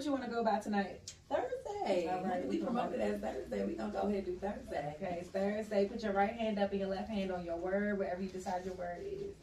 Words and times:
what 0.00 0.06
you 0.06 0.12
want 0.12 0.24
to 0.24 0.30
go 0.30 0.42
by 0.42 0.58
tonight? 0.58 1.12
Thursday. 1.28 2.08
All 2.08 2.24
right, 2.24 2.46
we 2.46 2.56
promoted 2.56 3.02
as 3.02 3.20
Thursday. 3.20 3.66
We 3.66 3.74
gonna 3.74 3.92
go 3.92 4.08
ahead 4.08 4.24
and 4.24 4.26
do 4.26 4.36
Thursday. 4.40 4.96
Okay, 4.96 5.18
it's 5.20 5.28
Thursday. 5.28 5.88
Put 5.88 6.02
your 6.02 6.14
right 6.14 6.32
hand 6.32 6.58
up 6.58 6.70
and 6.70 6.80
your 6.80 6.88
left 6.88 7.10
hand 7.10 7.30
on 7.30 7.44
your 7.44 7.58
word, 7.58 7.98
wherever 7.98 8.22
you 8.22 8.30
decide 8.30 8.64
your 8.64 8.72
word 8.72 9.04
is. 9.04 9.34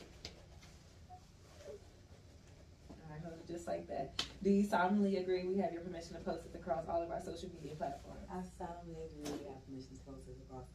All 2.89 2.97
right, 3.07 3.21
hold 3.21 3.36
it 3.36 3.46
just 3.46 3.68
like 3.68 3.88
that. 3.89 4.25
Do 4.42 4.50
you 4.50 4.66
solemnly 4.66 5.18
agree 5.18 5.46
we 5.46 5.60
have 5.60 5.71
your 5.71 5.82
permission 5.82 6.14
to 6.14 6.21
post 6.21 6.43
this 6.43 6.56
across 6.56 6.88
all 6.89 7.04
of 7.04 7.11
our 7.11 7.21
social 7.21 7.52
media 7.54 7.75
platforms? 7.75 8.25
I 8.28 8.42
solemnly 8.58 8.97
agree. 9.05 9.38
We 9.38 9.46
have 9.46 9.64
permission 9.68 9.94
to 9.94 10.02
post 10.10 10.25
this 10.25 10.38
across 10.50 10.66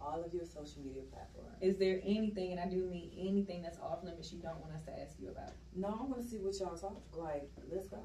all 0.00 0.24
of 0.24 0.34
your 0.34 0.46
social 0.46 0.82
media 0.82 1.02
platforms. 1.12 1.54
Is 1.60 1.78
there 1.78 2.00
anything, 2.04 2.50
and 2.50 2.60
I 2.60 2.66
do 2.66 2.86
mean 2.86 3.12
anything 3.16 3.62
that's 3.62 3.78
off 3.78 4.02
limits 4.02 4.32
you 4.32 4.40
don't 4.40 4.58
want 4.58 4.72
us 4.74 4.84
to 4.86 5.00
ask 5.00 5.14
you 5.20 5.30
about? 5.30 5.52
No, 5.76 5.88
I 5.88 6.02
want 6.02 6.22
to 6.22 6.28
see 6.28 6.38
what 6.38 6.58
y'all 6.58 6.76
talk 6.76 7.00
like. 7.14 7.48
Let's 7.70 7.86
go. 7.86 7.98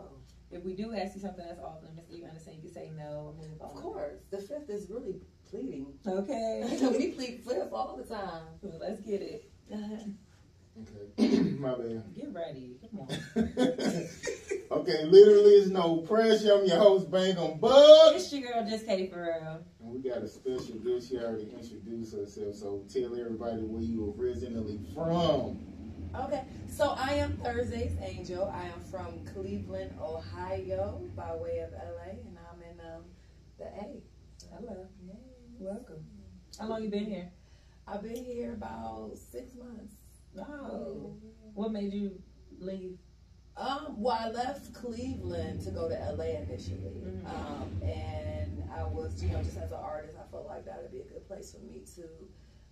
If 0.53 0.63
we 0.63 0.73
do 0.73 0.93
ask 0.93 1.15
you 1.15 1.21
something 1.21 1.43
that's 1.45 1.59
off 1.59 1.81
limits, 1.83 2.09
do 2.09 2.17
you 2.17 2.25
understand? 2.25 2.57
You 2.57 2.63
can 2.63 2.73
say 2.73 2.91
no. 2.95 3.33
Move 3.39 3.59
Of 3.59 3.75
on. 3.75 3.81
course, 3.81 4.19
the 4.29 4.37
fifth 4.37 4.69
is 4.69 4.89
really 4.89 5.15
pleading. 5.49 5.87
Okay. 6.05 6.63
we 6.97 7.11
plead 7.11 7.43
fifth 7.45 7.73
all 7.73 7.97
the 7.97 8.03
time. 8.03 8.43
Well, 8.61 8.77
let's 8.79 9.01
get 9.01 9.21
it. 9.21 9.49
Okay, 10.81 11.39
my 11.59 11.75
bad. 11.75 12.03
Get 12.15 12.33
ready. 12.33 12.77
Come 12.89 13.01
on. 13.01 13.07
okay, 14.79 15.05
literally 15.05 15.53
is 15.53 15.71
no 15.71 15.97
pressure. 15.97 16.53
I'm 16.53 16.65
your 16.65 16.77
host, 16.77 17.11
Bang 17.11 17.37
Em 17.37 17.59
Bugg. 17.59 18.15
It's 18.15 18.31
your 18.33 18.51
girl, 18.51 18.67
just 18.67 18.85
K 18.85 19.07
for 19.07 19.21
real. 19.21 19.63
And 19.79 19.91
we 19.91 20.07
got 20.07 20.23
a 20.23 20.27
special 20.27 20.75
guest 20.79 21.09
She 21.09 21.17
already 21.17 21.51
introduced 21.51 22.15
herself. 22.15 22.55
So 22.55 22.83
tell 22.91 23.19
everybody 23.19 23.61
where 23.61 23.81
you 23.81 24.15
originally 24.17 24.79
from. 24.93 25.72
Okay, 26.15 26.43
so 26.69 26.93
I 26.97 27.13
am 27.13 27.37
Thursday's 27.37 27.95
Angel. 28.01 28.45
I 28.53 28.65
am 28.65 28.79
from 28.91 29.25
Cleveland, 29.33 29.95
Ohio, 29.99 31.01
by 31.15 31.33
way 31.35 31.57
of 31.59 31.71
LA, 31.71 32.11
and 32.11 32.37
I'm 32.51 32.61
in 32.61 32.79
um, 32.85 33.03
the 33.57 33.65
A. 33.65 34.03
Hello. 34.55 34.85
Yay. 35.07 35.13
Welcome. 35.59 36.05
How 36.59 36.67
long 36.67 36.83
you 36.83 36.89
been 36.91 37.05
here? 37.07 37.29
I've 37.87 38.03
been 38.03 38.23
here 38.23 38.53
about 38.53 39.17
six 39.17 39.55
months. 39.55 39.93
Oh. 40.37 41.15
What 41.55 41.71
made 41.71 41.91
you 41.91 42.21
leave? 42.59 42.99
Um, 43.57 43.95
well, 43.97 44.17
I 44.19 44.29
left 44.29 44.71
Cleveland 44.73 45.63
to 45.63 45.71
go 45.71 45.89
to 45.89 45.95
LA 45.95 46.41
initially, 46.41 47.01
Mhm. 47.01 47.25
um, 47.25 47.81
and 47.83 48.63
I 48.71 48.83
was, 48.83 49.21
you 49.23 49.29
know, 49.31 49.41
just 49.43 49.57
as 49.57 49.71
an 49.71 49.77
artist, 49.79 50.15
I 50.17 50.29
felt 50.31 50.45
like 50.47 50.65
that 50.65 50.79
would 50.81 50.91
be 50.91 51.01
a 51.01 51.05
good 51.05 51.27
place 51.27 51.53
for 51.53 51.59
me 51.59 51.81
to 51.95 52.03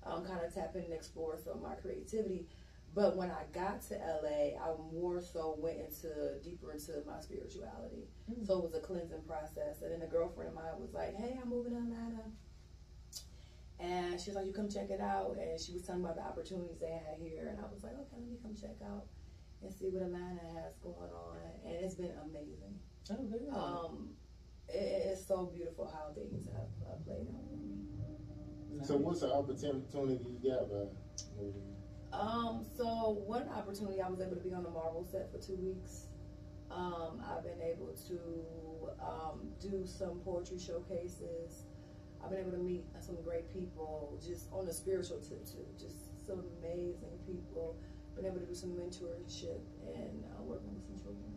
um, 0.03 0.25
kind 0.25 0.43
of 0.43 0.51
tap 0.53 0.75
in 0.75 0.83
and 0.85 0.93
explore 0.93 1.37
some 1.43 1.57
of 1.57 1.61
my 1.61 1.75
creativity. 1.75 2.47
But 2.93 3.15
when 3.15 3.31
I 3.31 3.43
got 3.53 3.81
to 3.87 3.95
LA, 3.95 4.59
I 4.59 4.75
more 4.91 5.21
so 5.21 5.55
went 5.57 5.79
into 5.79 6.39
deeper 6.43 6.73
into 6.73 7.01
my 7.07 7.21
spirituality. 7.21 8.09
Mm. 8.29 8.45
So 8.45 8.57
it 8.59 8.63
was 8.63 8.75
a 8.75 8.81
cleansing 8.81 9.23
process. 9.25 9.81
And 9.81 9.93
then 9.93 10.01
a 10.01 10.11
girlfriend 10.11 10.49
of 10.49 10.55
mine 10.55 10.75
was 10.77 10.93
like, 10.93 11.15
"Hey, 11.15 11.39
I'm 11.41 11.49
moving 11.49 11.71
to 11.71 11.79
Atlanta." 11.79 12.23
And 13.79 14.19
she 14.19 14.29
was 14.29 14.35
like, 14.35 14.45
"You 14.45 14.51
come 14.51 14.67
check 14.67 14.89
it 14.89 14.99
out." 14.99 15.37
And 15.37 15.59
she 15.59 15.71
was 15.71 15.83
telling 15.83 16.01
me 16.03 16.09
about 16.09 16.17
the 16.17 16.27
opportunities 16.27 16.79
they 16.79 16.91
had 16.91 17.17
here, 17.17 17.47
and 17.47 17.59
I 17.59 17.71
was 17.71 17.81
like, 17.81 17.93
"Okay, 17.93 18.17
let 18.19 18.29
me 18.29 18.37
come 18.43 18.55
check 18.55 18.75
out 18.83 19.07
and 19.63 19.73
see 19.73 19.87
what 19.87 20.03
Atlanta 20.03 20.43
has 20.59 20.75
going 20.83 21.11
on." 21.15 21.37
And 21.63 21.75
it's 21.75 21.95
been 21.95 22.11
amazing. 22.27 22.75
Oh, 23.09 23.23
good. 23.23 23.47
Um, 23.53 24.09
it, 24.67 25.15
it's 25.15 25.25
so 25.25 25.45
beautiful 25.45 25.87
how 25.87 26.11
things 26.13 26.45
have 26.47 26.67
uh, 26.85 26.95
played 27.05 27.27
out 27.31 27.43
for 27.49 27.55
me. 27.55 28.85
So 28.85 28.97
what's 28.97 29.21
the 29.21 29.31
opportunity 29.31 30.25
you 30.27 30.51
got 30.51 30.69
by 30.69 30.91
moving? 31.37 31.80
Um, 32.13 32.65
so 32.75 33.21
one 33.25 33.47
opportunity, 33.49 34.01
I 34.01 34.09
was 34.09 34.19
able 34.19 34.35
to 34.35 34.41
be 34.41 34.53
on 34.53 34.63
the 34.63 34.69
Marvel 34.69 35.05
set 35.09 35.31
for 35.31 35.37
two 35.37 35.55
weeks. 35.55 36.07
Um, 36.69 37.21
I've 37.25 37.43
been 37.43 37.61
able 37.61 37.93
to 38.07 38.19
um, 39.01 39.49
do 39.61 39.85
some 39.85 40.19
poetry 40.19 40.59
showcases. 40.59 41.63
I've 42.23 42.29
been 42.29 42.39
able 42.39 42.51
to 42.51 42.57
meet 42.57 42.85
some 42.99 43.17
great 43.23 43.51
people, 43.51 44.19
just 44.25 44.47
on 44.51 44.67
a 44.67 44.73
spiritual 44.73 45.19
tip 45.19 45.45
too. 45.45 45.65
Just 45.79 46.25
some 46.25 46.43
amazing 46.59 47.17
people. 47.25 47.75
Been 48.15 48.25
able 48.25 48.39
to 48.39 48.45
do 48.45 48.55
some 48.55 48.71
mentorship 48.71 49.59
and 49.95 50.23
uh, 50.25 50.43
working 50.43 50.73
with 50.75 50.83
some 50.83 50.97
children. 51.01 51.31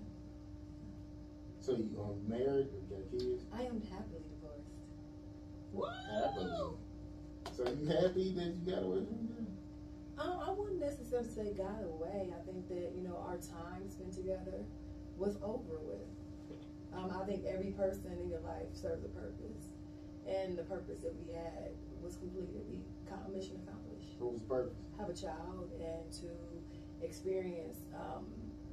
So 1.60 1.72
you 1.72 1.96
are 2.02 2.14
married 2.28 2.68
or 2.74 2.98
got 2.98 3.10
kids? 3.10 3.44
I 3.54 3.62
am 3.62 3.80
happily 3.80 4.20
divorced. 4.28 4.74
What? 5.72 5.94
Happily. 6.12 6.76
So 7.56 7.62
you 7.64 7.86
happy 7.86 8.34
that 8.34 8.54
you 8.54 8.62
got 8.66 8.82
away 8.82 9.06
from 9.06 9.28
him? 9.32 9.43
Um, 10.18 10.38
I 10.46 10.50
wouldn't 10.50 10.80
necessarily 10.80 11.28
say 11.28 11.52
got 11.54 11.82
away. 11.82 12.30
I 12.30 12.40
think 12.46 12.68
that 12.68 12.92
you 12.94 13.02
know 13.02 13.18
our 13.26 13.36
time 13.36 13.88
spent 13.88 14.14
together 14.14 14.62
was 15.16 15.36
over 15.42 15.78
with. 15.82 16.06
Um, 16.94 17.10
I 17.10 17.24
think 17.26 17.44
every 17.44 17.72
person 17.72 18.12
in 18.22 18.28
your 18.28 18.40
life 18.40 18.70
serves 18.72 19.04
a 19.04 19.08
purpose, 19.08 19.74
and 20.26 20.56
the 20.56 20.62
purpose 20.62 21.00
that 21.00 21.14
we 21.18 21.32
had 21.32 21.74
was 22.02 22.16
completed. 22.16 22.62
We 22.70 22.78
mission 23.34 23.58
accomplished. 23.66 24.14
What 24.18 24.32
was 24.32 24.40
the 24.40 24.48
purpose? 24.48 24.78
Have 24.98 25.08
a 25.08 25.14
child 25.14 25.70
and 25.80 26.12
to 26.22 26.30
experience 27.02 27.78
um, 27.94 28.26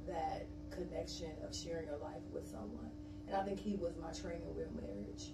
that 0.06 0.46
connection 0.70 1.30
of 1.46 1.54
sharing 1.54 1.86
your 1.86 1.98
life 1.98 2.22
with 2.32 2.46
someone. 2.46 2.90
And 3.26 3.36
I 3.36 3.44
think 3.44 3.58
he 3.58 3.76
was 3.76 3.94
my 4.00 4.12
training 4.12 4.54
wheel 4.54 4.70
marriage. 4.74 5.32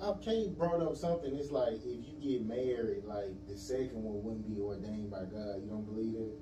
Uh, 0.00 0.14
Kate 0.14 0.56
brought 0.56 0.80
up 0.80 0.96
something. 0.96 1.34
It's 1.34 1.50
like 1.50 1.74
if 1.74 1.84
you 1.84 2.38
get 2.38 2.46
married, 2.46 3.04
like 3.04 3.34
the 3.46 3.56
second 3.56 4.02
one 4.02 4.24
wouldn't 4.24 4.48
be 4.48 4.60
ordained 4.60 5.10
by 5.10 5.24
God. 5.24 5.60
You 5.62 5.68
don't 5.68 5.84
believe 5.84 6.14
it? 6.14 6.40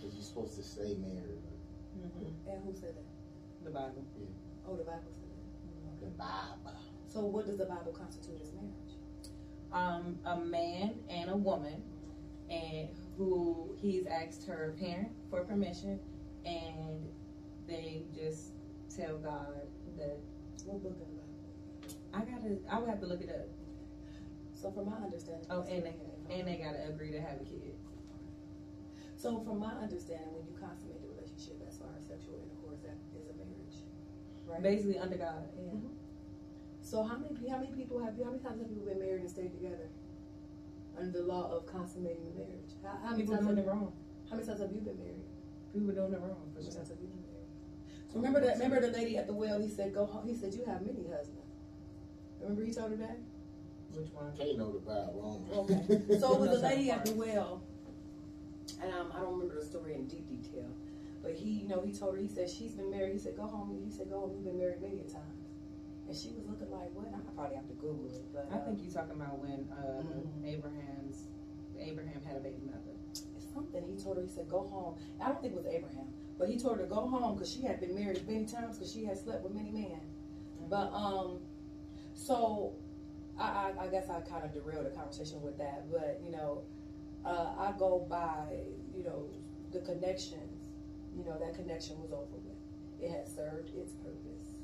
Because 0.00 0.14
you're 0.14 0.24
supposed 0.24 0.56
to 0.56 0.62
stay 0.62 0.96
married. 0.96 1.44
Mm-hmm. 1.98 2.50
And 2.50 2.64
who 2.64 2.72
said 2.72 2.94
that? 2.96 3.64
The 3.64 3.70
Bible. 3.70 4.06
Yeah. 4.18 4.26
Oh, 4.66 4.76
the 4.76 4.84
Bible 4.84 5.12
said 5.12 5.28
that. 5.28 6.06
The 6.06 6.10
Bible. 6.16 6.78
So, 7.06 7.20
what 7.20 7.46
does 7.46 7.58
the 7.58 7.66
Bible 7.66 7.92
constitute 7.92 8.40
as 8.40 8.52
marriage? 8.52 8.96
Um, 9.72 10.18
a 10.24 10.36
man 10.36 10.94
and 11.10 11.28
a 11.30 11.36
woman, 11.36 11.82
and 12.48 12.88
who 13.18 13.76
he's 13.76 14.06
asked 14.06 14.46
her 14.46 14.74
parent 14.80 15.10
for 15.28 15.44
permission, 15.44 16.00
and 16.46 17.06
they 17.68 18.04
just 18.14 18.52
tell 18.88 19.18
God 19.18 19.66
that 20.00 20.16
What 20.66 20.82
book 20.82 20.96
Bible? 20.98 21.24
I 22.12 22.20
gotta. 22.26 22.58
I 22.68 22.78
would 22.80 22.88
have 22.90 23.00
to 23.00 23.06
look 23.06 23.20
it 23.22 23.30
up. 23.30 23.46
So, 24.52 24.70
from 24.72 24.90
my 24.90 24.96
understanding, 24.98 25.46
Oh, 25.48 25.62
and 25.62 25.84
they 25.84 25.94
and 26.28 26.46
they 26.48 26.56
gotta 26.56 26.88
agree 26.88 27.12
to 27.12 27.20
have 27.20 27.40
a 27.40 27.44
kid. 27.44 27.74
So, 29.16 29.40
from 29.40 29.58
my 29.60 29.72
understanding, 29.80 30.32
when 30.32 30.44
you 30.48 30.56
consummate 30.58 31.00
the 31.04 31.08
relationship 31.12 31.60
as 31.68 31.76
far 31.78 31.88
as 31.96 32.04
sexual 32.08 32.40
intercourse, 32.40 32.80
that 32.84 32.96
is 33.16 33.28
a 33.28 33.34
marriage, 33.36 33.76
right? 34.48 34.62
Basically 34.62 34.98
under 34.98 35.16
God. 35.16 35.44
Yeah. 35.56 35.72
Mhm. 35.76 35.92
So, 36.82 37.02
how 37.04 37.16
many 37.18 37.36
how 37.48 37.58
many 37.60 37.72
people 37.72 38.00
have 38.00 38.16
you? 38.18 38.24
How 38.24 38.30
many 38.32 38.42
times 38.42 38.58
have 38.60 38.68
people 38.68 38.84
been 38.84 38.98
married 38.98 39.20
and 39.20 39.30
stayed 39.30 39.52
together 39.52 39.88
under 40.98 41.12
the 41.20 41.24
law 41.24 41.52
of 41.52 41.66
consummating 41.66 42.24
the 42.32 42.34
marriage? 42.40 42.72
How, 42.82 42.96
how 42.96 43.10
many 43.12 43.22
People 43.22 43.34
times? 43.36 43.46
doing 43.46 43.56
Have, 43.58 43.66
it 43.66 43.70
wrong. 43.70 43.92
how 44.28 44.36
many 44.36 44.46
times 44.48 44.60
have 44.60 44.72
you 44.72 44.80
been 44.80 44.98
married? 44.98 45.24
People 45.72 45.92
doing 45.94 46.12
it 46.12 46.20
wrong. 46.20 46.48
How 46.52 46.60
many 46.60 46.72
times 46.72 46.88
have 46.88 46.98
you 47.00 47.06
been 47.08 47.16
married? 47.16 47.19
So 48.12 48.16
remember 48.18 48.40
that. 48.40 48.54
Remember 48.58 48.80
the 48.80 48.92
lady 48.96 49.16
at 49.16 49.26
the 49.26 49.32
well. 49.32 49.60
He 49.60 49.68
said, 49.68 49.94
"Go 49.94 50.06
home." 50.06 50.26
He 50.26 50.34
said, 50.34 50.54
"You 50.54 50.64
have 50.66 50.82
many 50.82 51.04
husbands." 51.08 51.54
Remember 52.40 52.64
he 52.64 52.72
told 52.72 52.90
her 52.90 52.96
that. 52.96 53.18
Which 53.92 54.08
one? 54.12 54.32
Can't 54.36 54.58
know 54.58 54.72
the 54.72 54.78
Bible. 54.80 55.44
Okay. 55.52 56.18
So 56.18 56.36
with 56.38 56.50
the 56.52 56.58
lady 56.58 56.90
at 56.90 57.04
the 57.04 57.12
well, 57.14 57.62
and 58.82 58.92
um, 58.92 59.12
I 59.14 59.20
don't 59.20 59.32
remember 59.34 59.58
the 59.60 59.64
story 59.66 59.94
in 59.94 60.06
deep 60.06 60.28
detail, 60.28 60.68
but 61.22 61.32
he, 61.34 61.50
you 61.62 61.68
know, 61.68 61.80
he 61.82 61.92
told 61.92 62.14
her, 62.16 62.20
he 62.20 62.28
said 62.28 62.48
she's 62.48 62.72
been 62.72 62.90
married. 62.90 63.12
He 63.12 63.18
said, 63.18 63.36
go 63.36 63.46
home. 63.46 63.76
He 63.84 63.90
said, 63.90 64.10
go 64.10 64.20
home. 64.20 64.30
You've 64.34 64.44
been 64.44 64.58
married 64.58 64.80
many 64.80 65.02
times. 65.10 65.42
And 66.08 66.16
she 66.16 66.30
was 66.30 66.46
looking 66.46 66.70
like, 66.70 66.90
what? 66.94 67.06
I 67.14 67.18
probably 67.34 67.56
have 67.56 67.66
to 67.68 67.74
Google 67.74 68.10
it, 68.10 68.24
but 68.32 68.48
I 68.50 68.56
uh, 68.56 68.64
think 68.64 68.80
you're 68.82 68.92
talking 68.94 69.14
about 69.20 69.38
when 69.38 69.66
uh, 69.70 70.02
Mhm. 70.02 70.46
Abraham's 70.46 71.26
Abraham 71.78 72.20
had 72.26 72.36
a 72.36 72.40
baby 72.40 72.62
mother. 72.66 72.94
it's 73.14 73.22
something. 73.54 73.82
He 73.86 73.96
told 74.02 74.16
her, 74.18 74.22
he 74.22 74.28
said, 74.28 74.48
go 74.48 74.66
home. 74.66 74.94
I 75.20 75.28
don't 75.28 75.40
think 75.40 75.54
it 75.54 75.56
was 75.56 75.66
Abraham, 75.66 76.10
but 76.40 76.48
he 76.48 76.58
told 76.58 76.78
her 76.78 76.82
to 76.84 76.88
go 76.88 77.06
home 77.06 77.34
because 77.34 77.52
she 77.52 77.60
had 77.60 77.80
been 77.80 77.94
married 77.94 78.26
many 78.26 78.46
times 78.46 78.78
because 78.78 78.90
she 78.90 79.04
had 79.04 79.18
slept 79.18 79.44
with 79.44 79.52
many 79.52 79.70
men. 79.70 80.00
But 80.70 80.90
um, 80.94 81.40
so 82.14 82.72
I, 83.38 83.72
I, 83.78 83.84
I 83.84 83.86
guess 83.88 84.08
I 84.08 84.20
kind 84.22 84.42
of 84.42 84.54
derailed 84.54 84.86
the 84.86 84.90
conversation 84.90 85.42
with 85.42 85.58
that. 85.58 85.84
But 85.92 86.18
you 86.24 86.32
know, 86.32 86.62
uh, 87.26 87.52
I 87.58 87.74
go 87.78 88.06
by 88.08 88.56
you 88.96 89.04
know 89.04 89.26
the 89.70 89.80
connections. 89.80 90.68
You 91.14 91.26
know 91.26 91.38
that 91.38 91.54
connection 91.54 92.00
was 92.00 92.10
over 92.10 92.24
with. 92.42 92.56
It 93.02 93.10
had 93.10 93.28
served 93.28 93.74
its 93.76 93.92
purpose, 93.92 94.56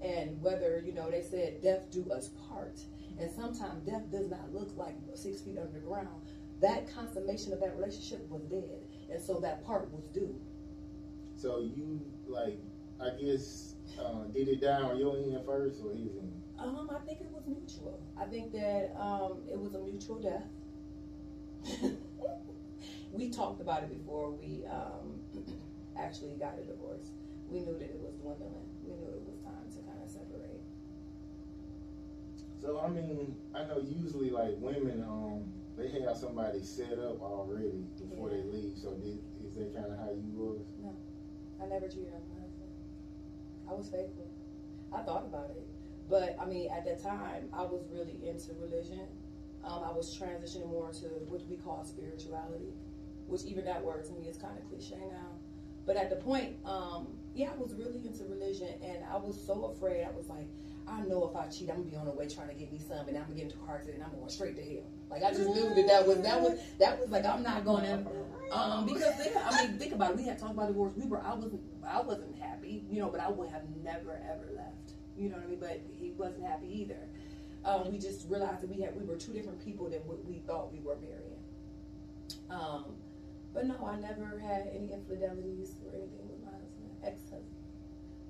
and 0.00 0.40
whether 0.40 0.82
you 0.84 0.94
know 0.94 1.10
they 1.10 1.22
said 1.22 1.62
death 1.62 1.90
do 1.90 2.10
us 2.10 2.30
part, 2.48 2.80
and 3.20 3.30
sometimes 3.30 3.84
death 3.84 4.10
does 4.10 4.30
not 4.30 4.54
look 4.54 4.74
like 4.78 4.94
six 5.14 5.42
feet 5.42 5.58
underground. 5.58 6.22
That 6.62 6.92
consummation 6.94 7.52
of 7.52 7.60
that 7.60 7.76
relationship 7.76 8.26
was 8.30 8.42
dead, 8.44 8.80
and 9.12 9.22
so 9.22 9.38
that 9.40 9.64
part 9.66 9.92
was 9.92 10.04
due. 10.14 10.40
So 11.38 11.60
you 11.60 12.00
like, 12.26 12.58
I 13.00 13.10
guess, 13.10 13.76
uh, 13.96 14.24
did 14.34 14.48
it 14.48 14.60
die 14.60 14.82
on 14.82 14.98
your 14.98 15.16
end 15.16 15.38
first 15.46 15.80
or 15.84 15.92
his 15.92 16.16
end? 16.16 16.32
Um, 16.58 16.90
I 16.90 16.98
think 17.06 17.20
it 17.20 17.30
was 17.30 17.44
mutual. 17.46 18.00
I 18.20 18.24
think 18.24 18.50
that 18.54 18.92
um, 18.98 19.42
it 19.48 19.56
was 19.56 19.74
a 19.74 19.78
mutual 19.78 20.20
death. 20.20 20.42
we 23.12 23.30
talked 23.30 23.60
about 23.60 23.84
it 23.84 23.96
before 23.96 24.32
we 24.32 24.64
um, 24.66 25.22
actually 25.96 26.34
got 26.40 26.58
a 26.58 26.64
divorce. 26.64 27.12
We 27.48 27.60
knew 27.60 27.78
that 27.78 27.84
it 27.84 28.00
was 28.02 28.14
dwindling. 28.14 28.66
We 28.84 28.96
knew 28.96 29.06
it 29.06 29.22
was 29.24 29.38
time 29.44 29.70
to 29.70 29.78
kind 29.86 30.02
of 30.02 30.10
separate. 30.10 30.60
So 32.60 32.80
I 32.80 32.88
mean, 32.88 33.36
I 33.54 33.62
know 33.62 33.78
usually 33.78 34.30
like 34.30 34.56
women, 34.58 35.04
um, 35.06 35.52
they 35.78 35.88
have 36.00 36.16
somebody 36.16 36.64
set 36.64 36.98
up 36.98 37.22
already 37.22 37.86
before 37.96 38.30
they 38.30 38.42
leave. 38.42 38.76
So 38.76 38.94
did, 38.94 39.20
is 39.46 39.54
that 39.54 39.72
kind 39.72 39.92
of 39.92 39.98
how 39.98 40.10
you 40.10 40.34
was? 40.34 40.58
I 41.62 41.66
never 41.66 41.88
cheated 41.88 42.12
on 42.14 42.22
my 42.28 42.40
husband. 42.40 42.70
I 43.68 43.72
was 43.74 43.88
faithful. 43.88 44.28
I 44.92 45.02
thought 45.02 45.24
about 45.26 45.50
it, 45.50 45.66
but 46.08 46.36
I 46.40 46.46
mean, 46.46 46.70
at 46.70 46.84
that 46.86 47.02
time, 47.02 47.48
I 47.52 47.62
was 47.62 47.82
really 47.92 48.16
into 48.26 48.54
religion. 48.54 49.06
Um, 49.64 49.82
I 49.84 49.92
was 49.92 50.16
transitioning 50.16 50.70
more 50.70 50.88
into 50.88 51.06
what 51.28 51.46
we 51.48 51.56
call 51.56 51.84
spirituality, 51.84 52.72
which 53.26 53.44
even 53.44 53.64
that 53.66 53.84
word 53.84 54.04
to 54.06 54.12
me 54.12 54.28
is 54.28 54.38
kind 54.38 54.56
of 54.56 54.66
cliche 54.68 54.96
now. 54.96 55.28
But 55.84 55.96
at 55.96 56.10
the 56.10 56.16
point, 56.16 56.56
um, 56.64 57.08
yeah, 57.34 57.50
I 57.52 57.56
was 57.56 57.74
really 57.74 58.00
into 58.06 58.24
religion, 58.24 58.68
and 58.82 58.98
I 59.12 59.16
was 59.16 59.38
so 59.38 59.66
afraid. 59.76 60.04
I 60.04 60.10
was 60.10 60.28
like, 60.28 60.48
I 60.86 61.02
know 61.02 61.28
if 61.28 61.36
I 61.36 61.48
cheat, 61.48 61.68
I'm 61.68 61.76
gonna 61.76 61.90
be 61.90 61.96
on 61.96 62.06
the 62.06 62.12
way 62.12 62.28
trying 62.28 62.48
to 62.48 62.54
get 62.54 62.72
me 62.72 62.78
some, 62.78 63.08
and 63.08 63.16
I'm 63.16 63.24
gonna 63.24 63.34
get 63.34 63.44
into 63.44 63.56
a 63.56 63.66
car 63.66 63.76
accident, 63.76 64.02
and 64.02 64.04
I'm 64.04 64.18
going 64.18 64.30
straight 64.30 64.56
to 64.56 64.62
hell. 64.62 64.88
Like 65.10 65.22
I 65.22 65.30
just 65.30 65.48
knew 65.50 65.74
that 65.74 65.86
that 65.86 66.06
was 66.06 66.20
that 66.22 66.40
was 66.40 66.58
that 66.78 67.00
was 67.00 67.10
like 67.10 67.26
I'm 67.26 67.42
not 67.42 67.64
to, 67.64 68.04
um, 68.50 68.86
because 68.86 69.14
I 69.36 69.66
mean 69.66 69.78
think 69.78 69.92
about 69.92 70.12
it. 70.12 70.16
We 70.16 70.24
had 70.24 70.38
talked 70.38 70.54
about 70.54 70.68
divorce. 70.68 70.94
We 70.96 71.06
were 71.06 71.22
I 71.22 71.34
wasn't 71.34 71.60
I 71.86 72.00
wasn't 72.00 72.36
happy, 72.36 72.84
you 72.90 73.00
know, 73.00 73.08
but 73.08 73.20
I 73.20 73.30
would 73.30 73.48
have 73.50 73.62
never 73.82 74.20
ever 74.30 74.50
left. 74.54 74.92
You 75.16 75.28
know 75.30 75.36
what 75.36 75.46
I 75.46 75.48
mean? 75.48 75.60
But 75.60 75.80
he 75.92 76.12
wasn't 76.12 76.44
happy 76.44 76.68
either. 76.80 77.08
Um, 77.64 77.90
we 77.90 77.98
just 77.98 78.28
realized 78.28 78.62
that 78.62 78.70
we 78.70 78.80
had 78.82 78.96
we 78.96 79.04
were 79.04 79.16
two 79.16 79.32
different 79.32 79.64
people 79.64 79.90
than 79.90 80.00
what 80.00 80.24
we 80.24 80.38
thought 80.46 80.72
we 80.72 80.80
were 80.80 80.96
marrying. 80.96 81.42
Um, 82.50 82.96
but 83.52 83.66
no, 83.66 83.86
I 83.86 83.98
never 83.98 84.38
had 84.38 84.68
any 84.74 84.92
infidelities 84.92 85.74
or 85.84 85.94
anything 85.94 86.28
with 86.28 86.40
my 86.44 86.52
husband, 86.52 86.90
ex-husband. 87.02 87.44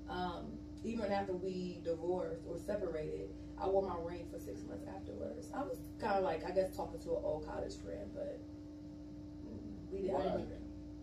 Um, 0.09 0.57
even 0.83 1.11
after 1.11 1.33
we 1.33 1.81
divorced 1.83 2.43
or 2.49 2.57
separated, 2.57 3.29
I 3.61 3.67
wore 3.67 3.83
my 3.83 3.95
ring 4.03 4.25
for 4.31 4.39
six 4.39 4.63
months 4.63 4.87
afterwards. 4.87 5.49
I 5.53 5.61
was 5.61 5.77
kind 5.99 6.17
of 6.17 6.23
like, 6.23 6.45
I 6.45 6.51
guess, 6.51 6.75
talking 6.75 6.99
to 7.01 7.09
an 7.11 7.21
old 7.23 7.45
college 7.45 7.75
friend, 7.83 8.09
but 8.13 8.39
we 9.91 10.01
didn't. 10.01 10.13
Why? 10.13 10.21
I 10.21 10.37
didn't 10.37 10.59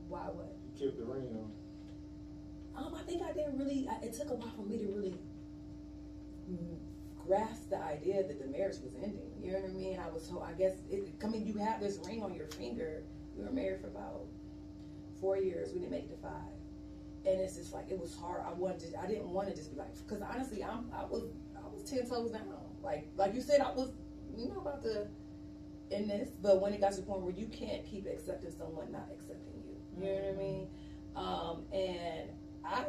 why 0.08 0.18
what? 0.32 0.56
You 0.64 0.86
kept 0.86 0.98
the 0.98 1.04
ring 1.04 1.28
on. 1.34 1.52
Um, 2.76 2.94
I 2.94 3.02
think 3.02 3.22
I 3.22 3.32
didn't 3.32 3.58
really. 3.58 3.88
I, 3.88 4.04
it 4.04 4.12
took 4.12 4.30
a 4.30 4.34
while 4.34 4.52
for 4.54 4.62
me 4.62 4.78
to 4.78 4.86
really 4.88 5.14
grasp 7.26 7.70
the 7.70 7.82
idea 7.82 8.22
that 8.22 8.38
the 8.38 8.46
marriage 8.46 8.76
was 8.82 8.94
ending. 9.02 9.30
You 9.42 9.52
know 9.52 9.60
what 9.60 9.70
I 9.70 9.72
mean? 9.72 9.98
I 9.98 10.12
was 10.12 10.26
so. 10.26 10.40
I 10.42 10.52
guess. 10.52 10.74
It, 10.90 11.08
I 11.22 11.26
mean, 11.26 11.46
you 11.46 11.54
have 11.54 11.80
this 11.80 11.98
ring 12.06 12.22
on 12.22 12.34
your 12.34 12.46
finger. 12.48 13.02
We 13.36 13.44
were 13.44 13.52
married 13.52 13.80
for 13.80 13.88
about 13.88 14.26
four 15.20 15.36
years. 15.36 15.72
We 15.72 15.80
didn't 15.80 15.92
make 15.92 16.04
it 16.04 16.10
to 16.10 16.22
five, 16.22 16.54
and 17.24 17.40
it's 17.40 17.56
just 17.56 17.72
like 17.72 17.90
it 17.90 17.98
was 17.98 18.14
hard. 18.14 18.42
I 18.46 18.52
wanted. 18.52 18.92
To, 18.92 19.00
I 19.00 19.06
didn't 19.06 19.30
want 19.30 19.48
to 19.48 19.56
just 19.56 19.72
be 19.72 19.78
like, 19.78 19.94
because 20.06 20.22
honestly, 20.22 20.62
I'm. 20.62 20.90
I 20.92 21.04
was. 21.04 21.24
I 21.56 21.66
was 21.72 21.82
ten 21.82 22.06
toes 22.06 22.30
down. 22.30 22.44
Like, 22.82 23.08
like 23.16 23.34
you 23.34 23.40
said, 23.40 23.60
I 23.60 23.72
was. 23.72 23.92
You 24.36 24.48
know 24.48 24.60
about 24.60 24.82
the 24.82 25.08
in 25.90 26.08
this, 26.08 26.30
but 26.42 26.60
when 26.60 26.72
it 26.72 26.80
got 26.80 26.92
to 26.92 27.00
the 27.00 27.06
point 27.06 27.22
where 27.22 27.32
you 27.32 27.46
can't 27.46 27.84
keep 27.84 28.06
accepting 28.06 28.50
someone 28.50 28.90
not 28.90 29.08
accepting 29.12 29.62
you. 29.64 29.76
You 29.96 30.04
know 30.04 30.14
what 30.14 30.34
I 30.34 30.36
mean? 30.36 30.68
Um, 31.14 31.64
and 31.72 32.30
I 32.64 32.84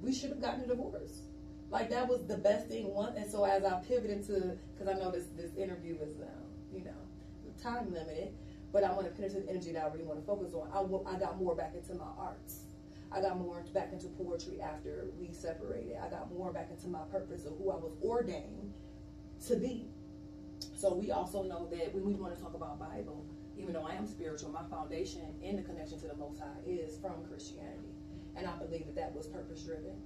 we 0.00 0.12
should 0.12 0.30
have 0.30 0.40
gotten 0.40 0.62
a 0.62 0.66
divorce. 0.66 1.22
Like 1.70 1.90
that 1.90 2.08
was 2.08 2.26
the 2.26 2.36
best 2.36 2.68
thing. 2.68 2.92
One, 2.94 3.16
and 3.16 3.30
so 3.30 3.44
as 3.44 3.64
I 3.64 3.80
pivot 3.80 4.10
into, 4.10 4.56
because 4.72 4.94
I 4.94 4.98
know 4.98 5.10
this 5.10 5.26
this 5.36 5.54
interview 5.56 5.96
is, 6.00 6.20
um, 6.20 6.44
you 6.72 6.84
know, 6.84 6.90
time 7.62 7.92
limited, 7.92 8.34
but 8.72 8.84
I 8.84 8.92
want 8.92 9.06
to 9.06 9.12
pivot 9.12 9.32
to 9.34 9.40
the 9.40 9.50
energy 9.50 9.72
that 9.72 9.84
I 9.84 9.88
really 9.88 10.04
want 10.04 10.20
to 10.20 10.26
focus 10.26 10.52
on. 10.54 10.68
I, 10.72 11.14
I 11.14 11.18
got 11.18 11.38
more 11.38 11.54
back 11.54 11.74
into 11.74 11.94
my 11.94 12.10
arts. 12.18 12.60
I 13.10 13.20
got 13.20 13.38
more 13.38 13.62
back 13.72 13.92
into 13.92 14.08
poetry 14.08 14.60
after 14.60 15.06
we 15.18 15.32
separated. 15.32 15.96
I 16.02 16.08
got 16.10 16.32
more 16.32 16.52
back 16.52 16.70
into 16.70 16.88
my 16.88 17.02
purpose 17.12 17.44
of 17.44 17.56
who 17.58 17.70
I 17.70 17.76
was 17.76 17.92
ordained 18.02 18.72
to 19.46 19.56
be. 19.56 19.88
So 20.84 20.92
we 20.92 21.12
also 21.12 21.42
know 21.42 21.66
that 21.70 21.94
when 21.94 22.04
we 22.04 22.12
want 22.12 22.36
to 22.36 22.42
talk 22.42 22.52
about 22.52 22.78
Bible, 22.78 23.24
even 23.56 23.72
though 23.72 23.88
I 23.88 23.94
am 23.94 24.06
spiritual, 24.06 24.50
my 24.50 24.64
foundation 24.68 25.22
in 25.40 25.56
the 25.56 25.62
connection 25.62 25.98
to 26.00 26.08
the 26.08 26.16
Most 26.16 26.40
High 26.40 26.60
is 26.66 26.98
from 26.98 27.24
Christianity, 27.26 27.88
and 28.36 28.46
I 28.46 28.54
believe 28.58 28.84
that 28.84 28.94
that 28.96 29.14
was 29.16 29.26
purpose 29.26 29.62
driven. 29.62 29.96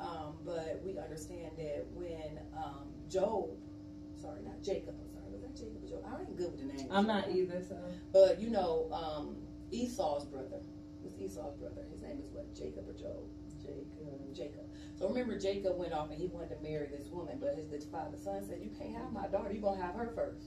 Um, 0.00 0.34
but 0.44 0.82
we 0.84 0.98
understand 0.98 1.52
that 1.56 1.86
when 1.94 2.40
um, 2.58 2.90
Job, 3.08 3.50
sorry, 4.20 4.42
not 4.42 4.60
Jacob, 4.60 4.96
I'm 5.00 5.08
sorry, 5.14 5.30
was 5.30 5.42
that 5.42 5.54
Jacob 5.54 5.84
or 5.84 5.88
Job? 5.88 6.02
I 6.02 6.22
ain't 6.22 6.36
good 6.36 6.50
with 6.50 6.66
the 6.66 6.66
names. 6.66 6.90
I'm 6.90 7.06
not 7.06 7.30
either, 7.30 7.62
so. 7.62 7.78
But 8.12 8.40
you 8.40 8.50
know, 8.50 8.90
um, 8.90 9.36
Esau's 9.70 10.24
brother 10.24 10.58
was 11.04 11.14
Esau's 11.14 11.54
brother. 11.54 11.86
His 11.92 12.02
name 12.02 12.18
is 12.18 12.26
what? 12.32 12.52
Jacob 12.56 12.88
or 12.88 12.98
Job? 12.98 13.22
Jacob. 13.62 13.86
Jacob. 14.34 14.63
So 14.96 15.08
remember, 15.08 15.38
Jacob 15.38 15.76
went 15.76 15.92
off 15.92 16.10
and 16.10 16.20
he 16.20 16.28
wanted 16.28 16.50
to 16.56 16.62
marry 16.62 16.86
this 16.86 17.08
woman, 17.08 17.38
but 17.40 17.56
his 17.56 17.68
the 17.68 17.78
father 17.90 18.16
son 18.16 18.44
said, 18.46 18.60
"You 18.62 18.70
can't 18.78 18.94
have 18.94 19.12
my 19.12 19.26
daughter. 19.26 19.52
You're 19.52 19.62
gonna 19.62 19.82
have 19.82 19.94
her 19.96 20.12
first. 20.14 20.46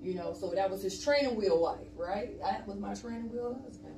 You 0.00 0.14
know. 0.14 0.32
So 0.32 0.50
that 0.50 0.70
was 0.70 0.82
his 0.82 1.02
training 1.02 1.36
wheel 1.36 1.60
wife, 1.60 1.88
right? 1.96 2.40
That 2.40 2.66
was 2.66 2.78
my 2.78 2.94
training 2.94 3.30
wheel 3.30 3.60
husband. 3.64 3.96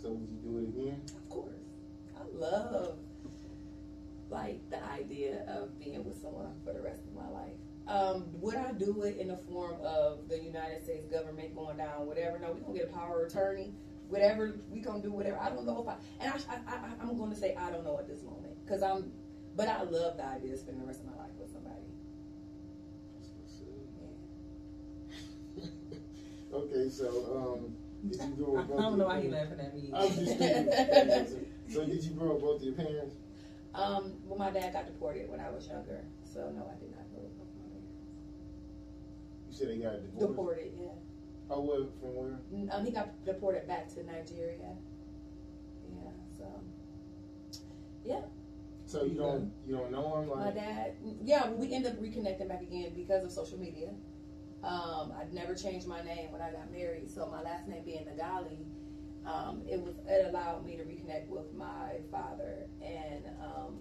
So 0.00 0.10
would 0.10 0.28
you 0.28 0.38
do 0.38 0.58
it 0.58 0.68
again? 0.68 1.02
Of 1.16 1.28
course, 1.28 1.62
I 2.16 2.24
love 2.36 2.98
like 4.30 4.68
the 4.70 4.84
idea 4.90 5.44
of 5.48 5.78
being 5.78 6.04
with 6.04 6.20
someone 6.20 6.52
for 6.64 6.72
the 6.72 6.80
rest 6.80 7.02
of 7.06 7.14
my 7.14 7.28
life. 7.28 7.54
Um, 7.86 8.26
would 8.34 8.56
I 8.56 8.72
do 8.72 9.02
it 9.02 9.16
in 9.16 9.28
the 9.28 9.36
form 9.36 9.80
of 9.82 10.28
the 10.28 10.38
United 10.38 10.82
States 10.84 11.06
government 11.06 11.54
going 11.54 11.78
down, 11.78 12.06
whatever? 12.06 12.38
No, 12.38 12.52
we're 12.52 12.60
gonna 12.60 12.78
get 12.78 12.90
a 12.90 12.92
power 12.92 13.22
of 13.22 13.28
attorney, 13.28 13.72
whatever. 14.08 14.56
We 14.70 14.80
gonna 14.80 15.02
do 15.02 15.12
whatever. 15.12 15.38
I 15.40 15.50
don't 15.50 15.66
know 15.66 15.82
if 15.82 15.88
I 15.88 15.96
and 16.20 16.32
I, 16.32 16.54
I, 16.54 16.74
I 16.74 16.78
I'm 17.00 17.16
going 17.16 17.30
to 17.30 17.36
say 17.36 17.54
I 17.54 17.70
don't 17.70 17.84
know 17.84 17.98
at 17.98 18.08
this 18.08 18.22
moment 18.22 18.54
because 18.64 18.82
I'm, 18.82 19.12
but 19.56 19.68
I 19.68 19.82
love 19.82 20.16
the 20.16 20.26
idea 20.26 20.54
of 20.54 20.58
spending 20.58 20.82
the 20.82 20.86
rest 20.86 21.00
of 21.00 21.06
my 21.06 21.16
life 21.22 21.32
with 21.38 21.52
somebody. 21.52 21.74
That's 25.56 25.68
okay, 26.54 26.88
so 26.90 27.58
um, 27.58 27.76
did 28.10 28.20
you 28.20 28.44
grow 28.44 28.56
I 28.56 28.60
up? 28.60 28.68
both 28.68 28.80
don't 28.80 28.98
know 28.98 29.06
why 29.06 29.14
your 29.20 29.22
he 29.22 29.28
laughing 29.28 29.60
at 29.60 29.74
me. 29.74 29.90
I 29.92 30.04
was 30.04 30.16
just 30.16 30.38
kidding. 30.38 31.46
so 31.72 31.84
did 31.84 32.02
you 32.02 32.10
grow 32.12 32.34
up 32.36 32.40
both 32.40 32.62
your 32.62 32.74
parents? 32.74 33.16
Um, 33.74 34.14
well, 34.24 34.38
my 34.38 34.50
dad 34.50 34.72
got 34.72 34.86
deported 34.86 35.30
when 35.30 35.40
I 35.40 35.50
was 35.50 35.68
younger, 35.68 36.04
so 36.24 36.50
no, 36.50 36.66
I 36.66 36.78
did 36.80 36.90
not 36.90 37.04
grow 37.12 37.22
up 37.26 37.30
with 37.30 37.38
my 37.38 37.68
parents. 37.68 37.92
You 39.48 39.54
said 39.54 39.68
they 39.68 39.76
got 39.76 40.00
divorced. 40.02 40.18
Deported, 40.30 40.72
yeah. 40.80 40.88
Oh, 41.50 41.60
what? 41.60 41.90
From 42.00 42.14
where? 42.14 42.38
Um, 42.72 42.84
he 42.84 42.90
got 42.92 43.24
deported 43.24 43.66
back 43.66 43.88
to 43.94 44.04
Nigeria. 44.04 44.76
Yeah, 45.90 46.10
so 46.36 46.44
yeah, 48.04 48.20
So 48.86 49.04
you 49.04 49.14
don't 49.14 49.52
you 49.66 49.76
don't 49.76 49.90
know 49.90 50.20
him 50.20 50.28
my 50.28 50.46
like? 50.46 50.54
dad. 50.54 50.92
Yeah, 51.22 51.50
we 51.50 51.72
end 51.72 51.86
up 51.86 51.94
reconnecting 52.00 52.48
back 52.48 52.60
again 52.62 52.92
because 52.94 53.24
of 53.24 53.32
social 53.32 53.58
media. 53.58 53.90
Um, 54.62 55.12
I'd 55.18 55.32
never 55.32 55.54
changed 55.54 55.86
my 55.86 56.02
name 56.02 56.32
when 56.32 56.42
I 56.42 56.50
got 56.52 56.70
married, 56.70 57.10
so 57.10 57.26
my 57.26 57.40
last 57.42 57.68
name 57.68 57.84
being 57.84 58.04
Nagali, 58.04 58.66
um, 59.24 59.62
it 59.70 59.80
was 59.80 59.94
it 60.06 60.26
allowed 60.28 60.66
me 60.66 60.76
to 60.76 60.82
reconnect 60.82 61.28
with 61.28 61.54
my 61.54 62.00
father, 62.10 62.66
and 62.82 63.24
um, 63.42 63.78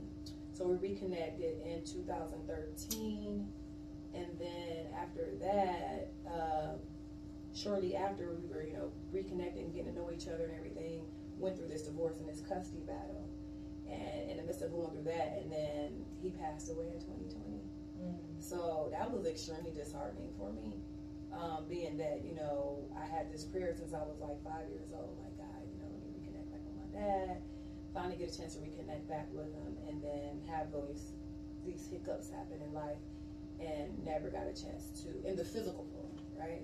so 0.53 0.67
we 0.67 0.75
reconnected 0.89 1.59
in 1.65 1.83
2013, 1.83 3.47
and 4.13 4.25
then 4.39 4.85
after 4.97 5.33
that. 5.41 6.11
Uh, 6.31 6.77
shortly 7.57 7.95
after 7.95 8.37
we 8.37 8.45
were, 8.47 8.63
you 8.63 8.73
know, 8.73 8.91
reconnecting, 9.13 9.73
getting 9.73 9.93
to 9.93 9.99
know 9.99 10.11
each 10.13 10.27
other 10.27 10.45
and 10.45 10.53
everything, 10.55 11.01
went 11.37 11.57
through 11.57 11.67
this 11.67 11.83
divorce 11.83 12.17
and 12.19 12.29
this 12.29 12.41
custody 12.41 12.85
battle. 12.85 13.25
And 13.89 14.29
in 14.29 14.37
the 14.37 14.43
midst 14.43 14.61
of 14.61 14.71
going 14.71 14.91
through 14.91 15.09
that, 15.09 15.39
and 15.41 15.51
then 15.51 16.05
he 16.21 16.29
passed 16.29 16.69
away 16.69 16.91
in 16.93 16.99
2020. 16.99 17.63
Mm. 17.97 18.19
So 18.37 18.89
that 18.91 19.09
was 19.09 19.25
extremely 19.25 19.71
disheartening 19.71 20.29
for 20.37 20.51
me, 20.51 20.75
um, 21.33 21.65
being 21.69 21.97
that, 21.97 22.21
you 22.23 22.35
know, 22.35 22.85
I 22.93 23.05
had 23.07 23.31
this 23.31 23.45
prayer 23.45 23.73
since 23.73 23.93
I 23.93 24.03
was 24.03 24.19
like 24.19 24.37
five 24.43 24.69
years 24.69 24.91
old, 24.93 25.17
like, 25.23 25.37
God, 25.39 25.63
you 25.71 25.79
know, 25.79 25.89
let 25.89 26.03
me 26.03 26.13
reconnect 26.13 26.51
back 26.51 26.61
with 26.67 26.77
my 26.77 26.89
dad, 26.93 27.41
finally 27.93 28.17
get 28.17 28.29
a 28.29 28.37
chance 28.37 28.55
to 28.55 28.61
reconnect 28.61 29.07
back 29.07 29.27
with 29.31 29.49
him, 29.55 29.77
and 29.87 30.03
then 30.03 30.43
have 30.51 30.71
those, 30.71 31.15
these 31.65 31.87
hiccups 31.89 32.29
happen 32.29 32.59
in 32.61 32.73
life, 32.73 33.01
and 33.63 33.97
never 34.05 34.29
got 34.29 34.45
a 34.45 34.53
chance 34.53 34.91
to, 35.01 35.09
in 35.25 35.35
the 35.35 35.45
physical 35.45 35.87
form, 35.95 36.13
right? 36.37 36.61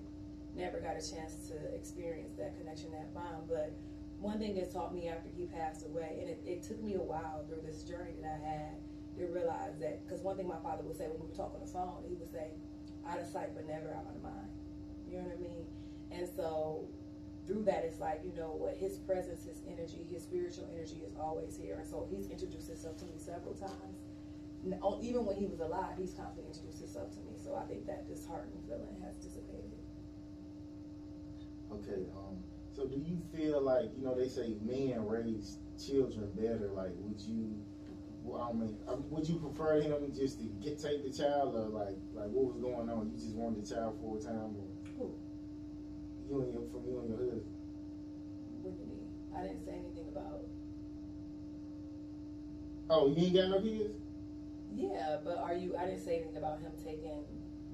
Never 0.55 0.79
got 0.79 0.95
a 0.97 1.01
chance 1.01 1.49
to 1.49 1.55
experience 1.75 2.33
that 2.37 2.57
connection, 2.57 2.91
that 2.91 3.13
bond. 3.13 3.47
But 3.47 3.73
one 4.19 4.39
thing 4.39 4.55
that 4.55 4.71
taught 4.71 4.93
me 4.93 5.09
after 5.09 5.29
he 5.35 5.45
passed 5.47 5.85
away, 5.85 6.17
and 6.21 6.29
it, 6.29 6.39
it 6.45 6.63
took 6.63 6.81
me 6.81 6.95
a 6.95 7.01
while 7.01 7.43
through 7.47 7.61
this 7.65 7.83
journey 7.83 8.15
that 8.21 8.39
I 8.39 8.47
had 8.47 8.75
to 9.17 9.25
realize 9.27 9.77
that, 9.79 10.05
because 10.05 10.21
one 10.21 10.37
thing 10.37 10.47
my 10.47 10.61
father 10.63 10.83
would 10.83 10.97
say 10.97 11.07
when 11.07 11.19
we 11.19 11.27
would 11.27 11.35
talk 11.35 11.53
on 11.53 11.61
the 11.61 11.71
phone, 11.71 12.03
he 12.07 12.15
would 12.15 12.31
say, 12.31 12.51
out 13.07 13.19
of 13.19 13.27
sight 13.27 13.53
but 13.53 13.67
never 13.67 13.91
out 13.91 14.07
of 14.07 14.21
mind. 14.23 14.47
You 15.09 15.17
know 15.17 15.27
what 15.27 15.37
I 15.37 15.41
mean? 15.41 15.65
And 16.09 16.27
so 16.29 16.87
through 17.45 17.63
that, 17.65 17.83
it's 17.83 17.99
like, 17.99 18.21
you 18.23 18.31
know 18.37 18.55
what, 18.55 18.77
his 18.77 18.97
presence, 19.03 19.43
his 19.43 19.59
energy, 19.67 20.07
his 20.07 20.23
spiritual 20.23 20.69
energy 20.71 21.03
is 21.03 21.13
always 21.19 21.57
here. 21.57 21.75
And 21.81 21.87
so 21.87 22.07
he's 22.09 22.29
introduced 22.31 22.69
himself 22.69 22.95
to 23.03 23.05
me 23.05 23.17
several 23.17 23.53
times. 23.53 23.99
Even 25.03 25.25
when 25.27 25.35
he 25.35 25.45
was 25.45 25.59
alive, 25.59 25.99
he's 25.99 26.15
constantly 26.15 26.47
introduced 26.47 26.79
himself 26.79 27.11
to 27.11 27.19
me. 27.27 27.35
So 27.35 27.59
I 27.59 27.67
think 27.67 27.85
that 27.85 28.07
disheartening 28.07 28.63
feeling 28.63 28.95
has. 29.03 29.19
Okay. 31.79 32.05
Um. 32.15 32.43
So 32.75 32.87
do 32.87 32.97
you 32.97 33.21
feel 33.35 33.61
like 33.61 33.91
you 33.97 34.03
know 34.03 34.15
they 34.15 34.27
say 34.27 34.55
men 34.61 35.05
raise 35.05 35.57
children 35.77 36.29
better? 36.35 36.69
Like, 36.73 36.91
would 36.97 37.19
you? 37.21 37.55
Well, 38.23 38.41
I 38.41 38.53
mean, 38.53 38.77
would 39.09 39.27
you 39.27 39.35
prefer 39.35 39.81
him 39.81 40.11
just 40.15 40.39
to 40.39 40.45
get 40.63 40.79
take 40.79 41.03
the 41.03 41.11
child, 41.11 41.55
or 41.55 41.67
like, 41.67 41.97
like 42.13 42.29
what 42.29 42.55
was 42.55 42.57
going 42.61 42.89
on? 42.89 43.11
You 43.11 43.19
just 43.19 43.35
wanted 43.35 43.65
the 43.65 43.75
child 43.75 43.99
full 43.99 44.17
time, 44.17 44.55
or 44.55 44.67
Who? 44.97 45.15
you 46.29 46.41
and 46.41 46.53
your 46.53 46.63
from 46.71 46.87
you 46.87 46.99
and 46.99 47.09
your 47.09 47.17
husband? 47.17 47.43
What 48.61 48.73
do 48.73 48.79
you 48.79 48.87
mean? 48.87 49.07
I 49.35 49.41
didn't 49.43 49.65
say 49.65 49.73
anything 49.73 50.07
about. 50.09 50.47
Oh, 52.89 53.07
you 53.11 53.25
ain't 53.25 53.35
got 53.35 53.49
no 53.49 53.61
kids? 53.61 53.99
Yeah, 54.75 55.17
but 55.23 55.37
are 55.37 55.53
you? 55.53 55.75
I 55.77 55.85
didn't 55.85 56.01
say 56.01 56.17
anything 56.17 56.37
about 56.37 56.59
him 56.59 56.71
taking 56.79 57.23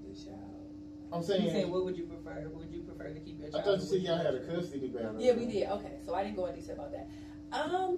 the 0.03 0.13
child. 0.17 0.48
I'm 1.11 1.23
saying. 1.23 1.43
You 1.43 1.49
saying. 1.49 1.63
said, 1.63 1.71
what 1.71 1.85
would 1.85 1.97
you 1.97 2.05
prefer? 2.05 2.47
Would 2.49 2.71
you 2.71 2.81
prefer 2.81 3.13
to 3.13 3.19
keep 3.19 3.39
your 3.39 3.49
child? 3.49 3.61
I 3.61 3.65
thought 3.65 3.79
you 3.79 3.85
said 3.85 4.01
y'all 4.01 4.17
had 4.17 4.35
a 4.35 4.45
custody 4.45 4.87
battle. 4.87 5.15
Yeah, 5.17 5.33
we 5.33 5.45
did. 5.45 5.67
Okay, 5.67 5.97
so 6.05 6.13
I 6.13 6.23
didn't 6.23 6.35
go 6.35 6.45
into 6.45 6.61
detail 6.61 6.75
about 6.75 6.91
that. 6.91 7.07
Um, 7.51 7.97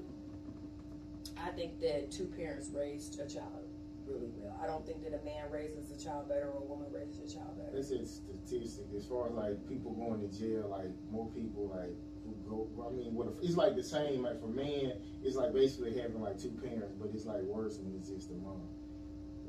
I 1.38 1.50
think 1.52 1.80
that 1.82 2.12
two 2.12 2.26
parents 2.26 2.70
raised 2.74 3.20
a 3.20 3.28
child 3.28 3.68
really 4.08 4.30
well. 4.38 4.58
I 4.62 4.68
don't 4.68 4.86
think 4.86 5.04
that 5.04 5.14
a 5.14 5.24
man 5.26 5.50
raises 5.52 5.92
a 5.92 6.04
child 6.04 6.30
better 6.30 6.50
or 6.50 6.64
a 6.64 6.66
woman 6.66 6.88
raises 6.92 7.20
a 7.20 7.36
child 7.36 7.58
better. 7.58 7.76
This 7.76 7.92
is 7.92 8.22
statistic 8.22 8.86
as 8.96 9.06
far 9.06 9.28
as 9.30 9.34
like 9.34 9.68
people 9.68 9.92
going 9.94 10.22
to 10.22 10.28
jail. 10.28 10.70
Like 10.70 10.92
more 11.12 11.28
people 11.32 11.72
like 11.74 11.96
who 12.24 12.36
go. 12.48 12.88
I 12.88 12.94
mean, 12.94 13.14
what 13.14 13.28
if, 13.28 13.34
it's 13.42 13.58
like 13.58 13.76
the 13.76 13.84
same. 13.84 14.24
Like 14.24 14.40
for 14.40 14.48
man, 14.48 14.94
it's 15.24 15.36
like 15.36 15.54
basically 15.54 16.00
having 16.00 16.22
like 16.22 16.40
two 16.40 16.52
parents, 16.64 16.96
but 17.00 17.10
it's 17.14 17.26
like 17.26 17.42
worse 17.42 17.78
when 17.80 17.96
it's 17.98 18.10
just 18.10 18.30
a 18.32 18.36
mom. 18.36 18.62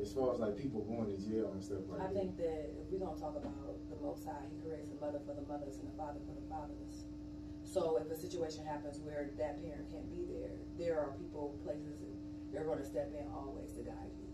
As 0.02 0.12
far 0.12 0.34
as 0.34 0.40
like 0.42 0.58
people 0.58 0.82
going 0.82 1.06
to 1.06 1.18
jail 1.22 1.54
and 1.54 1.62
stuff 1.62 1.86
like 1.86 2.02
I 2.02 2.10
that. 2.10 2.10
I 2.10 2.18
think 2.18 2.36
that 2.42 2.74
if 2.74 2.90
we're 2.90 2.98
gonna 2.98 3.14
talk 3.14 3.38
about 3.38 3.54
the 3.54 3.98
Most 4.02 4.26
High, 4.26 4.42
He 4.50 4.58
creates 4.58 4.90
a 4.90 4.98
mother 4.98 5.22
for 5.22 5.32
the 5.38 5.46
mothers 5.46 5.78
and 5.78 5.86
a 5.86 5.94
father 5.94 6.18
for 6.26 6.34
the 6.34 6.42
fatherless. 6.50 7.06
So 7.62 8.02
if 8.02 8.10
a 8.10 8.18
situation 8.18 8.66
happens 8.66 8.98
where 8.98 9.30
that 9.38 9.62
parent 9.62 9.86
can't 9.88 10.10
be 10.10 10.26
there, 10.26 10.58
there 10.76 10.98
are 10.98 11.14
people, 11.16 11.56
places 11.64 12.02
going 12.72 12.82
to 12.82 12.88
step 12.88 13.12
in 13.12 13.26
always 13.32 13.72
to 13.72 13.82
guide 13.82 14.12
you. 14.16 14.28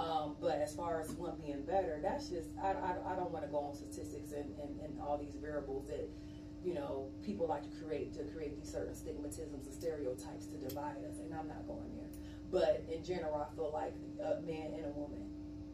Um, 0.00 0.36
but 0.40 0.60
as 0.62 0.74
far 0.74 1.00
as 1.00 1.10
one 1.12 1.34
being 1.44 1.62
better, 1.62 1.98
that's 2.02 2.28
just 2.28 2.48
I, 2.62 2.72
I, 2.72 3.12
I 3.12 3.16
don't 3.16 3.30
want 3.32 3.44
to 3.44 3.50
go 3.50 3.58
on 3.58 3.74
statistics 3.74 4.32
and, 4.32 4.54
and, 4.62 4.80
and 4.80 5.00
all 5.00 5.18
these 5.18 5.34
variables 5.34 5.88
that 5.88 6.08
you 6.64 6.74
know 6.74 7.08
people 7.24 7.48
like 7.48 7.64
to 7.64 7.72
create 7.82 8.14
to 8.14 8.24
create 8.32 8.54
these 8.56 8.70
certain 8.70 8.94
stigmatisms 8.94 9.66
and 9.66 9.74
stereotypes 9.74 10.46
to 10.46 10.56
divide 10.56 11.02
us, 11.08 11.18
and 11.18 11.34
I'm 11.34 11.48
not 11.48 11.66
going 11.66 11.90
there. 11.96 12.09
But 12.50 12.84
in 12.90 13.04
general, 13.04 13.34
I 13.34 13.54
feel 13.54 13.70
like 13.72 13.94
a 14.18 14.40
man 14.42 14.74
and 14.74 14.86
a 14.86 14.90
woman. 14.90 15.30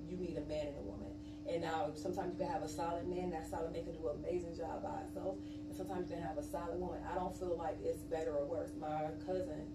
You 0.08 0.16
need 0.16 0.36
a 0.36 0.46
man 0.48 0.68
and 0.68 0.76
a 0.78 0.82
woman. 0.82 1.12
And 1.48 1.62
now 1.62 1.90
sometimes 1.94 2.34
you 2.34 2.44
can 2.44 2.52
have 2.52 2.62
a 2.62 2.68
solid 2.68 3.08
man. 3.08 3.30
That 3.30 3.48
solid 3.48 3.72
man 3.72 3.84
can 3.84 3.94
do 3.94 4.08
an 4.08 4.16
amazing 4.18 4.56
job 4.56 4.82
by 4.82 5.00
itself. 5.06 5.36
And 5.68 5.74
sometimes 5.74 6.10
you 6.10 6.16
can 6.16 6.24
have 6.24 6.38
a 6.38 6.42
solid 6.42 6.78
woman. 6.78 7.00
I 7.10 7.14
don't 7.14 7.34
feel 7.36 7.56
like 7.56 7.78
it's 7.82 8.02
better 8.02 8.34
or 8.34 8.46
worse. 8.46 8.72
My 8.78 9.08
cousin, 9.24 9.66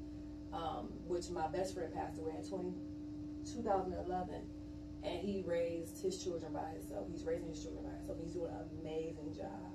um, 0.54 0.90
which 1.08 1.30
my 1.30 1.48
best 1.48 1.74
friend 1.74 1.94
passed 1.94 2.20
away 2.20 2.34
in 2.38 2.48
20, 2.48 2.74
2011, 3.54 4.36
and 5.04 5.20
he 5.20 5.44
raised 5.48 6.02
his 6.02 6.22
children 6.24 6.54
by 6.54 6.70
himself. 6.74 7.08
He's 7.10 7.24
raising 7.24 7.50
his 7.50 7.64
children 7.64 7.84
by 7.84 7.96
himself. 7.98 8.18
He's 8.22 8.34
doing 8.34 8.52
an 8.52 8.68
amazing 8.82 9.34
job. 9.34 9.72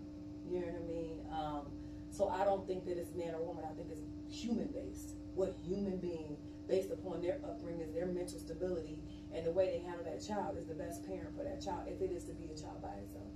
You 0.48 0.60
know 0.60 0.66
what 0.66 0.82
I 0.82 0.86
mean? 0.86 1.20
Um, 1.32 1.62
so 2.10 2.28
I 2.28 2.44
don't 2.44 2.66
think 2.66 2.84
that 2.86 2.98
it's 2.98 3.14
man 3.14 3.34
or 3.34 3.42
woman. 3.42 3.64
I 3.68 3.74
think 3.74 3.88
it's 3.90 4.02
human 4.30 4.68
based. 4.68 5.16
What 5.34 5.54
human 5.66 5.98
being, 5.98 6.36
based 6.68 6.90
upon 6.90 7.20
their 7.22 7.38
upbringing, 7.44 7.92
their 7.92 8.06
mental 8.06 8.38
stability, 8.38 9.02
and 9.34 9.44
the 9.46 9.52
way 9.52 9.66
they 9.66 9.78
handle 9.86 10.04
that 10.04 10.20
child, 10.26 10.56
is 10.58 10.66
the 10.66 10.74
best 10.74 11.06
parent 11.06 11.36
for 11.36 11.44
that 11.44 11.60
child. 11.62 11.82
If 11.86 12.00
it 12.00 12.10
is 12.12 12.24
to 12.24 12.32
be 12.34 12.46
a 12.46 12.56
child 12.56 12.82
by 12.82 12.94
itself, 13.02 13.30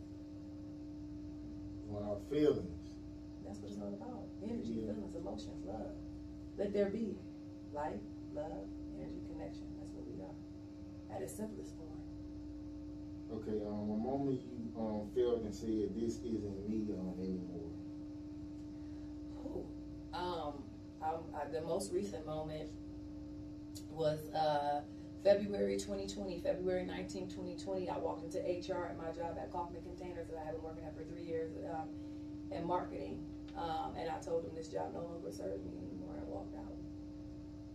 Well, 1.88 2.04
our 2.10 2.20
feelings. 2.30 2.88
that's 3.44 3.58
what 3.58 3.70
it's 3.70 3.80
all 3.80 3.94
about. 3.94 4.24
Energy, 4.42 4.72
Yeah. 4.74 4.92
feelings, 4.92 5.14
emotions, 5.14 5.64
love. 5.66 5.94
Let 6.56 6.72
there 6.72 6.90
be 6.90 7.16
life, 7.72 8.00
love, 8.34 8.66
energy, 8.98 9.20
connection. 9.32 9.66
That's 9.78 9.92
what 9.94 10.06
we 10.06 10.22
are 10.22 11.14
at 11.16 11.22
its 11.22 11.34
simplest 11.34 11.74
form. 11.76 11.88
Okay. 13.32 13.64
Um, 13.64 13.90
a 13.90 13.96
moment 13.96 14.40
you 14.42 14.80
um 14.80 15.08
felt 15.14 15.42
and 15.42 15.54
said 15.54 15.94
this 15.94 16.18
isn't 16.22 16.68
me 16.68 16.86
um 16.98 17.14
anymore. 17.20 17.70
Um, 20.12 20.62
um, 21.02 21.22
I, 21.34 21.46
the 21.48 21.62
most 21.62 21.92
recent 21.92 22.26
moment 22.26 22.68
was 23.92 24.30
uh, 24.30 24.80
February 25.22 25.76
2020, 25.76 26.40
February 26.40 26.84
19, 26.84 27.28
2020. 27.28 27.88
I 27.88 27.98
walked 27.98 28.24
into 28.24 28.38
HR 28.38 28.86
at 28.86 28.96
my 28.96 29.10
job 29.12 29.36
at 29.40 29.52
Kaufman 29.52 29.82
Containers 29.82 30.28
that 30.28 30.38
I 30.40 30.44
have 30.44 30.54
been 30.54 30.62
working 30.62 30.84
at 30.84 30.96
for 30.96 31.04
three 31.04 31.24
years 31.24 31.52
um, 31.72 31.88
in 32.50 32.66
marketing. 32.66 33.24
Um, 33.56 33.94
and 33.98 34.08
I 34.08 34.18
told 34.18 34.44
them 34.44 34.52
this 34.54 34.68
job 34.68 34.94
no 34.94 35.02
longer 35.02 35.30
serves 35.30 35.64
me 35.64 35.76
anymore 35.76 36.16
and 36.16 36.28
walked 36.28 36.54
out. 36.56 36.72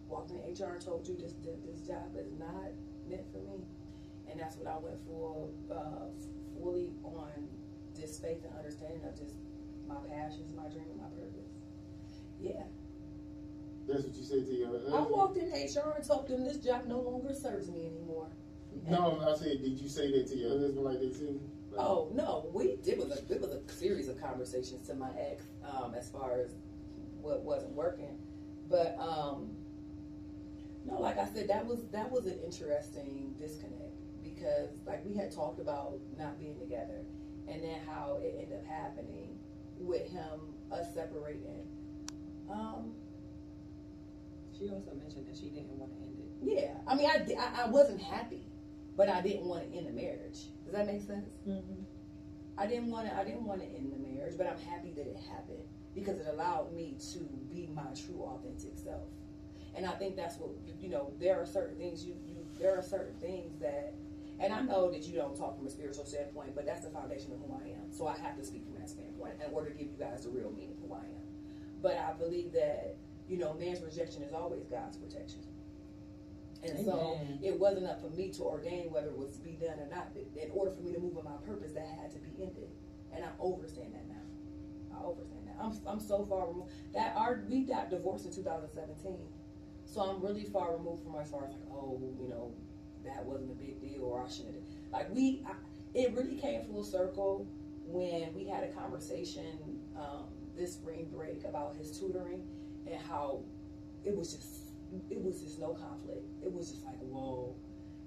Walked 0.08 0.32
in 0.32 0.38
HR 0.38 0.74
and 0.74 0.82
told 0.82 1.08
you 1.08 1.16
this, 1.18 1.34
this, 1.44 1.58
this 1.66 1.82
job 1.86 2.16
is 2.18 2.32
not 2.40 2.72
meant 3.10 3.26
for 3.32 3.40
me. 3.46 3.66
And 4.32 4.40
that's 4.40 4.56
what 4.58 4.68
I 4.68 4.78
went 4.78 4.98
for, 5.06 5.50
uh, 5.70 6.10
fully 6.58 6.90
on 7.04 7.48
this 7.96 8.20
faith 8.20 8.44
and 8.44 8.54
understanding 8.58 9.02
of 9.06 9.18
just 9.18 9.36
my 9.88 9.96
passions, 10.10 10.54
my 10.56 10.68
dream, 10.70 10.86
and 10.90 10.98
my 10.98 11.10
purpose. 11.14 11.54
Yeah. 12.42 12.64
That's 13.88 14.04
what 14.04 14.16
you 14.16 14.24
said 14.24 14.46
to 14.48 14.54
your 14.54 14.68
husband. 14.70 14.96
I 14.96 15.02
walked 15.02 15.38
in 15.38 15.50
HR 15.50 15.94
and 15.96 16.06
told 16.06 16.28
them 16.28 16.44
this 16.44 16.58
job 16.58 16.86
no 16.88 17.00
longer 17.00 17.34
serves 17.34 17.70
me 17.70 17.86
anymore. 17.86 18.30
No, 18.90 19.22
I 19.22 19.38
said, 19.38 19.62
did 19.62 19.80
you 19.80 19.88
say 19.88 20.12
that 20.12 20.28
to 20.28 20.36
your 20.36 20.50
husband 20.50 20.78
like 20.84 21.00
that 21.00 21.18
too? 21.18 21.40
Like, 21.72 21.86
Oh 21.86 22.10
no, 22.14 22.50
we 22.54 22.78
it 22.86 22.98
was 22.98 23.12
a 23.12 23.34
it 23.34 23.42
was 23.42 23.52
a 23.52 23.62
series 23.72 24.08
of 24.08 24.22
conversations 24.22 24.88
to 24.88 24.96
my 24.96 25.10
ex 25.18 25.46
um, 25.64 25.94
as 25.94 26.10
far 26.10 26.40
as 26.40 26.56
what 27.22 27.44
wasn't 27.44 27.74
working, 27.74 28.18
but 28.70 28.98
um, 29.00 29.52
no, 30.86 31.00
like 31.00 31.18
I 31.18 31.26
said, 31.28 31.48
that 31.50 31.66
was 31.66 31.86
that 31.92 32.10
was 32.12 32.26
an 32.28 32.40
interesting 32.44 33.36
disconnect 33.40 33.96
because 34.24 34.70
like 34.86 35.06
we 35.06 35.16
had 35.16 35.32
talked 35.32 35.60
about 35.60 36.00
not 36.18 36.40
being 36.40 36.60
together, 36.60 37.02
and 37.48 37.64
then 37.64 37.80
how 37.88 38.20
it 38.22 38.36
ended 38.40 38.58
up 38.60 38.66
happening 38.66 39.38
with 39.80 40.10
him 40.10 40.54
us 40.72 40.94
separating. 40.94 41.68
Um, 42.50 42.94
She 44.58 44.70
also 44.70 44.94
mentioned 44.96 45.28
that 45.28 45.36
she 45.36 45.50
didn't 45.50 45.78
want 45.78 45.92
to 45.94 45.98
end 46.00 46.18
it. 46.20 46.62
yeah, 46.64 46.74
I 46.88 46.96
mean, 46.96 47.08
I, 47.08 47.26
I 47.40 47.64
I 47.64 47.68
wasn't 47.70 48.02
happy, 48.02 48.48
but 48.96 49.10
I 49.10 49.22
didn't 49.22 49.46
want 49.46 49.70
to 49.70 49.78
end 49.78 49.88
the 49.88 49.92
marriage. 49.92 50.48
Does 50.64 50.74
that 50.74 50.88
make 50.88 51.02
sense? 51.02 51.30
Mm-hmm. 51.48 51.84
I 52.58 52.68
didn't 52.68 52.90
want 52.90 53.08
to. 53.08 53.16
I 53.16 53.24
didn't 53.24 53.46
want 53.46 53.62
to 53.62 53.68
end 53.68 53.92
the 53.92 53.98
marriage, 53.98 54.36
but 54.38 54.48
I'm 54.48 54.60
happy 54.60 54.92
that 54.94 55.08
it 55.08 55.18
happened 55.30 55.64
because 55.94 56.20
it 56.20 56.28
allowed 56.32 56.74
me 56.74 56.98
to 57.14 57.20
be 57.50 57.70
my 57.74 57.84
true, 57.96 58.22
authentic 58.22 58.78
self. 58.78 59.08
And 59.76 59.86
I 59.86 59.92
think 59.92 60.16
that's 60.16 60.38
what 60.38 60.52
you 60.80 60.90
know. 60.90 61.12
There 61.20 61.40
are 61.40 61.46
certain 61.46 61.78
things 61.78 62.06
you, 62.06 62.16
you 62.26 62.46
there 62.60 62.78
are 62.78 62.82
certain 62.82 63.16
things 63.20 63.60
that, 63.60 63.94
and 64.40 64.54
I 64.54 64.62
know 64.62 64.90
that 64.92 65.04
you 65.04 65.16
don't 65.16 65.36
talk 65.36 65.58
from 65.58 65.68
a 65.68 65.70
spiritual 65.70 66.06
standpoint, 66.06 66.56
but 66.56 66.66
that's 66.66 66.86
the 66.86 66.92
foundation 66.92 67.34
of 67.34 67.40
who 67.40 67.54
I 67.54 67.68
am. 67.72 67.92
So 67.92 68.08
I 68.08 68.18
have 68.18 68.38
to 68.38 68.46
speak 68.46 68.64
from 68.64 68.76
that 68.76 68.90
standpoint 68.90 69.34
in 69.46 69.54
order 69.54 69.70
to 69.72 69.76
give 69.76 69.88
you 69.88 69.98
guys 70.00 70.24
the 70.24 70.30
real 70.30 70.52
meaning 70.52 70.78
of 70.82 70.88
who 70.88 70.96
I 70.96 71.00
am. 71.00 71.26
But 71.82 71.98
I 71.98 72.14
believe 72.14 72.54
that 72.54 72.96
you 73.28 73.38
know, 73.38 73.54
man's 73.54 73.82
rejection 73.82 74.24
is 74.24 74.34
always 74.34 74.64
God's 74.66 74.98
protection. 74.98 75.42
And 76.64 76.84
so 76.84 77.20
it 77.44 77.60
wasn't 77.60 77.86
up 77.86 78.02
for 78.02 78.10
me 78.10 78.30
to 78.32 78.44
ordain 78.44 78.92
whether 78.92 79.08
it 79.08 79.18
was 79.18 79.38
to 79.38 79.42
be 79.42 79.52
done 79.52 79.80
or 79.80 79.88
not. 79.90 80.10
In 80.16 80.50
order 80.52 80.72
for 80.72 80.82
me 80.82 80.94
to 80.94 81.00
move 81.00 81.18
in 81.18 81.24
my 81.24 81.38
purpose, 81.46 81.74
that 81.74 81.88
had 82.02 82.12
to 82.12 82.20
be 82.20 82.32
ended. 82.42 82.70
And 83.14 83.24
I 83.24 83.30
understand 83.44 83.94
that 83.94 84.08
now. 84.08 84.98
I 84.98 85.06
understand 85.06 85.48
that. 85.48 85.56
I'm, 85.62 85.74
I'm 85.88 86.00
so 86.00 86.26
far 86.26 86.48
removed. 86.48 86.72
That 86.94 87.14
our 87.16 87.44
we 87.48 87.62
got 87.62 87.90
divorced 87.90 88.26
in 88.26 88.34
2017, 88.34 89.18
so 89.86 90.02
I'm 90.02 90.22
really 90.24 90.46
far 90.46 90.76
removed 90.76 91.04
from 91.04 91.16
as 91.16 91.30
far 91.30 91.46
as 91.46 91.52
like, 91.52 91.62
oh, 91.72 92.02
you 92.20 92.28
know, 92.30 92.52
that 93.06 93.24
wasn't 93.24 93.52
a 93.52 93.56
big 93.56 93.80
deal 93.80 94.04
or 94.04 94.24
I 94.24 94.30
shouldn't. 94.30 94.56
have 94.56 94.64
Like 94.92 95.14
we, 95.14 95.44
I, 95.46 95.54
it 95.94 96.14
really 96.16 96.36
came 96.36 96.64
full 96.66 96.84
circle 96.84 97.48
when 97.86 98.34
we 98.34 98.48
had 98.48 98.64
a 98.64 98.72
conversation 98.74 99.80
um, 99.96 100.26
this 100.58 100.74
spring 100.74 101.08
break 101.14 101.44
about 101.46 101.76
his 101.76 101.98
tutoring 101.98 102.42
and 102.86 103.02
how 103.02 103.42
it 104.04 104.16
was 104.16 104.34
just 104.34 104.66
it 105.10 105.22
was 105.22 105.42
just 105.42 105.60
no 105.60 105.74
conflict. 105.74 106.24
It 106.44 106.52
was 106.54 106.72
just 106.72 106.86
like, 106.86 107.00
whoa. 107.00 107.56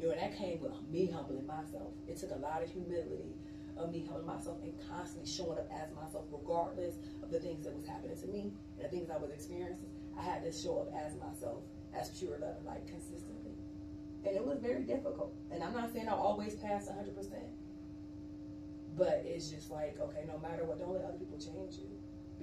You 0.00 0.06
know, 0.06 0.12
and 0.12 0.20
that 0.20 0.38
came 0.38 0.61
with 0.61 0.73
me 0.90 1.11
humbling 1.11 1.47
myself. 1.47 1.92
It 2.06 2.16
took 2.16 2.30
a 2.30 2.38
lot 2.38 2.62
of 2.62 2.70
humility 2.70 3.35
of 3.76 3.92
me 3.92 4.06
humbling 4.06 4.26
myself 4.26 4.58
and 4.62 4.73
constantly 4.88 5.28
showing 5.28 5.58
up 5.58 5.68
as 5.75 5.90
myself, 5.94 6.25
regardless 6.30 6.94
of 7.23 7.30
the 7.30 7.40
things 7.40 7.64
that 7.64 7.75
was 7.75 7.87
happening 7.87 8.16
to 8.16 8.26
me 8.28 8.52
and 8.78 8.87
the 8.87 8.88
things 8.88 9.11
I 9.11 9.18
was 9.18 9.30
experiencing. 9.30 9.90
I 10.18 10.23
had 10.23 10.42
to 10.44 10.52
show 10.52 10.78
up 10.78 10.94
as 10.94 11.14
myself, 11.18 11.62
as 11.94 12.11
pure 12.11 12.38
love, 12.38 12.62
like 12.66 12.87
consistently. 12.87 13.54
And 14.26 14.35
it 14.35 14.44
was 14.44 14.58
very 14.58 14.82
difficult. 14.82 15.35
And 15.50 15.62
I'm 15.62 15.73
not 15.73 15.92
saying 15.92 16.08
I 16.08 16.12
always 16.12 16.54
pass 16.56 16.88
100%. 16.88 17.14
But 18.97 19.23
it's 19.25 19.50
just 19.50 19.70
like, 19.70 19.97
okay, 20.00 20.26
no 20.26 20.38
matter 20.38 20.64
what, 20.64 20.78
don't 20.78 20.92
let 20.92 21.04
other 21.04 21.18
people 21.18 21.38
change 21.38 21.78
you. 21.78 21.98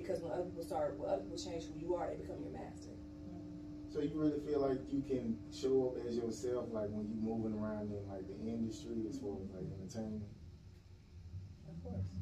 Because 0.06 0.22
when 0.22 0.32
other 0.34 0.44
people 0.44 0.64
start, 0.64 1.00
when 1.00 1.10
other 1.10 1.24
people 1.24 1.38
change 1.38 1.66
who 1.66 1.74
you 1.82 1.96
are, 1.96 2.06
they 2.06 2.22
become 2.22 2.38
your 2.46 2.54
master. 2.54 2.94
So 3.90 4.02
you 4.02 4.12
really 4.14 4.38
feel 4.46 4.62
like 4.62 4.78
you 4.92 5.02
can 5.02 5.40
show 5.50 5.90
up 5.90 6.06
as 6.06 6.16
yourself, 6.16 6.70
like 6.70 6.94
when 6.94 7.10
you're 7.10 7.26
moving 7.26 7.58
around 7.58 7.90
in 7.90 8.06
like 8.06 8.28
the 8.28 8.38
industry 8.46 9.02
as 9.10 9.18
far 9.18 9.42
as 9.42 9.50
like 9.50 9.66
entertainment? 9.66 10.30
Of 11.66 11.82
course. 11.82 12.14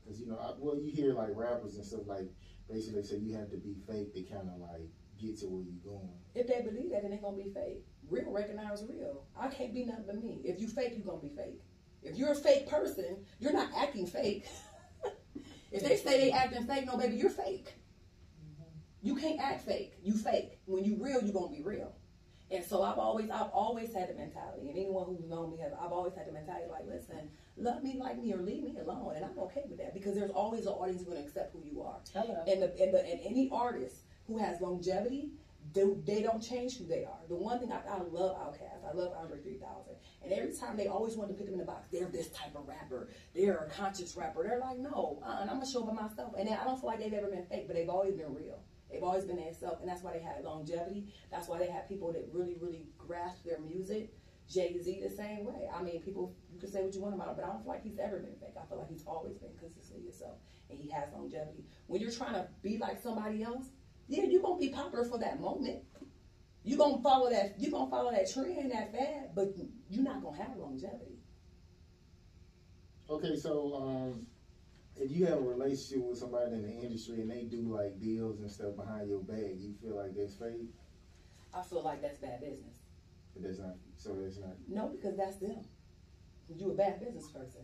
Because 0.00 0.20
you 0.20 0.26
know, 0.26 0.38
I, 0.38 0.54
well, 0.56 0.78
you 0.80 0.90
hear 0.90 1.12
like 1.12 1.36
rappers 1.36 1.76
and 1.76 1.84
stuff 1.84 2.06
like 2.06 2.32
basically 2.70 3.02
they 3.02 3.06
say 3.06 3.16
you 3.18 3.36
have 3.36 3.50
to 3.50 3.58
be 3.58 3.76
fake 3.86 4.14
to 4.14 4.22
kind 4.22 4.48
of 4.48 4.56
like 4.62 4.88
get 5.20 5.36
to 5.40 5.46
where 5.46 5.68
you're 5.68 5.84
going. 5.84 6.16
If 6.34 6.46
they 6.46 6.62
believe 6.62 6.92
that, 6.92 7.02
then 7.02 7.10
they're 7.10 7.20
gonna 7.20 7.36
be 7.36 7.52
fake. 7.52 7.84
Real 8.08 8.30
recognize 8.32 8.84
real. 8.88 9.24
I 9.36 9.48
can't 9.48 9.74
be 9.74 9.84
nothing 9.84 10.04
but 10.06 10.22
me. 10.22 10.40
If 10.44 10.60
you 10.60 10.68
fake, 10.68 10.94
you're 10.96 11.04
gonna 11.04 11.20
be 11.20 11.34
fake. 11.34 11.60
If 12.00 12.16
you're 12.16 12.32
a 12.32 12.36
fake 12.36 12.70
person, 12.70 13.20
you're 13.38 13.52
not 13.52 13.68
acting 13.76 14.06
fake. 14.06 14.46
if 15.74 15.82
they 15.82 15.96
say 15.96 16.20
they 16.20 16.30
acting 16.30 16.64
fake, 16.66 16.86
no 16.86 16.96
baby, 16.96 17.16
you're 17.16 17.30
fake. 17.30 17.74
You 19.02 19.16
can't 19.16 19.38
act 19.40 19.66
fake. 19.66 19.94
You 20.02 20.14
fake. 20.14 20.58
When 20.64 20.84
you 20.84 20.96
real, 20.98 21.22
you're 21.22 21.32
gonna 21.32 21.54
be 21.54 21.62
real. 21.62 21.92
And 22.50 22.64
so 22.64 22.82
I've 22.82 22.98
always 22.98 23.30
I've 23.30 23.50
always 23.50 23.92
had 23.92 24.08
the 24.08 24.14
mentality, 24.14 24.68
and 24.68 24.78
anyone 24.78 25.06
who's 25.06 25.24
known 25.28 25.50
me 25.50 25.58
has 25.58 25.72
I've 25.72 25.92
always 25.92 26.14
had 26.14 26.26
the 26.26 26.32
mentality 26.32 26.66
like, 26.70 26.86
listen, 26.86 27.28
love 27.56 27.82
me 27.82 27.96
like 27.98 28.18
me 28.18 28.32
or 28.32 28.38
leave 28.38 28.62
me 28.62 28.76
alone, 28.78 29.14
and 29.16 29.24
I'm 29.24 29.38
okay 29.40 29.64
with 29.68 29.78
that 29.78 29.92
because 29.94 30.14
there's 30.14 30.30
always 30.30 30.66
an 30.66 30.72
audience 30.72 31.00
who's 31.00 31.08
gonna 31.08 31.26
accept 31.26 31.52
who 31.52 31.62
you 31.64 31.82
are. 31.82 31.96
Hello. 32.12 32.44
And 32.46 32.62
the 32.62 32.72
and 32.80 32.94
the 32.94 33.00
and 33.04 33.20
any 33.24 33.50
artist 33.52 34.04
who 34.26 34.38
has 34.38 34.60
longevity, 34.60 35.30
they, 35.74 35.82
they 36.06 36.22
don't 36.22 36.40
change 36.40 36.78
who 36.78 36.86
they 36.86 37.04
are. 37.04 37.18
The 37.28 37.34
one 37.34 37.58
thing 37.58 37.72
I, 37.72 37.80
I 37.88 37.98
love 37.98 38.36
Outkast, 38.36 38.88
I 38.88 38.96
love 38.96 39.12
Andre 39.20 39.38
3000, 39.40 39.94
and 40.22 40.32
every 40.32 40.54
time 40.54 40.76
they 40.76 40.86
always 40.86 41.16
want 41.16 41.30
to 41.30 41.34
put 41.34 41.46
them 41.46 41.54
in 41.54 41.58
the 41.58 41.66
box. 41.66 41.88
They're 41.92 42.06
this 42.06 42.28
type 42.28 42.54
of 42.54 42.68
rapper. 42.68 43.08
They're 43.34 43.58
a 43.58 43.70
conscious 43.70 44.16
rapper. 44.16 44.44
They're 44.44 44.60
like, 44.60 44.78
no, 44.78 45.20
uh, 45.24 45.38
I'm 45.40 45.48
gonna 45.48 45.66
show 45.66 45.80
up 45.80 45.94
by 45.94 46.02
myself, 46.02 46.34
and 46.38 46.48
I 46.48 46.64
don't 46.64 46.80
feel 46.80 46.90
like 46.90 47.00
they've 47.00 47.12
ever 47.12 47.26
been 47.26 47.44
fake, 47.46 47.66
but 47.66 47.74
they've 47.74 47.88
always 47.88 48.14
been 48.14 48.32
real. 48.34 48.60
They've 48.90 49.02
always 49.02 49.24
been 49.24 49.36
themselves, 49.36 49.80
and 49.80 49.88
that's 49.88 50.02
why 50.02 50.12
they 50.12 50.20
had 50.20 50.44
longevity. 50.44 51.08
That's 51.30 51.48
why 51.48 51.58
they 51.58 51.66
had 51.66 51.88
people 51.88 52.12
that 52.12 52.28
really, 52.32 52.56
really 52.60 52.86
grasp 52.96 53.44
their 53.44 53.58
music. 53.58 54.14
Jay 54.48 54.78
Z 54.78 55.00
the 55.02 55.10
same 55.10 55.46
way. 55.46 55.68
I 55.74 55.82
mean, 55.82 56.02
people 56.02 56.36
you 56.52 56.60
can 56.60 56.70
say 56.70 56.82
what 56.82 56.94
you 56.94 57.00
want 57.00 57.14
about 57.14 57.28
it, 57.30 57.36
but 57.36 57.44
I 57.44 57.48
don't 57.48 57.62
feel 57.62 57.72
like 57.72 57.82
he's 57.82 57.98
ever 57.98 58.18
been 58.18 58.36
fake. 58.36 58.54
I 58.60 58.66
feel 58.68 58.78
like 58.78 58.90
he's 58.90 59.04
always 59.06 59.38
been 59.38 59.50
consistently 59.58 60.04
yourself, 60.04 60.36
and 60.68 60.78
he 60.78 60.90
has 60.90 61.08
longevity. 61.12 61.64
When 61.86 62.00
you're 62.00 62.12
trying 62.12 62.34
to 62.34 62.46
be 62.62 62.76
like 62.78 63.02
somebody 63.02 63.42
else, 63.42 63.68
yeah, 64.08 64.24
you're 64.24 64.42
gonna 64.42 64.58
be 64.58 64.68
popular 64.68 65.04
for 65.04 65.18
that 65.18 65.40
moment. 65.40 65.82
You're 66.62 66.78
gonna 66.78 67.02
follow 67.02 67.30
that. 67.30 67.54
You're 67.58 67.70
gonna 67.70 67.90
follow 67.90 68.10
that 68.10 68.32
trend, 68.32 68.72
that 68.72 68.92
fad, 68.92 69.30
but 69.34 69.54
you're 69.88 70.04
not 70.04 70.22
gonna 70.22 70.36
have 70.38 70.56
longevity. 70.56 71.18
Okay, 73.10 73.36
so 73.36 73.74
um, 73.74 74.26
if 74.96 75.10
you 75.10 75.26
have 75.26 75.38
a 75.38 75.42
relationship 75.42 76.06
with 76.06 76.18
somebody 76.18 76.52
in 76.52 76.62
the 76.62 76.72
industry 76.72 77.20
and 77.20 77.30
they 77.30 77.42
do 77.42 77.62
like 77.62 78.00
deals 78.00 78.40
and 78.40 78.50
stuff 78.50 78.76
behind 78.76 79.08
your 79.08 79.20
back, 79.20 79.52
you 79.58 79.74
feel 79.82 79.96
like 79.96 80.14
that's 80.16 80.34
fake? 80.36 80.72
I 81.52 81.62
feel 81.62 81.82
like 81.82 82.00
that's 82.00 82.18
bad 82.18 82.40
business. 82.40 82.74
But 83.34 83.44
that's 83.44 83.58
not. 83.58 83.76
So 83.96 84.16
that's 84.20 84.38
not. 84.38 84.56
No, 84.68 84.88
because 84.88 85.16
that's 85.16 85.36
them. 85.36 85.64
You 86.54 86.70
a 86.70 86.74
bad 86.74 87.00
business 87.00 87.28
person, 87.28 87.62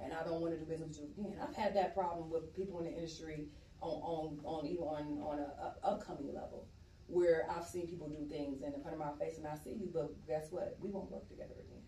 and 0.00 0.12
I 0.12 0.24
don't 0.24 0.40
want 0.40 0.54
to 0.54 0.60
do 0.60 0.66
business 0.66 0.98
with 0.98 1.10
you 1.16 1.24
again. 1.24 1.38
I've 1.42 1.54
had 1.54 1.76
that 1.76 1.94
problem 1.94 2.30
with 2.30 2.54
people 2.56 2.78
in 2.80 2.86
the 2.86 2.92
industry 2.92 3.48
on 3.82 4.00
on 4.02 4.40
on 4.44 4.66
even 4.66 4.84
on 4.84 5.18
on 5.20 5.38
a, 5.38 5.86
a 5.86 5.92
upcoming 5.92 6.32
level, 6.32 6.66
where 7.06 7.46
I've 7.50 7.66
seen 7.66 7.86
people 7.86 8.08
do 8.08 8.26
things 8.28 8.62
in 8.62 8.72
front 8.80 8.94
of 8.94 8.98
my 8.98 9.12
face, 9.18 9.38
and 9.38 9.46
I 9.46 9.56
see 9.56 9.70
you, 9.72 9.90
but 9.92 10.26
guess 10.26 10.46
what? 10.50 10.76
We 10.80 10.90
won't 10.90 11.10
work 11.10 11.28
together 11.28 11.54
again 11.54 11.82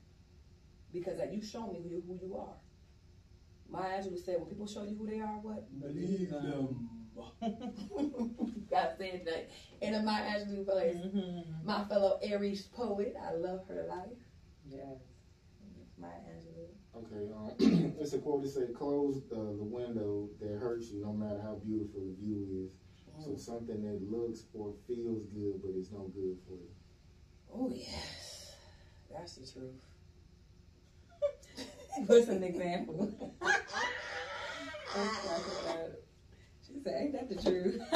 because 0.94 1.18
that 1.18 1.32
you 1.34 1.42
show 1.42 1.66
me 1.66 1.80
who 1.82 1.90
you, 1.90 2.02
who 2.06 2.18
you 2.24 2.36
are. 2.36 2.54
Maya 3.68 4.00
Angelou 4.00 4.24
said, 4.24 4.36
when 4.38 4.48
people 4.48 4.66
show 4.66 4.84
you 4.84 4.96
who 4.96 5.06
they 5.06 5.20
are, 5.20 5.40
what? 5.42 5.66
Believe 5.80 6.30
them. 6.30 6.88
God 8.70 8.88
said 8.98 9.22
that 9.26 9.50
And 9.82 9.94
in 9.94 10.00
a 10.00 10.02
Maya 10.02 10.38
Angelou 10.38 10.64
voice. 10.64 10.96
Mm-hmm. 10.96 11.66
My 11.66 11.84
fellow 11.84 12.18
Aries 12.22 12.62
poet, 12.62 13.14
I 13.20 13.34
love 13.34 13.66
her 13.68 13.86
life. 13.88 14.18
Yes. 14.68 14.98
Maya 15.98 16.10
Angelou. 16.10 16.33
Okay, 16.96 17.26
um, 17.34 17.50
it's 17.98 18.12
a 18.12 18.18
quote 18.18 18.42
that 18.42 18.50
say, 18.50 18.66
"Close 18.72 19.20
the, 19.28 19.34
the 19.34 19.64
window 19.64 20.28
that 20.40 20.54
hurts 20.58 20.90
you, 20.92 21.00
no 21.02 21.12
matter 21.12 21.40
how 21.42 21.56
beautiful 21.56 22.00
the 22.00 22.14
view 22.22 22.66
is." 22.66 22.70
So 23.24 23.36
something 23.36 23.80
that 23.82 24.00
looks 24.02 24.44
or 24.52 24.74
feels 24.86 25.24
good, 25.26 25.60
but 25.62 25.72
it's 25.76 25.90
no 25.90 26.10
good 26.14 26.36
for 26.46 26.52
you. 26.54 26.70
Oh 27.52 27.72
yes, 27.74 28.54
that's 29.10 29.34
the 29.34 29.46
truth. 29.52 29.80
What's 32.06 32.28
an 32.28 32.42
example? 32.44 33.10
she 36.66 36.78
said, 36.82 36.94
"Ain't 37.00 37.12
that 37.12 37.28
the 37.28 37.36
truth?" 37.36 37.80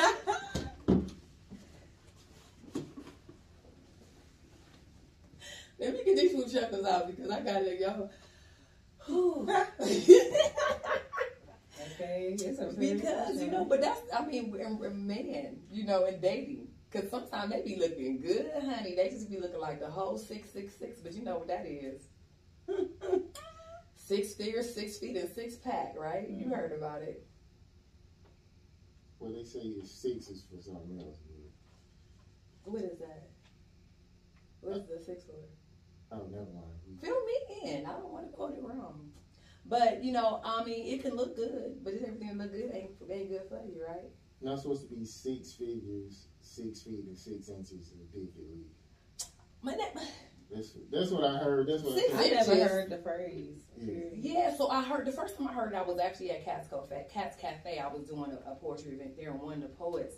Let 5.79 5.93
me 5.93 6.03
get 6.05 6.17
these 6.17 6.33
food 6.33 6.51
chuckles 6.53 6.85
out 6.85 7.07
because 7.07 7.31
I 7.31 7.41
gotta 7.41 7.61
let 7.61 7.79
y'all. 7.79 8.11
Whew. 9.09 9.49
okay. 11.81 12.37
Because 12.37 13.43
you 13.43 13.51
know, 13.51 13.65
but 13.65 13.81
that's 13.81 14.01
I 14.17 14.25
mean, 14.25 14.55
in, 14.55 14.85
in 14.85 15.07
man, 15.07 15.57
you 15.71 15.85
know, 15.85 16.05
in 16.05 16.21
dating, 16.21 16.69
because 16.91 17.11
sometimes 17.11 17.53
they 17.53 17.63
be 17.63 17.77
looking 17.77 18.21
good, 18.21 18.51
honey. 18.63 18.95
They 18.95 19.09
just 19.09 19.31
be 19.31 19.39
looking 19.41 19.61
like 19.61 19.81
the 19.81 19.91
whole 19.91 20.19
six 20.19 20.51
six 20.51 20.75
six, 20.75 21.01
but 21.01 21.15
you 21.15 21.25
know 21.25 21.39
what 21.39 21.49
that 21.49 21.67
is. 21.67 22.03
six 23.95 24.35
figures, 24.35 24.75
six 24.75 24.99
feet, 24.99 25.17
and 25.17 25.29
six 25.35 25.57
pack, 25.57 25.95
right? 25.99 26.29
You 26.29 26.47
mm-hmm. 26.47 26.55
heard 26.55 26.73
about 26.73 27.03
it. 27.03 27.25
Well, 29.19 29.33
they 29.33 29.45
say 29.45 29.61
it's 29.61 29.91
six 29.91 30.29
is 30.29 30.45
for 30.51 30.63
something 30.63 31.01
else. 31.01 31.19
But, 32.65 32.73
What 32.73 32.83
is 32.83 32.99
that? 32.99 33.29
What 34.61 34.77
is 34.77 34.87
the 34.87 35.05
six 35.05 35.25
for? 35.25 35.33
Oh, 36.13 36.27
never 36.31 36.45
mind. 36.45 37.01
Fill 37.01 37.25
me 37.25 37.71
in. 37.71 37.87
I 37.87 37.93
don't 37.93 38.11
want 38.11 38.27
to 38.27 38.33
quote 38.33 38.55
it 38.55 38.63
wrong. 38.63 39.11
But 39.67 40.03
you 40.03 40.13
know, 40.13 40.41
I 40.45 40.65
mean, 40.65 40.87
it 40.95 41.03
can 41.03 41.15
look 41.15 41.37
good, 41.37 41.85
but 41.85 41.93
just 41.93 42.05
everything 42.05 42.29
that 42.29 42.39
look 42.39 42.53
good 42.53 42.71
ain't 42.75 42.91
ain't 43.11 43.29
good 43.29 43.43
for 43.49 43.61
you, 43.67 43.83
right? 43.87 44.11
Not 44.41 44.61
supposed 44.61 44.89
to 44.89 44.95
be 44.95 45.05
six 45.05 45.53
figures, 45.53 46.29
six 46.41 46.83
feet, 46.83 47.05
and 47.07 47.17
six 47.19 47.49
inches 47.49 47.93
of 47.93 48.13
dick 48.13 48.31
at 48.37 48.51
least. 48.57 49.31
My 49.61 49.77
that, 49.77 49.95
That's 50.51 50.73
that's 50.91 51.11
what 51.11 51.25
I 51.25 51.37
heard. 51.39 51.69
That's 51.69 51.83
what 51.83 51.95
Six 51.99 52.15
I 52.15 52.17
I 52.17 52.29
never 52.31 52.53
Inches. 52.53 52.71
heard 52.71 52.91
the 52.91 52.99
phrase. 52.99 53.59
Yeah. 53.77 53.95
yeah. 54.15 54.57
So 54.57 54.71
I 54.71 54.83
heard 54.83 55.07
the 55.07 55.13
first 55.13 55.37
time 55.37 55.49
I 55.49 55.53
heard 55.53 55.73
it, 55.73 55.77
I 55.77 55.83
was 55.83 55.99
actually 55.99 56.31
at 56.31 56.45
Kat's 56.45 56.69
Cafe. 56.69 57.07
Kat's 57.13 57.37
Cafe. 57.37 57.79
I 57.79 57.89
was 57.89 58.05
doing 58.05 58.33
a, 58.33 58.53
a 58.53 58.55
poetry 58.55 58.93
event 58.93 59.17
there, 59.17 59.33
and 59.33 59.41
one 59.41 59.55
of 59.55 59.63
the 59.63 59.69
poets 59.69 60.15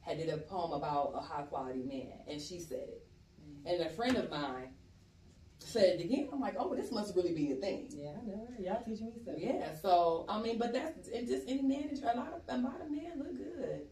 had 0.00 0.16
did 0.18 0.30
a 0.30 0.38
poem 0.38 0.72
about 0.72 1.12
a 1.14 1.20
high 1.20 1.42
quality 1.42 1.82
man, 1.82 2.18
and 2.26 2.40
she 2.40 2.58
said 2.58 2.88
it. 2.88 3.06
Mm. 3.40 3.70
And 3.72 3.86
a 3.86 3.90
friend 3.90 4.16
of 4.16 4.30
mine 4.30 4.70
said 5.68 6.00
it 6.00 6.04
again. 6.04 6.28
I'm 6.32 6.40
like, 6.40 6.56
oh, 6.58 6.74
this 6.74 6.90
must 6.90 7.14
really 7.14 7.32
be 7.32 7.52
a 7.52 7.56
thing. 7.56 7.88
Yeah, 7.90 8.10
I 8.10 8.26
know. 8.26 8.48
Y'all 8.58 8.82
teaching 8.82 9.06
me 9.06 9.12
stuff. 9.22 9.36
Yeah, 9.38 9.74
so 9.74 10.24
I 10.28 10.40
mean, 10.40 10.58
but 10.58 10.72
that's 10.72 11.08
it. 11.08 11.26
Just 11.26 11.48
any 11.48 11.62
manager, 11.62 12.08
a 12.12 12.16
lot 12.16 12.32
of 12.32 12.42
a 12.48 12.58
lot 12.58 12.80
of 12.80 12.90
men 12.90 13.12
look 13.16 13.36
good, 13.36 13.82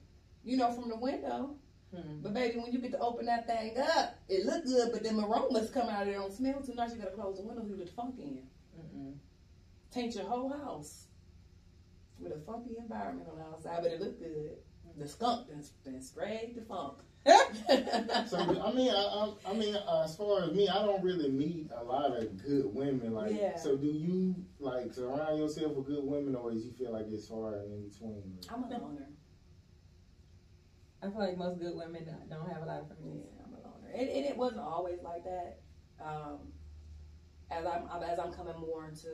you 0.45 0.57
know, 0.57 0.73
from 0.73 0.89
the 0.89 0.97
window. 0.97 1.57
Hmm. 1.95 2.21
But 2.23 2.35
baby, 2.35 2.59
when 2.59 2.73
you 2.73 2.81
get 2.81 2.91
to 2.93 2.99
open 2.99 3.27
that 3.27 3.47
thing 3.47 3.79
up, 3.79 4.19
it 4.29 4.45
look 4.45 4.65
good, 4.65 4.91
but 4.93 5.03
them 5.03 5.25
aromas 5.25 5.71
coming 5.71 5.95
out 5.95 6.03
of 6.03 6.09
there 6.09 6.19
don't 6.19 6.33
smell 6.33 6.61
too 6.61 6.75
nice. 6.75 6.93
You 6.93 6.99
gotta 6.99 7.13
close 7.13 7.37
the 7.37 7.45
window 7.45 7.63
get 7.63 7.87
the 7.87 7.93
funk 7.93 8.17
in. 8.19 8.43
Mm-mm. 8.79 9.15
Taint 9.93 10.15
your 10.15 10.25
whole 10.25 10.49
house 10.49 11.07
with 12.19 12.33
a 12.33 12.41
funky 12.41 12.77
environment 12.79 13.29
on 13.31 13.39
the 13.39 13.45
outside, 13.45 13.83
but 13.83 13.93
it 13.93 14.01
look 14.01 14.19
good. 14.19 14.57
The 14.97 15.09
skunk 15.09 15.49
then, 15.49 15.63
then 15.85 16.01
sprayed 16.01 16.57
the 16.57 16.63
funk. 16.63 16.99
So 18.29 18.39
I 18.39 18.73
mean, 18.73 18.91
I, 18.91 18.95
I, 18.95 19.33
I 19.47 19.53
mean, 19.53 19.75
uh, 19.75 20.03
as 20.05 20.17
far 20.17 20.43
as 20.45 20.53
me, 20.53 20.69
I 20.69 20.83
don't 20.85 21.03
really 21.03 21.29
meet 21.29 21.71
a 21.77 21.83
lot 21.83 22.17
of 22.17 22.37
good 22.43 22.65
women. 22.73 23.13
Like, 23.15 23.33
Yeah. 23.35 23.57
so 23.57 23.77
do 23.77 23.87
you 23.87 24.35
like 24.59 24.93
surround 24.93 25.39
yourself 25.39 25.75
with 25.75 25.87
good 25.87 26.05
women, 26.05 26.35
or 26.35 26.51
do 26.51 26.57
you 26.59 26.71
feel 26.73 26.93
like 26.93 27.07
it's 27.11 27.27
far 27.29 27.55
in 27.57 27.89
between? 27.89 28.39
I'm 28.49 28.63
a 28.65 28.69
loner. 28.69 29.09
I 31.03 31.09
feel 31.09 31.19
like 31.19 31.37
most 31.37 31.59
good 31.61 31.75
women 31.77 32.05
don't 32.29 32.49
have 32.49 32.63
a 32.63 32.67
lot 32.67 32.81
of 32.81 32.87
Yeah, 32.89 32.95
friends. 32.95 33.27
I'm 33.45 33.53
a 33.55 33.57
loner. 33.69 33.89
And, 33.95 34.09
and 34.09 34.25
it 34.27 34.37
wasn't 34.37 34.61
always 34.63 34.99
like 35.03 35.25
that. 35.25 35.59
Um, 36.01 36.53
as 37.51 37.65
I'm 37.65 37.89
as 38.03 38.19
I'm 38.19 38.33
coming 38.33 38.59
more 38.59 38.87
into 38.89 39.09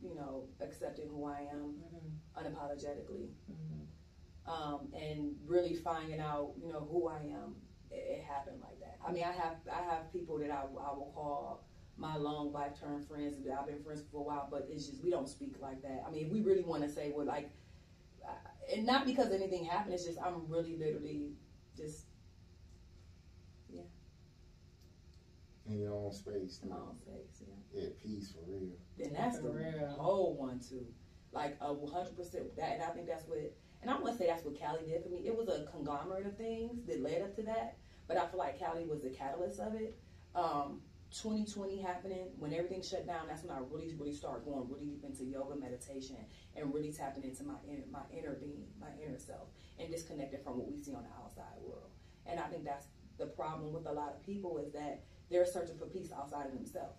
you 0.00 0.14
know 0.14 0.44
accepting 0.60 1.08
who 1.08 1.26
I 1.26 1.46
am 1.52 1.74
Mm-hmm. 1.82 2.46
unapologetically, 2.46 3.28
Mm-hmm. 3.50 3.81
Um, 4.46 4.88
and 4.94 5.34
really 5.46 5.74
finding 5.74 6.20
out 6.20 6.52
you 6.62 6.72
know 6.72 6.86
who 6.90 7.08
I 7.08 7.18
am, 7.18 7.54
it, 7.90 8.18
it 8.18 8.24
happened 8.24 8.58
like 8.62 8.78
that. 8.80 8.98
I 9.06 9.12
mean, 9.12 9.24
I 9.24 9.32
have 9.32 9.56
I 9.72 9.82
have 9.82 10.12
people 10.12 10.38
that 10.38 10.50
I, 10.50 10.60
I 10.62 10.92
will 10.94 11.12
call 11.14 11.64
my 11.96 12.16
long 12.16 12.52
life 12.52 12.72
term 12.80 13.04
friends 13.04 13.44
that 13.44 13.56
I've 13.58 13.66
been 13.66 13.82
friends 13.82 14.02
for 14.10 14.18
a 14.18 14.22
while, 14.22 14.48
but 14.50 14.66
it's 14.70 14.86
just 14.86 15.02
we 15.02 15.10
don't 15.10 15.28
speak 15.28 15.54
like 15.60 15.82
that. 15.82 16.04
I 16.06 16.10
mean, 16.10 16.26
if 16.26 16.32
we 16.32 16.40
really 16.42 16.62
want 16.64 16.82
to 16.82 16.88
say 16.88 17.10
what 17.10 17.26
like, 17.26 17.50
uh, 18.26 18.32
and 18.74 18.86
not 18.86 19.06
because 19.06 19.30
anything 19.32 19.64
happened. 19.64 19.94
It's 19.94 20.04
just 20.04 20.18
I'm 20.20 20.42
really 20.48 20.76
literally 20.76 21.32
just 21.76 22.06
yeah. 23.72 23.82
In 25.66 25.78
your 25.78 25.92
own 25.94 26.12
space, 26.12 26.60
in 26.62 26.70
my 26.70 26.76
own 26.76 26.96
space. 26.96 27.42
Yeah. 27.72 27.82
at 27.84 27.98
peace 28.02 28.32
for 28.32 28.50
real. 28.50 28.72
then 28.98 29.12
that's 29.14 29.38
For 29.38 29.44
the 29.48 29.52
real. 29.52 29.88
whole 29.98 30.34
one 30.36 30.60
too. 30.60 30.86
Like 31.32 31.56
a 31.60 31.66
hundred 31.68 32.16
percent 32.16 32.54
that, 32.56 32.72
and 32.74 32.82
I 32.82 32.88
think 32.88 33.06
that's 33.06 33.26
what. 33.26 33.38
And 33.82 33.90
I 33.90 33.94
want 33.98 34.12
to 34.12 34.18
say 34.18 34.28
that's 34.28 34.44
what 34.44 34.58
Cali 34.58 34.80
did 34.86 35.02
for 35.02 35.08
me. 35.08 35.22
It 35.26 35.36
was 35.36 35.48
a 35.48 35.66
conglomerate 35.70 36.26
of 36.26 36.36
things 36.36 36.86
that 36.86 37.02
led 37.02 37.22
up 37.22 37.34
to 37.36 37.42
that, 37.42 37.76
but 38.06 38.16
I 38.16 38.26
feel 38.26 38.38
like 38.38 38.58
Cali 38.58 38.86
was 38.86 39.02
the 39.02 39.10
catalyst 39.10 39.58
of 39.58 39.74
it. 39.74 39.98
Um, 40.34 40.80
2020 41.12 41.82
happening, 41.82 42.28
when 42.38 42.54
everything 42.54 42.80
shut 42.80 43.06
down, 43.06 43.26
that's 43.28 43.42
when 43.42 43.54
I 43.54 43.60
really, 43.70 43.94
really 43.98 44.14
started 44.14 44.46
going 44.46 44.66
really 44.70 44.86
deep 44.86 45.04
into 45.04 45.24
yoga, 45.24 45.56
meditation, 45.56 46.16
and 46.56 46.72
really 46.72 46.92
tapping 46.92 47.24
into 47.24 47.44
my 47.44 47.54
inner, 47.68 47.82
my 47.90 48.00
inner 48.16 48.34
being, 48.34 48.64
my 48.80 48.86
inner 49.04 49.18
self, 49.18 49.48
and 49.78 49.90
disconnected 49.90 50.42
from 50.42 50.56
what 50.56 50.70
we 50.70 50.78
see 50.78 50.94
on 50.94 51.02
the 51.02 51.22
outside 51.22 51.60
world. 51.60 51.90
And 52.24 52.40
I 52.40 52.44
think 52.44 52.64
that's 52.64 52.86
the 53.18 53.26
problem 53.26 53.72
with 53.72 53.86
a 53.86 53.92
lot 53.92 54.14
of 54.14 54.24
people 54.24 54.58
is 54.58 54.72
that 54.72 55.02
they're 55.30 55.44
searching 55.44 55.76
for 55.76 55.86
peace 55.86 56.10
outside 56.16 56.46
of 56.46 56.54
themselves. 56.54 56.96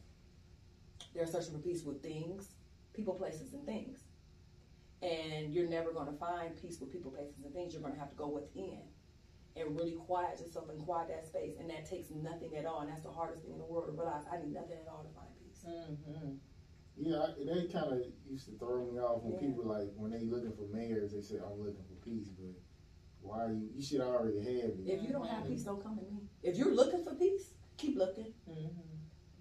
They're 1.16 1.28
searching 1.28 1.54
for 1.54 1.60
peace 1.60 1.84
with 1.84 2.04
things, 2.04 2.50
people, 2.94 3.16
places, 3.16 3.54
and 3.54 3.66
things. 3.66 4.00
And 5.04 5.54
you're 5.54 5.68
never 5.68 5.92
going 5.92 6.08
to 6.08 6.18
find 6.18 6.56
peace 6.60 6.80
with 6.80 6.92
people, 6.92 7.12
places, 7.12 7.44
and 7.44 7.54
things. 7.54 7.74
You're 7.74 7.82
going 7.82 7.94
to 7.94 8.00
have 8.00 8.10
to 8.10 8.16
go 8.16 8.28
within 8.30 8.80
and 9.56 9.76
really 9.76 9.92
quiet 9.94 10.40
yourself 10.40 10.70
and 10.70 10.80
quiet 10.80 11.10
that 11.10 11.28
space. 11.28 11.56
And 11.60 11.70
that 11.70 11.90
takes 11.90 12.10
nothing 12.10 12.56
at 12.56 12.66
all. 12.66 12.82
And 12.82 12.90
that's 12.90 13.04
the 13.04 13.12
hardest 13.12 13.44
thing 13.44 13.52
in 13.52 13.60
the 13.60 13.66
world 13.66 13.88
to 13.88 13.92
realize 13.92 14.24
I 14.32 14.38
need 14.38 14.54
nothing 14.54 14.78
at 14.82 14.88
all 14.88 15.04
to 15.04 15.14
find 15.14 15.28
peace. 15.38 15.66
Mm-hmm. 15.68 16.36
Yeah, 16.96 17.18
I, 17.18 17.34
they 17.38 17.68
kind 17.68 17.92
of 17.92 18.02
used 18.30 18.46
to 18.46 18.58
throw 18.58 18.86
me 18.86 19.00
off 19.00 19.24
when 19.24 19.34
Yeah. 19.34 19.48
people 19.50 19.66
like 19.66 19.90
when 19.96 20.12
they 20.12 20.26
looking 20.26 20.54
for 20.54 20.68
mayors, 20.72 21.12
they 21.14 21.22
say 21.22 21.36
I'm 21.36 21.60
looking 21.60 21.84
for 21.84 21.98
peace, 22.06 22.30
but 22.30 22.54
why 23.22 23.46
are 23.46 23.52
you? 23.52 23.70
You 23.76 23.82
should 23.82 24.02
already 24.02 24.40
have 24.40 24.48
it. 24.48 24.80
If 24.86 25.02
you 25.02 25.10
don't 25.10 25.28
have 25.28 25.48
peace, 25.48 25.64
don't 25.64 25.82
come 25.82 25.98
to 25.98 26.04
me. 26.04 26.22
If 26.44 26.56
you're 26.56 26.74
looking 26.74 27.04
for 27.04 27.16
peace, 27.16 27.54
keep 27.78 27.98
looking. 27.98 28.34
Mm-hmm. 28.48 28.80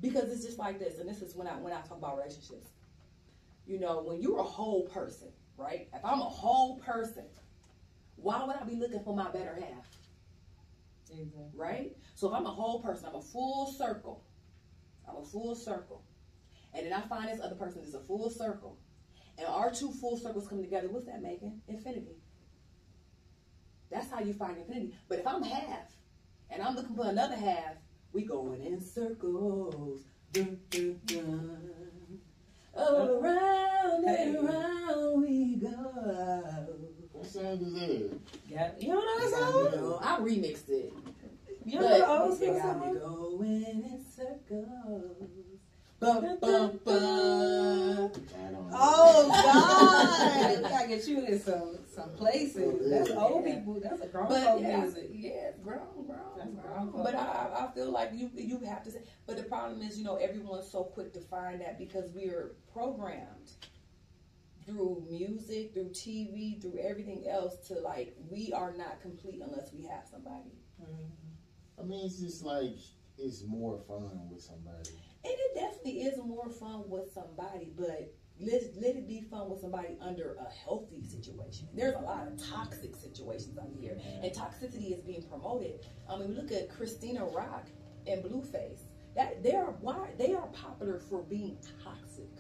Because 0.00 0.32
it's 0.32 0.44
just 0.44 0.58
like 0.58 0.78
this, 0.78 0.98
and 0.98 1.08
this 1.08 1.20
is 1.20 1.36
when 1.36 1.46
I 1.46 1.58
when 1.58 1.72
I 1.72 1.80
talk 1.82 1.98
about 1.98 2.16
relationships. 2.16 2.68
You 3.66 3.78
know, 3.78 4.02
when 4.02 4.20
you're 4.20 4.38
a 4.38 4.42
whole 4.44 4.84
person, 4.88 5.28
right? 5.62 5.88
If 5.94 6.04
I'm 6.04 6.20
a 6.20 6.24
whole 6.24 6.78
person, 6.78 7.24
why 8.16 8.44
would 8.44 8.56
I 8.56 8.64
be 8.64 8.76
looking 8.76 9.02
for 9.02 9.14
my 9.14 9.30
better 9.30 9.54
half? 9.54 9.86
Exactly. 11.10 11.44
right? 11.54 11.96
So 12.14 12.28
if 12.28 12.34
I'm 12.34 12.46
a 12.46 12.50
whole 12.50 12.80
person, 12.80 13.06
I'm 13.08 13.16
a 13.16 13.22
full 13.22 13.72
circle. 13.72 14.24
I'm 15.08 15.16
a 15.16 15.24
full 15.24 15.54
circle. 15.54 16.02
And 16.74 16.86
then 16.86 16.92
I 16.92 17.00
find 17.02 17.28
this 17.28 17.40
other 17.42 17.54
person 17.54 17.82
is 17.82 17.94
a 17.94 18.00
full 18.00 18.30
circle. 18.30 18.78
And 19.38 19.46
our 19.46 19.70
two 19.70 19.92
full 19.92 20.16
circles 20.16 20.48
come 20.48 20.62
together, 20.62 20.88
what's 20.88 21.06
that 21.06 21.22
making? 21.22 21.60
Infinity. 21.68 22.16
That's 23.90 24.10
how 24.10 24.20
you 24.20 24.32
find 24.32 24.56
infinity. 24.56 24.94
But 25.08 25.18
if 25.18 25.26
I'm 25.26 25.42
half 25.42 25.92
and 26.50 26.62
I'm 26.62 26.74
looking 26.74 26.96
for 26.96 27.06
another 27.06 27.36
half, 27.36 27.74
we 28.12 28.24
going 28.24 28.62
in 28.62 28.80
circles. 28.80 30.02
Dun, 30.32 30.58
dun, 30.70 31.00
dun. 31.04 31.91
Oh, 32.74 33.18
around 33.20 34.04
and 34.08 34.36
around 34.36 35.22
we 35.22 35.56
go. 35.56 35.68
What 37.12 37.26
sound 37.26 37.60
is 37.62 37.74
that? 37.74 38.18
Yeah. 38.48 38.70
You 38.80 38.88
don't 38.92 39.04
know 39.04 39.18
that 39.18 39.24
You 39.24 39.70
song? 39.70 39.80
know, 39.82 39.98
I 40.02 40.18
remixed 40.20 40.68
it. 40.70 40.92
You 41.64 41.78
don't 41.80 41.90
know 41.90 41.98
the 41.98 42.08
old 42.08 42.28
But 42.30 42.36
school 42.36 42.54
they 42.54 42.60
got 42.60 42.86
me 42.94 42.98
going 42.98 43.84
in 43.84 44.04
circles. 44.04 45.51
Bum, 46.02 46.36
bum, 46.40 46.80
bum. 46.84 46.90
I 46.90 48.50
don't 48.50 48.70
know. 48.70 48.70
Oh 48.74 49.28
God! 49.30 50.56
we 50.64 50.68
gotta 50.68 50.88
get 50.88 51.06
you 51.06 51.24
in 51.24 51.38
some 51.40 51.78
some 51.94 52.10
places. 52.10 52.56
Oh, 52.82 52.88
That's 52.90 53.10
Yeah. 53.10 53.24
old 53.24 53.44
people. 53.44 53.78
That's 53.80 54.02
a 54.02 54.08
grown 54.08 54.28
But 54.28 54.42
folk 54.44 54.62
yeah, 54.62 54.80
music. 54.80 55.10
yeah, 55.12 55.50
grown, 55.62 55.78
grown, 56.04 56.18
That's 56.36 56.50
grown. 56.50 56.74
grown 56.74 56.92
folk. 56.92 57.04
But 57.04 57.14
I, 57.14 57.68
I 57.68 57.70
feel 57.72 57.92
like 57.92 58.10
you 58.14 58.30
you 58.34 58.58
have 58.66 58.82
to 58.82 58.90
say. 58.90 59.02
But 59.26 59.36
the 59.36 59.44
problem 59.44 59.80
is, 59.80 59.96
you 59.96 60.02
know, 60.04 60.16
everyone's 60.16 60.68
so 60.68 60.82
quick 60.82 61.12
to 61.14 61.20
find 61.20 61.60
that 61.60 61.78
because 61.78 62.10
we 62.10 62.24
are 62.30 62.56
programmed 62.72 63.52
through 64.66 65.06
music, 65.08 65.72
through 65.72 65.90
TV, 65.90 66.60
through 66.60 66.78
everything 66.82 67.28
else 67.28 67.58
to 67.68 67.74
like 67.74 68.16
we 68.28 68.52
are 68.52 68.72
not 68.76 69.00
complete 69.00 69.40
unless 69.40 69.72
we 69.72 69.84
have 69.86 70.04
somebody. 70.10 70.50
Mm-hmm. 70.82 71.80
I 71.80 71.84
mean, 71.84 72.04
it's 72.06 72.18
just 72.18 72.44
like 72.44 72.74
it's 73.18 73.44
more 73.44 73.78
fun 73.86 74.28
with 74.28 74.42
somebody. 74.42 74.98
And 75.24 75.32
it 75.32 75.54
definitely 75.54 76.02
is 76.02 76.18
more 76.18 76.50
fun 76.50 76.84
with 76.88 77.12
somebody, 77.12 77.72
but 77.76 78.12
let, 78.40 78.62
let 78.76 78.96
it 78.96 79.06
be 79.06 79.20
fun 79.30 79.50
with 79.50 79.60
somebody 79.60 79.96
under 80.00 80.34
a 80.34 80.50
healthy 80.50 81.04
situation. 81.04 81.68
There's 81.74 81.94
a 81.94 82.00
lot 82.00 82.26
of 82.26 82.44
toxic 82.50 82.96
situations 82.96 83.56
out 83.56 83.70
here, 83.78 84.00
and 84.22 84.32
toxicity 84.32 84.92
is 84.92 85.00
being 85.00 85.22
promoted. 85.22 85.86
I 86.08 86.18
mean, 86.18 86.34
look 86.34 86.50
at 86.50 86.68
Chrisean 86.70 87.32
Rock 87.34 87.66
and 88.06 88.22
Blueface. 88.24 88.80
That 89.14 89.42
they 89.42 89.54
are 89.54 89.72
why 89.80 90.08
they 90.18 90.32
are 90.32 90.46
popular 90.48 90.98
for 90.98 91.22
being 91.22 91.58
toxic, 91.84 92.30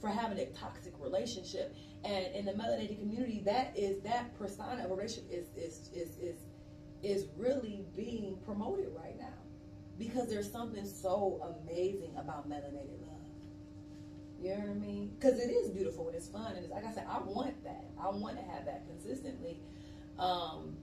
for 0.00 0.08
having 0.08 0.38
a 0.38 0.46
toxic 0.52 0.94
relationship. 0.98 1.74
And 2.04 2.32
in 2.34 2.44
the 2.44 2.52
melanated 2.52 3.00
community, 3.00 3.42
that 3.44 3.76
is 3.76 4.00
that 4.02 4.38
persona 4.38 4.84
of 4.84 4.92
a 4.92 4.94
relationship 4.94 5.30
is 5.30 5.48
is 5.56 5.90
is 5.92 6.16
is 6.18 6.36
is 7.02 7.26
really 7.36 7.84
being 7.96 8.38
promoted 8.46 8.88
right 8.96 9.18
now 9.18 9.33
because 9.98 10.28
there's 10.28 10.50
something 10.50 10.84
so 10.86 11.56
amazing 11.64 12.12
about 12.18 12.48
melanated 12.48 13.00
love. 13.02 13.10
You 14.40 14.50
know 14.50 14.56
what 14.56 14.70
I 14.70 14.74
mean? 14.74 15.12
Because 15.18 15.38
it 15.38 15.50
is 15.50 15.70
beautiful 15.70 16.08
and 16.08 16.16
it's 16.16 16.28
fun 16.28 16.52
and 16.56 16.64
it's 16.64 16.72
like 16.72 16.84
I 16.84 16.92
said, 16.92 17.06
I 17.08 17.18
want 17.22 17.62
that. 17.64 17.86
I 17.98 18.08
want 18.10 18.36
to 18.36 18.42
have 18.42 18.66
that 18.66 18.86
consistently. 18.86 19.60
Um, 20.18 20.76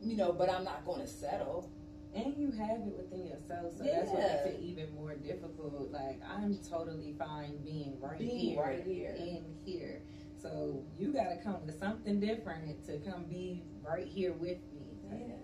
you 0.00 0.16
know, 0.16 0.32
but 0.32 0.50
I'm 0.50 0.64
not 0.64 0.84
going 0.84 1.00
to 1.00 1.06
settle. 1.06 1.70
And 2.14 2.34
you 2.38 2.50
have 2.52 2.78
it 2.80 2.96
within 2.96 3.26
yourself, 3.26 3.74
so 3.76 3.84
that's 3.84 4.08
what 4.08 4.18
makes 4.44 4.56
it 4.56 4.60
even 4.62 4.92
more 4.94 5.14
difficult. 5.14 5.92
Like 5.92 6.20
I'm 6.26 6.58
totally 6.68 7.14
fine 7.18 7.58
being 7.62 7.98
right 8.00 8.18
Being 8.18 8.38
here, 8.54 8.60
right 8.62 8.82
here. 8.82 9.14
in 9.18 9.44
here. 9.64 10.00
So 10.40 10.82
you 10.98 11.12
gotta 11.12 11.36
come 11.44 11.66
to 11.66 11.72
something 11.72 12.18
different 12.18 12.86
to 12.86 12.98
come 13.00 13.24
be 13.24 13.62
right 13.86 14.06
here 14.06 14.32
with 14.32 14.56
me. 14.72 14.96
Yeah. 15.12 15.34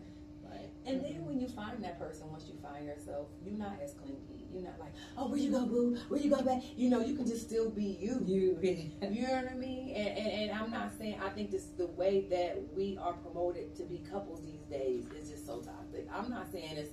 And 0.87 1.03
then 1.03 1.13
mm-hmm. 1.13 1.27
when 1.27 1.41
you 1.41 1.49
find 1.49 1.83
that 1.83 1.99
person, 1.99 2.31
once 2.31 2.45
you 2.47 2.55
find 2.63 2.87
yourself, 2.87 3.29
you're 3.43 3.57
not 3.57 3.79
as 3.83 3.95
clingy. 3.95 4.45
You're 4.53 4.63
not 4.63 4.79
like, 4.79 4.93
oh, 5.17 5.29
where 5.29 5.39
you 5.39 5.51
go, 5.51 5.65
boo? 5.67 5.97
Where 6.09 6.21
you 6.21 6.31
go, 6.31 6.43
back? 6.43 6.63
You 6.77 6.91
know, 6.91 7.01
you 7.01 7.17
can 7.17 7.27
just 7.27 7.43
still 7.43 7.71
be 7.71 7.99
you. 8.01 8.23
you, 8.27 8.59
You 8.63 9.23
know 9.27 9.35
what 9.35 9.51
I 9.51 9.55
mean? 9.55 9.95
And, 9.97 10.19
and, 10.19 10.43
and 10.43 10.51
I'm 10.53 10.71
not 10.71 10.93
saying, 10.97 11.19
I 11.25 11.31
think 11.31 11.51
this 11.51 11.65
the 11.77 11.87
way 11.87 12.27
that 12.31 12.63
we 12.75 12.99
are 13.01 13.15
promoted 13.15 13.75
to 13.77 13.85
be 13.85 14.05
couples 14.11 14.43
these 14.45 14.63
days 14.71 15.07
is 15.19 15.31
just 15.31 15.47
so 15.47 15.61
toxic. 15.61 16.07
I'm 16.13 16.31
not 16.31 16.53
saying 16.53 16.77
it's, 16.77 16.91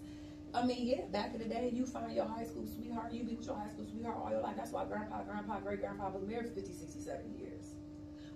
I 0.53 0.65
mean, 0.65 0.87
yeah, 0.87 1.05
back 1.11 1.33
in 1.33 1.39
the 1.39 1.45
day, 1.45 1.69
you 1.73 1.85
find 1.85 2.13
your 2.13 2.25
high 2.25 2.45
school 2.45 2.65
sweetheart, 2.65 3.11
you 3.11 3.23
be 3.23 3.35
with 3.35 3.45
your 3.45 3.55
high 3.55 3.69
school 3.69 3.85
sweetheart 3.91 4.17
all 4.23 4.31
your 4.31 4.41
life. 4.41 4.55
That's 4.57 4.71
why 4.71 4.85
grandpa, 4.85 5.23
grandpa, 5.23 5.59
great 5.59 5.81
grandpa 5.81 6.09
was 6.09 6.23
married 6.23 6.47
for 6.47 6.55
50, 6.55 6.73
60, 6.73 6.99
70 7.01 7.39
years. 7.39 7.75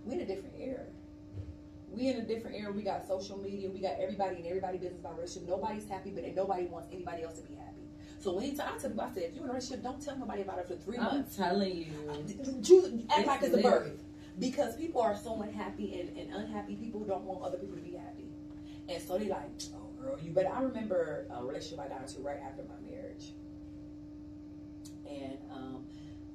We 0.03 0.13
in 0.15 0.21
a 0.21 0.25
different 0.25 0.55
era. 0.59 0.85
We 1.95 2.09
in 2.09 2.17
a 2.17 2.21
different 2.21 2.57
era. 2.57 2.71
We 2.71 2.81
got 2.81 3.07
social 3.07 3.37
media. 3.37 3.69
We 3.69 3.79
got 3.79 3.93
everybody 3.99 4.37
and 4.37 4.45
everybody 4.45 4.77
business 4.77 4.99
about 4.99 5.15
relationship. 5.17 5.49
Nobody's 5.49 5.87
happy, 5.87 6.11
but 6.11 6.23
nobody 6.35 6.65
wants 6.65 6.89
anybody 6.91 7.23
else 7.23 7.39
to 7.39 7.47
be 7.47 7.55
happy. 7.55 7.71
So 8.19 8.37
anytime 8.39 8.73
I 8.75 8.77
tell 8.77 8.89
people, 8.89 9.05
I 9.05 9.13
said, 9.13 9.23
if 9.23 9.35
you're 9.35 9.43
in 9.43 9.49
a 9.49 9.53
relationship, 9.53 9.83
don't 9.83 10.03
tell 10.03 10.17
nobody 10.17 10.41
about 10.41 10.59
it 10.59 10.67
for 10.67 10.75
three 10.75 10.97
I'm 10.97 11.03
months. 11.03 11.35
telling 11.35 11.75
you, 11.75 12.63
Choose, 12.63 12.85
act 13.09 13.19
It's 13.19 13.27
like 13.27 13.41
it's 13.43 13.55
a 13.55 13.61
birth. 13.61 14.03
Because 14.39 14.75
people 14.75 15.01
are 15.01 15.15
so 15.15 15.41
unhappy 15.41 15.99
and, 15.99 16.17
and 16.17 16.33
unhappy 16.33 16.75
people 16.75 17.01
don't 17.01 17.23
want 17.23 17.43
other 17.43 17.57
people 17.57 17.75
to 17.75 17.81
be 17.81 17.95
happy. 17.95 18.27
And 18.89 19.01
so 19.01 19.17
they 19.17 19.29
like, 19.29 19.49
oh 19.75 19.89
girl, 20.01 20.17
you 20.21 20.31
but 20.33 20.45
I 20.45 20.61
remember 20.61 21.25
a 21.33 21.43
relationship 21.43 21.79
I 21.79 21.87
got 21.87 22.01
into 22.01 22.19
right 22.21 22.39
after 22.45 22.63
my 22.63 22.91
marriage. 22.91 23.31
And 25.09 25.37
um, 25.51 25.85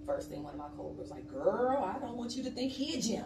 first 0.06 0.30
thing 0.30 0.42
one 0.42 0.54
of 0.54 0.58
my 0.58 0.68
coworkers 0.76 0.98
was 0.98 1.10
like, 1.10 1.28
girl, 1.28 1.84
I 1.84 1.98
don't 1.98 2.16
want 2.16 2.36
you 2.36 2.42
to 2.44 2.50
think 2.50 2.72
he 2.72 2.96
a 2.96 3.00
Jim. 3.00 3.24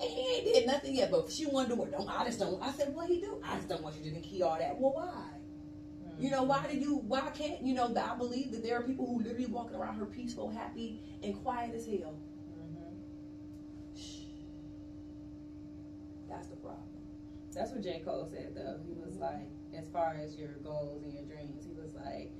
And 0.00 0.10
he 0.10 0.20
ain't 0.36 0.44
did 0.44 0.66
nothing 0.66 0.94
yet, 0.94 1.10
but 1.10 1.30
she 1.30 1.46
wanted 1.46 1.68
to 1.70 1.74
work. 1.76 1.92
Don't 1.92 2.08
I 2.08 2.24
just 2.24 2.38
don't 2.38 2.62
I 2.62 2.70
said, 2.72 2.94
what 2.94 3.08
he 3.08 3.20
do? 3.20 3.38
I 3.44 3.56
just 3.56 3.68
don't 3.68 3.82
want 3.82 3.96
you 3.96 4.02
to 4.02 4.10
think 4.10 4.24
he 4.24 4.42
all 4.42 4.58
that. 4.58 4.78
Well 4.78 4.92
why? 4.92 5.24
You 6.18 6.30
know, 6.30 6.42
why 6.42 6.66
did 6.66 6.80
you, 6.80 6.96
why 7.06 7.30
can't, 7.30 7.62
you 7.62 7.74
know, 7.74 7.94
I 7.96 8.14
believe 8.14 8.52
that 8.52 8.62
there 8.62 8.76
are 8.76 8.82
people 8.82 9.06
who 9.06 9.20
literally 9.20 9.46
walking 9.46 9.76
around 9.76 9.96
her 9.96 10.06
peaceful, 10.06 10.48
happy, 10.48 11.00
and 11.22 11.34
quiet 11.34 11.74
as 11.74 11.86
hell. 11.86 12.14
Mhm. 12.50 12.94
That's 16.28 16.46
the 16.48 16.56
problem. 16.56 16.84
That's 17.54 17.72
what 17.72 17.82
J. 17.82 18.00
Cole 18.04 18.26
said 18.30 18.52
though. 18.54 18.76
He 18.86 18.94
was 18.94 19.16
like, 19.16 19.48
as 19.76 19.88
far 19.88 20.14
as 20.22 20.36
your 20.36 20.56
goals 20.62 21.02
and 21.02 21.12
your 21.14 21.24
dreams, 21.24 21.64
he 21.64 21.72
was 21.72 21.94
like, 21.94 22.30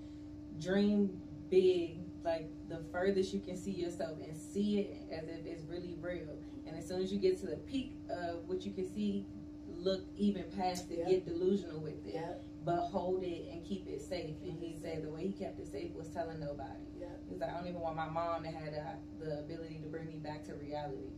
dream 0.59 1.11
big, 1.51 1.99
like 2.25 2.49
the 2.69 2.81
furthest 2.93 3.33
you 3.33 3.41
can 3.41 3.57
see 3.57 3.73
yourself 3.73 4.19
and 4.27 4.37
see 4.37 4.81
it 4.81 4.97
as 5.13 5.29
if 5.29 5.47
it's 5.47 5.65
really 5.65 5.97
real. 6.01 6.39
And 6.71 6.79
as 6.79 6.87
soon 6.87 7.03
as 7.03 7.13
you 7.13 7.19
get 7.19 7.39
to 7.41 7.47
the 7.47 7.57
peak 7.57 7.95
of 8.09 8.49
what 8.49 8.65
you 8.65 8.73
can 8.73 8.87
see, 8.95 9.27
look 9.67 10.03
even 10.17 10.45
past 10.57 10.91
it, 10.91 10.99
Yeah. 11.01 11.09
get 11.09 11.27
delusional 11.27 11.81
with 11.81 12.07
it. 12.07 12.15
Yeah, 12.15 12.35
But 12.65 12.89
hold 12.89 13.25
it 13.25 13.49
and 13.51 13.65
keep 13.65 13.89
it 13.89 14.01
safe. 14.01 14.37
And 14.43 14.53
he 14.53 14.69
mm-hmm. 14.69 14.83
said 14.83 15.03
the 15.03 15.11
way 15.11 15.27
he 15.27 15.33
kept 15.33 15.59
it 15.59 15.67
safe 15.67 15.93
was 15.95 16.09
telling 16.09 16.39
nobody. 16.39 16.85
He 17.27 17.33
was 17.33 17.41
like, 17.41 17.51
I 17.51 17.59
don't 17.59 17.69
even 17.69 17.81
want 17.81 17.97
my 17.97 18.09
mom 18.09 18.43
to 18.43 18.51
have 18.51 18.73
the, 19.19 19.25
the 19.25 19.39
ability 19.41 19.81
to 19.83 19.89
bring 19.89 20.07
me 20.07 20.19
back 20.19 20.45
to 20.45 20.55
reality. 20.55 21.11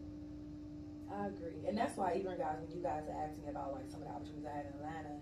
I 1.10 1.26
agree. 1.26 1.66
And 1.66 1.76
that's 1.76 1.96
why 1.96 2.14
even 2.16 2.38
guys, 2.38 2.56
when 2.60 2.70
you 2.70 2.82
guys 2.82 3.04
are 3.08 3.16
asking 3.24 3.48
about 3.48 3.72
like 3.72 3.88
some 3.90 4.00
of 4.02 4.08
the 4.08 4.14
opportunities 4.14 4.46
I 4.46 4.56
had 4.56 4.66
in 4.66 4.72
Atlanta, 4.80 5.16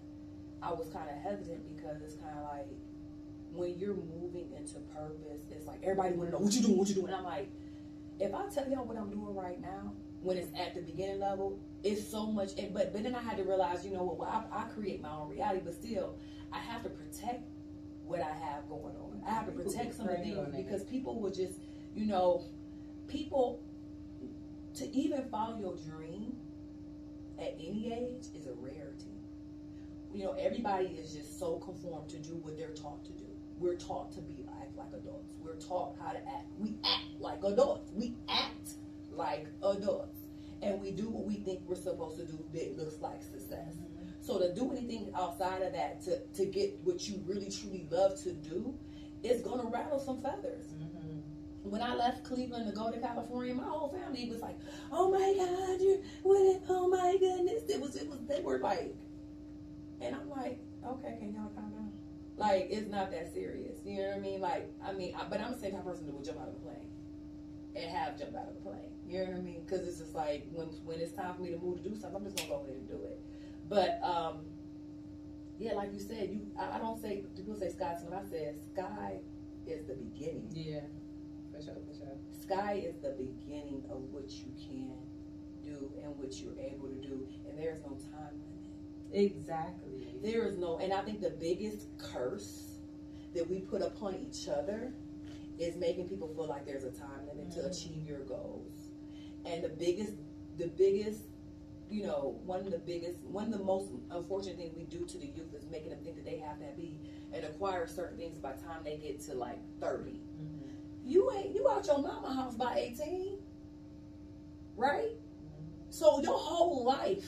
I 0.62 0.72
was 0.72 0.88
kind 0.92 1.08
of 1.08 1.16
hesitant 1.22 1.62
because 1.74 2.02
it's 2.02 2.16
kind 2.16 2.36
of 2.38 2.44
like 2.44 2.68
when 3.52 3.78
you're 3.78 3.96
moving 3.96 4.50
into 4.56 4.78
purpose, 4.94 5.42
it's 5.50 5.66
like 5.66 5.80
everybody 5.82 6.14
want 6.14 6.30
to 6.30 6.36
know 6.36 6.42
what 6.44 6.54
you 6.54 6.62
doing, 6.62 6.78
what 6.78 6.88
you 6.88 6.94
doing. 6.94 7.08
And 7.08 7.16
I'm 7.16 7.24
like, 7.24 7.50
if 8.20 8.34
I 8.34 8.46
tell 8.52 8.68
y'all 8.68 8.84
what 8.84 8.96
I'm 8.96 9.10
doing 9.10 9.34
right 9.34 9.60
now, 9.60 9.94
when 10.22 10.36
it's 10.36 10.50
at 10.58 10.74
the 10.74 10.82
beginning 10.82 11.20
level, 11.20 11.58
it's 11.82 12.06
so 12.06 12.26
much. 12.26 12.50
And, 12.58 12.74
but 12.74 12.92
but 12.92 13.02
then 13.02 13.14
I 13.14 13.20
had 13.22 13.36
to 13.38 13.44
realize, 13.44 13.84
you 13.84 13.92
know 13.92 14.02
what? 14.02 14.18
Well, 14.18 14.46
I, 14.52 14.60
I 14.60 14.62
create 14.64 15.00
my 15.02 15.10
own 15.10 15.30
reality, 15.30 15.62
but 15.64 15.74
still, 15.74 16.16
I 16.52 16.58
have 16.58 16.82
to 16.82 16.90
protect 16.90 17.48
what 18.04 18.20
I 18.20 18.32
have 18.44 18.68
going 18.68 18.96
on. 18.96 19.22
I 19.26 19.30
have 19.30 19.46
to 19.46 19.52
protect 19.52 19.94
some 19.94 20.08
of 20.08 20.16
the 20.16 20.22
things 20.22 20.54
because 20.54 20.84
people 20.84 21.20
would 21.20 21.34
just, 21.34 21.60
you 21.94 22.06
know, 22.06 22.44
people 23.08 23.62
to 24.74 24.96
even 24.96 25.24
follow 25.30 25.58
your 25.58 25.76
dream 25.76 26.36
at 27.38 27.54
any 27.58 27.92
age 27.92 28.26
is 28.34 28.46
a 28.46 28.52
rarity. 28.60 29.06
You 30.12 30.24
know, 30.24 30.32
everybody 30.32 30.86
is 30.86 31.14
just 31.14 31.38
so 31.38 31.56
conformed 31.58 32.08
to 32.10 32.18
do 32.18 32.34
what 32.42 32.56
they're 32.56 32.74
taught 32.74 33.04
to 33.04 33.12
do. 33.12 33.26
We're 33.58 33.76
taught 33.76 34.12
to 34.12 34.20
be 34.20 34.44
act 34.60 34.76
like 34.76 34.88
adults. 34.92 35.34
We're 35.40 35.56
taught 35.56 35.94
how 36.02 36.12
to 36.12 36.18
act. 36.18 36.46
We 36.58 36.74
act 36.84 37.20
like 37.20 37.44
adults. 37.44 37.90
We 37.94 38.14
act 38.28 38.70
like 39.12 39.46
adults. 39.62 40.18
And 40.62 40.80
we 40.80 40.90
do 40.90 41.08
what 41.08 41.24
we 41.24 41.34
think 41.36 41.60
we're 41.66 41.74
supposed 41.74 42.18
to 42.18 42.24
do 42.24 42.44
that 42.52 42.76
looks 42.76 43.00
like 43.00 43.22
success. 43.22 43.74
So 44.20 44.38
to 44.38 44.54
do 44.54 44.70
anything 44.70 45.10
outside 45.16 45.62
of 45.62 45.72
that 45.72 46.02
to, 46.02 46.20
to 46.34 46.44
get 46.44 46.78
what 46.84 47.08
you 47.08 47.22
really 47.26 47.50
truly 47.50 47.86
love 47.90 48.22
to 48.22 48.32
do 48.32 48.78
is 49.22 49.40
gonna 49.42 49.68
rattle 49.68 49.98
some 49.98 50.20
feathers. 50.20 50.66
Mm-hmm. 50.74 51.70
When 51.70 51.82
I 51.82 51.94
left 51.94 52.24
Cleveland 52.24 52.66
to 52.66 52.72
go 52.72 52.90
to 52.90 52.98
California, 52.98 53.54
my 53.54 53.64
whole 53.64 53.88
family 53.88 54.28
was 54.30 54.40
like, 54.40 54.58
"Oh 54.90 55.10
my 55.10 55.34
God, 55.36 55.80
you're 55.80 55.98
what? 56.22 56.62
Oh 56.68 56.88
my 56.88 57.16
goodness!" 57.18 57.64
It 57.68 57.80
was, 57.80 57.96
it 57.96 58.08
was. 58.08 58.18
They 58.28 58.40
were 58.40 58.58
like, 58.58 58.94
and 60.00 60.14
I'm 60.14 60.30
like, 60.30 60.58
"Okay, 60.86 61.16
can 61.18 61.34
y'all 61.34 61.50
calm 61.54 61.70
down?" 61.70 61.92
Like 62.36 62.68
it's 62.70 62.90
not 62.90 63.10
that 63.10 63.32
serious. 63.34 63.78
You 63.84 63.98
know 63.98 64.08
what 64.08 64.16
I 64.16 64.20
mean? 64.20 64.40
Like 64.40 64.70
I 64.82 64.92
mean, 64.92 65.14
I, 65.14 65.24
but 65.28 65.40
I'm 65.40 65.52
the 65.52 65.58
same 65.58 65.72
type 65.72 65.80
of 65.80 65.86
person 65.86 66.06
that 66.06 66.14
would 66.14 66.24
jump 66.24 66.40
out 66.40 66.48
of 66.48 66.54
the 66.54 66.60
plane 66.60 66.88
and 67.76 67.90
have 67.90 68.18
jumped 68.18 68.36
out 68.36 68.48
of 68.48 68.54
the 68.54 68.60
plane. 68.60 68.90
You 69.10 69.18
know 69.18 69.24
what 69.32 69.38
I 69.38 69.40
mean? 69.40 69.62
Because 69.66 69.88
it's 69.88 69.98
just 69.98 70.14
like 70.14 70.46
when 70.52 70.68
when 70.84 71.00
it's 71.00 71.12
time 71.12 71.34
for 71.34 71.42
me 71.42 71.50
to 71.50 71.58
move 71.58 71.82
to 71.82 71.88
do 71.88 71.96
something, 71.96 72.16
I'm 72.16 72.24
just 72.24 72.36
gonna 72.36 72.48
go 72.48 72.62
ahead 72.62 72.76
and 72.76 72.88
do 72.88 72.94
it. 72.94 73.18
But 73.68 73.98
um, 74.04 74.46
yeah, 75.58 75.72
like 75.74 75.92
you 75.92 75.98
said, 75.98 76.30
you 76.30 76.40
I, 76.56 76.76
I 76.76 76.78
don't 76.78 77.00
say 77.02 77.24
people 77.34 77.56
say 77.56 77.70
sky's 77.70 78.04
limit. 78.04 78.20
I 78.24 78.30
said 78.30 78.54
sky 78.72 79.14
is 79.66 79.84
the 79.86 79.94
beginning. 79.94 80.48
Yeah, 80.54 80.80
for 81.52 81.60
sure, 81.60 81.74
for 81.74 81.98
sure. 81.98 82.14
Sky 82.40 82.84
is 82.86 82.94
the 83.02 83.10
beginning 83.18 83.82
of 83.90 83.98
what 84.12 84.30
you 84.30 84.52
can 84.68 84.92
do 85.64 85.90
and 86.04 86.16
what 86.16 86.32
you're 86.40 86.58
able 86.60 86.86
to 86.88 87.00
do, 87.08 87.26
and 87.48 87.58
there 87.58 87.72
is 87.72 87.80
no 87.80 87.96
time 88.14 88.38
limit. 88.38 89.12
Exactly. 89.12 90.06
There 90.22 90.46
is 90.46 90.56
no, 90.56 90.78
and 90.78 90.92
I 90.92 91.00
think 91.02 91.20
the 91.20 91.30
biggest 91.30 91.88
curse 91.98 92.76
that 93.34 93.48
we 93.50 93.58
put 93.58 93.82
upon 93.82 94.14
each 94.16 94.48
other 94.48 94.92
is 95.58 95.76
making 95.76 96.08
people 96.08 96.28
feel 96.28 96.46
like 96.46 96.64
there's 96.64 96.84
a 96.84 96.92
time 96.92 97.26
limit 97.28 97.50
to 97.52 97.60
Mhm. 97.60 97.70
achieve 97.70 98.06
your 98.06 98.20
goals. 98.20 98.79
And 99.46 99.64
the 99.64 99.68
biggest, 99.68 100.12
the 100.58 100.68
biggest, 100.68 101.22
you 101.90 102.06
know, 102.06 102.38
one 102.44 102.60
of 102.60 102.70
the 102.70 102.78
biggest, 102.78 103.20
one 103.22 103.52
of 103.52 103.58
the 103.58 103.64
most 103.64 103.90
unfortunate 104.10 104.56
things 104.56 104.74
we 104.76 104.84
do 104.84 105.04
to 105.06 105.18
the 105.18 105.26
youth 105.26 105.54
is 105.54 105.66
making 105.70 105.90
them 105.90 105.98
think 106.04 106.16
that 106.16 106.24
they 106.24 106.38
have 106.38 106.58
to 106.58 106.66
be 106.76 107.00
and 107.32 107.44
acquire 107.44 107.86
certain 107.86 108.18
things 108.18 108.38
by 108.38 108.52
the 108.52 108.62
time 108.62 108.82
they 108.84 108.96
get 108.96 109.20
to 109.22 109.34
like 109.34 109.58
30. 109.80 110.10
Mm-hmm. 110.10 110.70
You 111.04 111.30
ain't, 111.36 111.54
you 111.54 111.68
out 111.68 111.86
your 111.86 111.98
mama 111.98 112.34
house 112.34 112.54
by 112.54 112.76
18, 112.76 113.38
right? 114.76 115.16
So 115.90 116.20
your 116.22 116.38
whole 116.38 116.84
life 116.84 117.26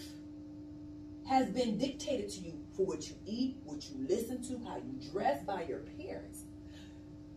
has 1.29 1.49
been 1.49 1.79
dictated 1.79 2.31
to 2.31 2.41
you 2.41 2.65
for 2.77 2.87
what 2.87 3.09
you 3.09 3.17
eat, 3.27 3.57
what 3.65 3.89
you 3.89 4.07
listen 4.09 4.43
to, 4.43 4.65
how 4.67 4.77
you 4.77 5.11
dress 5.11 5.43
by 5.45 5.65
your 5.65 5.81
parents. 5.99 6.45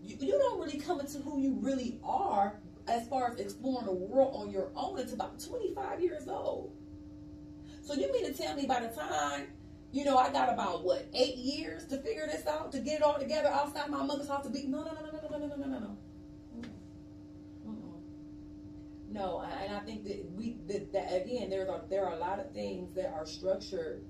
You, 0.04 0.18
you 0.20 0.32
don't 0.34 0.60
really 0.60 0.80
come 0.80 1.00
into 1.00 1.20
who 1.20 1.40
you 1.40 1.58
really 1.62 2.00
are 2.04 2.60
as 2.88 3.08
far 3.08 3.32
as 3.32 3.40
exploring 3.40 3.86
the 3.86 3.94
world 3.94 4.34
on 4.36 4.52
your 4.52 4.70
own 4.76 5.00
it's 5.00 5.14
about 5.14 5.40
25 5.40 6.02
years 6.02 6.28
old. 6.28 6.72
So 7.82 7.94
you 7.94 8.12
mean 8.12 8.26
to 8.26 8.34
tell 8.34 8.56
me 8.56 8.66
by 8.66 8.80
the 8.80 8.88
time, 8.88 9.48
you 9.92 10.06
know, 10.06 10.18
I 10.18 10.32
got 10.32 10.52
about 10.52 10.84
what, 10.84 11.08
eight 11.14 11.38
years 11.38 11.86
to 11.88 11.98
figure 11.98 12.28
this 12.28 12.46
out, 12.48 12.72
to 12.72 12.80
get 12.80 12.98
it 12.98 13.04
all 13.04 13.20
together 13.20 13.50
outside 13.50 13.90
my 13.90 14.04
mother's 14.04 14.28
house 14.28 14.46
to 14.46 14.52
be 14.52 14.66
no 14.68 14.84
no 14.84 14.92
no 14.92 15.02
no 15.02 15.30
no 15.30 15.38
no 15.38 15.48
no 15.48 15.56
no 15.56 15.66
no 15.68 15.80
no 15.80 15.98
no. 19.12 19.46
And 19.62 19.74
I 19.74 19.80
think 19.80 20.04
that 20.06 20.26
we 20.36 20.58
that, 20.68 20.92
that 20.94 21.16
again 21.16 21.50
there 21.50 21.70
are 21.72 21.82
there 21.90 22.06
are 22.06 22.14
a 22.14 22.20
lot 22.20 22.40
of 22.40 22.52
things 22.52 22.94
that 22.96 23.14
are 23.14 23.26
structured 23.26 24.04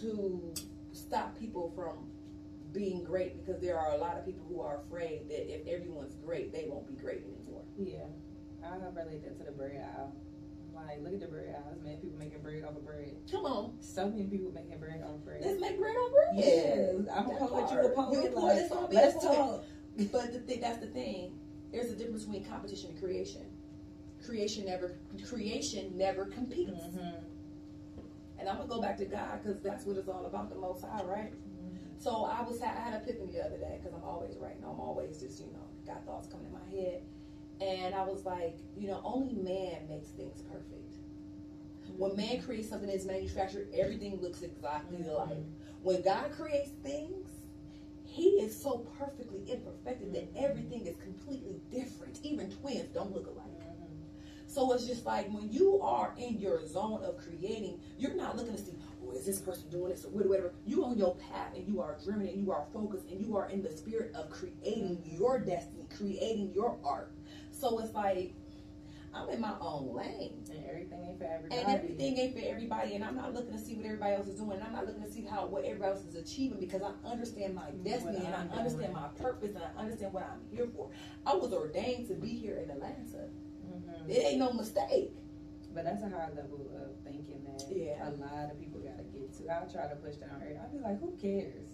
to 0.00 0.54
stop 0.92 1.38
people 1.38 1.72
from 1.74 2.08
being 2.72 3.02
great 3.04 3.44
because 3.44 3.60
there 3.60 3.78
are 3.78 3.92
a 3.92 3.96
lot 3.96 4.16
of 4.18 4.24
people 4.24 4.44
who 4.48 4.60
are 4.60 4.80
afraid 4.86 5.28
that 5.28 5.52
if 5.52 5.66
everyone's 5.66 6.14
great, 6.24 6.52
they 6.52 6.66
won't 6.68 6.86
be 6.86 6.94
great 6.94 7.22
anymore. 7.24 7.45
Yeah, 7.78 8.04
I 8.64 8.78
don't 8.78 8.94
relate 8.94 9.22
that 9.24 9.38
to 9.38 9.44
the 9.44 9.52
bread 9.52 9.76
aisle. 9.96 10.14
Like, 10.74 11.00
look 11.02 11.14
at 11.14 11.20
the 11.20 11.26
bread 11.26 11.54
aisle. 11.54 11.64
There's 11.70 11.82
many 11.82 11.96
people 11.96 12.18
making 12.18 12.40
bread 12.42 12.62
off 12.64 12.76
of 12.76 12.84
bread. 12.84 13.16
Come 13.30 13.44
on, 13.46 13.72
So 13.80 14.08
many 14.08 14.24
people 14.24 14.52
making 14.52 14.78
bread 14.78 15.02
off 15.02 15.14
of 15.14 15.24
bread. 15.24 15.40
let's 15.44 15.60
make 15.60 15.78
bread 15.78 15.96
on 15.96 16.10
bread. 16.12 16.28
Yes, 16.34 16.94
I'm 17.14 17.26
a 17.26 17.28
That 17.30 17.48
poet. 17.48 17.72
You 17.72 17.80
a 17.80 17.88
poet. 17.90 18.12
You 18.12 18.26
a 18.26 18.30
poet, 18.32 18.56
it's 18.58 18.68
gonna 18.68 18.88
be 18.88 18.96
let's 18.96 19.24
a 19.24 19.26
talk. 19.28 19.64
But 20.12 20.32
the 20.32 20.40
thing, 20.40 20.60
that's 20.60 20.78
the 20.78 20.86
thing. 20.88 21.38
There's 21.72 21.90
a 21.90 21.96
difference 21.96 22.24
between 22.24 22.44
competition 22.44 22.90
and 22.90 23.00
creation. 23.00 23.42
Creation 24.24 24.66
never 24.66 24.96
creation 25.26 25.96
never 25.96 26.26
competes. 26.26 26.82
Mm-hmm. 26.82 27.24
And 28.38 28.48
I'm 28.48 28.56
gonna 28.56 28.68
go 28.68 28.80
back 28.80 28.98
to 28.98 29.06
God 29.06 29.40
because 29.42 29.62
that's 29.62 29.86
what 29.86 29.96
it's 29.96 30.08
all 30.08 30.26
about, 30.26 30.50
the 30.50 30.56
Most 30.56 30.84
High, 30.84 31.02
right? 31.04 31.32
So 31.98 32.24
I 32.24 32.42
was 32.42 32.60
I 32.60 32.66
had 32.66 32.92
an 32.94 33.00
epiphany 33.00 33.32
the 33.32 33.40
other 33.44 33.56
day 33.56 33.78
because 33.80 33.94
I'm 33.96 34.04
always 34.04 34.36
writing. 34.36 34.62
I'm 34.64 34.78
always 34.80 35.18
just 35.18 35.40
you 35.40 35.46
know 35.46 35.64
got 35.86 36.04
thoughts 36.04 36.28
coming 36.28 36.46
in 36.46 36.52
my 36.52 36.68
head, 36.70 37.02
and 37.60 37.94
I 37.94 38.02
was 38.04 38.24
like, 38.24 38.56
you 38.76 38.88
know, 38.88 39.00
only 39.04 39.34
man 39.34 39.88
makes 39.88 40.08
things 40.08 40.42
perfect. 40.42 40.72
When 41.96 42.16
man 42.16 42.42
creates 42.42 42.68
something 42.68 42.88
that's 42.88 43.04
manufactured, 43.06 43.68
everything 43.74 44.20
looks 44.20 44.42
exactly 44.42 44.98
Mhm. 44.98 45.08
alike. 45.08 45.44
When 45.82 46.02
God 46.02 46.32
creates 46.32 46.70
things, 46.82 47.30
He 48.04 48.40
is 48.40 48.56
so 48.56 48.78
perfectly 48.98 49.40
imperfected 49.50 50.14
that 50.14 50.32
mm-hmm. 50.32 50.44
everything 50.44 50.86
is 50.86 50.96
completely 50.96 51.60
different. 51.70 52.18
Even 52.22 52.50
twins 52.50 52.88
don't 52.94 53.12
look 53.14 53.26
alike. 53.26 53.46
Mm-hmm. 53.60 54.46
So 54.46 54.72
it's 54.72 54.86
just 54.86 55.04
like 55.04 55.30
when 55.32 55.52
you 55.52 55.80
are 55.82 56.14
in 56.16 56.38
your 56.38 56.64
zone 56.66 57.02
of 57.04 57.18
creating, 57.18 57.78
you're 57.98 58.14
not 58.14 58.36
looking 58.36 58.54
to 58.54 58.58
see, 58.62 58.72
oh, 59.04 59.10
is 59.10 59.26
this 59.26 59.40
person 59.40 59.68
doing 59.70 59.90
this 59.90 60.04
or 60.06 60.10
whatever. 60.10 60.52
You 60.64 60.84
on 60.84 60.96
your 60.96 61.16
path 61.16 61.54
and 61.56 61.66
you 61.68 61.80
are 61.82 61.98
driven 62.02 62.26
and 62.26 62.40
you 62.40 62.52
are 62.52 62.64
focused 62.72 63.06
and 63.10 63.20
you 63.20 63.36
are 63.36 63.50
in 63.50 63.62
the 63.62 63.70
spirit 63.70 64.14
of 64.14 64.30
creating 64.30 64.98
mm-hmm. 64.98 65.16
your 65.16 65.38
destiny, 65.38 65.86
creating 65.96 66.52
your 66.54 66.78
art. 66.84 67.12
So 67.58 67.78
it's 67.78 67.94
like 67.94 68.34
I'm 69.14 69.30
in 69.30 69.40
my 69.40 69.54
own 69.60 69.94
lane. 69.94 70.44
And 70.50 70.64
everything 70.68 71.00
ain't 71.08 71.18
for 71.18 71.24
everybody. 71.24 71.60
And 71.62 71.68
everything 71.74 72.18
ain't 72.18 72.34
for 72.38 72.42
everybody, 72.46 72.94
and 72.96 73.02
I'm 73.04 73.16
not 73.16 73.32
looking 73.32 73.52
to 73.52 73.58
see 73.58 73.74
what 73.74 73.86
everybody 73.86 74.12
else 74.14 74.28
is 74.28 74.38
doing. 74.38 74.60
I'm 74.62 74.72
not 74.72 74.86
looking 74.86 75.02
to 75.02 75.10
see 75.10 75.22
how 75.24 75.46
what 75.46 75.64
everybody 75.64 75.92
else 75.92 76.04
is 76.04 76.16
achieving 76.16 76.60
because 76.60 76.82
I 76.82 76.92
understand 77.10 77.54
my 77.54 77.70
destiny 77.82 78.18
and 78.24 78.34
I 78.34 78.40
understand 78.58 78.92
doing. 78.92 79.02
my 79.02 79.08
purpose 79.18 79.54
and 79.54 79.62
I 79.64 79.80
understand 79.80 80.12
what 80.12 80.24
I'm 80.24 80.40
here 80.54 80.68
for. 80.76 80.90
I 81.24 81.34
was 81.34 81.52
ordained 81.52 82.08
to 82.08 82.14
be 82.14 82.28
here 82.28 82.56
in 82.58 82.70
Atlanta. 82.70 83.28
Mhm. 83.66 84.08
It 84.10 84.18
ain't 84.18 84.38
no 84.38 84.52
mistake. 84.52 85.12
But 85.74 85.84
that's 85.84 86.02
a 86.02 86.08
high 86.08 86.30
level 86.34 86.70
of 86.74 86.96
thinking 87.04 87.42
that 87.44 87.64
Yeah. 87.74 88.08
a 88.08 88.12
lot 88.12 88.50
of 88.50 88.58
people 88.60 88.80
gotta 88.80 89.02
get 89.04 89.32
to. 89.34 89.48
I'll 89.48 89.68
try 89.70 89.88
to 89.88 89.96
push 89.96 90.16
down 90.16 90.40
here. 90.40 90.58
I'll 90.62 90.70
be 90.70 90.78
like, 90.78 91.00
who 91.00 91.12
cares? 91.20 91.68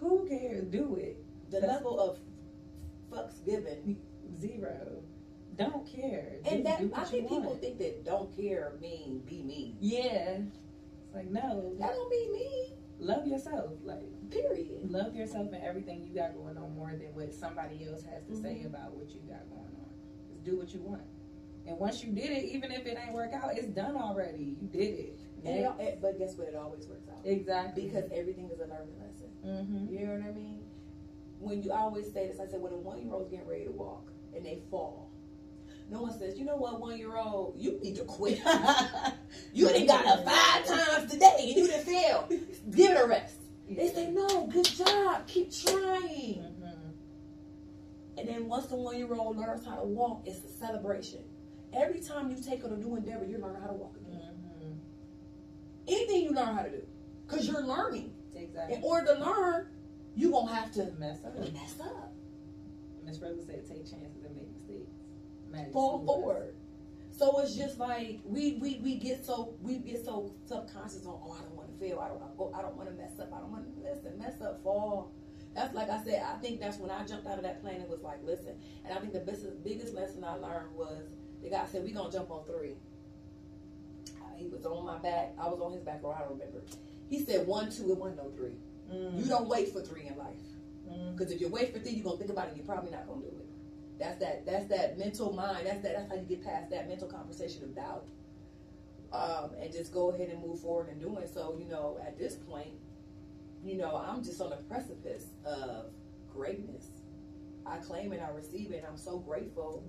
Who 0.00 0.26
cares? 0.28 0.64
Do 0.68 0.96
it. 0.96 1.22
The 1.50 1.60
That's- 1.60 1.70
level 1.82 2.00
of 2.00 2.18
fucks 3.10 3.44
given, 3.44 3.98
Zero. 4.38 5.02
Don't 5.56 5.86
care. 5.86 6.36
and 6.44 6.58
Do- 6.58 6.62
that 6.64 6.78
do 6.80 6.92
I 6.94 7.04
think 7.04 7.28
people 7.28 7.40
want. 7.48 7.60
think 7.60 7.78
that 7.78 8.04
don't 8.04 8.34
care 8.36 8.74
mean 8.80 9.22
be 9.26 9.42
me. 9.42 9.76
Yeah. 9.80 10.38
It's 10.40 11.14
like 11.14 11.30
no. 11.30 11.74
That 11.78 11.92
don't 11.92 12.10
mean 12.10 12.32
me. 12.32 12.72
Love 12.98 13.26
yourself. 13.26 13.72
Like 13.84 14.02
Period. 14.30 14.90
love 14.90 15.14
yourself 15.14 15.52
and 15.52 15.62
everything 15.62 16.02
you 16.02 16.14
got 16.14 16.34
going 16.34 16.56
on 16.58 16.74
more 16.76 16.90
than 16.90 17.14
what 17.14 17.32
somebody 17.32 17.86
else 17.88 18.02
has 18.04 18.24
to 18.24 18.34
say 18.36 18.60
Mhm. 18.62 18.66
about 18.66 18.94
what 18.94 19.10
you 19.10 19.20
got 19.28 19.48
going 19.48 19.60
on. 19.62 19.90
Just 20.28 20.44
do 20.44 20.56
what 20.58 20.72
you 20.74 20.80
want. 20.80 21.02
And 21.66 21.78
once 21.78 22.02
you 22.04 22.12
did 22.12 22.30
it, 22.30 22.44
even 22.44 22.70
if 22.70 22.86
it 22.86 22.96
ain't 23.02 23.12
work 23.14 23.32
out, 23.32 23.56
it's 23.56 23.66
done 23.68 23.96
already. 23.96 24.56
You 24.60 24.68
did 24.70 24.98
it. 24.98 25.18
And 25.44 25.58
it, 25.58 25.70
it- 25.80 25.98
but 26.02 26.18
guess 26.18 26.36
what? 26.36 26.48
It 26.48 26.54
always 26.54 26.86
works 26.86 27.08
out 27.08 27.20
Exactly. 27.24 27.84
because 27.84 28.04
everything 28.12 28.50
is 28.50 28.58
a 28.60 28.66
learning 28.66 28.98
lesson. 29.00 29.30
mm-hmm. 29.44 29.92
You 29.92 30.06
know 30.06 30.12
what 30.14 30.22
I 30.22 30.32
mean? 30.32 30.60
When 31.38 31.62
you 31.62 31.72
always 31.72 32.12
say 32.12 32.26
this, 32.28 32.40
I 32.40 32.46
said 32.46 32.60
when 32.60 32.72
a 32.72 32.76
one 32.76 32.98
year 33.02 33.12
old's 33.12 33.30
getting 33.30 33.46
ready 33.46 33.64
to 33.64 33.72
walk 33.72 34.10
and 34.36 34.44
they 34.46 34.60
fall, 34.70 35.10
no 35.88 36.02
one 36.02 36.18
says, 36.18 36.36
you 36.38 36.44
know 36.44 36.56
what, 36.56 36.80
one 36.80 36.98
year 36.98 37.16
old, 37.16 37.54
you 37.56 37.78
need 37.82 37.96
to 37.96 38.04
quit. 38.04 38.40
You 39.52 39.68
done 39.68 39.86
got 39.86 40.06
up 40.06 40.24
five 40.24 40.66
times 40.66 41.10
today 41.12 41.34
and 41.40 41.48
you 41.48 41.66
didn't 41.66 41.84
fail. 41.84 42.28
Give 42.70 42.90
it 42.90 43.00
a 43.02 43.06
rest. 43.06 43.36
They 43.68 43.88
say, 43.88 44.10
no, 44.10 44.46
good 44.46 44.64
job, 44.64 45.26
keep 45.26 45.52
trying. 45.52 46.42
Mhm. 46.62 46.72
And 48.18 48.28
then 48.28 48.48
once 48.48 48.66
the 48.66 48.76
one 48.76 48.96
year 48.96 49.12
old 49.14 49.36
learns 49.36 49.64
how 49.64 49.76
to 49.76 49.84
walk, 49.84 50.22
it's 50.26 50.44
a 50.44 50.48
celebration. 50.48 51.20
Every 51.72 52.00
time 52.00 52.30
you 52.30 52.42
take 52.42 52.64
on 52.64 52.72
a 52.72 52.76
new 52.76 52.96
endeavor, 52.96 53.24
you 53.26 53.38
learn 53.38 53.60
how 53.60 53.66
to 53.68 53.74
walk 53.74 53.96
again. 53.96 54.20
Mhm. 54.62 54.78
Anything 55.88 56.22
you 56.24 56.30
learn 56.30 56.54
how 56.56 56.62
to 56.62 56.70
do, 56.70 56.86
because 57.26 57.46
you're 57.48 57.62
learning. 57.66 58.14
Exactly. 58.34 58.76
In 58.76 58.82
order 58.82 59.14
to 59.14 59.20
learn, 59.20 59.68
you're 60.14 60.30
going 60.30 60.48
to 60.48 60.54
have 60.54 60.72
to 60.72 60.92
mess 60.98 61.18
up. 61.24 61.36
mess 61.52 61.74
up. 61.80 62.12
Miss 63.06 63.20
Rose 63.20 63.46
said, 63.46 63.66
take 63.68 63.88
chances 63.88 64.24
and 64.24 64.36
make 64.36 64.52
mistakes. 64.52 64.92
Fall 65.72 66.04
forward. 66.04 66.54
So 67.10 67.40
it's 67.40 67.54
just 67.54 67.78
like 67.78 68.20
we, 68.24 68.58
we, 68.60 68.80
we 68.82 68.96
get 68.96 69.24
so 69.24 69.54
we 69.62 69.78
get 69.78 70.04
so 70.04 70.34
subconscious 70.44 71.06
on 71.06 71.18
oh 71.24 71.32
I 71.38 71.42
don't 71.42 71.56
want 71.56 71.72
to 71.72 71.78
fail 71.80 71.98
I 71.98 72.08
don't 72.08 72.20
oh, 72.38 72.52
I 72.54 72.60
don't 72.60 72.76
want 72.76 72.90
to 72.90 72.94
mess 72.94 73.18
up 73.18 73.32
I 73.32 73.38
don't 73.38 73.50
want 73.50 73.64
to 73.64 73.88
listen 73.88 74.18
mess 74.18 74.42
up 74.42 74.62
fall 74.62 75.12
That's 75.54 75.74
like 75.74 75.88
I 75.88 76.02
said. 76.04 76.22
I 76.22 76.36
think 76.36 76.60
that's 76.60 76.76
when 76.78 76.90
I 76.90 77.06
jumped 77.06 77.26
out 77.26 77.38
of 77.38 77.42
that 77.44 77.62
plane 77.62 77.80
and 77.80 77.88
was 77.88 78.02
like, 78.02 78.18
listen. 78.22 78.54
And 78.84 78.92
I 78.92 79.00
think 79.00 79.14
the 79.14 79.20
biggest, 79.20 79.64
biggest 79.64 79.94
lesson 79.94 80.22
I 80.22 80.34
learned 80.34 80.74
was 80.76 81.08
the 81.42 81.48
guy 81.48 81.64
said, 81.64 81.82
"We 81.82 81.92
gonna 81.92 82.12
jump 82.12 82.30
on 82.30 82.44
three. 82.44 82.76
He 84.36 84.48
was 84.48 84.66
on 84.66 84.84
my 84.84 84.98
back. 84.98 85.32
I 85.40 85.48
was 85.48 85.60
on 85.60 85.72
his 85.72 85.82
back, 85.82 86.00
or 86.02 86.14
I 86.14 86.20
don't 86.20 86.32
remember. 86.32 86.62
He 87.08 87.24
said 87.24 87.46
one, 87.46 87.70
two, 87.70 87.84
and 87.84 87.98
one, 87.98 88.16
no 88.16 88.30
three. 88.36 88.56
Mm. 88.92 89.18
You 89.18 89.24
don't 89.24 89.48
wait 89.48 89.72
for 89.72 89.80
three 89.80 90.06
in 90.06 90.16
life. 90.18 90.36
Because 91.16 91.32
if 91.32 91.40
you 91.40 91.48
wait 91.48 91.72
for 91.72 91.80
three, 91.80 91.92
you're 91.92 92.04
gonna 92.04 92.18
think 92.18 92.30
about 92.30 92.48
it. 92.48 92.56
You're 92.56 92.66
probably 92.66 92.90
not 92.90 93.06
gonna 93.06 93.22
do 93.22 93.28
it. 93.28 93.46
That's 93.98 94.18
that. 94.20 94.44
That's 94.46 94.66
that 94.66 94.98
mental 94.98 95.32
mind. 95.32 95.66
That's 95.66 95.82
that. 95.82 95.96
That's 95.96 96.10
how 96.10 96.16
you 96.16 96.24
get 96.24 96.44
past 96.44 96.70
that 96.70 96.88
mental 96.88 97.08
conversation 97.08 97.64
of 97.64 97.74
doubt, 97.74 98.06
um, 99.12 99.50
and 99.60 99.72
just 99.72 99.92
go 99.92 100.10
ahead 100.10 100.28
and 100.28 100.42
move 100.42 100.60
forward 100.60 100.88
and 100.88 101.00
do 101.00 101.16
it. 101.18 101.30
So 101.32 101.56
you 101.58 101.66
know, 101.66 101.98
at 102.06 102.18
this 102.18 102.36
point, 102.36 102.74
you 103.64 103.76
know, 103.76 103.96
I'm 103.96 104.22
just 104.22 104.40
on 104.40 104.50
the 104.50 104.56
precipice 104.56 105.26
of 105.44 105.86
greatness. 106.32 106.88
I 107.64 107.78
claim 107.78 108.12
it. 108.12 108.22
I 108.22 108.30
receive 108.30 108.70
it. 108.70 108.84
I'm 108.88 108.98
so 108.98 109.18
grateful 109.18 109.82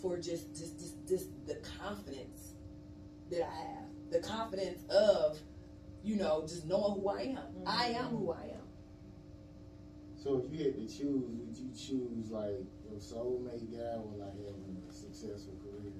for 0.00 0.16
just 0.18 0.48
just 0.56 0.78
just, 0.78 1.06
just 1.06 1.46
the 1.46 1.56
confidence 1.78 2.54
that 3.30 3.42
I 3.42 3.54
have. 3.54 3.86
The 4.10 4.20
confidence 4.20 4.84
of, 4.88 5.38
you 6.02 6.16
know, 6.16 6.42
just 6.42 6.66
knowing 6.66 7.00
who 7.00 7.08
I 7.08 7.20
am. 7.22 7.66
I 7.66 7.86
am 7.88 8.06
who 8.06 8.32
I 8.32 8.52
am. 8.54 8.55
So 10.16 10.42
if 10.44 10.52
you 10.52 10.64
had 10.64 10.74
to 10.74 10.86
choose, 10.86 11.24
would 11.28 11.56
you 11.56 11.70
choose 11.76 12.30
like 12.30 12.64
your 12.88 12.98
soulmate 12.98 13.70
guy 13.70 13.96
or 13.96 14.12
like 14.18 14.32
having 14.32 14.82
a 14.88 14.92
successful 14.92 15.54
career? 15.62 15.92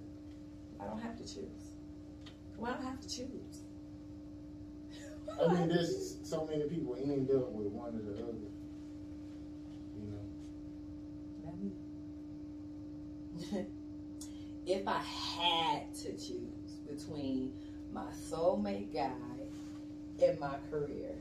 I 0.80 0.84
don't 0.86 1.00
have 1.00 1.16
to 1.16 1.22
choose. 1.22 1.76
Well, 2.56 2.72
I 2.72 2.74
don't 2.76 2.86
I 2.86 2.90
have 2.90 3.00
to 3.00 3.08
choose. 3.08 3.60
I 5.40 5.52
mean, 5.52 5.68
there's 5.74 6.16
so 6.22 6.46
many 6.46 6.64
people 6.64 6.96
end 6.96 7.30
up 7.30 7.52
with 7.52 7.68
one 7.68 7.94
or 7.94 8.02
the 8.02 8.22
other. 8.22 8.50
You 9.96 10.06
know. 13.52 13.66
If 14.66 14.88
I 14.88 14.98
had 14.98 15.94
to 15.94 16.12
choose 16.14 16.80
between 16.88 17.52
my 17.92 18.06
soulmate 18.28 18.92
guy 18.92 19.12
and 20.20 20.40
my 20.40 20.56
career, 20.70 21.14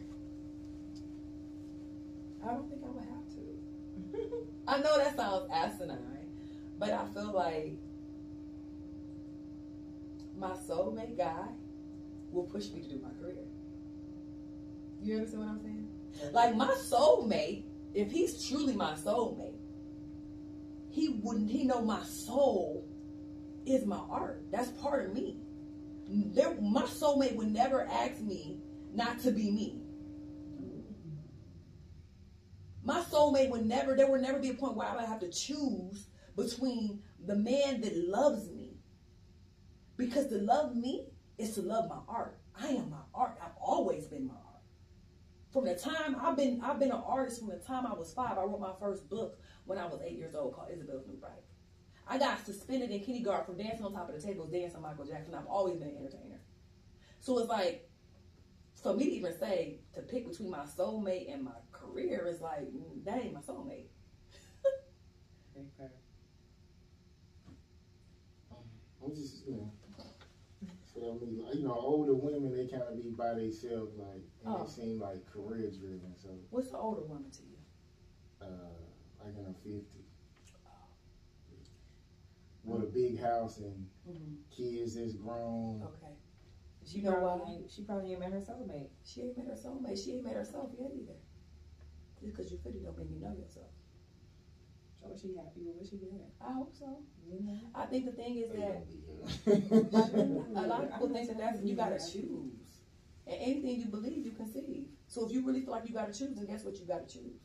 I 2.45 2.53
don't 2.53 2.69
think 2.69 2.81
I 2.84 2.89
would 2.91 3.03
have 3.03 3.25
to. 3.34 4.38
I 4.67 4.77
know 4.79 4.97
that 4.97 5.15
sounds 5.15 5.49
asinine, 5.51 6.29
but 6.77 6.91
I 6.91 7.05
feel 7.13 7.34
like 7.34 7.77
my 10.38 10.51
soulmate 10.51 11.17
guy 11.17 11.47
will 12.31 12.43
push 12.43 12.69
me 12.69 12.81
to 12.81 12.89
do 12.89 13.01
my 13.01 13.10
career. 13.19 13.45
You 15.01 15.15
understand 15.15 15.43
what 15.43 15.51
I'm 15.51 15.62
saying? 15.62 15.88
Mm-hmm. 16.23 16.36
Like 16.36 16.55
my 16.55 16.73
soulmate, 16.89 17.63
if 17.93 18.12
he's 18.12 18.47
truly 18.47 18.75
my 18.75 18.93
soulmate, 18.93 19.53
he 20.89 21.19
wouldn't 21.23 21.49
he 21.49 21.63
know 21.63 21.81
my 21.81 22.03
soul 22.03 22.86
is 23.65 23.86
my 23.86 23.99
art. 24.10 24.43
That's 24.51 24.69
part 24.81 25.08
of 25.08 25.13
me. 25.13 25.38
There, 26.08 26.55
my 26.62 26.84
soulmate 26.84 27.36
would 27.36 27.51
never 27.51 27.88
ask 27.88 28.21
me 28.21 28.60
not 28.93 29.19
to 29.21 29.31
be 29.31 29.49
me. 29.51 29.81
My 32.86 33.02
soulmate 33.02 33.50
would 33.50 33.65
never, 33.65 33.95
there 33.95 34.10
would 34.10 34.21
never 34.21 34.39
be 34.39 34.52
a 34.52 34.54
point 34.54 34.76
where 34.76 34.88
I 34.88 34.95
would 34.95 35.06
have 35.06 35.19
to 35.21 35.30
choose 35.30 36.08
between 36.36 37.02
the 37.26 37.36
man 37.36 37.82
that 37.82 37.98
loves 37.98 38.50
me. 38.52 38.78
Because 39.98 40.28
to 40.28 40.38
love 40.38 40.76
me 40.76 41.08
is 41.38 41.56
to 41.56 41.62
love 41.62 41.89
my 41.89 42.00
art. 42.08 42.38
I 42.60 42.67
am 42.67 42.91
my 42.91 42.98
art. 43.13 43.39
I've 43.43 43.58
always 43.60 44.06
been 44.06 44.28
my 44.28 44.34
art. 44.34 44.62
From 45.52 45.65
the 45.65 45.76
time 45.76 46.17
I've 46.21 46.38
been 46.38 46.62
I've 46.63 46.80
been 46.80 46.91
an 46.91 47.02
artist 47.06 47.39
from 47.39 47.50
the 47.50 47.58
time 47.58 47.88
I 47.88 47.93
was 47.93 48.13
five. 48.13 48.38
I 48.38 48.43
wrote 48.43 48.60
my 48.60 48.74
first 48.80 49.10
book 49.10 49.39
when 49.65 49.78
I 49.78 49.86
was 49.86 50.02
eight 50.06 50.17
years 50.17 50.36
old 50.36 50.54
called 50.54 50.69
Isabel's 50.71 51.08
New 51.08 51.15
Bride. 51.15 51.32
I 52.08 52.17
got 52.17 52.45
suspended 52.45 52.91
in 52.91 53.00
kindergarten 53.00 53.56
for 53.56 53.62
dancing 53.62 53.86
on 53.86 53.93
top 53.93 54.10
of 54.10 54.15
the 54.15 54.21
tables, 54.21 54.52
dancing 54.52 54.82
Michael 54.82 55.06
Jackson. 55.06 55.34
I've 55.34 55.48
always 55.48 55.78
been 55.78 55.89
an 55.89 55.98
entertainer. 55.98 56.41
So 57.19 57.39
it's 57.39 57.50
like, 57.50 57.89
for 58.84 58.93
me 58.93 59.06
to 59.06 59.12
even 59.12 59.39
say 59.39 59.80
to 59.95 60.02
pick 60.02 60.28
between 60.30 60.52
my 60.52 60.65
soulmate 60.65 61.34
and 61.34 61.43
my 61.43 61.52
career 61.91 62.28
is 62.28 62.41
like, 62.41 62.62
mm, 62.74 63.04
that 63.06 63.19
ain't 63.24 63.34
my 63.34 63.41
soulmate. 63.41 63.88
Okay. 65.58 65.91
I'm 69.04 69.15
just, 69.15 69.45
you 69.45 69.54
know, 69.54 69.71
that's 70.62 70.95
what 70.95 71.12
I 71.52 71.54
you 71.58 71.63
know, 71.63 71.74
older 71.80 72.15
women, 72.15 72.52
they 72.56 72.65
kind 72.67 72.84
of 72.84 72.98
be 73.02 73.10
by 73.12 73.36
themselves, 73.36 73.95
like, 73.98 74.24
and 74.43 74.48
Oh. 74.56 74.63
they 74.63 74.69
seem 74.69 75.00
like 75.00 75.26
career 75.32 75.69
driven. 75.69 76.13
So, 76.17 76.30
What's 76.50 76.71
the 76.71 76.78
older 76.78 77.02
woman 77.02 77.30
to 77.30 77.41
you? 77.43 77.58
uh, 78.41 78.45
like 79.24 79.38
in 79.38 79.43
her 79.45 79.56
50s. 79.65 79.84
With 82.63 82.82
a 82.82 82.86
big 82.88 83.19
house 83.21 83.60
and 83.60 83.88
Mm-hmm. 84.10 84.36
kids 84.52 84.95
that's 84.95 85.13
grown. 85.13 85.82
Okay. 85.84 86.13
She 86.84 86.98
You 87.00 87.04
know 87.06 87.12
probably, 87.17 87.41
why? 87.45 87.52
ain't- 87.60 87.71
she 87.71 87.84
probably 87.84 88.12
ain't 88.12 88.19
met 88.19 88.32
her 88.34 88.39
soulmate. 88.39 88.89
She 89.04 89.21
ain't 89.21 89.38
met 89.38 89.48
her 89.48 89.54
soulmate. 89.54 90.04
She 90.04 90.13
ain't 90.13 90.24
met 90.24 90.36
herself 90.36 90.69
yet 90.80 90.91
either. 90.93 91.13
Just 92.19 92.34
because 92.36 92.51
you're 92.51 92.60
50 92.60 92.80
don't 92.80 92.97
mean 92.97 93.10
you 93.10 93.19
know 93.19 93.32
yourself. 93.32 93.69
So 95.01 95.08
is 95.12 95.21
she 95.21 95.36
happy 95.36 95.62
with 95.63 95.75
what 95.75 95.86
she 95.86 95.97
did? 95.97 96.10
I 96.41 96.51
hope 96.51 96.73
so. 96.78 96.97
You 97.30 97.41
know? 97.41 97.58
I 97.75 97.86
think 97.86 98.06
the 98.06 98.12
thing 98.12 98.38
is 98.38 98.49
that 98.51 98.86
a 100.56 100.67
lot 100.67 100.84
of 100.84 100.89
people 100.91 101.08
think 101.10 101.28
that 101.28 101.38
that's 101.38 101.62
you 101.62 101.75
gotta 101.75 101.99
choose, 101.99 102.82
and 103.28 103.38
anything 103.39 103.80
you 103.80 103.88
believe, 103.88 104.25
you 104.25 104.32
conceive. 104.32 104.86
So 105.08 105.25
if 105.25 105.32
you 105.32 105.45
really 105.45 105.62
feel 105.62 105.71
like 105.73 105.86
you 105.86 105.93
gotta 105.93 106.12
choose, 106.13 106.36
then 106.36 106.45
guess 106.45 106.63
what? 106.63 106.78
You 106.80 106.86
gotta 106.86 107.06
choose. 107.06 107.39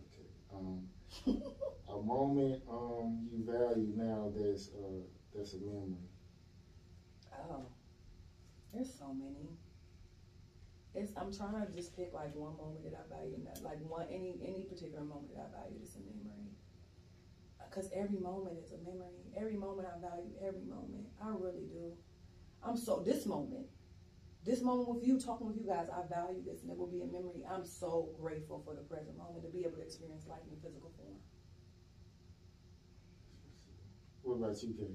Okay. 0.00 0.28
Um, 0.52 0.86
a 1.88 1.98
moment 1.98 2.60
um, 2.68 3.18
you 3.30 3.42
value 3.44 3.92
now 3.94 4.30
that's 4.34 4.68
uh, 4.68 5.00
that's 5.34 5.54
a 5.54 5.58
memory. 5.58 6.08
Oh, 7.32 7.66
there's 8.72 8.90
so 8.90 9.12
many. 9.12 9.56
It's, 10.94 11.12
I'm 11.16 11.32
trying 11.32 11.56
to 11.56 11.72
just 11.72 11.96
pick 11.96 12.12
like 12.12 12.34
one 12.34 12.56
moment 12.56 12.84
that 12.84 12.92
I 12.92 13.08
value, 13.08 13.40
not 13.42 13.62
like 13.62 13.80
one 13.80 14.06
any 14.10 14.36
any 14.44 14.64
particular 14.68 15.00
moment 15.04 15.32
that 15.34 15.48
I 15.48 15.64
value 15.64 15.78
that's 15.80 15.96
a 15.96 16.00
memory. 16.04 16.52
Because 17.64 17.88
every 17.96 18.18
moment 18.18 18.58
is 18.62 18.72
a 18.72 18.78
memory. 18.84 19.24
Every 19.34 19.56
moment 19.56 19.88
I 19.88 19.98
value 19.98 20.36
every 20.44 20.64
moment. 20.68 21.08
I 21.16 21.32
really 21.32 21.64
do. 21.72 21.96
I'm 22.62 22.76
so 22.76 23.02
this 23.04 23.24
moment, 23.24 23.66
this 24.44 24.60
moment 24.60 24.88
with 24.88 25.06
you, 25.06 25.18
talking 25.18 25.46
with 25.46 25.56
you 25.56 25.64
guys, 25.64 25.88
I 25.88 26.06
value 26.12 26.42
this, 26.44 26.62
and 26.62 26.70
it 26.70 26.76
will 26.76 26.92
be 26.92 27.00
a 27.00 27.06
memory. 27.06 27.42
I'm 27.48 27.64
so 27.64 28.10
grateful 28.20 28.62
for 28.64 28.74
the 28.74 28.82
present 28.82 29.16
moment 29.16 29.42
to 29.44 29.48
be 29.48 29.64
able 29.64 29.78
to 29.78 29.82
experience 29.82 30.26
life 30.28 30.44
in 30.50 30.60
physical 30.60 30.92
form. 30.96 31.16
What 34.22 34.34
about 34.34 34.62
you, 34.62 34.74
Kay? 34.74 34.94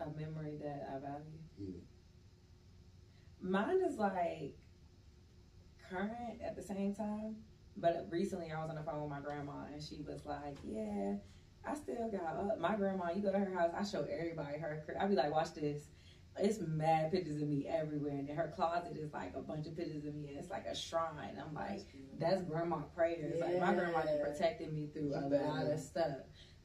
A 0.00 0.06
memory 0.18 0.56
that 0.62 0.88
I 0.88 0.98
value. 0.98 1.38
Yeah. 1.58 1.89
Mine 3.42 3.80
is 3.88 3.96
like 3.98 4.54
current 5.88 6.40
at 6.44 6.56
the 6.56 6.62
same 6.62 6.94
time. 6.94 7.36
But 7.76 8.08
recently 8.10 8.52
I 8.52 8.60
was 8.60 8.68
on 8.70 8.76
the 8.76 8.82
phone 8.82 9.00
with 9.02 9.10
my 9.10 9.20
grandma 9.20 9.64
and 9.72 9.82
she 9.82 10.02
was 10.06 10.24
like, 10.26 10.56
Yeah, 10.64 11.14
I 11.66 11.74
still 11.74 12.10
got 12.10 12.36
up. 12.36 12.60
My 12.60 12.74
grandma, 12.76 13.10
you 13.14 13.22
go 13.22 13.32
to 13.32 13.38
her 13.38 13.54
house, 13.54 13.70
I 13.76 13.84
show 13.84 14.06
everybody 14.10 14.58
her 14.58 14.82
crib. 14.84 14.98
I 15.00 15.06
be 15.06 15.14
like, 15.14 15.32
watch 15.32 15.54
this. 15.54 15.84
It's 16.38 16.58
mad 16.60 17.10
pictures 17.10 17.42
of 17.42 17.48
me 17.48 17.66
everywhere. 17.68 18.12
And 18.12 18.28
then 18.28 18.36
her 18.36 18.52
closet 18.54 18.96
is 18.96 19.12
like 19.12 19.32
a 19.34 19.40
bunch 19.40 19.66
of 19.66 19.76
pictures 19.76 20.04
of 20.04 20.14
me 20.14 20.28
and 20.28 20.38
it's 20.38 20.50
like 20.50 20.64
a 20.66 20.74
shrine. 20.74 21.36
I'm 21.44 21.54
like, 21.54 21.80
that's 22.18 22.42
grandma 22.42 22.78
prayers. 22.94 23.40
Like 23.40 23.60
my 23.60 23.74
grandma 23.74 24.02
Yeah. 24.06 24.24
protected 24.24 24.72
me 24.72 24.88
through 24.92 25.12
a 25.14 25.20
lot 25.28 25.66
of 25.66 25.78
stuff. 25.80 26.18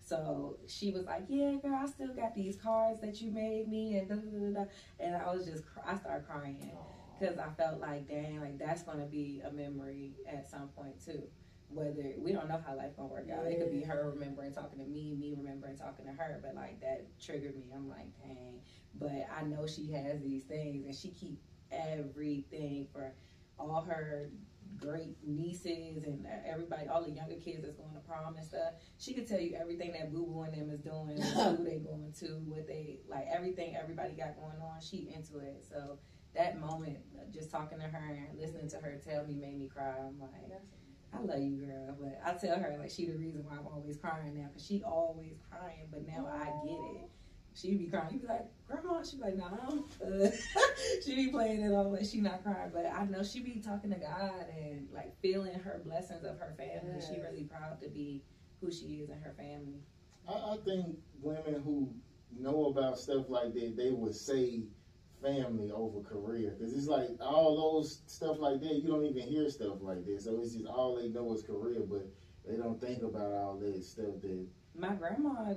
So 0.05 0.57
she 0.67 0.91
was 0.91 1.05
like, 1.05 1.25
"Yeah, 1.29 1.55
girl, 1.55 1.75
I 1.81 1.87
still 1.87 2.13
got 2.13 2.35
these 2.35 2.55
cards 2.57 3.01
that 3.01 3.21
you 3.21 3.31
made 3.31 3.67
me," 3.67 3.97
and 3.97 4.07
da 4.07 4.15
da 4.15 4.21
da 4.21 4.63
da. 4.63 4.65
And 4.99 5.15
I 5.15 5.33
was 5.33 5.45
just, 5.45 5.63
I 5.85 5.95
started 5.97 6.27
crying 6.27 6.77
because 7.19 7.37
I 7.39 7.49
felt 7.57 7.79
like, 7.79 8.07
dang, 8.07 8.39
like 8.41 8.57
that's 8.59 8.83
gonna 8.83 9.07
be 9.07 9.41
a 9.45 9.51
memory 9.51 10.13
at 10.27 10.45
some 10.49 10.69
point 10.69 11.03
too. 11.03 11.23
Whether 11.69 12.13
we 12.19 12.31
don't 12.31 12.47
know 12.47 12.61
how 12.65 12.75
life 12.75 12.95
gonna 12.95 13.09
work 13.09 13.29
out, 13.31 13.47
it 13.47 13.59
could 13.59 13.71
be 13.71 13.81
her 13.81 14.11
remembering 14.11 14.53
talking 14.53 14.79
to 14.79 14.85
me, 14.85 15.15
me 15.19 15.33
remembering 15.35 15.75
talking 15.77 16.05
to 16.05 16.11
her, 16.11 16.39
but 16.41 16.55
like 16.55 16.79
that 16.81 17.07
triggered 17.19 17.55
me. 17.55 17.71
I'm 17.75 17.89
like, 17.89 18.13
dang. 18.21 18.61
But 18.93 19.27
I 19.35 19.43
know 19.43 19.65
she 19.65 19.91
has 19.93 20.21
these 20.21 20.43
things, 20.43 20.85
and 20.85 20.95
she 20.95 21.09
keep 21.09 21.39
everything 21.71 22.87
for 22.93 23.13
all 23.57 23.81
her 23.81 24.29
great 24.77 25.17
nieces 25.25 26.03
and 26.03 26.25
everybody, 26.45 26.87
all 26.87 27.03
the 27.03 27.11
younger 27.11 27.35
kids 27.35 27.63
that's 27.63 27.75
going 27.75 27.93
to 27.93 27.99
prom 28.01 28.35
and 28.35 28.45
stuff. 28.45 28.73
She 28.97 29.13
could 29.13 29.27
tell 29.27 29.39
you 29.39 29.57
everything 29.59 29.93
that 29.93 30.11
Boo 30.11 30.25
Boo 30.25 30.41
and 30.43 30.53
them 30.53 30.69
is 30.69 30.81
doing, 30.81 31.21
who 31.57 31.63
they 31.63 31.79
going 31.79 32.13
to, 32.19 32.27
what 32.45 32.67
they 32.67 32.99
like, 33.07 33.25
everything 33.33 33.75
everybody 33.75 34.13
got 34.13 34.35
going 34.35 34.61
on. 34.61 34.81
She 34.81 35.11
into 35.13 35.39
it. 35.39 35.65
So 35.69 35.99
that 36.35 36.59
moment, 36.59 36.97
uh, 37.17 37.23
just 37.33 37.49
talking 37.51 37.79
to 37.79 37.85
her 37.85 38.27
and 38.29 38.39
listening 38.39 38.69
to 38.69 38.77
her 38.77 38.99
tell 39.03 39.25
me 39.25 39.35
made 39.35 39.59
me 39.59 39.67
cry. 39.67 39.93
I'm 39.99 40.19
like, 40.19 40.31
I 41.13 41.21
love 41.21 41.41
you, 41.41 41.65
girl. 41.65 41.95
But 41.99 42.19
I 42.25 42.33
tell 42.33 42.59
her 42.59 42.75
like 42.79 42.91
she 42.91 43.05
the 43.05 43.17
reason 43.17 43.43
why 43.45 43.55
I'm 43.57 43.67
always 43.67 43.97
crying 43.97 44.35
now 44.35 44.47
because 44.47 44.65
she 44.65 44.83
always 44.83 45.37
crying, 45.49 45.87
but 45.91 46.05
now 46.05 46.27
I 46.31 46.45
get 46.65 47.03
it. 47.03 47.09
She 47.55 47.75
be 47.75 47.85
crying. 47.85 48.13
You 48.13 48.19
be 48.19 48.27
like, 48.27 48.47
Grandma, 48.67 49.01
She 49.03 49.15
be 49.17 49.23
like, 49.23 49.37
no, 49.37 49.85
uh, 50.03 50.29
she 51.05 51.15
be 51.15 51.27
playing 51.31 51.61
it 51.61 51.73
all 51.73 51.91
like 51.91 52.05
she 52.05 52.19
not 52.19 52.43
crying, 52.43 52.71
but 52.73 52.85
I 52.85 53.05
know 53.05 53.23
she 53.23 53.39
be 53.41 53.61
talking 53.65 53.91
to 53.91 53.97
God 53.97 54.47
and 54.57 54.87
like 54.93 55.19
feeling 55.21 55.57
her 55.59 55.81
blessings 55.85 56.23
of 56.23 56.37
her 56.39 56.53
family. 56.57 56.99
She 56.99 57.15
Yes. 57.15 57.25
really 57.29 57.43
proud 57.43 57.79
to 57.81 57.87
be 57.87 58.23
who 58.59 58.71
she 58.71 58.99
is 59.01 59.09
and 59.09 59.23
her 59.23 59.33
family. 59.37 59.79
I, 60.27 60.33
I 60.33 60.57
think 60.65 60.97
women 61.21 61.61
who 61.63 61.93
know 62.35 62.65
about 62.65 62.97
stuff 62.99 63.29
like 63.29 63.53
that, 63.53 63.75
they 63.77 63.91
would 63.91 64.15
say 64.15 64.63
family 65.21 65.71
over 65.71 66.01
career. 66.01 66.55
Because 66.57 66.73
it's 66.73 66.87
like 66.87 67.09
all 67.21 67.55
those 67.55 68.01
stuff 68.07 68.39
like 68.39 68.59
that, 68.61 68.75
you 68.75 68.89
don't 68.89 69.05
even 69.05 69.21
hear 69.21 69.49
stuff 69.49 69.77
like 69.79 70.05
that. 70.05 70.21
So 70.21 70.39
it's 70.41 70.53
just 70.53 70.65
all 70.65 70.95
they 70.95 71.07
know 71.07 71.33
is 71.33 71.43
career, 71.43 71.81
but 71.89 72.09
they 72.47 72.57
don't 72.57 72.81
think 72.81 73.03
about 73.03 73.31
all 73.31 73.57
that 73.59 73.83
stuff 73.83 74.21
that. 74.21 74.45
My 74.75 74.93
grandma 74.93 75.53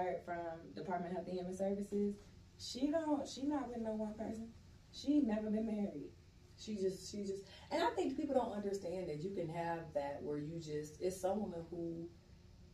retired 0.00 0.24
from 0.24 0.74
Department 0.74 1.12
of 1.12 1.16
Health 1.16 1.28
and 1.28 1.36
Human 1.36 1.56
Services. 1.56 2.14
She 2.58 2.90
don't. 2.90 3.26
She 3.28 3.46
not 3.46 3.68
with 3.68 3.78
no 3.78 3.92
one 3.92 4.14
person. 4.14 4.48
She 4.92 5.20
never 5.20 5.50
been 5.50 5.66
married. 5.66 6.10
She 6.58 6.74
just, 6.76 7.10
she 7.10 7.22
just, 7.22 7.44
and 7.70 7.82
I 7.82 7.88
think 7.96 8.18
people 8.18 8.34
don't 8.34 8.52
understand 8.52 9.08
that 9.08 9.22
you 9.22 9.30
can 9.30 9.48
have 9.48 9.78
that 9.94 10.18
where 10.22 10.36
you 10.36 10.58
just, 10.60 11.00
it's 11.00 11.18
some 11.18 11.42
women 11.42 11.64
who 11.70 12.06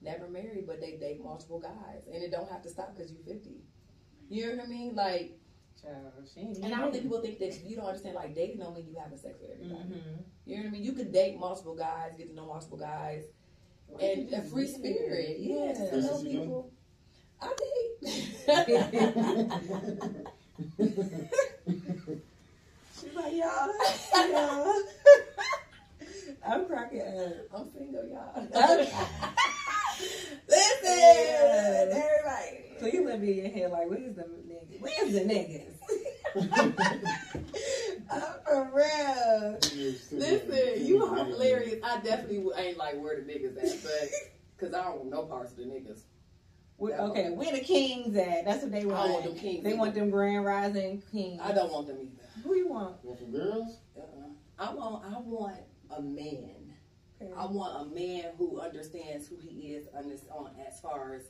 never 0.02 0.26
married, 0.28 0.66
but 0.66 0.80
they 0.80 0.96
date 0.96 1.22
multiple 1.22 1.60
guys, 1.60 2.02
and 2.12 2.20
it 2.20 2.32
don't 2.32 2.50
have 2.50 2.62
to 2.62 2.68
stop 2.68 2.96
because 2.96 3.12
you're 3.12 3.22
50. 3.22 3.60
You 4.28 4.46
know 4.46 4.56
what 4.56 4.64
I 4.64 4.66
mean? 4.66 4.96
Like, 4.96 5.38
Child, 5.80 6.56
and 6.64 6.74
I 6.74 6.80
don't 6.80 6.90
think 6.90 7.04
people 7.04 7.20
think 7.20 7.38
that 7.38 7.60
you 7.64 7.76
don't 7.76 7.84
understand, 7.84 8.16
like, 8.16 8.34
dating 8.34 8.58
don't 8.58 8.74
mean 8.74 8.86
you 8.88 8.96
having 8.98 9.18
sex 9.18 9.38
with 9.40 9.50
everybody. 9.52 9.84
Mm-hmm. 9.84 10.22
You 10.46 10.56
know 10.56 10.62
what 10.62 10.68
I 10.68 10.70
mean? 10.70 10.82
You 10.82 10.92
can 10.92 11.12
date 11.12 11.38
multiple 11.38 11.76
guys, 11.76 12.12
get 12.16 12.28
to 12.30 12.34
know 12.34 12.46
multiple 12.46 12.78
guys, 12.78 13.24
and 14.00 14.32
a 14.32 14.42
free 14.42 14.66
spirit. 14.66 15.36
Yeah, 15.38 15.68
just 15.68 15.90
to 15.90 15.96
That's 15.96 16.06
know 16.06 16.12
what 16.14 16.24
you 16.24 16.32
do? 16.32 16.40
people. 16.40 16.72
I 17.41 17.49
date. 17.57 18.26
She's 23.01 23.14
like, 23.14 23.34
y'all, 23.34 23.68
y'all. 24.30 24.74
I'm 26.47 26.66
cracking 26.66 27.03
up. 27.03 27.32
I'm 27.55 27.70
single, 27.72 28.07
y'all. 28.09 28.34
Listen, 30.49 30.84
Yeah. 30.84 31.89
everybody. 31.91 32.62
Cleveland 32.78 33.22
be 33.22 33.41
in 33.41 33.51
here 33.53 33.68
like, 33.68 33.89
where's 33.89 34.14
the 34.14 34.22
niggas? 34.22 34.80
Where's 34.80 35.12
the 35.12 35.20
niggas? 35.20 35.72
I'm 38.11 38.22
for 38.45 38.70
real. 38.74 39.59
Listen, 40.12 40.87
you 40.87 41.05
are 41.05 41.24
hilarious. 41.24 41.80
I 41.82 41.99
definitely 42.01 42.45
ain't 42.57 42.76
like 42.76 43.01
where 43.01 43.16
the 43.16 43.22
niggas 43.22 43.57
at, 43.57 43.82
but 43.82 44.11
because 44.57 44.74
I 44.74 44.84
don't 44.84 45.09
know 45.11 45.22
parts 45.24 45.53
of 45.53 45.59
the 45.59 45.64
niggas. 45.64 46.01
We- 46.78 46.92
okay, 46.92 47.30
where 47.30 47.52
the 47.52 47.60
kings 47.60 48.14
at? 48.16 48.44
That's 48.44 48.62
what 48.62 48.72
they 48.72 48.84
want. 48.84 49.04
don't 49.04 49.12
want 49.12 49.24
them 49.24 49.34
kings. 49.36 49.64
They 49.64 49.72
want 49.74 49.94
them 49.94 50.10
grand 50.10 50.44
rising 50.44 51.02
kings. 51.10 51.40
I 51.42 51.52
don't 51.52 51.72
want 51.72 51.86
them 51.86 51.98
either. 52.02 52.42
Who 52.44 52.54
you 52.54 52.68
want? 52.68 52.96
Well, 53.02 53.16
for 53.16 53.24
girls, 53.24 53.78
Uh-uh. 53.96 54.28
I 54.58 54.74
want. 54.74 55.04
I 55.04 55.18
want 55.20 55.56
a 55.90 56.02
man. 56.02 56.74
Okay. 57.20 57.32
I 57.34 57.46
want 57.46 57.86
a 57.86 57.94
man 57.94 58.24
who 58.36 58.60
understands 58.60 59.26
who 59.26 59.36
he 59.38 59.72
is 59.72 59.88
on 59.96 60.08
this 60.08 60.26
on 60.30 60.50
as 60.68 60.78
far 60.80 61.14
as 61.14 61.22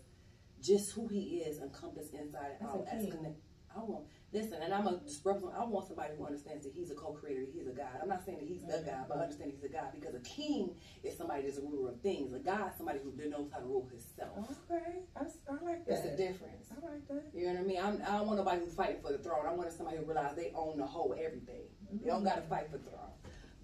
just 0.61 0.91
who 0.93 1.07
he 1.07 1.39
is 1.39 1.59
encompassed 1.61 2.13
inside 2.13 2.57
and 2.59 2.69
That's 2.69 2.75
out. 2.75 2.87
As 2.91 3.07
connect. 3.07 3.37
I 3.77 3.79
want 3.81 4.05
listen, 4.37 4.63
and 4.63 4.73
I'm 4.75 4.87
a 4.87 5.01
just 5.07 5.25
represent- 5.25 5.55
I 5.55 5.65
want 5.65 5.87
somebody 5.87 6.15
who 6.17 6.27
understands 6.27 6.65
that 6.65 6.75
he's 6.75 6.91
a 6.91 6.95
co-creator, 6.95 7.47
he's 7.53 7.67
a 7.67 7.73
God. 7.73 7.99
I'm 8.03 8.09
not 8.09 8.25
saying 8.25 8.39
that 8.39 8.47
he's 8.47 8.63
the 8.63 8.83
God, 8.85 9.07
but 9.09 9.19
understand 9.19 9.53
he's 9.53 9.65
a 9.65 9.69
God 9.69 9.93
because 9.95 10.15
a 10.15 10.21
king 10.21 10.77
is 11.03 11.17
somebody 11.17 11.43
that's 11.43 11.57
a 11.57 11.63
ruler 11.63 11.93
of 11.93 12.01
things. 12.03 12.35
A 12.35 12.39
God, 12.39 12.71
is 12.71 12.77
somebody 12.77 13.01
who 13.03 13.13
knows 13.29 13.51
how 13.51 13.61
to 13.61 13.65
rule 13.65 13.89
himself. 13.89 14.31
Okay, 14.71 15.01
I, 15.17 15.21
I 15.21 15.65
like 15.65 15.87
that. 15.87 15.89
That's 15.89 16.03
the 16.03 16.17
difference. 16.17 16.69
I 16.71 16.87
like 16.87 17.09
that. 17.09 17.25
You 17.35 17.47
know 17.47 17.55
what 17.55 17.61
I 17.61 17.65
mean? 17.65 17.81
I'm, 17.83 18.03
I 18.07 18.19
don't 18.19 18.27
want 18.27 18.39
nobody 18.39 18.61
who's 18.61 18.75
fighting 18.75 19.01
for 19.01 19.13
the 19.13 19.19
throne. 19.19 19.47
I 19.47 19.53
want 19.55 19.73
somebody 19.73 19.97
who 19.97 20.05
realizes 20.05 20.37
they 20.37 20.53
own 20.55 20.77
the 20.77 20.87
whole 20.87 21.15
everything. 21.19 21.63
They 21.93 22.07
don't 22.07 22.25
got 22.25 22.37
to 22.37 22.43
fight 22.43 22.71
for 22.71 22.79
the 22.79 22.85
throne. 22.85 23.13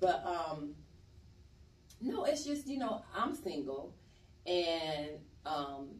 But 0.00 0.24
um, 0.24 0.74
no, 2.00 2.24
it's 2.24 2.44
just 2.44 2.66
you 2.66 2.78
know 2.78 3.04
I'm 3.14 3.34
single, 3.34 3.94
and 4.46 5.10
um, 5.44 5.90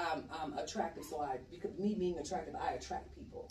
I'm 0.00 0.24
I'm 0.30 0.58
attractive. 0.58 1.04
So 1.04 1.20
I 1.20 1.38
because 1.50 1.78
me 1.78 1.94
being 1.94 2.18
attractive, 2.18 2.54
I 2.54 2.72
attract 2.72 3.14
people. 3.14 3.48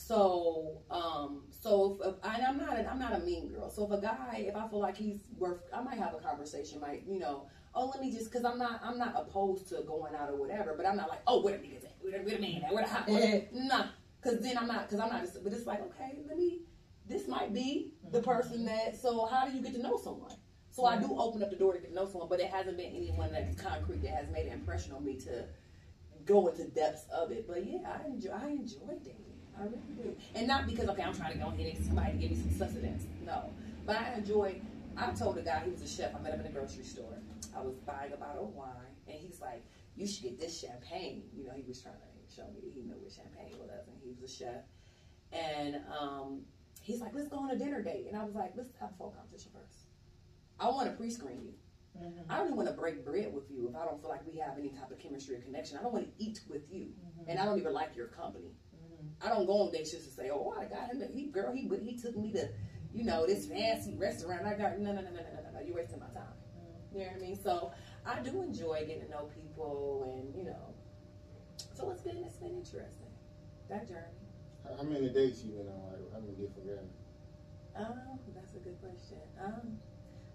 So, 0.00 0.78
um, 0.92 1.42
so 1.50 1.98
if, 2.00 2.08
if 2.08 2.14
and 2.22 2.46
I'm 2.46 2.56
not, 2.56 2.78
a, 2.78 2.88
I'm 2.88 3.00
not 3.00 3.16
a 3.16 3.18
mean 3.18 3.48
girl. 3.48 3.68
So 3.68 3.84
if 3.84 3.98
a 3.98 4.00
guy, 4.00 4.44
if 4.46 4.54
I 4.54 4.68
feel 4.68 4.78
like 4.78 4.96
he's 4.96 5.22
worth, 5.36 5.58
I 5.74 5.82
might 5.82 5.98
have 5.98 6.14
a 6.14 6.18
conversation. 6.18 6.80
Might, 6.80 7.02
you 7.08 7.18
know, 7.18 7.48
oh, 7.74 7.86
let 7.86 8.00
me 8.00 8.12
just, 8.12 8.32
cause 8.32 8.44
I'm 8.44 8.58
not, 8.58 8.80
I'm 8.84 8.96
not 8.96 9.14
opposed 9.16 9.68
to 9.70 9.82
going 9.82 10.14
out 10.14 10.30
or 10.30 10.36
whatever. 10.36 10.74
But 10.76 10.86
I'm 10.86 10.96
not 10.96 11.08
like, 11.08 11.18
oh, 11.26 11.42
where 11.42 11.58
the 11.58 11.64
niggas 11.64 11.84
at? 11.84 11.96
Where 12.00 12.16
the, 12.16 12.24
where 12.24 12.36
the 12.36 12.40
man 12.40 12.62
at? 12.62 12.72
Where 12.72 12.84
the 12.84 12.90
hot? 12.90 13.04
Yeah. 13.08 13.40
Nah, 13.52 13.86
cause 14.22 14.38
then 14.40 14.56
I'm 14.56 14.68
not, 14.68 14.88
cause 14.88 15.00
I'm 15.00 15.08
not. 15.08 15.22
Just, 15.22 15.42
but 15.42 15.52
it's 15.52 15.66
like, 15.66 15.82
okay, 15.82 16.20
let 16.28 16.38
me. 16.38 16.60
This 17.08 17.26
might 17.26 17.52
be 17.52 17.94
the 18.12 18.22
person 18.22 18.66
that. 18.66 18.96
So 18.96 19.26
how 19.26 19.48
do 19.48 19.56
you 19.56 19.62
get 19.62 19.74
to 19.74 19.82
know 19.82 19.98
someone? 20.02 20.36
So 20.70 20.84
I 20.84 20.96
do 20.96 21.12
open 21.18 21.42
up 21.42 21.50
the 21.50 21.56
door 21.56 21.72
to 21.72 21.80
get 21.80 21.88
to 21.88 21.94
know 21.96 22.06
someone, 22.06 22.28
but 22.28 22.38
it 22.38 22.50
hasn't 22.50 22.76
been 22.76 22.94
anyone 22.94 23.32
that's 23.32 23.60
concrete 23.60 24.00
that 24.02 24.12
has 24.12 24.28
made 24.30 24.46
an 24.46 24.52
impression 24.52 24.92
on 24.92 25.04
me 25.04 25.16
to 25.16 25.44
go 26.28 26.46
into 26.46 26.64
depths 26.66 27.06
of 27.12 27.32
it. 27.32 27.48
But 27.48 27.64
yeah, 27.66 27.78
I 27.84 28.06
enjoy, 28.06 28.30
I 28.30 28.48
enjoy 28.48 28.94
dating. 29.02 29.24
I 29.58 29.64
really 29.64 29.94
do. 29.96 30.16
And 30.36 30.46
not 30.46 30.68
because, 30.68 30.88
okay, 30.90 31.02
I'm 31.02 31.14
trying 31.14 31.32
to 31.32 31.38
go 31.38 31.48
and 31.48 31.58
get 31.58 31.82
somebody 31.82 32.12
to 32.12 32.18
give 32.18 32.30
me 32.30 32.36
some 32.36 32.52
sustenance. 32.52 33.04
No. 33.24 33.50
But 33.84 33.96
I 33.96 34.14
enjoy, 34.14 34.60
I 34.96 35.10
told 35.12 35.38
a 35.38 35.42
guy, 35.42 35.62
he 35.64 35.70
was 35.70 35.82
a 35.82 35.88
chef, 35.88 36.14
I 36.14 36.20
met 36.20 36.34
him 36.34 36.40
in 36.40 36.46
a 36.46 36.50
grocery 36.50 36.84
store. 36.84 37.18
I 37.56 37.62
was 37.62 37.74
buying 37.86 38.12
a 38.12 38.16
bottle 38.16 38.44
of 38.44 38.54
wine, 38.54 38.94
and 39.08 39.16
he's 39.18 39.40
like, 39.40 39.64
you 39.96 40.06
should 40.06 40.22
get 40.22 40.38
this 40.38 40.60
champagne. 40.60 41.24
You 41.36 41.46
know, 41.46 41.54
he 41.56 41.64
was 41.66 41.82
trying 41.82 41.94
to 41.96 42.34
show 42.34 42.44
me 42.54 42.70
he 42.72 42.82
knew 42.82 42.94
what 43.00 43.10
champagne 43.10 43.58
was, 43.58 43.88
and 43.88 43.96
he 44.00 44.10
was 44.10 44.30
a 44.30 44.32
chef. 44.32 44.62
And 45.32 45.80
um, 45.98 46.42
he's 46.82 47.00
like, 47.00 47.14
let's 47.14 47.28
go 47.28 47.38
on 47.38 47.50
a 47.50 47.56
dinner 47.56 47.82
date. 47.82 48.06
And 48.08 48.16
I 48.16 48.24
was 48.24 48.34
like, 48.34 48.52
let's 48.56 48.68
have 48.80 48.90
a 48.90 48.94
phone 48.98 49.12
competition 49.12 49.50
first. 49.52 49.88
I 50.60 50.68
want 50.68 50.88
to 50.88 50.96
pre-screen 50.96 51.40
you. 51.42 51.54
Mm-hmm. 52.00 52.30
I 52.30 52.36
don't 52.36 52.46
even 52.46 52.56
want 52.56 52.68
to 52.68 52.74
break 52.74 53.04
bread 53.04 53.32
with 53.34 53.50
you 53.50 53.68
if 53.68 53.76
I 53.76 53.84
don't 53.84 54.00
feel 54.00 54.10
like 54.10 54.26
we 54.26 54.38
have 54.38 54.58
any 54.58 54.70
type 54.70 54.90
of 54.90 54.98
chemistry 54.98 55.36
or 55.36 55.40
connection. 55.40 55.78
I 55.78 55.82
don't 55.82 55.92
want 55.92 56.06
to 56.06 56.24
eat 56.24 56.40
with 56.48 56.70
you, 56.70 56.88
and 57.26 57.38
I 57.38 57.44
don't 57.44 57.58
even 57.58 57.72
like 57.72 57.96
your 57.96 58.06
company. 58.06 58.52
I 59.20 59.28
don't 59.28 59.46
go 59.46 59.62
on 59.62 59.72
dates 59.72 59.90
just 59.90 60.04
to 60.04 60.10
say, 60.10 60.30
"Oh, 60.30 60.54
I 60.58 60.64
got 60.64 60.90
him. 60.90 61.02
He 61.12 61.26
girl, 61.26 61.52
he 61.52 61.68
he 61.82 61.96
took 61.96 62.16
me 62.16 62.32
to, 62.32 62.48
you 62.94 63.04
know, 63.04 63.26
this 63.26 63.46
fancy 63.46 63.96
restaurant. 63.96 64.46
I 64.46 64.54
got 64.54 64.78
no, 64.78 64.92
no, 64.92 65.00
no, 65.00 65.10
no, 65.10 65.16
no, 65.16 65.42
no, 65.42 65.50
no. 65.58 65.60
You're 65.64 65.74
wasting 65.74 65.98
my 66.00 66.06
time. 66.06 66.34
You 66.92 67.00
know 67.00 67.06
what 67.06 67.16
I 67.16 67.20
mean? 67.20 67.42
So 67.42 67.72
I 68.06 68.20
do 68.20 68.42
enjoy 68.42 68.84
getting 68.86 69.02
to 69.02 69.10
know 69.10 69.28
people, 69.34 70.04
and 70.06 70.34
you 70.34 70.44
know, 70.44 70.74
so 71.74 71.90
it's 71.90 72.02
been 72.02 72.18
it's 72.18 72.36
been 72.36 72.54
interesting 72.54 73.08
that 73.68 73.86
journey. 73.86 74.16
how, 74.64 74.76
how 74.76 74.82
many 74.82 75.08
dates 75.10 75.44
you 75.44 75.52
been 75.52 75.68
on? 75.68 75.92
Like, 75.92 76.12
how 76.12 76.20
many 76.20 76.32
different 76.32 76.68
guys? 76.68 76.94
Um, 77.76 78.18
that's 78.34 78.54
a 78.54 78.58
good 78.58 78.80
question. 78.80 79.18
Um, 79.44 79.78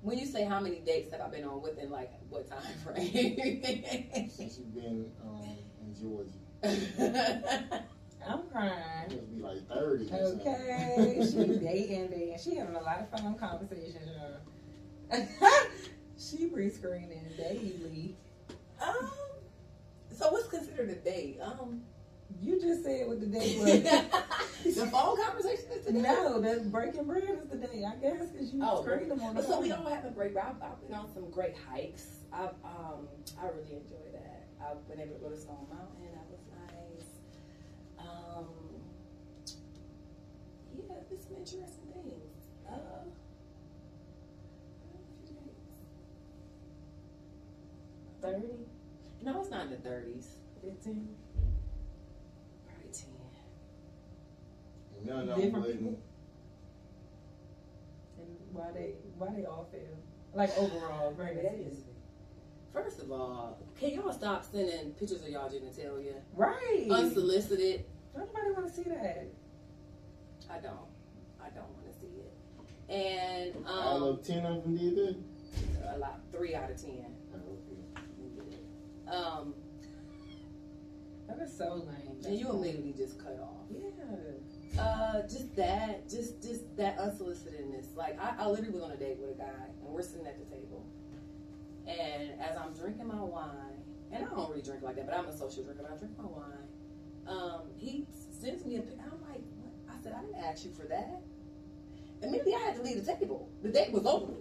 when 0.04 0.18
you 0.18 0.26
say 0.26 0.44
how 0.44 0.60
many 0.60 0.80
dates 0.80 1.12
have 1.12 1.22
I 1.22 1.30
been 1.30 1.46
on 1.46 1.62
within 1.62 1.90
like 1.90 2.12
what 2.30 2.48
time 2.50 2.60
frame? 2.84 3.00
Since 4.30 4.60
you've 4.60 4.76
been 4.76 5.10
um, 5.24 5.42
in 5.82 5.96
Georgia, 6.00 6.30
I'm 8.28 8.44
crying. 8.50 8.74
it 9.10 9.10
crying. 9.10 9.10
must 9.10 9.34
be 9.34 9.42
like 9.42 9.68
thirty. 9.68 10.10
Okay, 10.12 11.20
she 11.32 11.58
dating, 11.58 12.08
dating. 12.10 12.38
She 12.44 12.56
having 12.56 12.76
a 12.76 12.82
lot 12.82 13.00
of 13.00 13.10
fun 13.10 13.36
conversations, 13.36 14.10
y'all. 15.12 15.26
she 16.18 16.48
pre-screening 16.48 17.26
daily. 17.38 18.18
um, 18.86 19.10
so 20.16 20.30
what's 20.32 20.48
considered 20.48 20.90
a 20.90 20.96
date? 20.96 21.40
Um, 21.42 21.82
You 22.44 22.60
just 22.60 22.84
said 22.84 23.08
what 23.08 23.20
the 23.22 23.28
day 23.28 23.58
was. 23.58 23.84
the 24.76 24.86
phone 24.88 25.18
conversation 25.24 25.66
is 25.78 25.86
today. 25.86 26.02
no, 26.02 26.42
the 26.42 26.60
breaking 26.70 27.06
bread 27.06 27.24
is 27.24 27.50
the 27.50 27.58
day, 27.58 27.86
I 27.86 27.96
guess, 28.02 28.28
because 28.32 28.54
you 28.54 28.60
Oh, 28.64 28.82
screened 28.84 29.12
them 29.12 29.22
on 29.22 29.36
the 29.36 29.44
So 29.44 29.62
we 29.62 29.70
phone. 29.70 29.84
don't 29.84 29.94
have 29.94 30.06
a 30.06 30.10
break. 30.12 30.36
I've, 30.36 30.62
I've 30.62 30.82
been 30.86 30.94
on 30.94 31.08
some 31.14 31.30
great 31.32 31.56
hikes. 31.72 32.06
I've 32.34 32.50
um, 32.66 33.08
I 33.42 33.46
really 33.48 33.78
enjoy 33.78 34.12
that. 34.14 34.48
I've 34.62 34.86
been 34.90 35.00
able 35.00 35.16
to 35.16 35.22
go 35.22 35.30
to 35.30 35.38
Stone 35.38 35.68
Mountain. 35.70 36.12
That 36.12 36.28
was 36.30 36.42
nice. 36.52 37.08
Um, 38.00 38.46
yeah, 40.76 40.96
it's 41.12 41.26
some 41.28 41.36
interesting 41.38 41.88
things. 41.94 42.36
Uh, 42.68 42.74
a 44.84 45.18
few 45.28 45.36
days. 45.36 45.64
Thirty, 48.22 48.48
no, 49.24 49.42
it's 49.42 49.50
not 49.52 49.66
in 49.66 49.72
the 49.72 49.78
thirties. 49.78 50.28
fifteen. 50.62 51.10
Probably 52.66 52.92
ten. 52.94 53.10
And 54.93 54.93
none 55.04 55.30
of 55.30 55.36
Different 55.36 55.54
wasn't- 55.66 55.80
people? 55.80 56.00
And 58.20 58.38
why 58.52 58.72
they 58.74 58.94
why 59.18 59.28
they 59.36 59.46
all 59.46 59.68
fail? 59.72 59.98
Like 60.34 60.58
overall, 60.58 61.14
right? 61.14 61.36
That 61.42 61.54
is. 61.56 61.78
First 62.74 63.00
of 63.04 63.12
all, 63.12 63.60
can 63.80 63.92
y'all 63.92 64.12
stop 64.12 64.44
sending 64.44 64.92
pictures 64.94 65.22
of 65.22 65.30
y'all 65.30 65.50
genitalia 65.50 66.16
right. 66.36 66.88
unsolicited? 66.90 67.86
Nobody 68.18 68.52
want 68.52 68.68
to 68.68 68.74
see 68.74 68.84
that. 68.90 69.28
I 70.50 70.60
don't. 70.60 70.90
I 71.40 71.50
don't 71.50 71.70
want 71.70 71.86
to 71.92 72.00
see 72.00 72.08
it. 72.18 72.34
And 72.90 73.66
All 73.68 73.98
um, 73.98 74.04
of 74.04 74.24
ten 74.26 74.46
of 74.46 74.64
them 74.64 74.76
did 74.76 74.96
that. 74.96 75.96
a 75.96 75.98
lot, 76.00 76.20
three 76.32 76.56
out 76.56 76.72
of 76.72 76.82
ten. 76.82 77.06
Oh, 77.36 77.58
okay. 79.08 79.16
Um, 79.16 79.54
That 81.28 81.38
was 81.40 81.56
so 81.56 81.76
lame. 81.76 82.18
And 82.26 82.40
you 82.40 82.50
immediately 82.50 82.94
just 82.94 83.20
cut 83.20 83.40
off. 83.40 83.66
Yeah. 83.72 83.80
Uh, 84.80 85.22
just 85.24 85.56
that, 85.56 86.10
just 86.10 86.42
just 86.42 86.76
that 86.78 86.98
unsolicitedness. 86.98 87.96
Like 87.96 88.20
I, 88.20 88.44
I 88.44 88.48
literally 88.48 88.72
was 88.72 88.82
on 88.82 88.92
a 88.92 88.98
date 88.98 89.18
with 89.20 89.32
a 89.32 89.38
guy, 89.38 89.46
and 89.86 89.94
we're 89.94 90.02
sitting 90.02 90.26
at 90.26 90.38
the 90.40 90.56
table, 90.56 90.84
and 91.88 92.32
as 92.42 92.58
I'm 92.58 92.74
drinking 92.74 93.08
my 93.08 93.22
wine, 93.22 93.84
and 94.12 94.26
I 94.26 94.30
don't 94.30 94.50
really 94.50 94.64
drink 94.64 94.82
like 94.82 94.96
that, 94.96 95.06
but 95.06 95.16
I'm 95.16 95.26
a 95.26 95.38
social 95.38 95.64
drinker. 95.64 95.86
I 95.92 95.98
drink 95.98 96.18
my 96.18 96.26
wine. 96.26 96.68
Um, 97.28 97.62
he 97.78 98.06
sends 98.42 98.66
me 98.66 98.78
a 98.78 98.82
pic. 98.82 98.98
I'm 99.00 99.12
like, 99.30 99.42
what? 99.62 99.74
I 99.90 100.02
said, 100.02 100.16
I 100.18 100.22
didn't 100.22 100.44
ask 100.44 100.66
you 100.66 100.72
for 100.72 100.88
that. 100.88 101.22
Immediately, 102.22 102.56
I 102.56 102.60
had 102.60 102.76
to 102.76 102.82
leave 102.82 103.06
the 103.06 103.14
table. 103.14 103.50
The 103.62 103.70
date 103.70 103.92
was 103.92 104.06
over 104.06 104.26
with. 104.26 104.38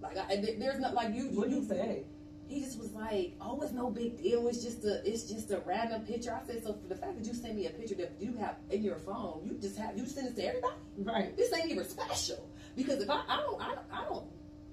Like, 0.00 0.18
I, 0.18 0.36
there's 0.58 0.78
not 0.78 0.94
like 0.94 1.14
you. 1.14 1.28
What 1.30 1.48
did 1.48 1.56
you 1.56 1.64
say? 1.64 2.04
He 2.46 2.60
just 2.60 2.78
was 2.78 2.92
like, 2.92 3.34
"Oh, 3.40 3.60
it's 3.62 3.72
no 3.72 3.90
big 3.90 4.20
deal. 4.22 4.46
It's 4.48 4.62
just 4.62 4.84
a, 4.84 5.06
it's 5.08 5.24
just 5.24 5.50
a 5.50 5.60
random 5.60 6.02
picture." 6.02 6.32
I 6.32 6.46
said, 6.46 6.62
"So 6.62 6.74
for 6.74 6.88
the 6.88 6.96
fact 6.96 7.16
that 7.18 7.26
you 7.26 7.34
send 7.34 7.56
me 7.56 7.66
a 7.66 7.70
picture 7.70 7.94
that 7.96 8.12
you 8.20 8.34
have 8.34 8.56
in 8.70 8.82
your 8.82 8.96
phone, 8.96 9.42
you 9.44 9.58
just 9.60 9.76
have 9.76 9.96
you 9.96 10.06
send 10.06 10.28
it 10.28 10.36
to 10.36 10.46
everybody. 10.46 10.74
Right. 10.98 11.36
This 11.36 11.52
ain't 11.54 11.70
even 11.70 11.84
special 11.84 12.48
because 12.76 13.02
if 13.02 13.10
I, 13.10 13.22
I 13.28 13.36
don't, 13.38 13.60
I 13.60 13.66
don't, 13.68 13.78
I 13.92 14.04
don't, 14.04 14.24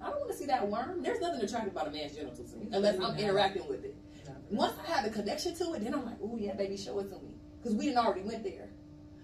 I 0.02 0.10
don't 0.10 0.20
want 0.20 0.32
to 0.32 0.38
see 0.38 0.46
that 0.46 0.68
worm. 0.68 1.02
There's 1.02 1.22
nothing 1.22 1.42
attractive 1.42 1.74
about 1.74 1.88
a 1.88 1.92
man's 1.92 2.16
genitals 2.16 2.52
to 2.52 2.58
me 2.58 2.68
unless 2.72 3.00
I'm 3.00 3.18
interacting 3.18 3.68
with 3.68 3.86
it. 3.86 3.96
Once 4.50 4.74
I 4.88 4.92
have 4.92 5.06
a 5.06 5.10
connection 5.10 5.56
to 5.56 5.74
it, 5.74 5.84
then 5.84 5.94
I'm 5.94 6.06
like, 6.06 6.18
"Oh 6.24 6.36
yeah, 6.38 6.56
baby, 6.56 6.76
show 6.76 7.00
it 7.00 7.10
to 7.10 7.16
me," 7.20 7.36
because 7.62 7.76
we 7.76 7.86
didn't 7.86 8.00
already 8.00 8.22
went 8.22 8.44
there. 8.44 8.70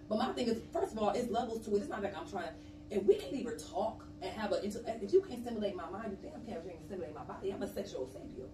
But 0.08 0.20
my 0.20 0.32
thing 0.34 0.48
is, 0.48 0.62
first 0.72 0.94
of 0.94 1.00
all, 1.00 1.10
it's 1.10 1.30
levels 1.32 1.66
to 1.66 1.76
it. 1.76 1.80
It's 1.80 1.90
not 1.90 2.04
like 2.04 2.16
I'm 2.16 2.30
trying. 2.30 2.50
If 2.92 3.04
we 3.04 3.16
can't 3.16 3.34
even 3.34 3.58
talk 3.58 4.05
and 4.22 4.32
have 4.32 4.52
a, 4.52 4.66
if 4.66 5.14
you 5.14 5.22
can't 5.22 5.42
stimulate 5.42 5.76
my 5.76 5.90
mind, 5.90 6.18
you 6.22 6.30
damn 6.30 6.46
can't 6.46 6.62
stimulate 6.86 7.14
my 7.14 7.24
body. 7.24 7.52
I'm 7.52 7.62
a 7.62 7.68
sexual 7.68 8.08
sapiel. 8.08 8.50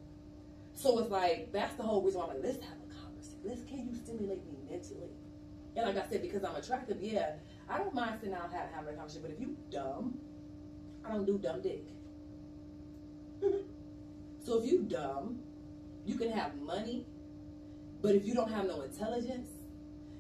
So 0.74 1.00
it's 1.00 1.12
like 1.12 1.52
that's 1.52 1.76
the 1.76 1.84
whole 1.84 2.02
reason 2.02 2.20
why 2.22 2.28
I'm 2.28 2.34
like, 2.34 2.44
let's 2.44 2.64
have 2.66 2.78
a 2.78 2.94
conversation. 3.04 3.40
Let's 3.44 3.64
can 3.64 3.88
you 3.88 3.96
stimulate 3.96 4.46
me 4.46 4.58
mentally? 4.70 5.12
And 5.76 5.86
like 5.86 6.06
I 6.06 6.10
said, 6.10 6.22
because 6.22 6.44
I'm 6.44 6.56
attractive, 6.56 6.98
yeah, 7.02 7.34
I 7.70 7.78
don't 7.78 7.94
mind 7.94 8.20
sitting 8.20 8.36
having, 8.36 8.58
having 8.74 8.94
a 8.94 8.98
conversation. 8.98 9.22
But 9.22 9.32
if 9.32 9.40
you 9.40 9.56
dumb, 9.70 10.18
I 11.06 11.14
don't 11.14 11.26
do 11.26 11.38
dumb 11.38 11.62
dick. 11.62 11.88
so 14.44 14.62
if 14.62 14.72
you 14.72 14.84
dumb, 14.84 15.40
you 16.06 16.16
can 16.16 16.32
have 16.32 16.56
money, 16.56 17.06
but 18.02 18.16
if 18.16 18.26
you 18.26 18.34
don't 18.34 18.52
have 18.52 18.66
no 18.66 18.82
intelligence, 18.82 19.48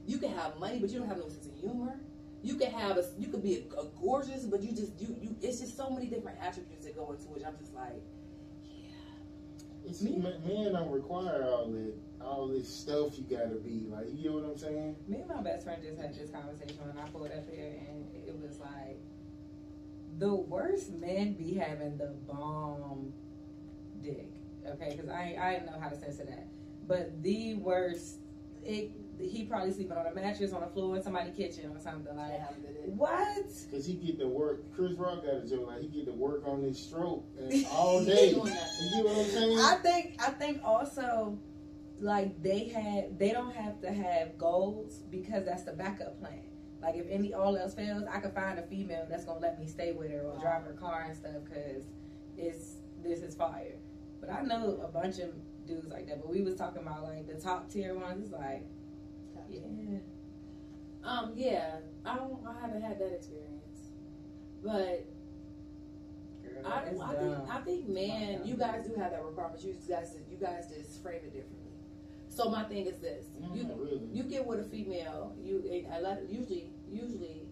you 0.05 0.17
can 0.17 0.31
have 0.31 0.57
money, 0.57 0.79
but 0.79 0.89
you 0.89 0.99
don't 0.99 1.07
have 1.07 1.17
no 1.17 1.27
sense 1.27 1.47
of 1.47 1.55
humor. 1.55 1.99
You 2.43 2.55
can 2.55 2.71
have 2.71 2.97
a, 2.97 3.05
you 3.19 3.27
could 3.27 3.43
be 3.43 3.65
a, 3.77 3.81
a 3.81 3.85
gorgeous, 3.99 4.45
but 4.45 4.63
you 4.63 4.71
just 4.71 4.99
you 4.99 5.15
you. 5.21 5.35
It's 5.41 5.59
just 5.59 5.77
so 5.77 5.89
many 5.89 6.07
different 6.07 6.39
attributes 6.41 6.85
that 6.85 6.95
go 6.95 7.11
into 7.11 7.35
it. 7.35 7.45
I'm 7.45 7.57
just 7.57 7.73
like, 7.73 8.01
yeah. 8.63 8.89
It's, 9.85 10.01
men, 10.01 10.21
men 10.21 10.73
don't 10.73 10.89
require 10.89 11.43
all 11.43 11.67
that, 11.67 11.93
all 12.19 12.47
this 12.47 12.67
stuff. 12.67 13.17
You 13.17 13.25
gotta 13.29 13.55
be 13.55 13.85
like, 13.87 14.07
you 14.11 14.23
get 14.23 14.33
what 14.33 14.45
I'm 14.45 14.57
saying? 14.57 14.95
Me 15.07 15.19
and 15.19 15.27
my 15.27 15.41
best 15.41 15.65
friend 15.65 15.83
just 15.83 15.99
had 16.01 16.15
this 16.15 16.31
conversation 16.31 16.77
when 16.79 16.97
I 16.97 17.07
pulled 17.09 17.27
up 17.27 17.47
here, 17.51 17.75
and 17.87 18.07
it 18.27 18.35
was 18.41 18.59
like 18.59 18.99
the 20.17 20.33
worst 20.33 20.93
men 20.93 21.33
be 21.33 21.53
having 21.53 21.97
the 21.97 22.15
bomb 22.27 23.13
dick. 24.01 24.33
Okay, 24.67 24.95
because 24.95 25.09
I 25.09 25.35
I 25.39 25.53
didn't 25.53 25.67
know 25.67 25.79
how 25.79 25.89
to 25.89 25.95
censor 25.99 26.25
that, 26.25 26.47
but 26.87 27.21
the 27.21 27.55
worst. 27.55 28.17
It 28.63 28.91
he 29.23 29.43
probably 29.43 29.71
sleeping 29.71 29.97
on 29.97 30.05
a 30.05 30.13
mattress 30.13 30.53
on 30.53 30.61
the 30.61 30.67
floor 30.67 30.95
in 30.95 31.03
somebody's 31.03 31.35
kitchen 31.35 31.71
or 31.71 31.79
something 31.79 32.15
like. 32.15 32.31
I 32.31 32.37
haven't 32.37 32.61
did 32.61 32.75
it. 32.75 32.89
What? 32.89 33.45
Cause 33.71 33.85
he 33.85 33.93
get 33.93 34.19
to 34.19 34.27
work. 34.27 34.63
Chris 34.75 34.93
Rock 34.93 35.23
got 35.23 35.35
a 35.35 35.47
joke 35.47 35.67
like 35.67 35.81
he 35.81 35.87
get 35.87 36.05
to 36.05 36.11
work 36.11 36.43
on 36.47 36.63
his 36.63 36.79
stroke 36.79 37.25
all 37.71 38.03
day. 38.03 38.29
You 38.29 38.35
get 38.35 38.45
what 39.05 39.17
I'm 39.17 39.25
saying? 39.25 39.59
I 39.59 39.75
think 39.81 40.15
I 40.19 40.31
think 40.31 40.61
also 40.63 41.37
like 41.99 42.41
they 42.41 42.67
had 42.67 43.17
they 43.19 43.31
don't 43.31 43.53
have 43.55 43.79
to 43.81 43.91
have 43.91 44.37
goals 44.37 45.03
because 45.09 45.45
that's 45.45 45.63
the 45.63 45.73
backup 45.73 46.19
plan. 46.19 46.43
Like 46.81 46.95
if 46.95 47.05
any 47.09 47.33
all 47.33 47.55
else 47.57 47.75
fails, 47.75 48.03
I 48.11 48.19
could 48.19 48.33
find 48.33 48.57
a 48.57 48.63
female 48.63 49.05
that's 49.09 49.25
gonna 49.25 49.39
let 49.39 49.59
me 49.59 49.67
stay 49.67 49.91
with 49.91 50.11
her 50.11 50.21
or 50.21 50.39
drive 50.39 50.63
her 50.63 50.73
car 50.73 51.05
and 51.07 51.15
stuff 51.15 51.43
because 51.45 51.85
it's 52.37 52.77
this 53.03 53.21
is 53.21 53.35
fire. 53.35 53.75
But 54.19 54.31
I 54.31 54.41
know 54.41 54.79
a 54.83 54.87
bunch 54.87 55.19
of 55.19 55.31
dudes 55.67 55.87
like 55.89 56.07
that. 56.07 56.21
But 56.21 56.29
we 56.29 56.41
was 56.41 56.55
talking 56.55 56.81
about 56.81 57.03
like 57.03 57.27
the 57.27 57.39
top 57.39 57.69
tier 57.69 57.95
ones. 57.95 58.25
It's 58.25 58.33
like 58.33 58.65
yeah, 59.51 59.97
Um, 61.03 61.31
yeah, 61.35 61.75
I 62.05 62.15
don't. 62.15 62.39
I 62.47 62.59
haven't 62.61 62.81
had 62.81 62.99
that 62.99 63.13
experience, 63.13 63.91
but 64.63 65.05
girl, 66.43 66.65
I, 66.65 66.79
I 66.79 67.15
think. 67.15 67.49
I 67.49 67.57
think 67.61 67.89
man, 67.89 68.41
you 68.45 68.55
guys 68.55 68.85
do 68.85 68.93
have 68.99 69.11
that 69.11 69.23
requirement. 69.23 69.63
You 69.63 69.75
guys, 69.87 70.15
you 70.29 70.37
guys 70.37 70.71
just 70.75 71.01
frame 71.03 71.21
it 71.23 71.33
differently. 71.33 71.57
So 72.29 72.49
my 72.49 72.63
thing 72.63 72.85
is 72.85 72.97
this: 72.99 73.25
No, 73.39 73.53
you 73.53 73.69
really. 73.75 74.01
you 74.11 74.23
get 74.23 74.45
with 74.45 74.59
a 74.59 74.63
female, 74.63 75.35
you 75.41 75.63
a 75.91 76.01
lot 76.01 76.17
usually 76.29 76.71
usually 76.89 77.43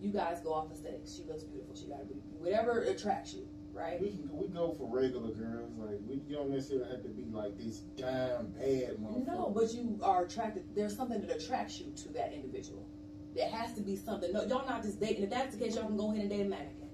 you 0.00 0.10
guys 0.12 0.40
go 0.40 0.52
off 0.54 0.68
the 0.68 0.76
stakes. 0.76 1.14
She 1.14 1.22
looks 1.24 1.44
beautiful. 1.44 1.74
She 1.74 1.86
got 1.86 2.00
to 2.00 2.06
be 2.06 2.20
whatever 2.38 2.82
attracts 2.82 3.34
you, 3.34 3.46
right? 3.78 4.00
We 4.00 4.08
can, 4.08 4.28
we 4.32 4.48
go 4.48 4.72
for 4.72 4.88
regular 4.88 5.30
girls. 5.30 5.70
Like 5.78 5.98
we 6.06 6.20
you 6.28 6.36
don't 6.36 6.50
necessarily 6.50 6.90
have 6.90 7.02
to 7.02 7.08
be 7.08 7.26
like 7.30 7.56
this 7.56 7.78
damn 7.96 8.48
bad 8.52 8.96
motherfucker. 8.98 9.26
No, 9.26 9.52
but 9.54 9.72
you 9.72 9.98
are 10.02 10.24
attracted. 10.24 10.64
There's 10.74 10.96
something 10.96 11.20
that 11.20 11.30
attracts 11.30 11.80
you 11.80 11.92
to 12.04 12.08
that 12.14 12.32
individual. 12.32 12.86
There 13.34 13.48
has 13.48 13.74
to 13.74 13.80
be 13.80 13.96
something. 13.96 14.32
No, 14.32 14.44
y'all 14.44 14.66
not 14.66 14.82
just 14.82 15.00
dating. 15.00 15.24
If 15.24 15.30
that's 15.30 15.54
the 15.54 15.64
case, 15.64 15.76
y'all 15.76 15.86
can 15.86 15.96
go 15.96 16.10
ahead 16.10 16.22
and 16.22 16.30
date 16.30 16.40
a 16.40 16.48
mannequin, 16.48 16.88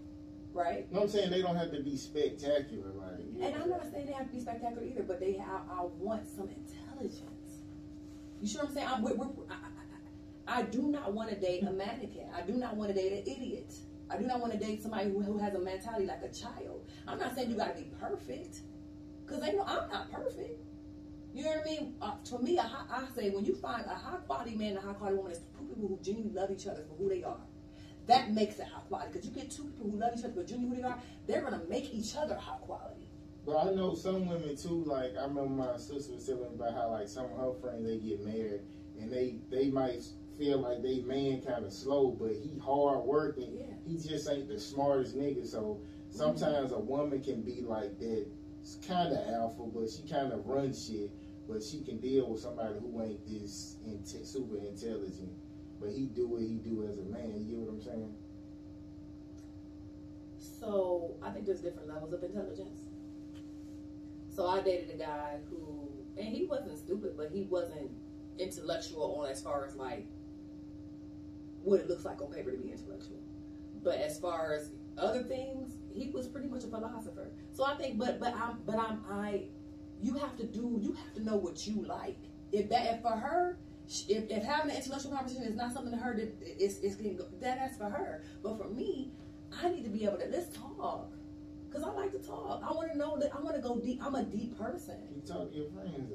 right? 0.53 0.91
No, 0.93 1.03
I'm 1.03 1.09
saying 1.09 1.31
they 1.31 1.43
don't 1.43 1.57
have 1.57 1.73
to 1.73 1.83
be 1.83 1.97
spectacular. 1.97 2.93
Like 2.95 3.25
you 3.33 3.41
know 3.41 3.47
And 3.47 3.63
I'm 3.63 3.71
not 3.71 3.91
saying 3.91 4.07
they 4.07 4.13
have 4.13 4.27
to 4.29 4.35
be 4.35 4.41
spectacular 4.41 4.85
either, 4.85 5.03
but 5.03 5.21
they 5.21 5.33
have, 5.35 5.63
I 5.71 5.85
want 5.99 6.27
some 6.29 6.51
intelligence. 6.51 7.63
You 8.41 8.49
sure 8.49 8.63
what 8.63 8.71
I'm 8.71 8.75
saying? 8.75 8.89
I'm, 8.89 9.03
we're, 9.03 9.15
we're, 9.15 9.27
I, 9.49 9.55
I, 10.47 10.59
I 10.59 10.63
do 10.63 10.83
not 10.83 11.15
want 11.15 11.31
to 11.31 11.37
date 11.37 11.63
a 11.63 11.73
mannequin. 11.73 12.27
I 12.37 12.43
do 12.43 12.55
not 12.55 12.77
want 12.77 12.95
to 12.95 12.95
date 12.95 13.13
an 13.13 13.33
idiot. 13.33 13.73
I 14.11 14.17
do 14.17 14.27
not 14.27 14.41
want 14.41 14.53
to 14.53 14.59
date 14.59 14.83
somebody 14.83 15.11
who, 15.11 15.23
who 15.23 15.39
has 15.39 15.55
a 15.55 15.59
mentality 15.59 16.07
like 16.07 16.23
a 16.23 16.33
child. 16.33 16.89
I'm 17.09 17.19
not 17.19 17.35
saying 17.35 17.51
you 17.51 17.57
got 17.57 17.77
to 17.77 17.83
be 17.83 17.91
perfect, 18.01 18.61
because 19.25 19.43
they 19.43 19.53
know 19.53 19.65
I'm 19.67 19.89
not 19.91 20.13
perfect. 20.13 20.61
You 21.33 21.43
know 21.43 21.51
what 21.51 21.67
I 21.67 21.71
mean? 21.71 21.95
Uh, 22.01 22.13
to 22.27 22.39
me, 22.39 22.57
high, 22.57 22.85
I 22.89 23.05
say 23.17 23.31
when 23.31 23.45
you 23.45 23.57
find 23.57 23.85
a 23.87 23.95
high 23.95 24.19
quality 24.19 24.55
man 24.55 24.77
and 24.77 24.79
a 24.79 24.81
high 24.83 24.93
quality 24.93 25.17
woman, 25.17 25.33
it's 25.33 25.41
two 25.59 25.65
people 25.67 25.89
who 25.89 25.99
genuinely 26.01 26.33
love 26.33 26.51
each 26.53 26.67
other 26.69 26.85
for 26.89 26.95
who 26.95 27.09
they 27.09 27.25
are. 27.25 27.41
That 28.07 28.31
makes 28.33 28.59
it 28.59 28.67
high 28.67 28.83
quality. 28.83 29.11
Because 29.13 29.27
you 29.27 29.35
get 29.35 29.51
two 29.51 29.65
people 29.65 29.91
who 29.91 29.99
love 29.99 30.13
each 30.17 30.25
other 30.25 30.35
for 30.35 30.45
genuinely 30.45 30.77
who 30.77 30.83
they 30.83 30.89
are, 30.89 30.99
they're 31.27 31.43
gonna 31.43 31.63
make 31.69 31.93
each 31.93 32.15
other 32.15 32.37
high 32.37 32.59
quality. 32.59 33.09
But 33.45 33.57
I 33.57 33.75
know 33.75 33.95
some 33.95 34.27
women 34.27 34.57
too. 34.57 34.85
Like 34.85 35.17
I 35.19 35.23
remember 35.23 35.51
my 35.51 35.77
sister 35.77 36.13
was 36.15 36.25
telling 36.25 36.43
me 36.43 36.49
about 36.55 36.75
how 36.75 36.91
like 36.93 37.09
some 37.09 37.25
of 37.25 37.37
her 37.37 37.53
friends 37.61 37.85
they 37.85 37.99
get 37.99 38.25
married 38.25 38.61
and 39.01 39.13
they 39.13 39.37
they 39.51 39.71
might 39.71 40.05
feel 40.39 40.59
like 40.59 40.83
they 40.83 41.01
man 41.01 41.43
kind 41.43 41.65
of 41.65 41.73
slow, 41.73 42.17
but 42.19 42.33
he 42.33 42.59
hard 42.59 43.05
working. 43.05 43.57
Yeah. 43.59 43.75
He 43.87 43.97
just 43.97 44.29
ain't 44.31 44.49
the 44.49 44.59
smartest 44.59 45.17
nigga. 45.17 45.47
So 45.47 45.81
sometimes 46.11 46.73
a 46.73 46.79
woman 46.79 47.23
can 47.23 47.43
be 47.43 47.61
like 47.63 47.99
that, 47.99 48.27
It's 48.61 48.77
kind 48.87 49.13
of 49.13 49.19
alpha, 49.29 49.63
but 49.75 49.91
she 49.91 50.03
kind 50.09 50.33
of 50.33 50.47
runs 50.47 50.87
shit. 50.87 51.11
But 51.47 51.63
she 51.63 51.83
can 51.83 51.99
deal 51.99 52.31
with 52.31 52.41
somebody 52.41 52.75
who 52.81 53.03
ain't 53.03 53.27
this 53.27 53.77
super 54.25 54.57
intelligent. 54.57 55.31
But 55.79 55.91
he 55.91 56.07
do 56.07 56.27
what 56.27 56.41
he 56.41 56.55
do 56.55 56.89
as 56.91 56.99
a 56.99 57.03
man. 57.03 57.35
You 57.37 57.57
get 57.57 57.59
what 57.59 57.75
I'm 57.75 57.83
saying? 57.83 58.15
So 60.39 61.17
I 61.23 61.31
think 61.31 61.45
there's 61.45 61.61
different 61.61 61.89
levels 61.89 62.15
of 62.15 62.23
intelligence. 62.23 62.81
So 64.35 64.47
I 64.47 64.63
dated 64.63 64.91
a 64.95 64.99
guy 64.99 65.37
who, 65.51 65.91
and 66.17 66.27
he 66.27 66.47
wasn't 66.47 66.79
stupid, 66.79 67.17
but 67.17 67.31
he 67.31 67.43
wasn't 67.43 67.91
intellectual 68.39 69.21
on 69.21 69.31
as 69.31 69.43
far 69.43 69.67
as 69.67 69.77
like 69.77 70.07
what 71.65 71.81
it 71.81 71.89
looks 71.89 72.05
like 72.05 72.21
on 72.21 72.29
paper 72.33 72.51
to 72.51 72.59
be 72.59 72.71
intellectual. 72.71 73.21
But 73.83 73.99
as 73.99 74.19
far 74.19 74.55
as 74.55 74.71
other 74.97 75.23
things, 75.23 75.75
he 75.93 76.11
was 76.11 76.29
pretty 76.29 76.49
much 76.49 76.65
a 76.65 76.69
philosopher. 76.69 77.31
So 77.53 77.65
I 77.65 77.75
think, 77.77 77.99
but 77.99 78.21
but 78.21 78.35
I'm 78.35 78.59
but 78.65 78.79
I'm 78.79 79.05
I, 79.11 79.45
you 80.01 80.15
have 80.15 80.37
to 80.37 80.45
do 80.45 80.79
you 80.81 80.93
have 80.93 81.13
to 81.15 81.23
know 81.23 81.37
what 81.37 81.67
you 81.67 81.83
like. 81.85 82.19
If 82.53 82.69
that 82.71 82.95
if 82.95 83.03
for 83.03 83.13
her. 83.13 83.59
If, 84.09 84.31
if 84.31 84.43
having 84.43 84.71
an 84.71 84.79
intellectual 84.79 85.13
conversation 85.13 85.45
is 85.45 85.57
not 85.57 85.75
something 85.75 85.93
to 85.93 85.99
her, 85.99 86.17
that 86.17 86.35
it's, 86.41 86.79
it's 86.79 86.95
getting, 86.95 87.19
that 87.19 87.29
that's 87.41 87.77
for 87.77 87.91
her. 87.91 88.23
But 88.43 88.57
for 88.57 88.71
me, 88.71 89.13
I 89.63 89.69
need 89.69 89.85
to 89.85 89.91
be 89.91 90.07
able 90.07 90.17
to 90.17 90.27
let's 90.31 90.57
talk, 90.57 91.13
cause 91.71 91.83
I 91.83 91.91
like 91.91 92.11
to 92.13 92.19
talk. 92.19 92.63
I 92.67 92.73
want 92.73 92.93
to 92.93 92.97
know 92.97 93.19
that 93.19 93.35
I 93.37 93.41
want 93.43 93.57
to 93.57 93.61
go 93.61 93.77
deep. 93.79 94.01
I'm 94.03 94.15
a 94.15 94.23
deep 94.23 94.59
person. 94.59 94.97
You 95.15 95.21
talk 95.21 95.51
to 95.51 95.55
your 95.59 95.69
friends. 95.69 96.11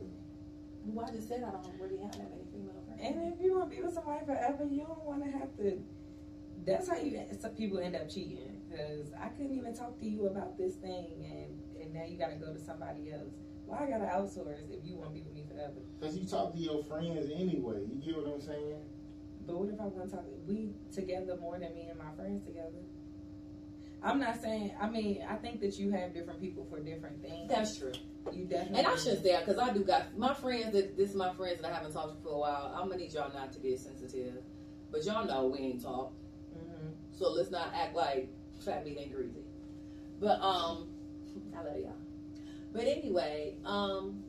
Well, 0.84 1.06
I 1.06 1.12
just 1.12 1.28
said 1.28 1.43
I 1.43 1.52
don't 1.52 1.80
really 1.80 2.02
have 2.02 2.12
that 2.14 2.32
many. 2.32 2.49
And 3.02 3.34
if 3.34 3.41
you 3.41 3.58
want 3.58 3.72
to 3.72 3.76
be 3.76 3.82
with 3.82 3.93
somebody 3.93 4.26
forever, 4.26 4.66
you 4.70 4.86
don't 4.86 5.04
want 5.04 5.24
to 5.24 5.32
have 5.32 5.56
to. 5.58 5.82
That's 6.66 6.89
how 6.89 6.97
you. 6.97 7.20
Some 7.39 7.52
people 7.52 7.80
end 7.80 7.95
up 7.95 8.10
cheating 8.10 8.62
because 8.70 9.14
I 9.20 9.30
couldn't 9.30 9.56
even 9.56 9.74
talk 9.74 9.97
to 10.00 10.06
you 10.06 10.28
about 10.28 10.58
this 10.58 10.76
thing, 10.76 11.24
and 11.24 11.82
and 11.82 11.93
now 11.93 12.04
you 12.06 12.18
got 12.18 12.30
to 12.30 12.36
go 12.36 12.54
to 12.54 12.60
somebody 12.60 13.12
else. 13.12 13.34
Why 13.66 13.86
I 13.86 13.89
gotta 13.89 14.06
outsource 14.06 14.66
if 14.72 14.84
you 14.84 14.97
want 14.97 15.14
to 15.14 15.14
be 15.14 15.22
with 15.22 15.34
me 15.34 15.43
forever? 15.47 15.78
Cause 16.02 16.18
you 16.18 16.26
talk 16.26 16.54
to 16.54 16.60
your 16.60 16.84
friends 16.84 17.30
anyway. 17.30 17.86
You 17.86 18.02
get 18.02 18.18
what 18.18 18.34
I'm 18.34 18.41
saying? 18.41 18.82
But 19.45 19.60
what 19.60 19.70
if 19.70 19.80
I 19.80 19.86
want 19.86 20.10
to 20.10 20.16
talk? 20.16 20.26
We 20.47 20.74
together 20.91 21.38
more 21.39 21.60
than 21.60 21.76
me 21.76 21.86
and 21.89 22.00
my 22.00 22.10
friends 22.18 22.43
together. 22.45 22.82
I'm 24.02 24.20
not 24.20 24.41
saying. 24.41 24.72
I 24.80 24.89
mean, 24.89 25.24
I 25.30 25.36
think 25.36 25.60
that 25.62 25.78
you 25.78 25.91
have 25.91 26.14
different 26.14 26.39
people 26.39 26.66
for 26.70 26.80
different 26.80 27.22
things. 27.22 27.50
That's 27.50 27.78
true. 27.78 27.91
You 28.32 28.45
definitely. 28.45 28.80
And 28.80 28.88
I 28.88 28.95
shouldn't 28.95 29.24
say 29.24 29.32
that 29.34 29.45
because 29.45 29.62
I 29.62 29.74
do 29.74 29.84
got 29.84 30.18
my 30.18 30.34
friends 30.34 30.74
that 30.74 30.95
this 30.95 31.10
is 31.10 31.16
my 31.16 31.34
friends 31.34 31.62
that 31.62 31.72
I 31.72 31.76
haven't 31.76 31.91
talked 31.93 32.16
to 32.18 32.24
for 32.24 32.36
a 32.36 32.38
while. 32.38 32.74
I'm 32.76 32.88
gonna 32.89 33.02
need 33.02 33.14
y'all 33.14 33.32
not 33.34 33.52
to 33.54 33.60
get 33.60 33.80
sensitive, 33.80 34.43
but 34.91 35.04
y'all 35.06 35.26
know 35.26 35.47
we 35.47 35.60
ain't 35.60 35.82
talk, 35.84 36.14
Mhm. 36.56 36.93
so 37.12 37.32
let's 37.32 37.52
not 37.52 37.74
act 37.74 37.95
like 37.95 38.30
fat 38.64 38.86
meat 38.86 38.97
ain't 39.00 39.14
greasy. 39.14 39.43
But 40.20 40.39
um, 40.41 40.89
I 41.58 41.64
love 41.64 41.78
y'all. 41.80 41.93
But 42.72 42.84
anyway, 42.84 43.56
um, 43.66 44.24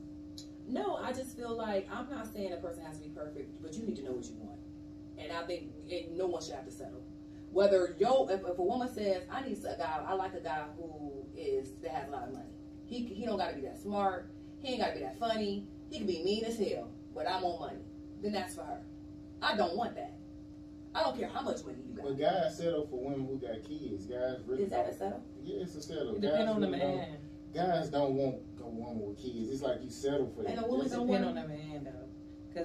no, 0.67 0.97
I 0.97 1.13
just 1.13 1.37
feel 1.37 1.57
like 1.57 1.89
I'm 1.93 2.09
not 2.11 2.33
saying 2.33 2.53
a 2.53 2.57
person 2.57 2.85
has 2.85 2.99
to 2.99 3.05
be 3.05 3.11
perfect, 3.11 3.61
but 3.63 3.75
you 3.77 3.85
need 3.85 3.97
to 3.97 4.05
know 4.05 4.13
what 4.13 4.25
you 4.25 4.35
want, 4.41 4.61
and 5.19 5.31
I 5.33 5.45
think 5.47 5.71
and 5.91 6.17
no 6.17 6.27
one 6.27 6.43
should 6.43 6.55
have 6.55 6.65
to 6.65 6.71
settle. 6.73 7.03
Whether 7.53 7.97
yo, 7.99 8.29
if, 8.29 8.41
if 8.47 8.59
a 8.59 8.63
woman 8.63 8.89
says 8.93 9.23
I 9.31 9.43
need 9.43 9.59
a 9.59 9.77
guy, 9.77 10.05
I 10.07 10.15
like 10.15 10.35
a 10.35 10.41
guy 10.41 10.65
who 10.77 11.25
is 11.37 11.73
that 11.83 11.91
has 11.93 12.09
a 12.09 12.13
lot 12.13 12.25
of 12.29 12.33
money. 12.33 12.45
He 12.87 13.05
he 13.05 13.27
don't 13.27 13.39
got 13.39 13.51
to 13.51 13.57
be 13.57 13.63
that 13.63 13.79
smart. 13.79 14.31
He 14.61 14.69
ain't 14.69 14.81
got 14.81 14.89
to 14.89 14.95
be 14.95 15.01
that 15.01 15.19
funny. 15.19 15.67
He 15.91 15.99
can 15.99 16.07
be 16.07 16.23
mean 16.23 16.45
as 16.45 16.59
hell, 16.59 16.91
but 17.15 17.27
I 17.27 17.41
want 17.43 17.61
money. 17.61 17.81
Then 18.23 18.33
that's 18.33 18.55
for 18.55 18.63
her. 18.63 18.81
I 19.43 19.57
don't 19.57 19.77
want 19.77 19.95
that. 19.97 20.15
I 20.95 21.03
don't 21.03 21.19
care 21.19 21.29
how 21.29 21.43
much 21.43 21.65
money 21.65 21.79
you 21.89 21.95
got. 21.95 22.05
But 22.07 22.19
guys 22.19 22.57
settle 22.59 22.87
for 22.87 23.03
women 23.03 23.27
who 23.27 23.39
got 23.39 23.63
kids. 23.65 24.07
Guys 24.07 24.39
really 24.47 24.65
Is 24.65 24.71
that 24.71 24.89
a 24.89 24.95
settle? 24.95 25.23
Yeah, 25.43 25.63
it's 25.63 25.75
a 25.77 25.83
settle. 25.83 26.17
It 26.17 26.21
depends 26.21 26.51
on 26.51 26.61
the 26.61 26.67
really 26.69 26.79
don't- 26.81 26.97
man. 26.97 27.17
Guys 27.55 27.89
don't 27.91 28.15
want 28.15 28.37
a 28.63 28.69
woman 28.69 29.09
with 29.09 29.19
kids. 29.19 29.51
It's 29.51 29.63
like 29.63 29.83
you 29.83 29.91
settle 29.91 30.31
for 30.37 30.43
that. 30.43 30.51
And 30.53 30.65
a 30.65 30.69
woman 30.69 30.87
It's- 30.87 30.97
don't 30.97 31.09
want- 31.09 31.25
on 31.25 31.35
the 31.35 31.49
man 31.49 31.85
though. 31.85 32.09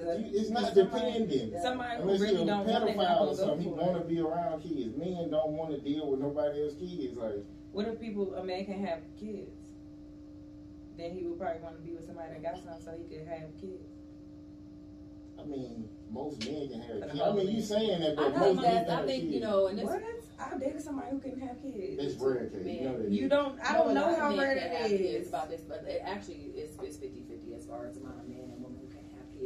Because 0.00 0.20
You- 0.20 0.40
it's 0.40 0.50
not 0.50 0.74
dependent. 0.74 1.62
Somebody 1.62 1.96
who 1.96 2.02
Unless 2.02 2.20
really 2.20 2.32
you're 2.34 2.42
a 2.42 2.46
don't 2.46 2.66
want 2.66 2.68
pedophile 2.88 3.20
or 3.20 3.24
gonna 3.26 3.36
something, 3.36 3.60
he 3.60 3.68
want 3.68 3.94
to 4.02 4.04
be 4.08 4.20
around 4.20 4.62
kids. 4.62 4.96
Men 4.96 5.30
don't 5.30 5.52
want 5.52 5.70
to 5.72 5.80
deal 5.80 6.10
with 6.10 6.20
nobody 6.20 6.62
else's 6.62 6.78
kids. 6.78 7.16
Like, 7.16 7.44
What 7.72 7.88
if 7.88 8.00
people 8.00 8.34
a 8.34 8.42
man 8.44 8.64
can 8.64 8.84
have 8.86 9.00
kids? 9.18 9.50
Then 10.96 11.10
he 11.12 11.24
would 11.24 11.38
probably 11.38 11.60
want 11.62 11.76
to 11.76 11.82
be 11.82 11.92
with 11.92 12.06
somebody 12.06 12.32
that 12.32 12.42
got 12.42 12.56
some, 12.64 12.80
so 12.80 12.92
he 12.96 13.04
could 13.04 13.26
have 13.26 13.48
kids. 13.60 13.92
I 15.38 15.44
mean, 15.44 15.88
most 16.10 16.40
men 16.48 16.68
can 16.68 16.80
have 16.80 17.10
kids. 17.10 17.20
I 17.22 17.32
mean, 17.34 17.46
you 17.48 17.52
men- 17.54 17.62
saying 17.62 18.00
that, 18.00 18.12
I 18.12 18.14
but 18.30 18.38
most 18.38 18.54
men 18.62 18.64
that 18.64 18.86
can 18.86 18.90
I 18.94 18.96
have 18.96 19.06
think 19.06 19.24
you 19.24 19.30
kids. 19.32 19.42
know, 19.44 19.66
and 19.66 19.78
this 19.78 19.84
What? 19.84 20.02
I 20.38 20.58
dated 20.58 20.82
somebody 20.82 21.10
who 21.10 21.18
couldn't 21.18 21.40
have 21.40 21.62
kids. 21.62 21.96
It's 22.02 22.20
rare 22.22 22.46
case. 22.46 22.64
You 22.66 22.80
know. 22.88 23.04
You 23.08 23.28
don't. 23.28 23.58
I 23.60 23.72
don't 23.76 23.90
a 23.90 23.94
know 23.94 24.14
how 24.14 24.28
men 24.30 24.38
rare 24.38 24.54
can 24.58 24.70
that 24.70 24.76
have 24.80 24.90
kids 24.90 25.02
is. 25.24 25.28
about 25.28 25.48
this, 25.50 25.60
but 25.62 25.84
it 25.88 26.00
actually 26.04 26.52
it's, 26.56 26.76
it's 26.82 26.96
50-50 26.96 27.56
as 27.56 27.64
far 27.66 27.86
as 27.86 27.94
the 27.94 28.00
amount 28.00 28.20
of 28.20 28.28
men 28.28 28.40
and 28.52 28.62
women 28.62 28.80
who 28.80 28.88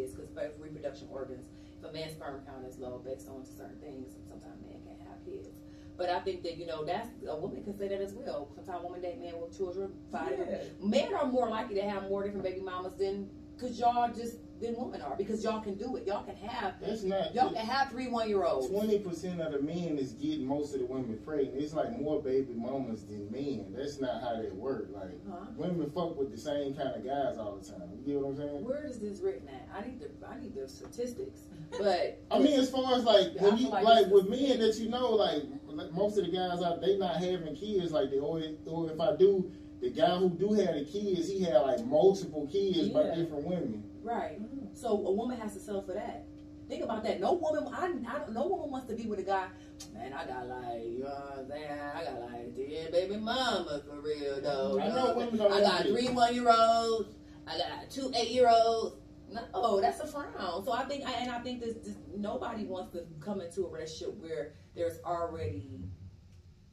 because 0.09 0.29
both 0.31 0.53
reproduction 0.59 1.09
organs, 1.11 1.47
if 1.79 1.89
a 1.89 1.93
man's 1.93 2.13
sperm 2.13 2.41
count 2.47 2.65
is 2.67 2.79
low 2.79 3.01
based 3.05 3.29
on 3.29 3.45
certain 3.45 3.79
things, 3.81 4.17
sometimes 4.29 4.61
men 4.65 4.81
can't 4.87 5.01
have 5.09 5.25
kids. 5.25 5.49
But 5.97 6.09
I 6.09 6.21
think 6.21 6.43
that 6.45 6.57
you 6.57 6.67
know 6.67 6.85
that's 6.85 7.09
a 7.29 7.37
woman 7.37 7.63
can 7.63 7.77
say 7.77 7.89
that 7.89 8.01
as 8.01 8.15
well. 8.15 8.49
Sometimes 8.55 8.85
women 8.85 9.03
date 9.03 9.21
men 9.21 9.35
with 9.41 9.57
children. 9.57 9.93
Five 10.11 10.33
Yeah. 10.39 10.63
men 10.81 11.13
are 11.15 11.27
more 11.27 11.49
likely 11.51 11.75
to 11.75 11.83
have 11.83 12.09
more 12.09 12.23
different 12.23 12.45
baby 12.45 12.61
mamas 12.63 12.95
than 12.95 13.29
because 13.61 13.79
y'all 13.79 14.13
just 14.13 14.37
than 14.61 14.77
women 14.77 15.01
are 15.01 15.17
because 15.17 15.43
y'all 15.43 15.61
can 15.61 15.75
do 15.75 15.97
it. 15.97 16.07
Y'all 16.07 16.23
can 16.23 16.37
have 16.37 16.75
That's 16.81 17.03
not. 17.03 17.35
y'all 17.35 17.51
can 17.51 17.65
have 17.65 17.91
three 17.91 18.09
one 18.09 18.29
year 18.29 18.45
olds. 18.45 18.69
Twenty 18.69 18.99
percent 18.99 19.41
of 19.41 19.53
the 19.53 19.61
men 19.61 19.97
is 19.99 20.13
getting 20.13 20.47
most 20.47 20.75
of 20.75 20.81
the 20.81 20.87
women 20.87 21.19
pregnant. 21.25 21.55
It's 21.57 21.73
like 21.73 21.99
more 21.99 22.23
baby 22.23 22.53
mamas 22.55 23.07
than 23.07 23.31
men. 23.31 23.73
That's 23.75 24.01
not 24.01 24.21
how 24.23 24.37
that 24.37 24.55
work. 24.55 24.89
Like 24.93 25.19
Huh? 25.29 25.47
women 25.57 25.91
fuck 25.91 26.17
with 26.19 26.31
the 26.31 26.37
same 26.39 26.75
kind 26.75 26.95
of 26.95 27.05
guys 27.05 27.39
all 27.39 27.57
the 27.57 27.67
time. 27.67 27.89
You 28.05 28.13
get 28.15 28.21
what 28.21 28.31
I'm 28.31 28.37
saying? 28.37 28.65
Where 28.65 28.87
is 28.87 28.99
this 28.99 29.21
written 29.21 29.49
at? 29.49 29.69
I 29.75 29.87
need 29.87 30.01
the 30.01 30.11
I 30.27 30.39
need 30.39 30.55
the 30.55 30.69
statistics. 30.69 31.41
But 31.79 32.21
I 32.31 32.39
mean, 32.39 32.59
as 32.61 32.71
far 32.71 32.95
as 32.95 33.05
like 33.05 33.33
when 33.41 33.57
you 33.57 33.69
like 33.69 33.85
like 33.85 34.07
with 34.09 34.29
men 34.29 34.61
that 34.61 34.77
you 34.77 34.91
know, 34.91 35.11
like 35.11 35.43
like, 35.69 35.91
most 35.93 36.19
of 36.19 36.27
the 36.27 36.31
guys 36.33 36.63
out 36.63 36.83
they 36.83 36.99
not 36.99 37.17
having 37.17 37.57
kids. 37.57 37.93
Like 37.93 38.11
they 38.11 38.19
always, 38.19 38.57
or 38.67 38.91
if 38.91 39.01
I 39.01 39.17
do, 39.17 39.51
the 39.81 39.91
guy 39.91 40.17
who 40.17 40.31
do 40.31 40.53
have 40.53 40.75
the 40.75 40.85
kids, 40.85 41.29
he 41.29 41.43
had 41.43 41.55
like 41.63 41.85
multiple 41.87 42.47
kids 42.51 42.89
by 42.91 43.05
different 43.15 43.45
women. 43.45 43.85
right. 44.03 44.39
So 44.73 44.89
a 44.91 45.13
woman 45.13 45.39
has 45.41 45.55
to 45.55 45.61
settle 45.61 45.83
for 45.83 45.95
that. 45.95 46.27
Think 46.69 46.85
about 46.85 47.03
that. 47.03 47.21
No 47.21 47.33
woman, 47.33 47.67
I, 47.75 47.87
I, 47.87 48.31
no 48.31 48.47
woman 48.47 48.71
wants 48.71 48.87
to 48.89 48.95
be 48.95 49.07
with 49.07 49.19
a 49.19 49.25
guy. 49.25 49.49
Man, 49.93 50.13
I 50.13 50.25
got 50.25 50.47
like, 50.47 50.65
uh, 50.65 50.77
you 50.77 50.99
know 51.01 51.09
what 51.09 51.39
I'm 51.41 51.49
saying? 51.49 51.81
I 51.97 52.05
got 52.05 52.21
like 52.21 52.55
ten 52.55 52.93
baby 52.93 53.17
mamas 53.17 53.83
for 53.89 54.01
real 54.01 54.41
though. 54.41 54.79
I 54.81 54.89
know 54.89 55.15
women 55.17 55.41
I 55.41 55.61
got 55.61 55.87
three 55.87 56.09
one 56.09 56.35
year 56.35 56.49
olds. 56.49 57.09
I 57.49 57.59
got 57.59 57.91
two 57.91 58.13
eight 58.15 58.31
year 58.31 58.49
olds. 58.49 58.97
No, 59.33 59.81
that's 59.81 60.01
a 60.01 60.07
frown. 60.07 60.65
So 60.65 60.73
I 60.73 60.85
think, 60.85 61.05
and 61.09 61.31
I 61.31 61.39
think 61.41 61.61
this, 61.61 61.75
this 61.85 61.97
nobody 62.17 62.65
wants 62.65 62.93
to 62.93 63.05
come 63.21 63.41
into 63.41 63.65
a 63.65 63.71
relationship 63.71 64.17
where 64.19 64.55
there's 64.75 64.99
already 65.05 65.81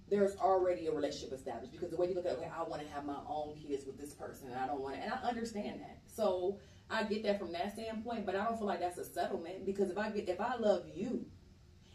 there's 0.10 0.36
already 0.38 0.88
a 0.88 0.92
relationship 0.92 1.34
established 1.34 1.72
because 1.72 1.90
the 1.90 1.98
way 1.98 2.08
you 2.08 2.16
look 2.16 2.26
at 2.26 2.34
it, 2.34 2.38
okay, 2.38 2.52
I 2.56 2.64
want 2.64 2.82
to 2.82 2.88
have 2.90 3.06
my 3.06 3.18
own 3.28 3.56
kids 3.56 3.86
with 3.86 3.98
this 4.00 4.14
person, 4.14 4.50
and 4.50 4.60
I 4.60 4.68
don't 4.68 4.80
want 4.80 4.96
to, 4.96 5.02
and 5.02 5.12
I 5.12 5.18
understand 5.28 5.82
that. 5.82 6.00
So 6.08 6.60
I 6.90 7.04
get 7.04 7.24
that 7.24 7.40
from 7.40 7.52
that 7.54 7.74
standpoint, 7.74 8.26
but 8.26 8.36
I 8.36 8.46
don't 8.46 8.58
feel 8.58 8.68
like 8.68 8.80
that's 8.80 8.98
a 8.98 9.06
settlement 9.06 9.66
because 9.66 9.90
if 9.90 9.98
I 9.98 10.10
get 10.10 10.30
if 10.30 10.40
I 10.40 10.56
love 10.56 10.86
you, 10.94 11.26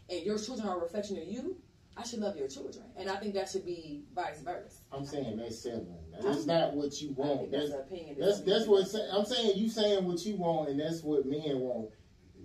and 0.09 0.23
your 0.23 0.37
children 0.37 0.67
are 0.67 0.77
a 0.77 0.81
reflection 0.81 1.17
of 1.17 1.27
you, 1.27 1.57
I 1.95 2.03
should 2.03 2.19
love 2.19 2.35
your 2.37 2.47
children, 2.47 2.85
and 2.97 3.09
I 3.09 3.17
think 3.17 3.33
that 3.35 3.49
should 3.49 3.65
be 3.65 4.03
vice 4.15 4.41
versa. 4.41 4.77
I'm 4.91 5.05
saying 5.05 5.37
that's 5.37 5.61
settling. 5.61 5.97
That's 6.21 6.45
not 6.45 6.73
what 6.73 7.01
you 7.01 7.13
want. 7.13 7.51
That's 7.51 7.71
that's 7.71 7.81
opinion. 7.81 8.17
that's 8.19 8.41
that's 8.41 8.67
what 8.67 8.87
I'm 9.11 9.25
saying. 9.25 9.57
You 9.57 9.69
saying 9.69 10.05
what 10.05 10.23
you 10.25 10.35
want, 10.35 10.69
and 10.69 10.79
that's 10.79 11.01
what 11.01 11.25
men 11.25 11.59
want. 11.59 11.89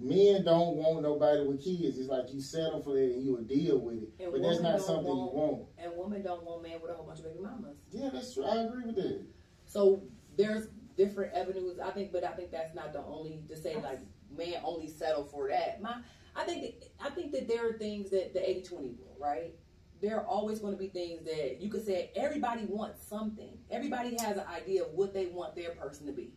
Men 0.01 0.45
don't 0.45 0.77
want 0.77 1.03
nobody 1.03 1.45
with 1.47 1.63
kids. 1.63 1.99
It's 1.99 2.09
like 2.09 2.33
you 2.33 2.41
settle 2.41 2.81
for 2.83 2.95
that 2.95 3.03
and 3.03 3.23
you 3.25 3.33
will 3.35 3.43
deal 3.43 3.79
with 3.79 4.03
it. 4.03 4.11
And 4.21 4.33
but 4.33 4.43
that's 4.43 4.61
not 4.61 4.79
don't 4.79 4.87
something 4.87 5.05
want- 5.07 5.33
you 5.35 5.39
want. 5.41 5.63
and 5.79 5.93
women 5.97 6.23
don't 6.23 6.45
want 6.45 6.63
men 6.63 6.81
with 6.81 6.91
a 6.91 6.95
whole 6.95 7.07
bunch 7.07 7.19
of 7.19 7.25
baby 7.25 7.41
mamas. 7.41 7.77
Yeah, 7.91 8.11
that's 8.13 8.35
true. 8.35 8.45
I 8.45 8.63
agree 8.63 8.85
with 8.87 8.97
that. 8.97 9.25
So 9.67 10.03
there's 10.37 10.69
different 10.97 11.35
avenues. 11.35 11.79
I 11.81 11.91
think, 11.91 12.13
but 12.13 12.25
I 12.25 12.31
think 12.33 12.51
that's 12.51 12.75
not 12.75 12.93
the 12.93 13.01
only 13.01 13.43
to 13.49 13.57
say 13.57 13.75
like 13.77 14.01
man 14.37 14.61
only 14.65 14.89
settle 14.89 15.25
for 15.25 15.49
that. 15.49 15.81
My, 15.83 15.97
I 16.37 16.45
think 16.45 16.63
that, 16.63 16.89
I 17.05 17.11
think 17.11 17.33
that 17.33 17.49
there 17.49 17.69
are 17.69 17.73
things 17.73 18.11
that 18.11 18.33
the 18.33 18.41
80-20 18.41 18.71
rule, 18.99 19.17
right? 19.21 19.55
There 20.01 20.17
are 20.21 20.27
always 20.27 20.61
going 20.61 20.73
to 20.75 20.79
be 20.79 20.89
things 20.89 21.25
that 21.25 21.61
you 21.61 21.69
could 21.69 21.85
say 21.85 22.13
everybody 22.15 22.65
wants 22.67 23.03
something. 23.09 23.59
Everybody 23.69 24.11
has 24.21 24.37
an 24.37 24.47
idea 24.47 24.85
of 24.85 24.93
what 24.93 25.13
they 25.13 25.27
want 25.27 25.57
their 25.57 25.71
person 25.71 26.07
to 26.07 26.13
be. 26.13 26.31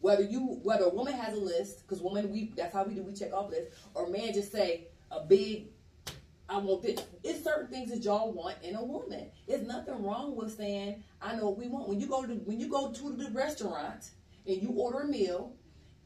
Whether 0.00 0.22
you 0.22 0.60
whether 0.62 0.84
a 0.84 0.88
woman 0.88 1.14
has 1.14 1.34
a 1.34 1.40
list, 1.40 1.82
because 1.82 2.02
women 2.02 2.30
we 2.30 2.52
that's 2.56 2.72
how 2.72 2.84
we 2.84 2.94
do 2.94 3.02
we 3.02 3.12
check 3.12 3.32
off 3.32 3.50
lists, 3.50 3.76
or 3.94 4.08
man 4.08 4.32
just 4.32 4.50
say 4.50 4.88
a 5.10 5.20
big 5.24 5.68
I 6.50 6.58
want 6.58 6.82
this. 6.82 7.00
It's 7.22 7.44
certain 7.44 7.68
things 7.68 7.90
that 7.92 8.02
y'all 8.02 8.32
want 8.32 8.56
in 8.62 8.74
a 8.74 8.84
woman. 8.84 9.30
There's 9.46 9.62
nothing 9.62 10.02
wrong 10.02 10.34
with 10.34 10.56
saying, 10.56 11.04
I 11.22 11.36
know 11.36 11.50
what 11.50 11.58
we 11.58 11.68
want. 11.68 11.88
When 11.88 12.00
you 12.00 12.08
go 12.08 12.26
to 12.26 12.32
when 12.32 12.58
you 12.58 12.68
go 12.68 12.90
to 12.90 13.12
the 13.12 13.30
restaurant 13.30 14.10
and 14.46 14.60
you 14.60 14.70
order 14.70 15.00
a 15.00 15.06
meal 15.06 15.54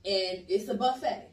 and 0.05 0.45
it's 0.49 0.69
a 0.69 0.75
buffet. 0.75 1.31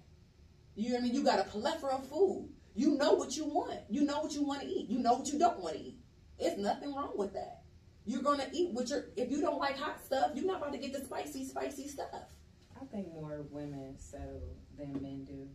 You 0.75 0.89
know 0.89 0.95
what 0.95 1.01
I 1.01 1.03
mean? 1.03 1.13
You 1.13 1.23
got 1.23 1.39
a 1.39 1.43
plethora 1.43 1.95
of 1.95 2.07
food. 2.07 2.49
You 2.73 2.95
know 2.95 3.13
what 3.13 3.35
you 3.35 3.43
want. 3.43 3.81
You 3.89 4.03
know 4.05 4.21
what 4.21 4.31
you 4.31 4.43
want 4.43 4.61
to 4.61 4.67
eat. 4.67 4.89
You 4.89 4.99
know 4.99 5.15
what 5.15 5.27
you 5.27 5.37
don't 5.37 5.59
want 5.59 5.75
to 5.75 5.81
eat. 5.81 5.97
It's 6.39 6.57
nothing 6.57 6.95
wrong 6.95 7.11
with 7.15 7.33
that. 7.33 7.63
You're 8.05 8.23
gonna 8.23 8.47
eat 8.53 8.71
what 8.71 8.89
you're 8.89 9.05
if 9.17 9.29
you 9.29 9.41
don't 9.41 9.59
like 9.59 9.77
hot 9.77 10.03
stuff, 10.05 10.31
you're 10.35 10.45
not 10.45 10.61
about 10.61 10.71
to 10.71 10.79
get 10.79 10.93
the 10.93 11.03
spicy, 11.03 11.45
spicy 11.45 11.89
stuff. 11.89 12.07
I 12.81 12.85
think 12.85 13.13
more 13.13 13.45
women 13.51 13.95
settle 13.97 14.55
than 14.77 14.93
men 15.01 15.23
do. 15.25 15.47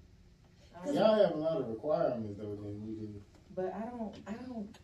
I 0.79 0.91
Y'all 0.91 1.17
have 1.17 1.35
a 1.35 1.39
lot 1.39 1.61
of 1.61 1.69
requirements 1.69 2.39
though 2.39 2.55
than 2.55 2.87
we 2.87 2.95
do. 2.95 3.15
But 3.55 3.73
I 3.75 3.89
don't. 3.91 4.15
I 4.27 4.33
don't. 4.33 4.79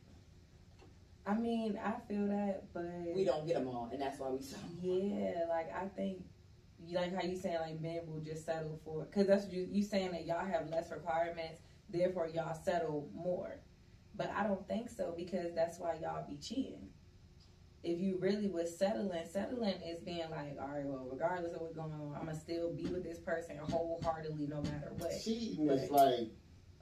I 1.25 1.35
mean, 1.35 1.79
I 1.83 1.93
feel 2.09 2.27
that, 2.27 2.65
but 2.75 3.15
We 3.15 3.25
don't 3.25 3.47
get 3.47 3.55
them 3.55 3.69
all, 3.69 3.89
and 3.93 4.01
that's 4.01 4.19
why 4.19 4.31
we 4.31 4.43
settle. 4.43 4.65
Yeah, 4.81 5.45
like 5.49 5.73
I 5.73 5.87
think, 5.87 6.25
you 6.85 6.97
like 6.97 7.15
how 7.15 7.23
you 7.23 7.37
saying 7.37 7.59
like 7.61 7.81
men 7.81 8.01
will 8.07 8.21
just 8.21 8.45
settle 8.45 8.81
for 8.85 9.05
because 9.05 9.29
that's 9.29 9.45
what 9.45 9.53
you 9.53 9.69
you 9.71 9.83
saying 9.83 10.13
that 10.13 10.27
y'all 10.27 10.45
have 10.45 10.69
less 10.71 10.91
requirements, 10.91 11.61
therefore 11.91 12.29
y'all 12.29 12.55
settle 12.55 13.09
more. 13.15 13.57
But 14.17 14.31
I 14.37 14.45
don't 14.45 14.67
think 14.67 14.91
so 14.91 15.15
because 15.17 15.55
that's 15.55 15.79
why 15.79 15.97
y'all 16.03 16.27
be 16.29 16.37
cheating. 16.37 16.89
If 17.83 18.01
you 18.01 18.19
really 18.21 18.49
was 18.49 18.77
settling, 18.79 19.25
settling 19.31 19.81
is 19.83 20.01
being 20.01 20.31
like, 20.31 20.57
all 20.61 20.69
right, 20.69 20.85
well, 20.85 21.09
regardless 21.11 21.53
of 21.55 21.63
what's 21.63 21.75
going 21.75 21.93
on, 21.93 22.15
I'm 22.19 22.27
gonna 22.27 22.39
still 22.39 22.73
be 22.73 22.85
with 22.85 23.03
this 23.03 23.19
person 23.19 23.59
wholeheartedly, 23.59 24.47
no 24.47 24.63
matter 24.63 24.93
what. 24.99 25.11
Cheating 25.25 25.69
is 25.69 25.91
like 25.91 26.31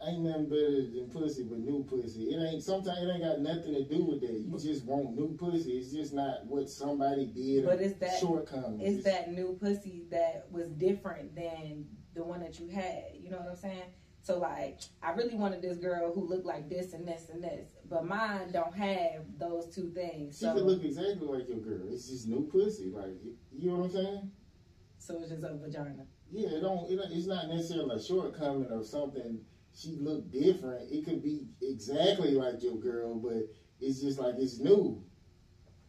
ain't 0.06 0.22
nothing 0.22 0.48
better 0.48 0.82
than 0.90 1.10
pussy 1.12 1.44
but 1.44 1.58
new 1.58 1.84
pussy. 1.84 2.24
It 2.30 2.42
ain't 2.42 2.62
sometimes 2.62 2.98
it 3.02 3.10
ain't 3.12 3.22
got 3.22 3.40
nothing 3.40 3.74
to 3.74 3.84
do 3.84 4.04
with 4.04 4.20
that. 4.22 4.32
You 4.32 4.58
just 4.58 4.84
want 4.84 5.16
new 5.16 5.36
pussy. 5.36 5.78
It's 5.78 5.92
just 5.92 6.14
not 6.14 6.46
what 6.46 6.68
somebody 6.68 7.26
did. 7.26 7.66
But 7.66 7.80
it's 7.80 7.98
that 7.98 8.18
shortcomings. 8.18 8.80
it's 8.82 9.04
that 9.04 9.32
new 9.32 9.58
pussy 9.60 10.04
that 10.10 10.46
was 10.50 10.68
different 10.70 11.34
than 11.34 11.86
the 12.14 12.24
one 12.24 12.40
that 12.40 12.58
you 12.58 12.68
had. 12.68 13.04
You 13.18 13.30
know 13.30 13.38
what 13.38 13.50
I'm 13.50 13.56
saying? 13.56 13.82
So 14.30 14.38
like, 14.38 14.78
I 15.02 15.10
really 15.10 15.34
wanted 15.34 15.60
this 15.60 15.78
girl 15.78 16.12
who 16.14 16.24
looked 16.24 16.46
like 16.46 16.68
this 16.68 16.92
and 16.92 17.06
this 17.06 17.30
and 17.32 17.42
this, 17.42 17.66
but 17.88 18.06
mine 18.06 18.52
don't 18.52 18.74
have 18.76 19.22
those 19.38 19.74
two 19.74 19.90
things. 19.90 20.38
She 20.38 20.44
So, 20.44 20.54
could 20.54 20.62
look 20.62 20.84
exactly 20.84 21.26
like 21.26 21.48
your 21.48 21.58
girl. 21.58 21.88
It's 21.90 22.08
just 22.08 22.28
new 22.28 22.48
pussy. 22.52 22.92
Like 22.94 23.16
you 23.52 23.70
know 23.70 23.78
what 23.78 23.84
I'm 23.86 23.90
saying? 23.90 24.30
so 24.98 25.18
it's 25.18 25.30
just 25.30 25.42
a 25.42 25.56
vagina. 25.56 26.06
Yeah, 26.30 26.48
it 26.50 26.60
don't. 26.60 26.88
It, 26.88 27.00
it's 27.10 27.26
not 27.26 27.48
necessarily 27.48 27.96
a 27.96 28.00
shortcoming 28.00 28.70
or 28.70 28.84
something. 28.84 29.40
She 29.74 29.96
looked 30.00 30.30
different. 30.30 30.92
It 30.92 31.04
could 31.04 31.24
be 31.24 31.48
exactly 31.60 32.32
like 32.32 32.62
your 32.62 32.76
girl, 32.76 33.16
but 33.16 33.48
it's 33.80 34.00
just 34.00 34.20
like 34.20 34.36
it's 34.38 34.60
new. 34.60 35.02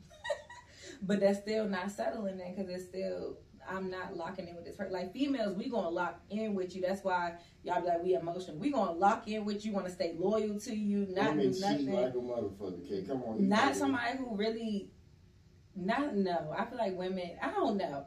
But 1.03 1.19
that's 1.19 1.39
still 1.39 1.67
not 1.67 1.91
settling 1.91 2.37
then 2.37 2.55
because 2.55 2.69
it's 2.71 2.85
still 2.85 3.37
I'm 3.72 3.89
not 3.89 4.15
locking 4.15 4.47
in 4.47 4.55
with 4.55 4.65
this 4.65 4.76
person. 4.76 4.93
Like 4.93 5.13
females, 5.13 5.55
we 5.55 5.69
gonna 5.69 5.89
lock 5.89 6.19
in 6.30 6.53
with 6.53 6.76
you. 6.76 6.82
That's 6.82 7.03
why 7.03 7.36
y'all 7.63 7.82
be 7.82 7.88
like 7.88 8.03
we 8.03 8.13
emotional. 8.15 8.57
We 8.57 8.72
gonna 8.72 8.91
lock 8.91 9.28
in 9.28 9.45
with 9.45 9.65
you. 9.65 9.72
Want 9.72 9.86
to 9.88 9.91
stay 9.91 10.15
loyal 10.17 10.59
to 10.59 10.76
you. 10.76 11.07
Not 11.09 11.38
do 11.38 11.49
nothing. 11.59 11.93
like 11.93 12.13
a 12.13 12.17
motherfucker. 12.17 13.07
Come 13.07 13.24
on. 13.24 13.47
not 13.47 13.76
somebody 13.76 14.17
who 14.17 14.36
really. 14.36 14.91
Not 15.76 16.15
no. 16.15 16.53
I 16.57 16.65
feel 16.65 16.78
like 16.78 16.97
women. 16.97 17.32
I 17.41 17.51
don't 17.51 17.78
know. 17.78 18.05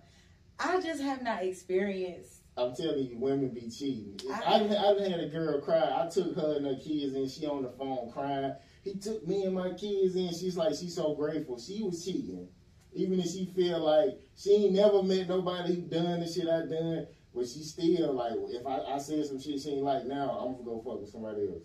I 0.59 0.81
just 0.81 1.01
have 1.01 1.23
not 1.23 1.43
experienced. 1.43 2.43
I'm 2.57 2.75
telling 2.75 3.07
you, 3.07 3.19
women 3.19 3.49
be 3.49 3.69
cheating. 3.69 4.21
I- 4.33 4.55
I've, 4.55 4.71
I've 4.71 4.99
had 5.01 5.19
a 5.21 5.29
girl 5.29 5.61
cry. 5.61 6.05
I 6.05 6.09
took 6.09 6.37
her 6.37 6.57
and 6.57 6.67
her 6.67 6.77
kids 6.77 7.15
and 7.15 7.29
She 7.29 7.47
on 7.47 7.62
the 7.62 7.71
phone 7.71 8.12
crying. 8.12 8.53
He 8.85 8.95
took 8.95 9.27
me 9.27 9.43
and 9.45 9.55
my 9.55 9.71
kids 9.71 10.15
in. 10.15 10.29
She's 10.29 10.57
like, 10.57 10.75
she's 10.77 10.95
so 10.95 11.15
grateful. 11.15 11.59
She 11.59 11.83
was 11.83 12.05
cheating. 12.05 12.49
Even 12.95 13.18
if 13.20 13.26
she 13.26 13.47
feel 13.47 13.80
like 13.80 14.20
she 14.36 14.53
ain't 14.53 14.74
never 14.74 15.03
met 15.03 15.28
nobody 15.28 15.74
who 15.74 15.82
done 15.82 16.20
the 16.20 16.26
shit 16.26 16.49
I 16.49 16.61
done, 16.66 17.07
but 17.34 17.49
she 17.49 17.62
still 17.62 18.12
like, 18.12 18.32
if 18.49 18.66
I, 18.66 18.95
I 18.95 18.99
said 18.99 19.26
some 19.26 19.40
shit 19.40 19.61
she 19.61 19.70
ain't 19.70 19.82
like 19.82 20.07
now, 20.07 20.38
I'm 20.40 20.53
gonna 20.53 20.64
go 20.64 20.82
fuck 20.84 21.01
with 21.01 21.11
somebody 21.11 21.49
else. 21.49 21.64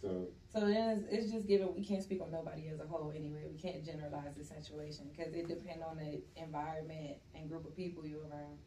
So 0.00 0.28
So 0.52 0.60
then 0.60 1.04
it's, 1.10 1.24
it's 1.24 1.32
just 1.32 1.46
given. 1.46 1.74
We 1.74 1.84
can't 1.84 2.02
speak 2.02 2.22
on 2.22 2.30
nobody 2.30 2.68
as 2.68 2.80
a 2.80 2.86
whole 2.86 3.12
anyway. 3.14 3.44
We 3.50 3.58
can't 3.58 3.84
generalize 3.84 4.34
the 4.36 4.44
situation 4.44 5.10
because 5.10 5.34
it 5.34 5.48
depends 5.48 5.82
on 5.88 5.98
the 5.98 6.22
environment 6.36 7.18
and 7.34 7.48
group 7.48 7.66
of 7.66 7.76
people 7.76 8.06
you're 8.06 8.20
around. 8.20 8.58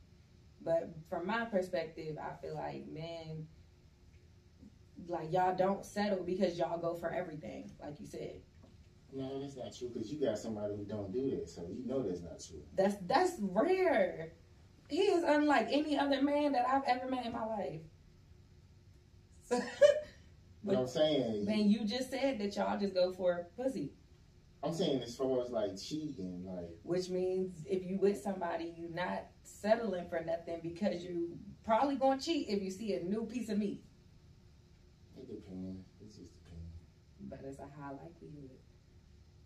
But 0.62 0.94
from 1.10 1.26
my 1.28 1.46
perspective, 1.46 2.18
I 2.22 2.40
feel 2.42 2.56
like 2.56 2.88
men, 2.88 3.48
like 5.08 5.32
y'all 5.32 5.56
don't 5.56 5.86
settle 5.86 6.24
because 6.24 6.58
y'all 6.58 6.80
go 6.80 6.96
for 6.96 7.12
everything, 7.12 7.72
like 7.82 8.00
you 8.00 8.08
said. 8.08 8.42
No, 9.16 9.42
that's 9.42 9.56
not 9.56 9.76
true 9.76 9.90
because 9.94 10.12
you 10.12 10.20
got 10.20 10.38
somebody 10.38 10.76
who 10.76 10.84
don't 10.86 11.12
do 11.12 11.30
that. 11.32 11.50
So 11.50 11.68
you 11.70 11.86
know 11.86 12.02
that's 12.04 12.22
not 12.22 12.40
true. 12.46 12.62
That's 12.76 12.96
that's 13.08 13.34
rare. 13.40 14.34
He 14.90 15.02
is 15.02 15.24
unlike 15.24 15.70
any 15.72 15.98
other 15.98 16.22
man 16.22 16.52
that 16.54 16.68
I've 16.68 16.84
ever 16.86 17.10
met 17.10 17.26
in 17.26 17.32
my 17.32 17.46
life. 17.46 17.82
So, 19.44 19.62
But 20.64 20.78
I'm 20.78 20.88
saying, 20.88 21.46
man, 21.46 21.70
you 21.70 21.86
just 21.86 22.10
said 22.10 22.40
that 22.40 22.56
y'all 22.56 22.80
just 22.80 22.94
go 22.94 23.12
for 23.12 23.48
pussy, 23.58 23.92
I'm 24.64 24.74
saying 24.74 25.02
as 25.02 25.16
far 25.16 25.42
as 25.42 25.50
like 25.50 25.78
cheating, 25.78 26.46
like. 26.46 26.70
which 26.84 27.10
means 27.10 27.64
if 27.66 27.86
you 27.86 27.98
with 27.98 28.22
somebody, 28.22 28.74
you're 28.78 28.90
not 28.90 29.26
settling 29.44 30.08
for 30.08 30.22
nothing 30.24 30.62
because 30.64 31.04
you 31.04 31.38
probably 31.66 31.96
gonna 31.96 32.20
cheat 32.20 32.48
if 32.48 32.64
you 32.64 32.72
see 32.72 32.94
a 32.94 33.04
new 33.04 33.26
piece 33.26 33.50
of 33.50 33.58
meat. 33.58 33.84
It 35.18 35.28
depends. 35.28 35.86
It 36.00 36.08
just 36.08 36.34
depends. 36.34 36.72
But 37.30 37.42
it's 37.44 37.60
a 37.60 37.64
high 37.64 37.92
likelihood. 37.92 38.53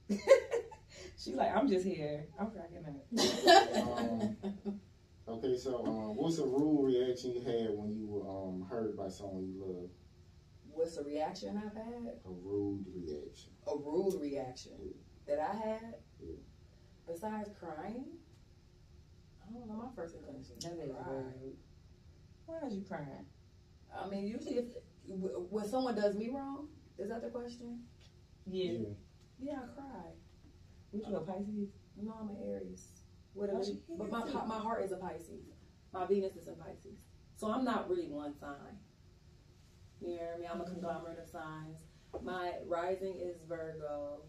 she 1.17 1.33
like, 1.33 1.55
I'm 1.55 1.67
just 1.67 1.85
here. 1.85 2.25
I'm 2.39 2.51
cracking 2.51 2.85
up. 2.85 4.31
Okay, 5.27 5.57
so 5.57 5.83
um, 5.85 6.15
what's 6.15 6.39
a 6.39 6.45
rude 6.45 6.85
reaction 6.85 7.33
you 7.33 7.41
had 7.41 7.69
when 7.77 7.91
you 7.93 8.07
were 8.07 8.27
um, 8.29 8.65
hurt 8.69 8.95
by 8.95 9.09
someone 9.09 9.43
you 9.45 9.55
love? 9.59 9.89
What's 10.71 10.95
the 10.95 11.03
reaction 11.03 11.57
I've 11.57 11.75
had? 11.75 12.19
A 12.25 12.29
rude 12.29 12.85
reaction. 12.93 13.51
A 13.67 13.75
rude 13.75 14.21
reaction 14.21 14.73
that 15.27 15.39
I 15.39 15.55
had? 15.55 15.95
Yeah. 16.21 16.35
Besides 17.07 17.49
crying? 17.59 18.05
I 19.47 19.51
don't 19.53 19.67
know, 19.67 19.75
my 19.75 19.89
first 19.95 20.15
inclination 20.15 20.57
is 20.57 20.63
to 20.63 20.69
That 20.69 20.83
is 20.85 20.91
cry. 20.91 21.13
rude. 21.13 21.57
Why 22.45 22.55
are 22.63 22.69
you 22.69 22.83
crying? 22.87 23.25
I 23.95 24.07
mean, 24.09 24.27
usually 24.27 24.57
if 24.59 24.65
w- 25.09 25.47
when 25.49 25.67
someone 25.67 25.95
does 25.95 26.15
me 26.15 26.29
wrong, 26.29 26.67
is 26.97 27.09
that 27.09 27.21
the 27.21 27.29
question? 27.29 27.81
Yeah. 28.45 28.71
Yeah, 28.71 28.89
I 29.45 29.65
cry. 29.75 30.11
What 30.91 31.09
you 31.09 31.15
a 31.15 31.21
Pisces? 31.21 31.69
No, 32.01 32.13
I'm 32.21 32.29
an 32.29 32.38
Aries. 32.43 32.88
What 33.33 33.49
But, 33.49 33.55
else? 33.57 33.71
but 33.97 34.09
my 34.09 34.45
my 34.45 34.59
heart 34.59 34.83
is 34.83 34.91
a 34.91 34.97
Pisces. 34.97 35.45
My 35.93 36.05
Venus 36.05 36.35
is 36.35 36.47
in 36.47 36.55
Pisces. 36.55 36.99
So 37.35 37.51
I'm 37.51 37.63
not 37.63 37.89
really 37.89 38.09
one 38.09 38.33
sign. 38.38 38.79
You 40.01 40.17
know 40.17 40.23
what 40.23 40.35
I 40.35 40.39
mean? 40.39 40.49
I'm 40.53 40.61
a 40.61 40.65
conglomerate 40.65 41.19
of 41.19 41.27
signs. 41.29 41.77
My 42.23 42.53
rising 42.67 43.19
is 43.19 43.38
Virgo. 43.47 44.23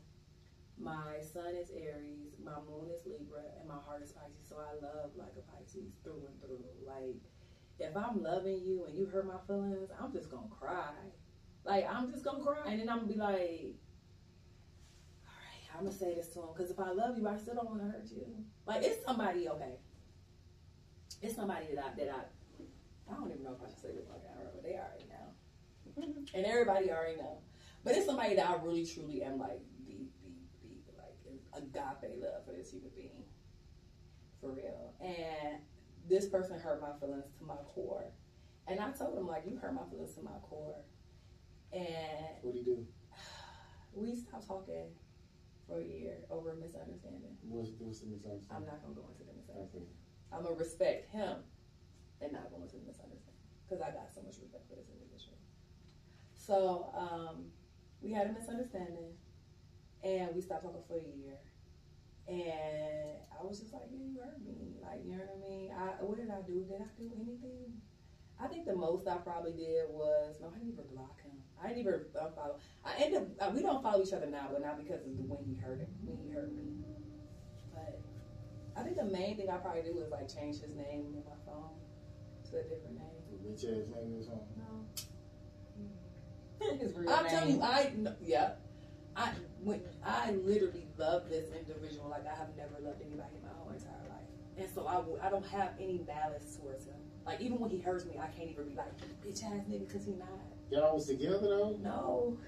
My 0.78 1.20
sun 1.20 1.54
is 1.54 1.70
Aries. 1.70 2.36
My 2.42 2.56
moon 2.68 2.90
is 2.94 3.06
Libra. 3.06 3.42
And 3.58 3.68
my 3.68 3.76
heart 3.86 4.02
is 4.02 4.12
Pisces. 4.12 4.46
So 4.48 4.56
I 4.56 4.74
love 4.84 5.10
like 5.16 5.32
a 5.36 5.56
Pisces 5.56 5.94
through 6.02 6.26
and 6.28 6.40
through. 6.40 6.64
Like, 6.86 7.16
if 7.78 7.96
I'm 7.96 8.22
loving 8.22 8.60
you 8.62 8.84
and 8.84 8.96
you 8.96 9.06
hurt 9.06 9.26
my 9.26 9.40
feelings, 9.46 9.90
I'm 10.00 10.12
just 10.12 10.30
going 10.30 10.48
to 10.48 10.54
cry. 10.54 10.92
Like, 11.64 11.86
I'm 11.90 12.10
just 12.10 12.24
going 12.24 12.38
to 12.38 12.44
cry. 12.44 12.70
And 12.70 12.80
then 12.80 12.88
I'm 12.88 13.00
to 13.00 13.06
be 13.06 13.18
like, 13.18 13.74
I'm 15.78 15.86
to 15.86 15.92
say 15.92 16.14
this 16.14 16.28
to 16.28 16.40
him. 16.40 16.48
Because 16.54 16.70
if 16.70 16.80
I 16.80 16.90
love 16.90 17.16
you, 17.16 17.28
I 17.28 17.36
still 17.36 17.54
don't 17.54 17.70
want 17.70 17.80
to 17.82 17.86
hurt 17.86 18.06
you. 18.10 18.26
Like, 18.66 18.82
it's 18.82 19.04
somebody, 19.04 19.48
okay. 19.48 19.76
It's 21.22 21.36
somebody 21.36 21.66
that 21.74 21.84
I, 21.84 21.98
that 21.98 22.08
I, 22.10 23.12
I 23.12 23.16
don't 23.16 23.30
even 23.30 23.44
know 23.44 23.56
if 23.58 23.62
I 23.64 23.70
should 23.70 23.80
say 23.80 23.88
this 23.94 24.08
on 24.10 24.20
camera, 24.20 24.50
but 24.52 24.62
they 24.62 24.74
already 24.74 25.06
know. 25.08 25.28
Mm-hmm. 25.98 26.36
and 26.36 26.46
everybody 26.46 26.90
already 26.90 27.16
know. 27.16 27.38
But 27.84 27.94
it's 27.96 28.06
somebody 28.06 28.36
that 28.36 28.48
I 28.48 28.54
really 28.62 28.84
truly 28.84 29.22
am 29.22 29.38
like 29.38 29.60
deep, 29.86 30.12
deep, 30.22 30.46
deep, 30.62 30.84
like 30.96 31.16
agape 31.56 32.22
love 32.22 32.44
for 32.44 32.52
this 32.52 32.70
human 32.70 32.90
being. 32.94 33.24
For 34.40 34.50
real. 34.50 34.94
And 35.00 35.58
this 36.08 36.26
person 36.26 36.58
hurt 36.60 36.80
my 36.80 36.92
feelings 37.00 37.24
to 37.38 37.44
my 37.44 37.56
core. 37.74 38.04
And 38.68 38.78
I 38.78 38.90
told 38.90 39.18
him, 39.18 39.26
like, 39.26 39.44
you 39.46 39.56
hurt 39.56 39.74
my 39.74 39.82
feelings 39.90 40.14
to 40.14 40.22
my 40.22 40.38
core. 40.42 40.76
And 41.72 41.82
What 42.42 42.52
do 42.52 42.58
you 42.58 42.64
do? 42.64 42.86
we 43.94 44.14
stopped 44.14 44.46
talking 44.46 44.84
for 45.68 45.78
a 45.80 45.84
year 45.84 46.24
over 46.32 46.50
a 46.50 46.56
misunderstanding. 46.56 47.36
What's, 47.44 47.70
what's 47.76 48.00
the 48.00 48.08
misunderstanding? 48.08 48.48
I'm 48.48 48.64
not 48.64 48.80
gonna 48.80 48.96
go 48.96 49.04
into 49.12 49.22
the 49.28 49.36
misunderstanding. 49.36 49.84
Okay. 49.84 50.32
I'm 50.32 50.42
gonna 50.42 50.56
respect 50.56 51.12
him 51.12 51.44
and 52.24 52.32
not 52.32 52.48
go 52.48 52.64
into 52.64 52.80
the 52.80 52.88
misunderstanding 52.88 53.44
because 53.68 53.84
I 53.84 53.92
got 53.92 54.08
so 54.08 54.24
much 54.24 54.40
respect 54.40 54.64
for 54.64 54.80
this 54.80 54.88
individual. 54.88 55.36
So 56.32 56.88
um, 56.96 57.52
we 58.00 58.10
had 58.16 58.26
a 58.26 58.32
misunderstanding 58.32 59.12
and 60.02 60.32
we 60.32 60.40
stopped 60.40 60.64
talking 60.64 60.80
for 60.88 60.96
a 60.96 61.04
year. 61.04 61.36
And 62.28 63.20
I 63.32 63.44
was 63.44 63.60
just 63.60 63.72
like, 63.72 63.88
man, 63.92 64.08
you 64.12 64.20
hurt 64.20 64.40
me. 64.40 64.76
Like, 64.80 65.00
you 65.04 65.12
know 65.12 65.24
what 65.24 65.36
I 65.36 65.40
mean? 65.40 65.72
I, 65.72 66.00
what 66.04 66.16
did 66.16 66.28
I 66.28 66.40
do? 66.44 66.64
Did 66.64 66.80
I 66.80 66.88
do 66.96 67.12
anything? 67.16 67.76
I 68.40 68.46
think 68.48 68.64
the 68.64 68.76
most 68.76 69.08
I 69.08 69.16
probably 69.16 69.52
did 69.52 69.88
was, 69.90 70.36
no, 70.40 70.48
I 70.48 70.58
didn't 70.60 70.72
even 70.72 70.88
block 70.92 71.20
him. 71.20 71.27
I 71.62 71.68
didn't 71.68 71.80
even 71.80 71.94
unfollow. 72.14 72.58
I 72.84 72.94
end 73.02 73.16
up, 73.16 73.24
uh, 73.40 73.50
we 73.54 73.62
don't 73.62 73.82
follow 73.82 74.02
each 74.02 74.12
other 74.12 74.26
now, 74.26 74.48
but 74.52 74.62
not 74.62 74.78
because 74.78 75.02
of 75.04 75.16
the 75.16 75.22
when 75.24 75.44
he 75.44 75.54
hurt 75.60 75.80
him, 75.80 75.88
when 76.04 76.18
he 76.22 76.30
hurt 76.30 76.54
me. 76.54 76.62
But 77.74 78.00
I 78.76 78.82
think 78.82 78.96
the 78.96 79.04
main 79.04 79.36
thing 79.36 79.50
I 79.50 79.56
probably 79.56 79.82
did 79.82 79.94
was 79.96 80.10
like 80.10 80.28
change 80.32 80.60
his 80.60 80.70
name 80.76 81.14
in 81.14 81.22
my 81.26 81.36
phone 81.44 81.74
to 82.50 82.58
a 82.58 82.62
different 82.62 82.94
name. 82.98 83.42
Bitch 83.42 83.64
ass 83.64 83.86
nigga 83.90 84.20
or 84.20 84.22
something. 84.22 84.54
No. 84.56 84.86
His 86.80 86.94
real 86.96 87.08
I'm 87.10 87.22
name. 87.24 87.32
telling 87.32 87.50
you, 87.56 87.62
I 87.62 87.82
kn- 87.84 88.16
yeah, 88.20 88.50
I 89.16 89.30
when 89.62 89.80
I 90.04 90.32
literally 90.32 90.86
love 90.98 91.28
this 91.30 91.46
individual 91.56 92.08
like 92.10 92.26
I 92.26 92.34
have 92.36 92.48
never 92.56 92.74
loved 92.82 93.00
anybody 93.00 93.36
in 93.36 93.42
my 93.42 93.54
whole 93.58 93.70
entire 93.70 93.92
life, 94.10 94.26
and 94.56 94.68
so 94.74 94.86
I 94.86 94.94
w- 94.94 95.18
I 95.22 95.30
don't 95.30 95.46
have 95.46 95.70
any 95.78 96.00
malice 96.06 96.56
towards 96.60 96.86
him. 96.86 96.96
Like 97.24 97.40
even 97.40 97.58
when 97.60 97.70
he 97.70 97.78
hurts 97.78 98.06
me, 98.06 98.18
I 98.18 98.26
can't 98.26 98.50
even 98.50 98.68
be 98.68 98.74
like 98.74 98.90
bitch 99.24 99.44
ass 99.44 99.62
nigga 99.70 99.86
because 99.86 100.04
he 100.04 100.12
not. 100.12 100.28
Y'all 100.70 100.94
was 100.94 101.06
together 101.06 101.38
though? 101.40 101.78
No, 101.82 102.38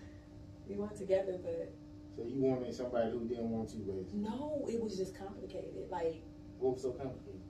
we 0.68 0.76
weren't 0.76 0.96
together, 0.96 1.38
but 1.42 1.72
So 2.16 2.24
you 2.26 2.40
wanted 2.42 2.74
somebody 2.74 3.10
who 3.10 3.26
didn't 3.26 3.50
want 3.50 3.70
you, 3.74 3.80
basically. 3.80 4.20
no, 4.20 4.64
it 4.68 4.82
was 4.82 4.96
just 4.96 5.16
complicated. 5.18 5.88
Like 5.90 6.22
What 6.58 6.74
was 6.74 6.82
so 6.82 6.90
complicated? 6.92 7.40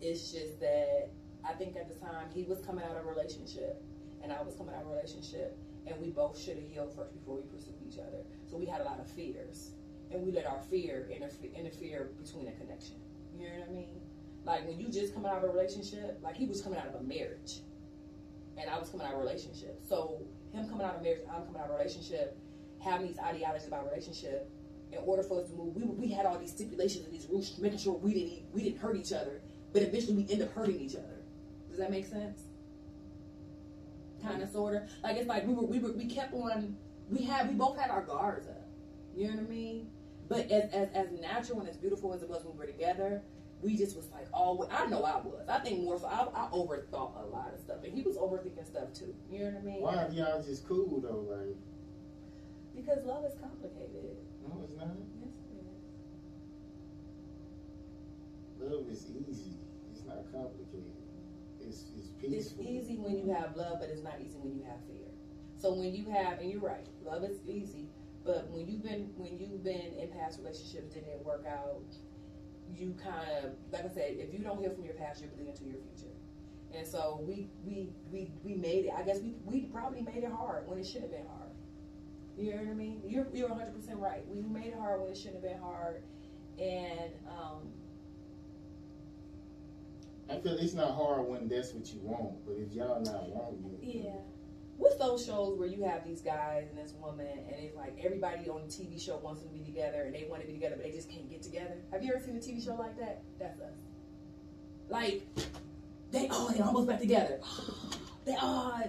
it's 0.00 0.32
just 0.32 0.60
that 0.60 1.10
I 1.44 1.52
think 1.54 1.76
at 1.76 1.88
the 1.88 1.94
time 2.06 2.26
he 2.32 2.44
was 2.44 2.60
coming 2.60 2.84
out 2.84 2.96
of 2.96 3.04
a 3.04 3.08
relationship 3.08 3.82
and 4.22 4.32
I 4.32 4.42
was 4.42 4.54
coming 4.54 4.74
out 4.74 4.82
of 4.82 4.88
a 4.88 4.90
relationship 4.94 5.56
and 5.86 6.00
we 6.00 6.10
both 6.10 6.38
should 6.38 6.56
have 6.56 6.68
healed 6.68 6.94
first 6.94 7.12
before 7.14 7.36
we 7.36 7.42
pursued 7.42 7.74
each 7.86 7.98
other. 7.98 8.22
So 8.50 8.56
we 8.56 8.66
had 8.66 8.80
a 8.80 8.84
lot 8.84 9.00
of 9.00 9.08
fears 9.10 9.72
and 10.10 10.24
we 10.24 10.32
let 10.32 10.46
our 10.46 10.60
fear 10.70 11.08
interfere, 11.14 11.50
interfere 11.54 12.10
between 12.22 12.48
a 12.48 12.52
connection. 12.52 12.96
You 13.36 13.44
know 13.48 13.54
what 13.60 13.68
I 13.68 13.72
mean? 13.72 14.00
Like 14.44 14.66
when 14.66 14.78
you 14.80 14.88
just 14.88 15.14
coming 15.14 15.30
out 15.30 15.38
of 15.38 15.44
a 15.44 15.48
relationship, 15.52 16.18
like 16.22 16.36
he 16.36 16.46
was 16.46 16.62
coming 16.62 16.78
out 16.78 16.86
of 16.86 16.94
a 16.94 17.02
marriage 17.02 17.60
and 18.60 18.68
I 18.68 18.78
was 18.78 18.88
coming 18.88 19.06
out 19.06 19.12
of 19.14 19.20
a 19.20 19.22
relationship. 19.22 19.80
So 19.88 20.22
him 20.52 20.68
coming 20.68 20.86
out 20.86 20.96
of 20.96 21.02
marriage, 21.02 21.20
I'm 21.30 21.44
coming 21.44 21.60
out 21.60 21.66
of 21.66 21.74
a 21.74 21.78
relationship, 21.78 22.36
having 22.82 23.06
these 23.06 23.18
ideologies 23.18 23.68
about 23.68 23.84
relationship. 23.88 24.50
In 24.90 25.00
order 25.04 25.22
for 25.22 25.42
us 25.42 25.50
to 25.50 25.54
move, 25.54 25.76
we, 25.76 25.82
we 25.84 26.08
had 26.08 26.24
all 26.24 26.38
these 26.38 26.50
stipulations 26.50 27.04
and 27.04 27.12
these 27.12 27.26
rules, 27.28 27.58
making 27.58 27.78
sure 27.78 27.92
we 27.92 28.14
didn't 28.14 28.42
we 28.54 28.62
didn't 28.62 28.78
hurt 28.78 28.96
each 28.96 29.12
other 29.12 29.42
but 29.72 29.82
eventually 29.82 30.14
we 30.14 30.32
end 30.32 30.42
up 30.42 30.52
hurting 30.54 30.80
each 30.80 30.94
other. 30.94 31.22
Does 31.68 31.78
that 31.78 31.90
make 31.90 32.06
sense? 32.06 32.42
Kind 34.22 34.42
of, 34.42 34.50
sort 34.50 34.74
of. 34.74 34.82
Like 35.02 35.16
it's 35.16 35.28
like 35.28 35.46
we 35.46 35.54
were, 35.54 35.62
we 35.62 35.78
were, 35.78 35.92
we 35.92 36.06
kept 36.06 36.34
on. 36.34 36.76
We 37.10 37.24
had, 37.24 37.48
we 37.48 37.54
both 37.54 37.78
had 37.78 37.90
our 37.90 38.02
guards 38.02 38.48
up. 38.48 38.66
You 39.14 39.28
know 39.28 39.34
what 39.34 39.46
I 39.46 39.48
mean? 39.48 39.90
But 40.28 40.50
as 40.50 40.70
as, 40.72 40.88
as 40.94 41.06
natural 41.20 41.60
and 41.60 41.68
as 41.68 41.76
beautiful 41.76 42.12
as 42.12 42.22
it 42.22 42.28
was 42.28 42.44
when 42.44 42.54
we 42.54 42.58
were 42.58 42.66
together, 42.66 43.22
we 43.62 43.76
just 43.76 43.96
was 43.96 44.08
like, 44.12 44.26
oh, 44.32 44.68
I 44.70 44.86
know 44.86 45.02
I 45.02 45.16
was. 45.16 45.48
I 45.48 45.58
think 45.58 45.82
more 45.82 45.98
so. 45.98 46.06
I, 46.06 46.26
I 46.34 46.48
overthought 46.52 47.22
a 47.22 47.26
lot 47.26 47.52
of 47.52 47.60
stuff, 47.60 47.78
and 47.84 47.92
he 47.92 48.02
was 48.02 48.16
overthinking 48.16 48.66
stuff 48.66 48.92
too. 48.92 49.14
You 49.30 49.40
know 49.40 49.44
what 49.46 49.62
I 49.62 49.64
mean? 49.64 49.82
Why 49.82 49.96
are 49.96 50.10
y'all 50.12 50.42
just 50.42 50.66
cool 50.66 51.00
though? 51.00 51.26
Like, 51.28 51.56
Because 52.74 53.04
love 53.04 53.24
is 53.24 53.34
complicated. 53.40 54.16
No, 54.46 54.62
it's 54.62 54.76
not. 54.76 54.88
Yes, 55.20 55.34
it 55.50 55.58
is. 58.62 58.72
Love 58.72 58.88
is 58.90 59.06
easy. 59.28 59.56
It's 59.92 60.04
not 60.06 60.30
complicated. 60.32 60.94
It's 61.60 61.86
it's 61.96 62.12
It's 62.22 62.54
easy 62.60 62.96
when 62.96 63.18
you 63.18 63.34
have 63.34 63.56
love, 63.56 63.78
but 63.80 63.88
it's 63.90 64.02
not 64.02 64.20
easy 64.24 64.38
when 64.38 64.54
you 64.54 64.62
have 64.64 64.78
fear. 64.86 65.08
So 65.56 65.74
when 65.74 65.92
you 65.92 66.04
have, 66.10 66.38
and 66.38 66.50
you're 66.50 66.60
right, 66.60 66.86
love 67.04 67.24
is 67.24 67.40
easy, 67.46 67.88
but 68.24 68.48
when 68.50 68.68
you've 68.68 68.82
been 68.84 69.10
when 69.16 69.36
you've 69.38 69.64
been 69.64 69.92
in 69.98 70.08
past 70.16 70.38
relationships 70.38 70.94
didn't 70.94 71.24
work 71.24 71.44
out, 71.48 71.82
you 72.76 72.94
kind 73.02 73.44
of 73.44 73.52
like 73.72 73.84
I 73.84 73.88
said, 73.88 74.16
if 74.18 74.32
you 74.32 74.40
don't 74.40 74.58
heal 74.60 74.72
from 74.74 74.84
your 74.84 74.94
past, 74.94 75.20
you're 75.20 75.30
bleeding 75.30 75.52
into 75.52 75.64
your 75.64 75.78
future. 75.94 76.12
And 76.74 76.86
so 76.86 77.20
we 77.26 77.48
we 77.64 77.90
we 78.10 78.30
we 78.44 78.54
made 78.54 78.86
it. 78.86 78.92
I 78.96 79.02
guess 79.02 79.20
we 79.20 79.34
we 79.44 79.62
probably 79.62 80.02
made 80.02 80.22
it 80.24 80.30
hard 80.30 80.68
when 80.68 80.78
it 80.78 80.86
should 80.86 81.02
have 81.02 81.10
been 81.10 81.26
hard. 81.26 81.50
You 82.36 82.52
know 82.52 82.58
what 82.58 82.68
I 82.70 82.74
mean? 82.74 83.02
You're 83.06 83.26
you're 83.32 83.48
100 83.48 83.74
percent 83.74 83.98
right. 83.98 84.26
We 84.28 84.42
made 84.42 84.66
it 84.66 84.78
hard 84.78 85.00
when 85.00 85.10
it 85.10 85.16
shouldn't 85.16 85.42
have 85.42 85.52
been 85.52 85.60
hard, 85.60 86.02
and 86.58 87.12
um, 87.28 87.72
I 90.30 90.38
feel 90.38 90.52
it's 90.52 90.74
not 90.74 90.94
hard 90.94 91.26
when 91.26 91.48
that's 91.48 91.72
what 91.72 91.92
you 91.92 92.00
want, 92.02 92.44
but 92.46 92.56
if 92.58 92.72
y'all 92.72 93.00
not 93.00 93.28
wanting 93.30 93.78
it, 93.82 94.04
Yeah. 94.04 94.10
What's 94.78 94.96
those 94.96 95.26
shows 95.26 95.58
where 95.58 95.68
you 95.68 95.82
have 95.84 96.04
these 96.06 96.20
guys 96.22 96.66
and 96.70 96.78
this 96.78 96.94
woman, 97.02 97.26
and 97.26 97.56
it's 97.58 97.76
like 97.76 97.98
everybody 98.02 98.48
on 98.48 98.62
the 98.62 98.68
TV 98.72 98.98
show 99.00 99.16
wants 99.18 99.42
them 99.42 99.50
to 99.50 99.54
be 99.58 99.64
together, 99.64 100.02
and 100.02 100.14
they 100.14 100.26
want 100.30 100.40
to 100.42 100.46
be 100.46 100.54
together, 100.54 100.76
but 100.76 100.84
they 100.84 100.92
just 100.92 101.10
can't 101.10 101.28
get 101.28 101.42
together? 101.42 101.74
Have 101.92 102.02
you 102.04 102.12
ever 102.14 102.24
seen 102.24 102.36
a 102.36 102.38
TV 102.40 102.64
show 102.64 102.74
like 102.76 102.96
that? 102.98 103.22
That's 103.40 103.60
us. 103.60 103.74
Like, 104.88 105.26
they 106.12 106.28
oh 106.30 106.50
they 106.54 106.60
almost 106.62 106.86
back 106.88 107.00
together. 107.00 107.40
they 108.24 108.36
are. 108.36 108.84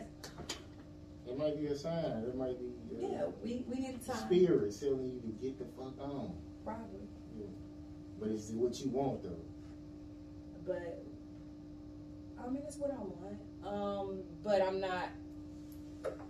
it 1.28 1.38
might 1.38 1.60
be 1.60 1.68
a 1.68 1.76
sign. 1.76 2.24
It 2.28 2.36
might 2.38 2.58
be 2.60 2.68
uh, 3.06 3.10
Yeah, 3.12 3.24
we 3.44 3.66
we 3.68 3.76
need 3.82 4.06
time. 4.06 4.16
spirit 4.18 4.74
telling 4.80 5.06
you 5.12 5.20
to 5.22 5.28
get 5.42 5.58
the 5.58 5.66
fuck 5.76 6.00
on. 6.00 6.34
Probably, 6.64 7.02
But 8.20 8.30
it's 8.30 8.52
what 8.52 8.80
you 8.80 8.90
want 8.92 9.24
though. 9.24 9.44
but 10.68 11.04
I 12.42 12.48
mean 12.50 12.62
it's 12.68 12.78
what 12.78 12.92
I 12.92 13.02
want. 13.02 13.40
Um, 13.66 14.20
but 14.44 14.62
I'm 14.62 14.80
not. 14.80 15.10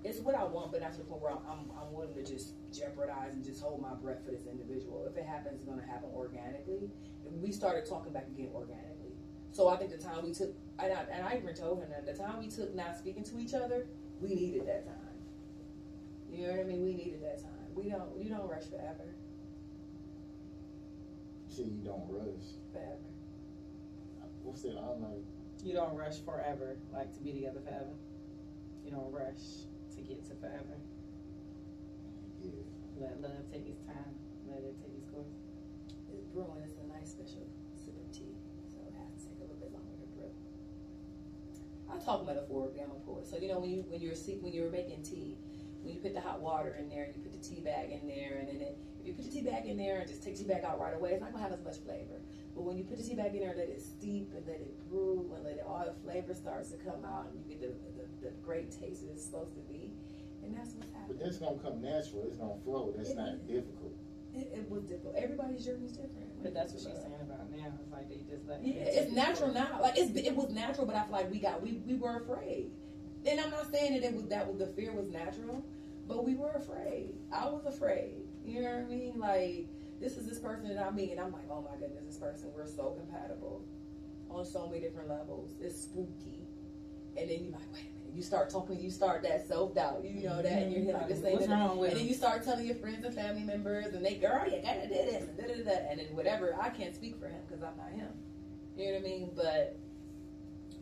It's 0.03 0.19
what 0.19 0.35
I 0.35 0.43
want, 0.43 0.71
but 0.71 0.81
not 0.81 0.93
to 0.93 0.97
the 0.99 1.03
point 1.03 1.21
where 1.21 1.31
I'm, 1.31 1.39
I'm, 1.47 1.71
I'm 1.77 1.93
willing 1.93 2.13
to 2.15 2.23
just 2.23 2.53
jeopardize 2.73 3.33
and 3.33 3.43
just 3.43 3.61
hold 3.61 3.81
my 3.81 3.93
breath 3.93 4.23
for 4.25 4.31
this 4.31 4.45
individual. 4.49 5.05
If 5.09 5.17
it 5.17 5.25
happens, 5.25 5.55
it's 5.55 5.65
going 5.65 5.79
to 5.79 5.85
happen 5.85 6.09
organically. 6.15 6.89
We 7.25 7.51
started 7.51 7.85
talking 7.85 8.13
back 8.13 8.27
again 8.27 8.49
organically. 8.53 9.13
So 9.51 9.67
I 9.67 9.77
think 9.77 9.91
the 9.91 9.97
time 9.97 10.23
we 10.25 10.33
took, 10.33 10.55
and 10.79 10.93
I, 10.93 11.05
and 11.11 11.27
I 11.27 11.37
even 11.37 11.53
told 11.53 11.81
him 11.83 11.89
that 11.89 12.05
the 12.05 12.13
time 12.13 12.39
we 12.39 12.47
took 12.47 12.73
not 12.73 12.97
speaking 12.97 13.23
to 13.25 13.39
each 13.39 13.53
other, 13.53 13.87
we 14.21 14.33
needed 14.33 14.67
that 14.67 14.85
time. 14.85 14.95
You 16.31 16.47
know 16.47 16.53
what 16.53 16.59
I 16.61 16.63
mean? 16.63 16.83
We 16.83 16.93
needed 16.93 17.21
that 17.23 17.41
time. 17.41 17.51
We 17.75 17.89
don't, 17.89 18.09
you 18.17 18.29
don't 18.29 18.49
rush 18.49 18.65
forever, 18.69 19.13
So 21.47 21.63
you 21.63 21.81
don't 21.83 22.05
rush. 22.09 22.57
forever. 22.71 22.97
What's 24.43 24.61
that? 24.63 24.77
I'm 24.77 25.01
like, 25.01 25.23
You 25.63 25.73
don't 25.73 25.95
rush 25.95 26.19
forever, 26.19 26.77
like 26.93 27.13
to 27.13 27.19
be 27.19 27.33
together 27.33 27.59
forever. 27.61 27.93
You 28.89 28.95
don't 28.97 29.13
rush 29.13 29.69
to 29.93 30.01
get 30.01 30.25
to 30.25 30.33
forever. 30.41 30.81
yeah. 32.41 32.49
Let 32.97 33.21
love 33.21 33.45
take 33.53 33.69
its 33.69 33.85
time. 33.85 34.17
Let 34.49 34.65
it 34.65 34.81
take 34.81 34.97
its 34.97 35.05
course. 35.13 35.29
It's 36.09 36.25
brewing. 36.33 36.65
It's 36.65 36.73
a 36.81 36.89
nice 36.89 37.13
special 37.13 37.45
sip 37.77 37.93
of 37.93 38.09
tea, 38.09 38.33
so 38.73 38.81
it 38.89 38.97
has 38.97 39.13
to 39.13 39.29
take 39.29 39.37
a 39.37 39.41
little 39.45 39.61
bit 39.61 39.69
longer 39.77 39.93
to 39.93 40.09
brew. 40.17 40.33
I 41.85 42.01
talk 42.01 42.25
metaphorically. 42.25 42.81
I'm 42.81 42.89
a 42.89 43.01
poet, 43.05 43.29
so 43.29 43.37
you 43.37 43.53
know 43.53 43.59
when 43.59 43.69
you 43.69 43.85
when 43.85 44.01
you're 44.01 44.17
see, 44.17 44.41
when 44.41 44.53
you're 44.57 44.73
making 44.73 45.03
tea, 45.05 45.37
when 45.85 45.93
you 45.93 46.01
put 46.01 46.15
the 46.17 46.21
hot 46.25 46.41
water 46.41 46.73
in 46.81 46.89
there, 46.89 47.05
and 47.05 47.13
you 47.13 47.21
put 47.21 47.29
the 47.29 47.45
tea 47.45 47.61
bag 47.61 47.93
in 47.93 48.09
there, 48.09 48.41
and 48.41 48.49
then 48.49 48.73
it, 48.73 48.73
if 48.99 49.05
you 49.05 49.13
put 49.13 49.29
the 49.29 49.31
tea 49.37 49.45
bag 49.45 49.69
in 49.69 49.77
there 49.77 50.01
and 50.01 50.09
just 50.09 50.25
take 50.25 50.33
the 50.33 50.41
tea 50.41 50.49
bag 50.49 50.65
out 50.65 50.81
right 50.81 50.97
away, 50.97 51.13
it's 51.13 51.21
not 51.21 51.29
gonna 51.29 51.45
have 51.45 51.53
as 51.53 51.61
much 51.61 51.77
flavor. 51.85 52.17
But 52.57 52.65
when 52.65 52.75
you 52.75 52.83
put 52.89 52.97
the 52.97 53.05
tea 53.05 53.13
bag 53.13 53.37
in 53.37 53.45
there, 53.45 53.53
let 53.53 53.69
it 53.69 53.85
steep 53.85 54.33
and 54.33 54.41
let 54.49 54.65
it 54.65 54.73
brew 54.89 55.29
and 55.37 55.45
let 55.45 55.61
it, 55.61 55.63
all 55.69 55.85
the 55.85 55.93
flavor 56.01 56.33
starts 56.33 56.73
to 56.73 56.77
come 56.81 57.05
out, 57.05 57.29
and 57.29 57.37
you 57.37 57.45
get 57.45 57.61
the, 57.61 57.69
the, 57.93 57.98
the 58.21 58.31
great 58.45 58.71
taste 58.71 59.05
that 59.05 59.11
it's 59.11 59.25
supposed 59.25 59.55
to 59.55 59.61
be, 59.71 59.91
and 60.43 60.55
that's 60.55 60.73
what's 60.73 60.91
happening. 60.91 61.07
But 61.07 61.17
happening. 61.17 61.23
that's 61.23 61.37
gonna 61.37 61.59
come 61.59 61.81
natural. 61.81 62.23
It's 62.27 62.37
gonna 62.37 62.59
flow. 62.63 62.93
That's 62.95 63.11
It 63.11 63.17
not 63.17 63.47
difficult. 63.47 63.93
It, 64.35 64.51
it 64.53 64.69
was 64.69 64.83
difficult. 64.83 65.15
Everybody's 65.15 65.65
journey 65.65 65.85
is 65.85 65.93
different. 65.93 66.29
But 66.43 66.53
that's 66.53 66.71
what 66.73 66.81
she's 66.81 67.01
saying 67.01 67.21
about 67.21 67.51
now. 67.51 67.73
It's 67.81 67.91
like 67.91 68.07
they 68.09 68.21
just 68.29 68.47
let 68.47 68.63
Yeah, 68.65 68.83
it's 68.83 69.11
natural 69.11 69.53
now. 69.53 69.79
Like 69.81 69.97
it's 69.97 70.15
it 70.15 70.35
was 70.35 70.49
natural, 70.51 70.85
but 70.85 70.95
I 70.95 71.03
feel 71.03 71.11
like 71.11 71.31
we 71.31 71.39
got 71.39 71.61
we, 71.61 71.81
we 71.85 71.95
were 71.95 72.17
afraid. 72.17 72.71
And 73.25 73.39
I'm 73.39 73.49
not 73.49 73.69
saying 73.71 73.99
that 73.99 74.07
it 74.07 74.13
was 74.13 74.25
that 74.27 74.47
was 74.47 74.59
the 74.59 74.67
fear 74.67 74.93
was 74.93 75.09
natural, 75.09 75.65
but 76.07 76.25
we 76.25 76.35
were 76.35 76.51
afraid. 76.51 77.15
I 77.31 77.45
was 77.49 77.65
afraid. 77.65 78.23
You 78.45 78.61
know 78.61 78.69
what 78.69 78.79
I 78.79 78.85
mean? 78.85 79.19
Like 79.19 79.67
this 79.99 80.15
is 80.15 80.25
this 80.27 80.39
person 80.39 80.69
that 80.69 80.81
I 80.81 80.91
meet, 80.91 81.11
and 81.11 81.19
I'm 81.19 81.33
like, 81.33 81.49
oh 81.51 81.61
my 81.61 81.77
goodness, 81.77 82.05
this 82.05 82.17
person 82.17 82.49
we're 82.55 82.65
so 82.65 82.91
compatible 82.97 83.65
on 84.29 84.45
so 84.45 84.67
many 84.67 84.79
different 84.79 85.09
levels. 85.09 85.55
It's 85.59 85.81
spooky, 85.81 86.47
and 87.17 87.29
then 87.29 87.43
you're 87.43 87.51
like, 87.51 87.73
wait 87.73 87.81
a 87.81 87.83
minute. 87.83 87.98
You 88.15 88.21
start 88.23 88.49
talking, 88.49 88.79
you 88.79 88.89
start 88.89 89.23
that 89.23 89.47
self 89.47 89.75
doubt. 89.75 90.03
You 90.03 90.27
know 90.27 90.41
that, 90.41 90.51
and 90.51 90.71
you're 90.73 90.81
here 90.83 90.93
like 90.93 91.07
this 91.07 91.19
What's 91.19 91.45
thing. 91.45 91.49
wrong 91.51 91.77
with 91.77 91.91
And 91.91 91.99
then 91.99 92.07
you 92.07 92.13
start 92.13 92.43
telling 92.43 92.65
your 92.65 92.75
friends 92.75 93.05
and 93.05 93.13
family 93.13 93.43
members, 93.43 93.93
and 93.93 94.03
they, 94.05 94.15
girl, 94.15 94.43
you 94.45 94.61
gotta 94.61 94.87
do 94.87 94.93
this, 94.93 95.23
and 95.23 95.37
da 95.37 95.43
da 95.47 95.63
da, 95.63 95.89
and 95.89 95.99
then 95.99 96.07
whatever. 96.15 96.55
I 96.59 96.69
can't 96.69 96.93
speak 96.95 97.19
for 97.19 97.27
him 97.27 97.39
because 97.47 97.63
I'm 97.63 97.77
not 97.77 97.91
him. 97.91 98.09
You 98.75 98.87
know 98.87 98.91
what 98.93 98.99
I 98.99 99.03
mean? 99.03 99.29
But 99.35 99.77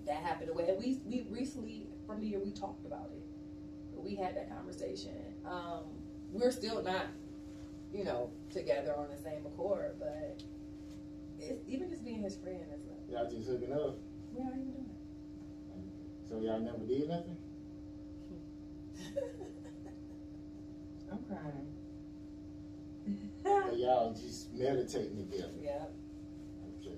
that 0.06 0.18
happened 0.18 0.50
away. 0.52 0.70
And 0.70 0.78
we 0.80 1.00
we 1.06 1.28
recently 1.30 1.88
from 2.06 2.22
the 2.22 2.28
year 2.28 2.40
we 2.40 2.52
talked 2.52 2.86
about 2.86 3.10
it. 3.14 3.22
We 3.96 4.16
had 4.16 4.36
that 4.38 4.50
conversation. 4.56 5.12
Um, 5.46 5.84
we're 6.32 6.52
still 6.52 6.82
not, 6.84 7.08
you 7.94 8.04
know, 8.04 8.30
together 8.52 8.96
on 8.96 9.08
the 9.10 9.18
same 9.22 9.46
accord, 9.46 9.96
but 10.00 10.42
it, 11.40 11.64
even 11.68 11.90
just 11.90 12.06
being 12.06 12.22
his 12.22 12.36
friend 12.38 12.60
is 12.74 12.82
like 12.88 13.10
Y'all 13.10 13.30
just 13.30 13.48
hooking 13.50 13.74
up. 13.74 13.96
we're 14.34 14.44
not 14.44 14.54
even 14.54 14.72
doing 14.72 14.77
So 16.30 16.40
y'all 16.42 16.60
never 16.60 16.86
did 16.86 17.08
nothing. 17.08 17.38
I'm 21.12 21.20
crying. 21.28 21.68
Y'all 23.78 24.14
just 24.14 24.54
meditating 24.54 25.18
together. 25.18 25.54
yeah, 25.64 25.86
Okay. 26.80 26.98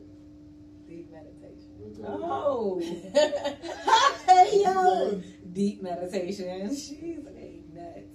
deep 0.87 1.11
meditation. 1.11 2.05
Oh. 2.07 2.81
Hey, 4.29 4.61
yo. 4.63 5.21
Deep 5.53 5.81
meditation. 5.81 6.69
She's 6.75 7.25
a 7.25 7.61
nut. 7.73 8.05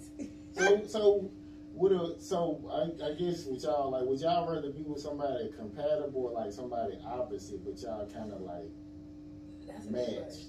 So, 0.53 0.87
so, 0.87 1.31
would 1.75 1.93
a, 1.93 2.21
so 2.21 2.61
I, 2.73 3.05
I 3.05 3.13
guess 3.15 3.45
with 3.47 3.63
y'all, 3.65 3.91
like, 3.91 4.05
would 4.05 4.21
y'all 4.21 4.49
rather 4.49 4.71
be 4.71 4.83
with 4.83 5.01
somebody 5.01 5.51
compatible 5.57 6.27
or 6.27 6.33
like 6.33 6.53
somebody 6.53 6.97
opposite, 7.05 7.65
but 7.65 7.81
y'all 7.83 8.07
kind 8.07 8.33
of 8.33 8.41
like, 8.43 8.71
That's 9.67 9.87
a 9.89 9.91
Match. 9.91 10.47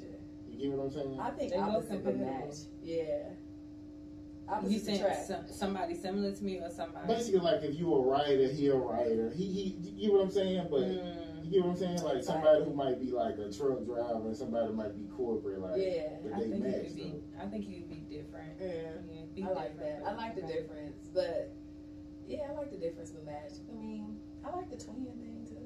Good 0.58 0.60
question. 0.60 0.60
you 0.60 0.70
get 0.70 0.78
what 0.78 0.86
I'm 0.86 0.92
saying? 0.92 1.20
I 1.20 1.30
think 1.32 1.52
They 1.52 1.58
look 1.58 1.68
opposite 1.70 1.92
would 1.92 2.04
compatible. 2.16 2.48
match. 2.48 2.56
Yeah. 2.84 3.06
You 4.48 4.54
Opposite 4.54 4.86
saying 4.86 5.26
some, 5.26 5.46
somebody 5.50 5.96
similar 5.96 6.32
to 6.32 6.44
me 6.44 6.60
or 6.60 6.70
somebody? 6.70 7.08
Basically, 7.08 7.40
like 7.40 7.64
if 7.64 7.80
you 7.80 7.88
were 7.88 7.98
a 8.00 8.02
writer, 8.04 8.48
he 8.48 8.68
a 8.68 8.76
writer. 8.76 9.32
He, 9.36 9.46
he, 9.52 9.76
you 9.82 10.02
get 10.08 10.14
what 10.14 10.22
I'm 10.24 10.32
saying? 10.32 10.68
But 10.70 10.82
Mm, 10.82 11.46
you 11.46 11.50
get 11.52 11.62
what 11.66 11.72
I'm 11.72 11.78
saying? 11.78 12.02
Like 12.04 12.24
somebody 12.24 12.64
who 12.64 12.74
might 12.74 13.00
be 13.02 13.10
like 13.12 13.40
a 13.40 13.52
truck 13.52 13.84
driver 13.86 14.22
and 14.28 14.38
somebody 14.38 14.72
might 14.74 14.96
be 14.96 15.06
corporate. 15.16 15.60
Like, 15.60 15.82
Yeah. 15.82 16.10
but 16.24 16.34
I 16.34 16.40
think 16.42 16.54
you 16.56 16.60
match 16.62 16.84
could 16.86 16.96
be. 16.96 17.14
I 17.42 17.46
think 17.48 17.68
you'd 17.68 17.90
be 17.90 18.06
different. 18.08 18.54
Yeah. 18.62 18.68
Yeah, 19.12 19.22
be 19.34 19.44
I 19.44 19.48
like 19.50 19.80
that. 19.80 20.04
I 20.06 20.14
like 20.14 20.36
the 20.36 20.42
difference, 20.44 21.10
but 21.14 21.52
yeah, 22.28 22.48
I 22.50 22.54
like 22.54 22.70
the 22.70 22.78
difference 22.78 23.12
with 23.14 23.26
match. 23.26 23.54
I 23.68 23.74
mean, 23.82 24.20
I 24.46 24.56
like 24.56 24.70
the 24.70 24.78
twin 24.78 25.06
thing 25.06 25.46
too. 25.50 25.58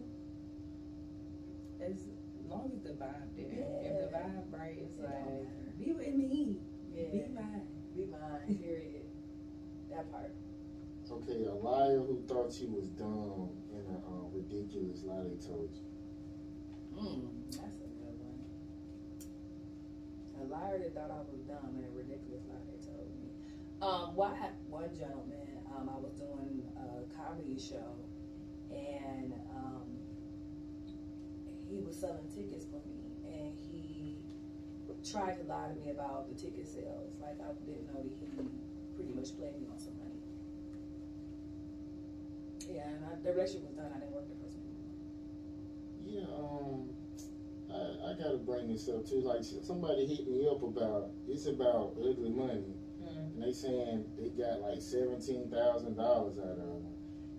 As 1.83 2.07
long 2.49 2.71
as 2.75 2.81
the 2.83 2.89
vibe 2.97 3.29
there. 3.35 3.53
Yeah. 3.53 3.87
If 3.89 4.11
the 4.11 4.17
vibe 4.17 4.51
right, 4.51 4.77
it's 4.77 4.97
It 4.97 5.03
like 5.03 5.25
matter. 5.25 5.47
be 5.79 5.93
with 5.93 6.13
me. 6.15 6.57
Yeah, 6.93 7.03
Be 7.11 7.33
mine. 7.33 7.67
be 7.95 8.05
mine. 8.05 8.57
Period. 8.57 9.05
that 9.89 10.11
part. 10.11 10.31
Okay, 11.11 11.43
a 11.45 11.53
liar 11.53 11.97
who 11.97 12.21
thought 12.27 12.53
you 12.61 12.69
was 12.69 12.87
dumb 12.89 13.49
and 13.73 13.85
a 13.95 13.97
uh, 14.05 14.29
ridiculous 14.31 15.03
lie 15.03 15.23
they 15.23 15.37
told 15.41 15.69
you. 15.73 15.85
Mm, 16.93 17.29
that's 17.49 17.77
a 17.81 17.89
good 17.97 18.17
one. 18.21 18.45
A 20.41 20.43
liar 20.45 20.77
that 20.79 20.93
thought 20.93 21.09
I 21.11 21.21
was 21.31 21.41
dumb 21.47 21.73
and 21.77 21.85
a 21.85 21.91
ridiculous 21.97 22.43
lie 22.47 22.61
they 22.69 22.85
told 22.85 23.09
me. 23.17 23.29
Um, 23.81 24.15
well, 24.15 24.29
I 24.33 24.37
had 24.37 24.53
one 24.69 24.89
gentleman. 24.93 25.57
Um, 25.75 25.89
I 25.89 25.97
was 25.97 26.13
doing 26.13 26.61
a 26.77 27.09
comedy 27.15 27.57
show, 27.57 27.95
and 28.69 29.33
um, 29.55 29.88
he 31.69 31.81
was 31.81 31.95
selling 31.97 32.27
tickets 32.33 32.65
for 32.65 32.81
me, 32.87 32.97
and 33.29 33.53
he 33.71 34.15
tried 35.09 35.37
to 35.39 35.43
lie 35.47 35.67
to 35.69 35.75
me 35.79 35.91
about 35.91 36.27
the 36.29 36.35
ticket 36.35 36.67
sales. 36.67 37.15
Like 37.21 37.37
I 37.39 37.53
didn't 37.65 37.87
know 37.93 38.01
that 38.03 38.11
he 38.19 38.27
pretty 38.95 39.13
much 39.13 39.37
played 39.37 39.55
me 39.61 39.67
on 39.71 39.77
some 39.79 39.93
money. 39.97 40.19
Yeah, 42.67 42.85
and 42.89 43.05
I, 43.05 43.15
the 43.23 43.31
relationship 43.33 43.67
was 43.69 43.75
done. 43.77 43.91
I 43.95 43.99
didn't 43.99 44.13
work 44.13 44.27
there 44.27 44.37
for 44.43 44.51
some 44.51 44.61
Yeah, 46.05 46.27
um, 46.37 46.89
I, 47.71 48.11
I 48.11 48.13
gotta 48.21 48.37
bring 48.37 48.71
this 48.71 48.89
up 48.89 49.07
too. 49.07 49.21
Like 49.21 49.43
somebody 49.43 50.05
hit 50.05 50.27
me 50.27 50.47
up 50.49 50.61
about 50.63 51.11
it's 51.27 51.45
about 51.47 51.95
ugly 51.97 52.29
money, 52.29 52.73
Mm. 52.99 53.33
and 53.33 53.43
they 53.43 53.53
saying 53.53 54.03
they 54.19 54.27
got 54.35 54.59
like 54.59 54.81
seventeen 54.81 55.49
thousand 55.49 55.95
dollars 55.95 56.37
out 56.37 56.51
of 56.51 56.57
them. 56.57 56.83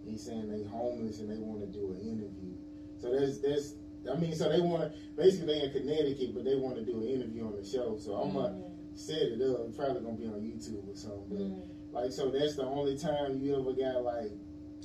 He's 0.07 0.23
saying 0.25 0.49
they 0.49 0.65
homeless 0.65 1.21
and 1.21 1.31
they 1.31 1.37
want 1.37 1.61
to 1.61 1.67
do 1.79 1.93
an 1.93 2.01
interview. 2.01 2.57
So 2.99 3.11
there's 3.13 3.41
there's 3.41 3.75
I 4.11 4.15
mean, 4.17 4.35
so 4.35 4.49
they 4.49 4.61
want 4.61 4.83
to 4.83 4.93
basically 5.17 5.47
they 5.59 5.63
in 5.65 5.71
Connecticut, 5.73 6.35
but 6.35 6.45
they 6.45 6.55
want 6.55 6.77
to 6.77 6.85
do 6.85 7.01
an 7.01 7.09
interview 7.09 7.45
on 7.47 7.57
the 7.61 7.65
show. 7.67 7.97
So 7.99 8.15
I'm 8.15 8.33
gonna 8.33 8.63
set 8.95 9.21
it 9.23 9.43
up. 9.43 9.67
It's 9.69 9.77
probably 9.77 10.01
gonna 10.03 10.17
be 10.17 10.27
on 10.27 10.41
YouTube 10.41 10.89
or 10.89 10.95
something. 10.97 11.27
But 11.29 11.39
Mm-hmm. 11.39 11.97
like, 11.97 12.13
so 12.13 12.31
that's 12.31 12.55
the 12.57 12.65
only 12.65 12.97
time 12.97 13.41
you 13.43 13.59
ever 13.59 13.73
got 13.73 14.03
like 14.05 14.33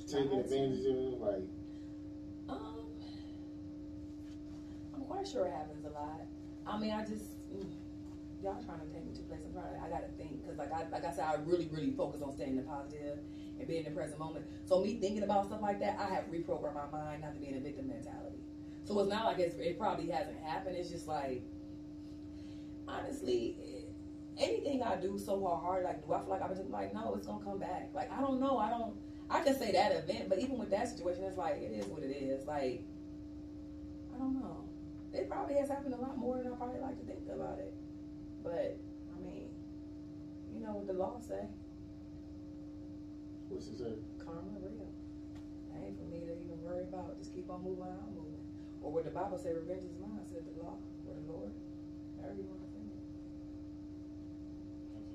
taken 0.07 0.39
advantage 0.39 0.86
of. 0.86 1.20
Like, 1.22 1.47
Um, 2.49 2.86
I'm 4.95 5.01
quite 5.05 5.28
sure 5.28 5.45
it 5.45 5.51
happens 5.53 5.86
a 5.86 5.89
lot. 5.89 6.22
I 6.68 6.78
mean, 6.80 6.91
I 6.91 7.05
just 7.05 7.26
mm, 7.53 7.72
y'all 8.43 8.61
trying 8.66 8.80
to 8.82 8.88
take 8.93 9.05
me 9.05 9.13
to 9.16 9.22
place. 9.24 9.39
I'm 9.45 9.53
trying. 9.53 9.80
I 9.82 9.89
gotta 9.89 10.11
think 10.18 10.41
because, 10.41 10.57
like 10.57 10.74
I 10.74 10.88
like 10.91 11.05
I 11.05 11.11
said, 11.11 11.26
I 11.26 11.36
really 11.45 11.70
really 11.72 11.91
focus 11.91 12.22
on 12.22 12.34
staying 12.34 12.51
in 12.51 12.57
the 12.57 12.63
positive 12.63 13.20
and 13.57 13.68
being 13.68 13.86
in 13.86 13.93
the 13.93 13.95
present 13.97 14.20
moment. 14.20 14.45
So 14.66 14.82
me 14.82 14.95
thinking 14.99 15.24
about 15.24 15.45
stuff 15.45 15.61
like 15.61 15.80
that, 15.80 15.97
I 15.99 16.13
have 16.13 16.26
reprogrammed 16.26 16.76
my 16.91 16.91
mind 16.91 17.22
not 17.22 17.34
to 17.36 17.39
be 17.39 17.47
in 17.47 17.55
a 17.55 17.61
victim 17.61 17.88
mentality. 17.88 18.43
So 18.86 19.00
it's 19.00 19.10
not 19.10 19.26
like 19.26 19.40
it's, 19.40 19.56
it 19.56 19.78
probably 19.78 20.10
hasn't 20.10 20.40
happened. 20.40 20.78
It's 20.78 20.90
just 20.90 21.08
like 21.08 21.44
honestly. 22.88 23.58
Anything 24.38 24.84
I 24.84 24.98
do 24.98 25.18
so 25.18 25.40
hard, 25.64 25.86
like, 25.86 26.06
do 26.06 26.12
I 26.12 26.20
feel 26.20 26.30
like 26.30 26.42
I've 26.42 26.50
just 26.50 26.70
like, 26.70 26.94
no, 26.94 27.14
it's 27.16 27.26
gonna 27.26 27.42
come 27.42 27.58
back. 27.58 27.90
Like, 27.94 28.12
I 28.12 28.20
don't 28.20 28.42
know. 28.42 28.58
I 28.58 28.70
don't. 28.70 28.94
I 29.30 29.40
can 29.40 29.58
say 29.58 29.72
that 29.72 29.94
event, 29.94 30.28
but 30.28 30.40
even 30.40 30.58
with 30.58 30.70
that 30.72 30.90
situation, 30.90 31.24
it's 31.24 31.38
like 31.38 31.56
it 31.56 31.72
is 31.72 31.86
what 31.86 32.04
it 32.04 32.12
is. 32.12 32.46
Like, 32.46 32.84
I 34.14 34.18
don't 34.18 34.36
know. 34.36 34.66
It 35.14 35.30
probably 35.30 35.56
has 35.56 35.70
happened 35.70 35.94
a 35.94 36.02
lot 36.02 36.18
more 36.18 36.38
than 36.38 36.52
I 36.52 36.56
probably 36.56 36.82
like 36.82 37.00
to 37.00 37.06
think 37.06 37.24
about 37.34 37.60
it. 37.60 37.74
But 38.44 38.78
I 39.16 39.24
mean, 39.24 39.48
you 40.54 40.60
know 40.60 40.74
what 40.74 40.88
the 40.88 40.94
law 40.94 41.18
say? 41.26 41.48
what's 43.50 43.68
it 43.68 43.78
say? 43.78 43.94
Karma 44.20 44.52
real. 44.60 44.92
That 45.72 45.80
ain't 45.86 45.98
for 45.98 46.06
me 46.12 46.20
to 46.20 46.26
even 46.26 46.60
worry 46.62 46.84
about. 46.84 47.18
Just 47.20 47.34
keep 47.34 47.50
on 47.50 47.64
moving 47.64 47.84
I'm 47.84 48.14
moving. 48.14 48.14
Or 48.86 48.92
what 48.94 49.04
the 49.04 49.10
Bible 49.10 49.38
say, 49.42 49.50
revenge 49.50 49.82
is 49.82 49.98
mine, 49.98 50.22
said 50.30 50.46
the 50.46 50.54
law, 50.62 50.78
or 51.10 51.14
the 51.18 51.26
Lord. 51.26 51.50
However 52.22 52.38
you 52.38 52.46
want 52.46 52.62
to 52.62 52.70
say 52.70 52.86
it. 52.86 53.02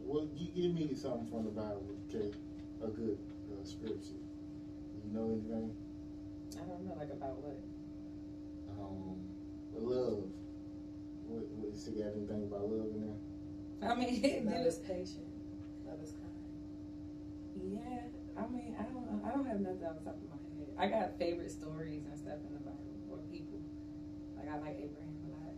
Well, 0.03 0.27
you 0.35 0.51
give 0.51 0.75
me 0.75 0.91
something 0.99 1.31
from 1.31 1.45
the 1.47 1.55
Bible, 1.55 1.87
okay? 2.11 2.35
A 2.83 2.89
good 2.89 3.14
uh, 3.47 3.62
scripture. 3.62 4.18
You 5.07 5.14
know 5.14 5.39
anything? 5.39 5.71
I 6.59 6.66
don't 6.66 6.83
know, 6.83 6.99
like 6.99 7.14
about 7.14 7.39
what? 7.39 7.62
Um, 8.75 9.23
love. 9.79 10.27
What, 11.31 11.47
what 11.55 11.71
is 11.73 11.87
it 11.87 11.95
got 11.95 12.11
anything 12.18 12.43
about 12.51 12.66
love 12.66 12.91
in 12.91 13.07
there? 13.07 13.18
I 13.87 13.95
mean, 13.95 14.18
Love 14.51 14.55
there's- 14.66 14.75
is 14.75 14.79
patient. 14.83 15.31
Love 15.87 16.03
is 16.03 16.11
kind. 16.18 16.35
yeah. 17.71 18.11
I 18.35 18.47
mean, 18.51 18.75
I 18.79 18.83
don't. 18.83 19.07
know. 19.07 19.21
I 19.23 19.31
don't 19.31 19.47
have 19.47 19.61
nothing 19.61 19.85
off 19.87 19.99
the 20.03 20.11
top 20.11 20.18
of 20.18 20.27
my 20.27 20.37
head. 20.59 20.75
I 20.79 20.87
got 20.91 21.18
favorite 21.18 21.51
stories 21.51 22.03
and 22.11 22.18
stuff 22.18 22.39
in 22.47 22.55
the 22.55 22.61
Bible 22.61 22.66
or 22.66 22.66
people. 22.66 22.66
Like 22.66 22.70
I 24.51 24.59
like 24.59 24.76
Abraham 24.82 25.14
a 25.14 25.28
lot. 25.30 25.55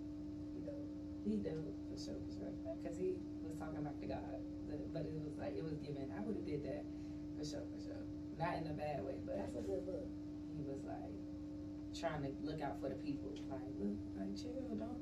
You 0.53 0.63
know, 0.69 0.81
He 1.25 1.41
do 1.41 1.57
for 1.89 1.97
sure, 1.97 2.21
for 2.29 2.33
sure. 2.37 2.53
Because 2.77 2.99
he 3.01 3.17
was 3.41 3.57
talking 3.57 3.81
back 3.81 3.97
to 4.01 4.07
God, 4.07 4.37
but 4.93 5.09
it 5.09 5.17
was 5.17 5.33
like 5.41 5.57
it 5.57 5.65
was 5.65 5.81
given. 5.81 6.13
I 6.13 6.21
would 6.21 6.37
have 6.37 6.45
did 6.45 6.61
that 6.69 6.85
for 7.39 7.45
sure, 7.45 7.65
for 7.73 7.81
sure. 7.81 8.05
Not 8.37 8.61
in 8.61 8.69
a 8.69 8.77
bad 8.77 9.01
way, 9.05 9.17
but 9.25 9.37
that's 9.41 9.57
a 9.57 9.65
good 9.65 9.85
look. 9.89 10.09
he 10.57 10.63
was 10.65 10.85
like 10.85 11.17
trying 11.97 12.23
to 12.25 12.31
look 12.45 12.61
out 12.61 12.81
for 12.81 12.89
the 12.89 13.01
people. 13.01 13.33
Like, 13.49 13.65
look, 13.81 13.97
like 14.17 14.37
chill, 14.37 14.53
don't. 14.77 15.01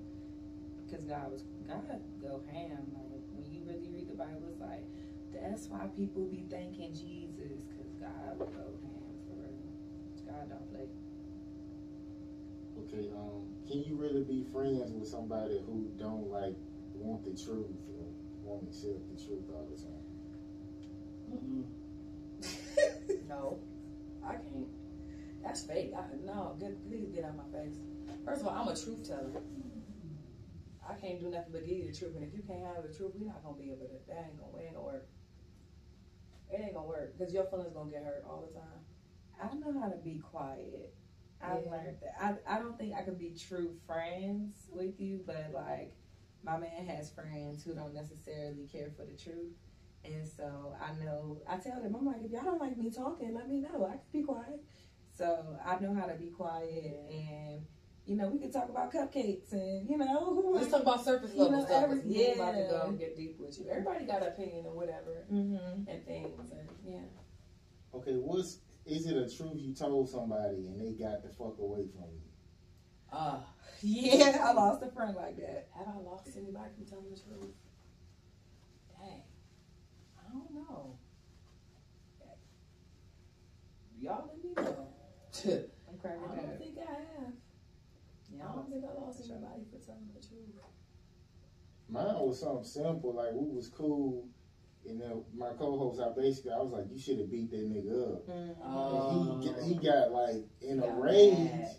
Because 0.86 1.04
God 1.04 1.30
was 1.30 1.42
God 1.66 2.02
go 2.22 2.42
ham. 2.50 2.86
Like 2.94 3.22
when 3.34 3.46
you 3.50 3.62
really 3.66 3.90
read 3.90 4.10
the 4.10 4.18
Bible, 4.18 4.46
it's 4.50 4.60
like 4.60 4.86
that's 5.34 5.66
why 5.66 5.86
people 5.96 6.26
be 6.26 6.46
thanking 6.50 6.94
Jesus, 6.94 7.62
because 7.66 7.90
God 7.98 8.38
will 8.38 8.50
go 8.54 8.66
ham 8.82 9.14
for 9.26 9.34
real. 9.38 9.70
God 10.26 10.50
don't 10.50 10.66
play. 10.70 10.86
Okay, 12.92 13.08
um, 13.14 13.46
can 13.68 13.84
you 13.84 13.94
really 13.94 14.24
be 14.24 14.44
friends 14.52 14.90
with 14.90 15.06
somebody 15.06 15.60
who 15.64 15.90
don't 15.96 16.28
like 16.28 16.56
want 16.94 17.22
the 17.24 17.30
truth 17.30 17.70
or 17.88 18.10
won't 18.42 18.66
accept 18.66 18.98
the 19.08 19.24
truth 19.24 19.44
all 19.54 19.68
the 19.70 19.76
time? 19.78 20.02
no, 23.28 23.60
I 24.26 24.32
can't. 24.32 24.66
That's 25.42 25.62
fake. 25.62 25.92
I, 25.96 26.02
no, 26.24 26.56
get, 26.58 26.84
please 26.88 27.10
get 27.14 27.24
out 27.24 27.30
of 27.30 27.36
my 27.36 27.58
face. 27.58 27.76
First 28.24 28.40
of 28.40 28.48
all, 28.48 28.54
I'm 28.54 28.66
a 28.66 28.76
truth 28.76 29.06
teller. 29.06 29.40
I 30.82 30.94
can't 30.94 31.20
do 31.20 31.30
nothing 31.30 31.52
but 31.52 31.64
give 31.64 31.78
you 31.78 31.92
the 31.92 31.96
truth, 31.96 32.16
and 32.16 32.24
if 32.24 32.34
you 32.34 32.42
can't 32.42 32.64
handle 32.64 32.82
the 32.82 32.92
truth, 32.92 33.12
we're 33.14 33.28
not 33.28 33.44
gonna 33.44 33.56
be 33.56 33.70
able 33.70 33.86
to. 33.86 33.94
That 34.08 34.26
ain't 34.26 34.40
gonna, 34.40 34.64
ain't 34.64 34.74
gonna 34.74 34.84
work. 34.84 35.06
It 36.50 36.60
ain't 36.60 36.74
gonna 36.74 36.88
work 36.88 37.16
because 37.16 37.32
your 37.32 37.44
feelings 37.44 37.72
gonna 37.72 37.90
get 37.92 38.02
hurt 38.02 38.24
all 38.28 38.42
the 38.44 38.52
time. 38.52 38.82
I 39.40 39.54
know 39.54 39.80
how 39.80 39.88
to 39.88 39.96
be 39.96 40.18
quiet. 40.18 40.92
I 41.42 41.58
Yeah. 41.60 41.70
learned 41.70 41.96
that. 42.02 42.14
I, 42.20 42.56
I 42.56 42.58
don't 42.58 42.76
think 42.78 42.94
I 42.94 43.02
could 43.02 43.18
be 43.18 43.34
true 43.34 43.74
friends 43.86 44.68
with 44.72 45.00
you, 45.00 45.20
but 45.26 45.50
like 45.54 45.94
my 46.42 46.56
man 46.58 46.86
has 46.86 47.10
friends 47.10 47.62
who 47.64 47.74
don't 47.74 47.94
necessarily 47.94 48.66
care 48.70 48.90
for 48.96 49.04
the 49.04 49.16
truth. 49.16 49.52
And 50.04 50.26
so 50.26 50.74
I 50.80 50.92
know 51.04 51.38
I 51.48 51.56
tell 51.58 51.80
them, 51.80 51.94
I'm 51.94 52.06
like, 52.06 52.22
if 52.24 52.30
y'all 52.30 52.44
don't 52.44 52.60
like 52.60 52.76
me 52.76 52.90
talking, 52.90 53.34
let 53.34 53.48
me 53.48 53.58
know. 53.58 53.84
I 53.84 53.92
can 53.92 54.00
be 54.12 54.22
quiet. 54.22 54.62
So 55.12 55.56
I 55.64 55.78
know 55.78 55.94
how 55.94 56.06
to 56.06 56.14
be 56.14 56.28
quiet 56.28 56.98
and 57.10 57.62
you 58.06 58.16
know, 58.16 58.28
we 58.28 58.38
can 58.38 58.50
talk 58.50 58.68
about 58.68 58.92
cupcakes 58.92 59.52
and 59.52 59.88
you 59.88 59.96
know 59.98 60.34
who 60.34 60.54
Let's 60.56 60.70
talk 60.70 60.82
about 60.82 61.04
surface 61.04 61.32
You 61.34 61.42
level 61.42 61.58
know, 61.58 61.64
stuff. 61.66 61.82
every- 61.84 61.96
Cause 61.98 62.06
we 62.06 62.18
ain't 62.22 62.34
about 62.40 62.54
to 62.56 62.62
go 62.62 62.84
and 62.88 62.98
get 62.98 63.16
deep 63.16 63.38
with 63.38 63.58
you. 63.58 63.66
Everybody 63.70 64.04
got 64.06 64.22
an 64.22 64.28
opinion 64.28 64.66
or 64.66 64.72
whatever 64.74 65.24
hmm 65.28 65.82
and 65.86 66.04
things, 66.06 66.50
and 66.50 66.68
yeah. 66.84 66.98
Okay, 67.94 68.14
what's 68.14 68.58
is 68.90 69.06
it 69.06 69.16
a 69.16 69.28
truth 69.28 69.56
you 69.60 69.72
told 69.72 70.08
somebody 70.08 70.66
and 70.66 70.80
they 70.80 70.92
got 70.92 71.22
the 71.22 71.28
fuck 71.30 71.58
away 71.58 71.86
from 71.94 72.10
you? 72.12 72.20
Ah, 73.12 73.44
Yeah, 73.82 74.42
I 74.44 74.52
lost 74.52 74.82
a 74.82 74.90
friend 74.90 75.14
like 75.16 75.36
that. 75.36 75.68
have 75.76 75.86
I 75.88 75.98
lost 76.00 76.28
anybody 76.36 76.70
from 76.76 76.86
telling 76.86 77.10
the 77.10 77.20
truth? 77.20 77.54
Dang, 78.98 79.22
I 80.18 80.32
don't 80.32 80.52
know. 80.54 80.96
Y'all 84.00 84.26
let 84.26 84.42
me 84.42 84.50
know. 84.56 84.88
I'm 85.88 85.98
cracking 86.00 86.22
I 86.24 86.34
don't 86.36 86.48
up. 86.50 86.58
think 86.58 86.78
I 86.78 86.90
have. 86.90 87.32
Yeah, 88.32 88.44
I 88.48 88.52
don't 88.54 88.70
think 88.70 88.84
I 88.84 89.00
lost 89.00 89.20
for 89.20 89.26
sure. 89.26 89.36
anybody 89.36 89.62
for 89.70 89.78
telling 89.84 90.08
the 90.14 90.26
truth. 90.26 90.56
Mine 91.88 92.14
was 92.20 92.40
something 92.40 92.64
simple, 92.64 93.14
like 93.14 93.32
we 93.34 93.48
was 93.54 93.68
cool, 93.68 94.28
and 94.88 94.98
know, 94.98 95.24
my 95.36 95.50
co-host, 95.58 96.00
I 96.00 96.08
basically 96.18 96.52
I 96.52 96.58
was 96.58 96.72
like, 96.72 96.86
you 96.90 96.98
should 96.98 97.18
have 97.18 97.30
beat 97.30 97.50
that 97.50 97.70
nigga 97.70 98.14
up. 98.14 98.26
Mhm. 98.26 98.56
And 98.62 99.42
he 99.42 99.48
got, 99.48 99.62
he 99.62 99.74
got 99.74 100.12
like 100.12 100.44
in 100.62 100.78
a 100.82 100.86
Got 100.86 101.00
rage, 101.00 101.38
mad. 101.38 101.76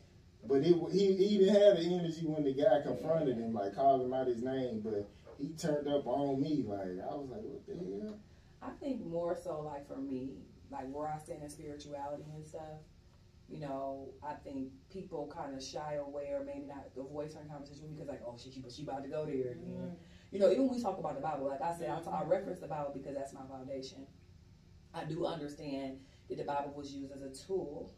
but 0.48 0.58
it 0.62 0.76
he 0.92 1.14
he 1.16 1.38
didn't 1.40 1.56
have 1.62 1.78
the 1.78 1.84
energy 1.84 2.26
when 2.26 2.44
the 2.44 2.54
guy 2.54 2.82
confronted 2.82 3.38
him, 3.38 3.54
like 3.54 3.76
called 3.76 4.02
him 4.04 4.14
out 4.14 4.28
his 4.28 4.42
name, 4.44 4.82
but 4.84 5.10
he 5.38 5.50
turned 5.54 5.88
up 5.88 6.06
on 6.08 6.40
me, 6.42 6.64
like 6.68 6.82
I 7.02 7.16
was 7.16 7.30
like, 7.32 7.42
what 7.42 7.66
the 7.68 7.74
hell? 8.06 8.20
I 8.62 8.70
think 8.80 9.04
more 9.06 9.36
so 9.44 9.62
like 9.62 9.88
for 9.88 9.98
me, 9.98 10.34
like 10.72 10.90
where 10.92 11.08
I 11.08 11.18
stand 11.18 11.42
in 11.44 11.50
spirituality 11.50 12.26
and 12.36 12.46
stuff. 12.46 12.80
You 13.50 13.60
know, 13.60 14.08
I 14.24 14.36
think 14.36 14.70
people 14.90 15.28
kind 15.36 15.54
of 15.54 15.62
shy 15.62 15.96
away 15.96 16.30
or 16.32 16.42
maybe 16.46 16.68
not 16.68 16.86
avoid 16.96 17.30
certain 17.32 17.50
conversations 17.50 17.92
because 17.92 18.08
like, 18.08 18.22
oh, 18.26 18.38
she 18.42 18.50
she, 18.50 18.64
she 18.70 18.84
about 18.84 19.04
to 19.04 19.10
go 19.10 19.26
there. 19.26 19.34
again. 19.52 19.92
You 20.32 20.40
know, 20.40 20.50
even 20.50 20.68
when 20.68 20.78
we 20.78 20.82
talk 20.82 20.98
about 20.98 21.16
the 21.16 21.22
Bible, 21.22 21.48
like 21.48 21.62
I 21.62 21.76
said, 21.78 21.90
I, 21.90 22.00
I 22.10 22.24
reference 22.24 22.60
the 22.62 22.68
Bible 22.68 22.92
because 22.94 23.16
that's 23.16 23.34
my 23.34 23.42
foundation. 23.50 24.08
I 24.94 25.04
do 25.06 25.26
understand 25.26 25.98
that 26.30 26.38
the 26.38 26.44
Bible 26.44 26.74
was 26.76 26.94
used 26.94 27.12
as 27.12 27.22
a 27.22 27.30
tool 27.48 27.94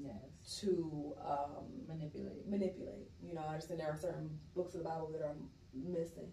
Yes. 0.00 0.60
to 0.60 1.14
um, 1.26 1.66
Manipulate. 1.88 2.46
manipulate. 2.48 3.10
You 3.22 3.34
know, 3.34 3.42
I 3.42 3.54
understand 3.54 3.80
there 3.80 3.90
are 3.90 3.96
certain 3.96 4.30
books 4.54 4.74
of 4.74 4.82
the 4.82 4.88
Bible 4.88 5.10
that 5.12 5.22
are 5.22 5.34
missing. 5.74 6.30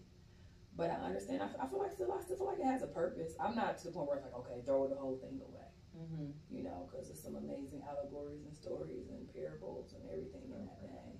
But 0.76 0.90
I 0.90 0.94
understand. 0.94 1.42
I, 1.42 1.64
I 1.64 1.66
feel 1.66 1.78
like 1.80 1.92
still, 1.92 2.12
I 2.12 2.20
still 2.22 2.36
feel 2.36 2.46
like 2.46 2.58
it 2.60 2.66
has 2.66 2.82
a 2.82 2.86
purpose. 2.86 3.34
I'm 3.40 3.56
not 3.56 3.78
to 3.78 3.84
the 3.84 3.90
point 3.92 4.06
where 4.08 4.16
it's 4.18 4.26
like, 4.26 4.34
okay, 4.34 4.62
throw 4.66 4.86
the 4.88 4.94
whole 4.94 5.16
thing 5.16 5.40
away. 5.42 5.66
Mm-hmm. 5.98 6.30
You 6.54 6.62
know, 6.64 6.86
because 6.90 7.08
there's 7.08 7.22
some 7.22 7.34
amazing 7.36 7.82
allegories 7.88 8.44
and 8.44 8.54
stories 8.54 9.08
and 9.08 9.26
parables 9.32 9.94
and 9.94 10.04
everything 10.12 10.42
in 10.44 10.66
that 10.66 10.78
thing. 10.82 11.18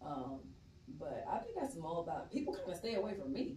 Um, 0.00 0.40
but 0.98 1.24
I 1.30 1.38
think 1.38 1.56
that's 1.60 1.76
more 1.76 2.02
about 2.02 2.30
people 2.32 2.54
kind 2.54 2.70
of 2.70 2.76
stay 2.76 2.94
away 2.94 3.14
from 3.14 3.32
me. 3.32 3.56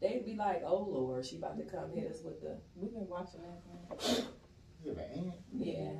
They'd 0.00 0.24
be 0.24 0.34
like, 0.34 0.62
"Oh 0.64 0.82
Lord, 0.82 1.24
she 1.24 1.36
about 1.36 1.56
to 1.58 1.64
come 1.64 1.92
hit 1.94 2.10
us 2.10 2.20
with 2.22 2.40
the 2.40 2.58
We've 2.76 2.92
been 2.92 3.08
watching 3.08 3.40
that. 3.42 3.62
Man. 3.66 3.98
Is 4.00 4.86
it 4.86 4.98
an 4.98 5.24
ant? 5.26 5.34
yeah." 5.52 5.90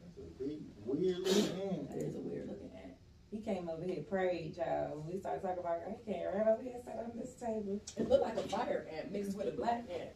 That's 0.00 0.18
a 0.18 0.42
big 0.42 0.60
weird 0.84 1.18
little 1.18 1.70
ant. 1.70 1.90
That 1.90 1.98
is 1.98 2.14
a 2.14 2.20
weird 2.20 2.48
looking 2.48 2.70
ant. 2.76 2.94
He 3.30 3.40
came 3.40 3.68
over 3.68 3.82
here, 3.82 4.02
prayed, 4.08 4.56
y'all. 4.56 5.04
We 5.08 5.18
started 5.18 5.42
talking 5.42 5.58
about. 5.58 5.80
He 5.88 6.12
came 6.12 6.24
right 6.26 6.46
over 6.46 6.62
here, 6.62 6.74
sat 6.84 6.98
on 6.98 7.18
this 7.18 7.34
table. 7.34 7.82
It 7.96 8.08
looked 8.08 8.22
like 8.22 8.36
a 8.36 8.42
fire 8.42 8.86
ant 8.92 9.12
mixed 9.12 9.36
with 9.36 9.48
a 9.48 9.52
black 9.52 9.84
ant. 9.90 10.10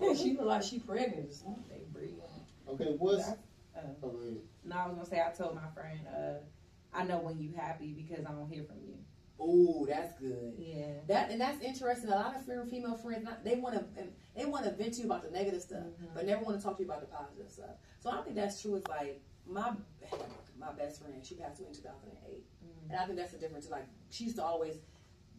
And 0.00 0.18
she 0.18 0.32
looked 0.32 0.46
like 0.46 0.62
she 0.62 0.80
pregnant. 0.80 1.30
or 1.30 1.32
something. 1.32 1.64
They 1.68 1.84
breathe. 1.92 2.14
Okay, 2.68 2.94
what's 2.98 3.28
Uh, 3.28 3.34
oh, 4.02 4.36
no, 4.64 4.76
I 4.76 4.86
was 4.86 4.96
gonna 4.96 5.06
say 5.06 5.20
I 5.20 5.30
told 5.30 5.54
my 5.54 5.68
friend, 5.74 6.00
uh, 6.06 6.34
I 6.94 7.04
know 7.04 7.18
when 7.18 7.38
you 7.38 7.52
happy 7.56 7.92
because 7.92 8.24
I 8.26 8.32
don't 8.32 8.50
hear 8.50 8.64
from 8.64 8.76
you. 8.86 8.94
Oh, 9.44 9.84
that's 9.88 10.14
good. 10.20 10.54
Yeah. 10.58 10.86
That 11.08 11.30
and 11.30 11.40
that's 11.40 11.60
interesting. 11.62 12.10
A 12.10 12.14
lot 12.14 12.36
of 12.36 12.68
female 12.70 12.94
friends, 12.96 13.24
not, 13.24 13.44
they 13.44 13.56
want 13.56 13.74
to 13.74 13.84
they 14.36 14.44
want 14.46 14.64
to 14.64 14.70
vent 14.70 14.94
to 14.94 15.00
you 15.00 15.06
about 15.06 15.22
the 15.24 15.30
negative 15.30 15.60
stuff, 15.62 15.80
Mhm. 15.80 16.14
but 16.14 16.26
never 16.26 16.44
want 16.44 16.58
to 16.58 16.62
talk 16.64 16.76
to 16.76 16.82
you 16.84 16.88
about 16.88 17.00
the 17.00 17.06
positive 17.08 17.50
stuff. 17.50 17.70
So 18.00 18.10
I 18.10 18.22
think 18.22 18.36
that's 18.36 18.62
true. 18.62 18.76
It's 18.76 18.88
like 18.88 19.20
my 19.46 19.72
my 20.58 20.72
best 20.72 21.02
friend, 21.02 21.14
she 21.24 21.34
passed 21.34 21.58
away 21.58 21.70
in 21.70 21.74
2008, 21.74 22.44
Mhm. 22.64 22.90
and 22.90 22.98
I 22.98 23.04
think 23.06 23.18
that's 23.18 23.32
the 23.32 23.38
difference. 23.38 23.68
Like 23.68 23.86
she 24.10 24.24
used 24.24 24.36
to 24.36 24.44
always 24.44 24.76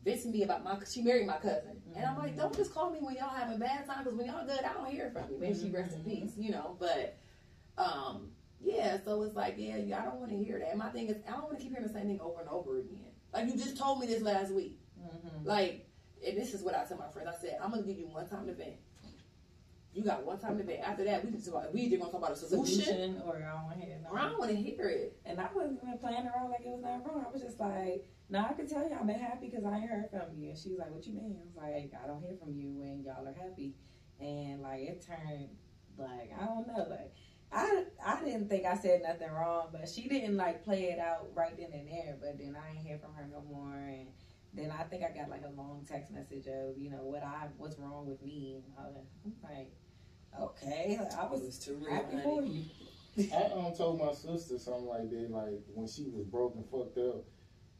vent 0.03 0.21
to 0.23 0.27
me 0.27 0.43
about 0.43 0.63
my. 0.65 0.77
She 0.85 1.01
married 1.01 1.25
my 1.27 1.37
cousin, 1.37 1.81
and 1.95 2.05
I'm 2.05 2.17
like, 2.17 2.35
don't 2.35 2.53
just 2.55 2.73
call 2.73 2.89
me 2.89 2.99
when 2.99 3.15
y'all 3.15 3.29
having 3.29 3.57
bad 3.57 3.85
time 3.85 4.03
because 4.03 4.17
when 4.17 4.27
y'all 4.27 4.45
good, 4.45 4.59
I 4.63 4.73
don't 4.73 4.89
hear 4.91 5.09
from 5.11 5.31
you. 5.31 5.39
Maybe 5.39 5.57
she 5.57 5.69
rest 5.69 5.95
in 5.95 6.01
Mhm. 6.01 6.05
peace, 6.05 6.37
you 6.37 6.51
know. 6.51 6.75
But 6.77 7.15
um, 7.77 8.31
yeah, 8.59 8.97
so 9.03 9.23
it's 9.23 9.35
like, 9.35 9.55
yeah, 9.57 9.77
yeah 9.77 10.01
I 10.01 10.05
don't 10.05 10.19
want 10.19 10.31
to 10.31 10.37
hear 10.43 10.59
that. 10.59 10.69
And 10.71 10.79
my 10.79 10.89
thing 10.89 11.07
is, 11.07 11.17
I 11.27 11.31
don't 11.31 11.43
want 11.45 11.57
to 11.57 11.63
keep 11.63 11.71
hearing 11.71 11.87
the 11.87 11.93
same 11.93 12.07
thing 12.07 12.19
over 12.21 12.41
and 12.41 12.49
over 12.49 12.79
again. 12.79 13.12
Like 13.33 13.47
you 13.47 13.53
just 13.57 13.77
told 13.77 13.99
me 13.99 14.07
this 14.07 14.21
last 14.21 14.51
week. 14.53 14.79
Mhm. 15.01 15.45
Like, 15.45 15.89
and 16.25 16.37
this 16.37 16.53
is 16.53 16.61
what 16.61 16.75
I 16.75 16.85
tell 16.85 16.97
my 16.97 17.09
friends. 17.09 17.29
I 17.29 17.41
said, 17.41 17.57
I'm 17.61 17.71
gonna 17.71 17.83
give 17.83 17.97
you 17.97 18.07
one 18.07 18.27
time 18.27 18.45
to 18.47 18.53
vent. 18.53 18.75
You 19.93 20.03
got 20.03 20.25
one 20.25 20.39
time 20.39 20.57
to 20.57 20.63
vent. 20.63 20.79
After 20.79 21.03
that, 21.05 21.23
we 21.23 21.31
just 21.31 21.45
talk 21.45 21.55
about, 21.61 21.73
we 21.73 21.81
either 21.81 21.97
gonna 21.97 22.11
talk 22.11 22.21
about 22.21 22.31
a 22.31 22.35
solution, 22.35 22.81
Solution 22.83 23.21
or 23.25 23.35
I 23.37 23.51
don't 23.53 23.65
want 23.65 23.79
to 23.79 23.85
hear 23.85 23.97
or 24.09 24.17
I 24.19 24.29
don't 24.29 24.39
want 24.39 24.51
to 24.51 24.57
hear 24.57 24.87
it. 24.89 25.19
And 25.25 25.39
I 25.39 25.47
wasn't 25.53 25.79
even 25.83 25.97
playing 25.97 26.27
around 26.27 26.49
like 26.49 26.61
it 26.61 26.69
was 26.69 26.81
not 26.81 27.05
wrong. 27.05 27.25
I 27.27 27.31
was 27.31 27.41
just 27.41 27.59
like, 27.59 28.07
no, 28.29 28.39
I 28.39 28.53
can 28.53 28.67
tell 28.67 28.87
you 28.87 28.95
I've 28.99 29.05
been 29.05 29.19
happy 29.19 29.49
because 29.49 29.65
I 29.65 29.77
ain't 29.77 29.89
heard 29.89 30.09
from 30.09 30.35
you. 30.37 30.49
And 30.49 30.57
she's 30.57 30.77
like, 30.77 30.89
what 30.91 31.05
you 31.05 31.13
mean? 31.13 31.37
I 31.39 31.45
was 31.45 31.55
like, 31.55 31.91
I 32.03 32.07
don't 32.07 32.21
hear 32.21 32.35
from 32.39 32.53
you 32.55 32.71
when 32.71 33.03
y'all 33.03 33.27
are 33.27 33.33
happy. 33.33 33.75
And 34.19 34.61
like 34.61 34.81
it 34.81 35.05
turned 35.05 35.49
like 35.97 36.31
I 36.39 36.45
don't 36.45 36.65
know, 36.67 36.87
like 36.89 37.13
I 37.53 37.83
I 38.05 38.23
didn't 38.23 38.49
think 38.49 38.65
I 38.65 38.75
said 38.75 39.01
nothing 39.03 39.31
wrong, 39.31 39.67
but 39.71 39.87
she 39.87 40.07
didn't 40.07 40.37
like 40.37 40.63
play 40.63 40.85
it 40.85 40.99
out 40.99 41.29
right 41.35 41.55
then 41.57 41.69
and 41.73 41.87
there. 41.87 42.17
But 42.19 42.37
then 42.37 42.55
I 42.55 42.71
ain't 42.75 42.85
hear 42.85 42.97
from 42.97 43.13
her 43.13 43.27
no 43.31 43.43
more, 43.49 43.75
and 43.75 44.07
then 44.53 44.71
I 44.71 44.83
think 44.83 45.03
I 45.03 45.15
got 45.17 45.29
like 45.29 45.43
a 45.45 45.51
long 45.55 45.85
text 45.87 46.11
message 46.11 46.47
of 46.47 46.77
you 46.77 46.89
know 46.89 47.03
what 47.03 47.23
I 47.23 47.47
what's 47.57 47.77
wrong 47.77 48.07
with 48.07 48.21
me. 48.23 48.55
And. 48.55 48.63
I'm 48.77 49.33
like, 49.43 49.71
okay, 50.39 50.99
I 51.17 51.25
was 51.25 51.41
was 51.41 51.59
too 51.59 51.79
real, 51.81 51.93
happy 51.93 52.17
for 52.23 52.41
you. 52.41 52.63
I 53.31 53.43
um, 53.53 53.73
told 53.75 53.99
my 53.99 54.11
sister 54.11 54.57
something 54.57 54.85
like 54.85 55.09
that, 55.11 55.29
like 55.29 55.61
when 55.73 55.87
she 55.87 56.09
was 56.13 56.25
broke 56.25 56.55
and 56.55 56.65
fucked 56.65 56.97
up. 56.97 57.23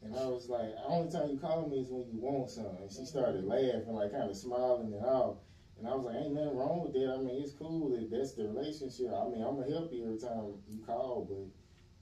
And 0.02 0.14
I 0.14 0.26
was 0.26 0.48
like, 0.48 0.74
the 0.74 0.84
only 0.84 1.10
time 1.10 1.30
you 1.30 1.38
call 1.38 1.66
me 1.66 1.78
is 1.78 1.88
when 1.88 2.04
you 2.12 2.20
want 2.20 2.50
something. 2.50 2.76
And 2.82 2.92
she 2.92 3.06
started 3.06 3.44
laughing, 3.44 3.88
like 3.88 4.12
kind 4.12 4.30
of 4.30 4.36
smiling 4.36 4.92
and 4.92 5.04
all. 5.04 5.42
And 5.84 5.92
I 5.92 5.96
was 5.96 6.06
like, 6.06 6.16
ain't 6.16 6.32
nothing 6.32 6.56
wrong 6.56 6.80
with 6.80 6.94
that. 6.94 7.12
I 7.12 7.18
mean, 7.20 7.42
it's 7.42 7.52
cool 7.52 7.90
that 7.90 8.10
that's 8.10 8.32
the 8.32 8.48
relationship. 8.48 9.12
I 9.12 9.28
mean, 9.28 9.44
I'm 9.44 9.60
to 9.60 9.68
help 9.68 9.92
you 9.92 10.06
every 10.06 10.16
time 10.16 10.56
you 10.66 10.80
call, 10.80 11.28
but 11.28 11.44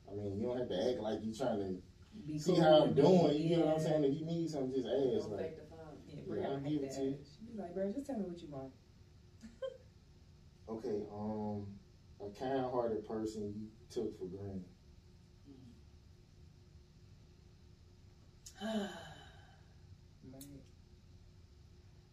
I 0.08 0.14
mean, 0.14 0.38
you 0.38 0.46
don't 0.46 0.56
have 0.56 0.68
to 0.68 0.88
act 0.88 1.00
like 1.00 1.18
you're 1.20 1.34
trying 1.34 1.58
to 1.58 1.82
Be 2.24 2.38
see 2.38 2.52
cool 2.52 2.62
how 2.62 2.84
I'm 2.84 2.94
doing. 2.94 3.42
You 3.42 3.58
know 3.58 3.66
what 3.66 3.74
I'm 3.74 3.82
saying? 3.82 4.04
If 4.04 4.14
you 4.14 4.24
need 4.24 4.48
something, 4.48 4.70
just 4.70 4.86
ask. 4.86 5.26
Don't 5.26 5.32
Like, 5.32 5.40
fake 5.40 5.56
the 5.56 5.66
fun. 5.74 5.98
Yeah, 6.06 6.22
Yeah, 6.30 6.46
I'll 6.46 6.60
give 6.60 6.82
it 6.84 6.92
to 6.92 7.02
you. 7.02 7.18
Was 7.50 7.58
like, 7.58 7.74
bro, 7.74 7.90
just 7.90 8.06
tell 8.06 8.18
me 8.18 8.26
what 8.26 8.40
you 8.40 8.48
want. 8.52 8.70
okay, 10.68 11.02
um, 11.12 11.66
a 12.22 12.30
kind-hearted 12.38 13.04
person 13.04 13.50
you 13.52 13.66
took 13.90 14.16
for 14.16 14.26
granted. 14.26 14.62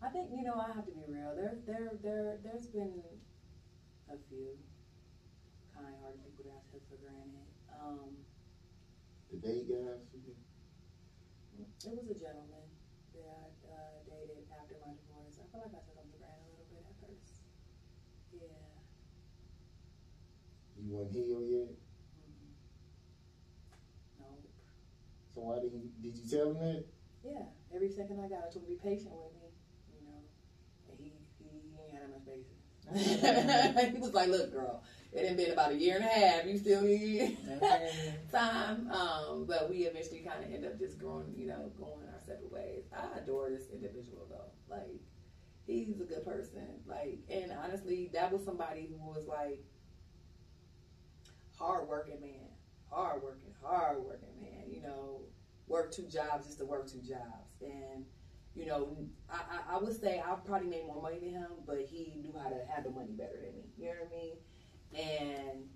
I 0.02 0.08
think 0.10 0.30
you 0.32 0.44
know 0.44 0.56
I 0.56 0.72
have 0.74 0.86
to 0.86 0.92
be 0.96 1.04
real. 1.08 1.36
There, 1.36 1.56
there, 1.68 1.92
there, 2.02 2.38
there's 2.44 2.68
been 2.68 3.04
a 4.08 4.16
few 4.32 4.56
kind-hearted 5.76 6.24
people 6.24 6.46
that 6.48 6.56
I 6.56 6.64
took 6.72 6.84
for 6.88 6.98
granted. 7.04 7.48
Um, 7.76 8.16
The 9.32 9.38
date 9.44 9.68
guys. 9.68 10.08
it 11.84 11.94
was 11.94 12.08
a 12.08 12.16
gentleman 12.16 12.64
that 13.14 13.28
I 13.28 13.44
uh, 13.68 14.00
dated 14.08 14.48
after 14.56 14.80
my 14.80 14.96
divorce. 14.96 15.36
I 15.36 15.46
feel 15.52 15.62
like 15.68 15.76
I 15.76 15.84
took 15.84 16.00
him 16.00 16.08
for 16.16 16.20
granted 16.24 16.48
a 16.48 16.52
little 16.56 16.72
bit 16.72 16.84
at 16.88 16.96
first. 17.04 17.44
Yeah. 18.32 18.56
You 20.80 20.96
weren't 20.96 21.12
healed 21.12 21.44
yet. 21.44 21.76
Mm-hmm. 21.76 22.56
Nope. 24.24 24.48
So 25.36 25.44
why 25.44 25.60
did 25.60 25.76
you 25.76 25.92
did 26.00 26.16
you 26.16 26.24
tell 26.24 26.56
him 26.56 26.60
that? 26.64 26.88
Yeah. 27.28 27.52
Every 27.76 27.92
second 27.92 28.24
I 28.24 28.32
got, 28.32 28.48
I 28.48 28.50
told 28.50 28.64
him 28.66 28.74
to 28.74 28.80
be 28.80 28.82
patient 28.82 29.12
with 29.14 29.36
me. 29.36 29.52
You 29.94 30.02
know, 30.08 30.20
and 30.90 30.98
he 30.98 31.12
he, 31.44 31.48
he 31.70 31.76
ain't 31.84 31.94
had 31.94 32.08
that 32.08 32.12
much 32.16 32.26
patience. 32.26 32.64
he 33.94 34.00
was 34.00 34.14
like, 34.14 34.30
"Look, 34.30 34.52
girl, 34.52 34.84
it 35.12 35.28
had 35.28 35.38
been 35.38 35.52
about 35.52 35.72
a 35.72 35.76
year 35.76 35.96
and 35.96 36.06
a 36.06 36.08
half. 36.08 36.46
You 36.46 36.58
still 36.58 36.82
need 36.82 37.38
time." 38.32 38.90
Um, 38.92 39.46
but 39.48 39.70
we 39.70 39.78
eventually 39.80 40.20
kind 40.20 40.44
of 40.44 40.52
end 40.52 40.66
up 40.66 40.80
just 40.80 40.98
growing, 41.00 41.34
you 41.36 41.48
know, 41.48 41.72
going 41.78 42.08
our 42.14 42.20
separate 42.26 42.52
ways. 42.52 42.84
I 42.96 43.20
adore 43.20 43.50
this 43.50 43.68
individual 43.72 44.28
though. 44.30 44.52
Like, 44.74 45.02
he's 45.66 46.02
a 46.02 46.06
good 46.06 46.26
person. 46.26 46.82
Like, 46.88 47.20
and 47.30 47.52
honestly, 47.64 48.10
that 48.14 48.32
was 48.32 48.44
somebody 48.44 48.90
who 48.90 48.98
was 49.08 49.28
like 49.28 49.64
hardworking 51.58 52.22
man, 52.22 52.50
hardworking, 52.90 53.54
hardworking 53.62 54.40
man. 54.42 54.64
You 54.72 54.82
know, 54.82 55.22
work 55.68 55.92
two 55.92 56.08
jobs 56.08 56.46
just 56.46 56.60
to 56.60 56.66
work 56.66 56.90
two 56.90 57.00
jobs, 57.00 57.54
and 57.62 58.06
you 58.60 58.66
know, 58.66 58.98
I, 59.32 59.38
I, 59.38 59.76
I 59.76 59.78
would 59.80 60.00
say 60.00 60.20
I 60.20 60.36
probably 60.46 60.68
made 60.68 60.86
more 60.86 61.02
money 61.02 61.20
than 61.20 61.30
him, 61.30 61.48
but 61.66 61.80
he 61.90 62.14
knew 62.22 62.34
how 62.38 62.50
to 62.50 62.58
handle 62.70 62.92
money 62.92 63.14
better 63.14 63.40
than 63.42 63.56
me. 63.56 63.64
You 63.78 63.86
know 63.86 63.92
what 64.02 64.12
I 64.12 64.18
mean? 64.18 65.50
And 65.50 65.70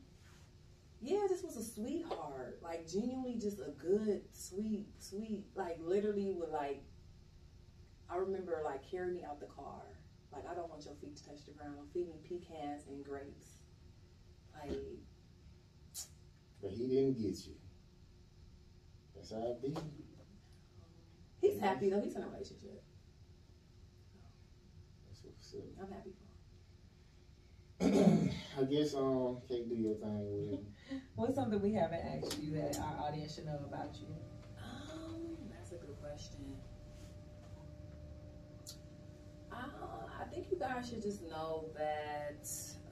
yeah, 1.02 1.22
this 1.30 1.44
was 1.44 1.56
a 1.56 1.64
sweetheart. 1.64 2.60
Like 2.62 2.88
genuinely 2.88 3.40
just 3.40 3.60
a 3.60 3.72
good, 3.78 4.24
sweet, 4.34 4.88
sweet, 5.00 5.46
like 5.56 5.78
literally 5.82 6.34
would 6.38 6.50
like 6.50 6.84
I 8.10 8.18
remember 8.18 8.62
like 8.66 8.82
carrying 8.90 9.16
me 9.16 9.24
out 9.24 9.40
the 9.40 9.46
car. 9.48 9.82
Like 10.34 10.44
I 10.50 10.54
don't 10.54 10.70
want 10.70 10.84
your 10.84 10.96
feet 10.96 11.16
to 11.16 11.26
touch 11.26 11.46
the 11.46 11.52
ground. 11.54 11.78
Feed 11.94 12.10
me 12.10 12.16
pecans 12.28 12.84
and 12.90 13.04
grapes. 13.06 13.60
Like 14.62 14.78
But 16.62 16.72
he 16.72 16.88
didn't 16.88 17.14
get 17.14 17.46
you. 17.46 17.56
That's 19.16 19.32
how 19.32 19.38
it 19.38 19.62
be. 19.62 19.74
He's 21.44 21.60
happy 21.60 21.90
though, 21.90 22.02
he's 22.02 22.16
in 22.16 22.24
a 22.24 22.28
relationship. 22.28 22.82
That's 25.08 25.22
what's 25.24 25.54
up. 25.56 25.62
I'm 25.82 25.92
happy 25.92 26.12
for 27.80 27.86
him. 27.86 28.30
I 28.60 28.64
guess 28.64 28.94
um 28.96 29.38
can't 29.48 29.68
do 29.70 29.76
your 29.76 29.96
thing 29.96 30.20
with 30.32 30.60
him. 30.60 30.66
What's 31.16 31.36
something 31.36 31.62
we 31.62 31.74
haven't 31.74 32.02
asked 32.02 32.40
you 32.42 32.54
that 32.56 32.80
our 32.80 33.08
audience 33.08 33.36
should 33.36 33.46
know 33.46 33.60
about 33.68 33.96
you? 34.00 34.08
Um, 34.62 35.38
that's 35.52 35.72
a 35.72 35.76
good 35.76 35.96
question. 36.02 36.56
Uh, 39.52 39.56
I 40.22 40.26
think 40.26 40.48
you 40.52 40.58
guys 40.58 40.88
should 40.90 41.02
just 41.02 41.24
know 41.24 41.70
that, 41.76 42.48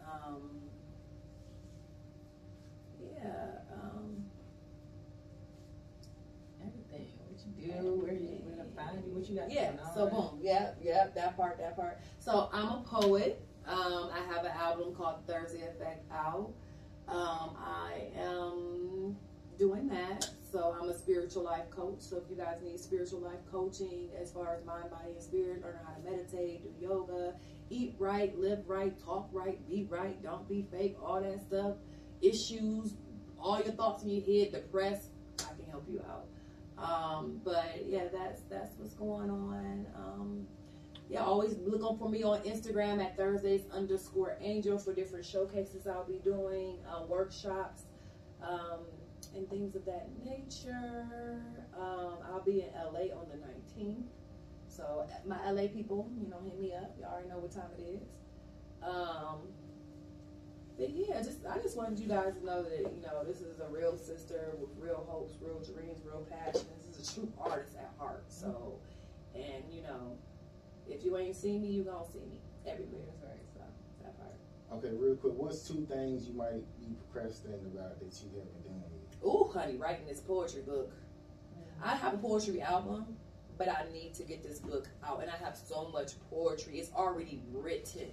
um, 0.05 0.61
yeah, 2.99 3.61
um, 3.73 4.25
Everything. 6.61 7.07
What 7.27 7.39
you 7.45 7.73
do, 7.73 7.95
where 8.01 8.13
you 8.13 8.40
where 8.91 9.01
to 9.01 9.01
find 9.01 9.05
you, 9.05 9.19
what 9.19 9.29
you 9.29 9.35
got 9.37 9.51
yeah. 9.51 9.93
So 9.93 10.09
boom, 10.09 10.39
Yep. 10.41 10.79
Yep. 10.83 11.15
that 11.15 11.37
part, 11.37 11.57
that 11.59 11.75
part. 11.75 11.99
So 12.19 12.49
I'm 12.53 12.67
a 12.67 12.83
poet. 12.85 13.41
Um, 13.67 14.09
I 14.13 14.19
have 14.33 14.43
an 14.45 14.51
album 14.51 14.93
called 14.95 15.25
Thursday 15.27 15.61
Effect 15.61 16.03
out. 16.11 16.51
Um, 17.07 17.55
I 17.57 18.07
am 18.17 19.15
doing 19.57 19.87
that. 19.89 20.29
So 20.51 20.75
I'm 20.79 20.89
a 20.89 20.97
spiritual 20.97 21.43
life 21.43 21.69
coach. 21.69 21.99
So 21.99 22.17
if 22.17 22.23
you 22.29 22.35
guys 22.35 22.57
need 22.63 22.79
spiritual 22.79 23.19
life 23.19 23.39
coaching 23.51 24.09
as 24.21 24.31
far 24.31 24.53
as 24.55 24.65
mind, 24.65 24.89
body, 24.89 25.11
and 25.13 25.21
spirit, 25.21 25.61
learn 25.61 25.77
how 25.85 25.93
to 25.93 26.01
meditate, 26.09 26.63
do 26.63 26.85
yoga, 26.85 27.35
eat 27.69 27.95
right, 27.99 28.37
live 28.37 28.67
right, 28.67 28.93
talk 29.03 29.29
right, 29.31 29.65
be 29.69 29.87
right, 29.89 30.21
don't 30.21 30.47
be 30.49 30.65
fake, 30.71 30.97
all 31.01 31.21
that 31.21 31.39
stuff, 31.47 31.75
issues, 32.21 32.95
all 33.39 33.61
your 33.61 33.73
thoughts 33.73 34.03
in 34.03 34.09
your 34.09 34.25
head, 34.25 34.51
depressed, 34.51 35.07
I 35.39 35.53
can 35.55 35.69
help 35.69 35.85
you 35.89 36.01
out. 36.09 36.25
Um, 36.81 37.39
but 37.43 37.83
yeah, 37.85 38.05
that's 38.11 38.41
that's 38.49 38.75
what's 38.77 38.93
going 38.95 39.29
on. 39.29 39.85
Um, 39.95 40.47
yeah, 41.09 41.23
always 41.23 41.57
look 41.57 41.83
on 41.83 41.97
for 41.97 42.09
me 42.09 42.23
on 42.23 42.39
Instagram 42.41 43.03
at 43.03 43.17
Thursdays 43.17 43.63
underscore 43.73 44.37
Angel 44.39 44.77
for 44.77 44.93
different 44.93 45.25
showcases 45.25 45.85
I'll 45.85 46.05
be 46.05 46.19
doing, 46.23 46.77
uh, 46.89 47.03
workshops, 47.05 47.83
um, 48.41 48.79
and 49.35 49.49
things 49.49 49.75
of 49.75 49.83
that 49.85 50.09
nature. 50.23 51.43
Um, 51.77 52.17
I'll 52.31 52.43
be 52.45 52.61
in 52.61 52.69
LA 52.73 53.13
on 53.13 53.27
the 53.29 53.37
19th. 53.37 54.05
So 54.69 55.05
my 55.25 55.37
LA 55.51 55.67
people, 55.67 56.09
you 56.17 56.29
know, 56.29 56.39
hit 56.45 56.57
me 56.57 56.73
up. 56.73 56.95
You 56.97 57.05
already 57.05 57.27
know 57.27 57.39
what 57.39 57.51
time 57.51 57.71
it 57.77 57.81
is. 57.81 58.07
Yeah, 60.89 61.21
just 61.21 61.45
I 61.45 61.57
just 61.59 61.77
wanted 61.77 61.99
you 61.99 62.07
guys 62.07 62.33
to 62.39 62.45
know 62.45 62.63
that 62.63 62.79
you 62.79 63.01
know 63.03 63.23
this 63.23 63.41
is 63.41 63.59
a 63.59 63.67
real 63.69 63.95
sister 63.97 64.53
with 64.59 64.69
real 64.79 65.05
hopes, 65.07 65.33
real 65.39 65.59
dreams, 65.59 65.99
real 66.03 66.25
passion. 66.29 66.65
This 66.87 66.97
is 66.97 67.09
a 67.09 67.13
true 67.13 67.31
artist 67.39 67.75
at 67.77 67.91
heart. 67.99 68.23
So, 68.27 68.79
and 69.35 69.63
you 69.71 69.83
know, 69.83 70.17
if 70.87 71.05
you 71.05 71.17
ain't 71.17 71.35
seen 71.35 71.61
me, 71.61 71.69
you 71.69 71.83
gonna 71.83 72.05
see 72.11 72.19
me 72.19 72.39
everywhere. 72.65 73.03
That's 73.05 73.21
right. 73.21 73.45
So 73.53 73.61
that 74.03 74.17
part. 74.17 74.33
Okay, 74.73 74.95
real 74.97 75.15
quick, 75.15 75.33
what's 75.35 75.67
two 75.67 75.85
things 75.89 76.27
you 76.27 76.33
might 76.33 76.63
be 76.79 76.95
procrastinating 77.11 77.71
about 77.73 77.99
that 77.99 78.19
you 78.23 78.29
haven't 78.29 78.63
done 78.63 78.81
yet? 78.91 79.27
Ooh, 79.27 79.51
honey, 79.53 79.77
writing 79.77 80.07
this 80.07 80.19
poetry 80.19 80.61
book. 80.63 80.91
Mm-hmm. 80.91 81.89
I 81.89 81.95
have 81.95 82.15
a 82.15 82.17
poetry 82.17 82.61
album, 82.61 83.05
but 83.57 83.69
I 83.69 83.85
need 83.93 84.15
to 84.15 84.23
get 84.23 84.41
this 84.41 84.57
book 84.57 84.87
out, 85.05 85.21
and 85.21 85.29
I 85.29 85.37
have 85.43 85.55
so 85.55 85.89
much 85.93 86.13
poetry. 86.31 86.79
It's 86.79 86.91
already 86.93 87.43
written. 87.53 88.09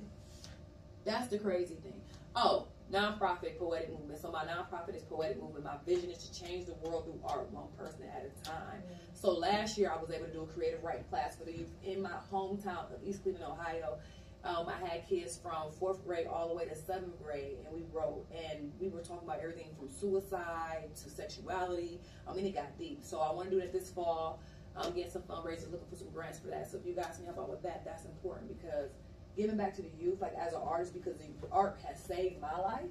That's 1.05 1.29
the 1.29 1.39
crazy 1.39 1.77
thing. 1.77 2.03
Oh, 2.37 2.69
nonprofit 2.93 3.59
poetic 3.59 3.91
movement. 3.91 4.21
So 4.21 4.31
my 4.31 4.45
nonprofit 4.45 4.97
is 4.97 5.03
poetic 5.03 5.41
movement. 5.41 5.65
My 5.65 5.77
vision 5.87 6.11
is 6.11 6.29
to 6.29 6.45
change 6.45 6.67
the 6.67 6.75
world 6.75 7.05
through 7.05 7.21
art, 7.25 7.51
one 7.53 7.69
person 7.77 8.05
at 8.15 8.25
a 8.25 8.49
time. 8.49 8.81
Mm. 8.81 8.97
So 9.15 9.33
last 9.33 9.77
year 9.77 9.93
I 9.95 10.01
was 10.01 10.11
able 10.11 10.27
to 10.27 10.33
do 10.33 10.43
a 10.43 10.47
creative 10.47 10.83
writing 10.83 11.05
class 11.11 11.37
for 11.37 11.45
the 11.45 11.53
youth 11.53 11.71
in 11.85 12.03
my 12.03 12.13
hometown 12.33 12.93
of 12.95 13.03
East 13.05 13.23
Cleveland, 13.23 13.45
Ohio. 13.51 13.99
Um, 14.45 14.69
I 14.69 14.87
had 14.87 15.07
kids 15.09 15.37
from 15.37 15.73
fourth 15.73 16.05
grade 16.07 16.27
all 16.27 16.49
the 16.49 16.55
way 16.55 16.65
to 16.65 16.75
seventh 16.75 17.21
grade, 17.23 17.57
and 17.67 17.75
we 17.75 17.85
wrote, 17.93 18.25
and 18.33 18.73
we 18.81 18.89
were 18.89 19.01
talking 19.01 19.27
about 19.27 19.41
everything 19.41 19.71
from 19.77 19.91
suicide 19.91 20.91
to 21.03 21.11
sexuality. 21.11 22.01
Um, 22.27 22.35
I 22.35 22.37
mean, 22.37 22.47
it 22.47 22.55
got 22.55 22.79
deep. 22.79 23.01
So 23.03 23.19
I 23.21 23.33
want 23.33 23.51
to 23.51 23.55
do 23.57 23.61
that 23.61 23.73
this 23.73 23.91
fall. 23.91 24.41
Um, 24.77 24.87
I'm 24.87 24.93
getting 24.95 25.11
some 25.11 25.23
fundraisers, 25.23 25.73
looking 25.73 25.89
for 25.91 25.97
some 25.97 26.11
grants 26.11 26.39
for 26.39 26.49
that. 26.49 26.71
So 26.71 26.79
if 26.79 26.87
you 26.87 26.95
guys 26.95 27.17
can 27.17 27.25
help 27.25 27.39
out 27.39 27.51
with 27.51 27.63
that, 27.63 27.85
that's 27.85 28.05
important 28.05 28.57
because 28.57 28.91
giving 29.39 29.57
back 29.57 29.75
to 29.77 29.83
the 29.83 29.91
youth, 29.99 30.21
like 30.21 30.35
as 30.35 30.53
an 30.53 30.61
artist, 30.63 30.93
because 30.93 31.17
the 31.17 31.29
art 31.53 31.79
has 31.87 32.03
saved 32.03 32.41
my 32.41 32.59
life, 32.59 32.91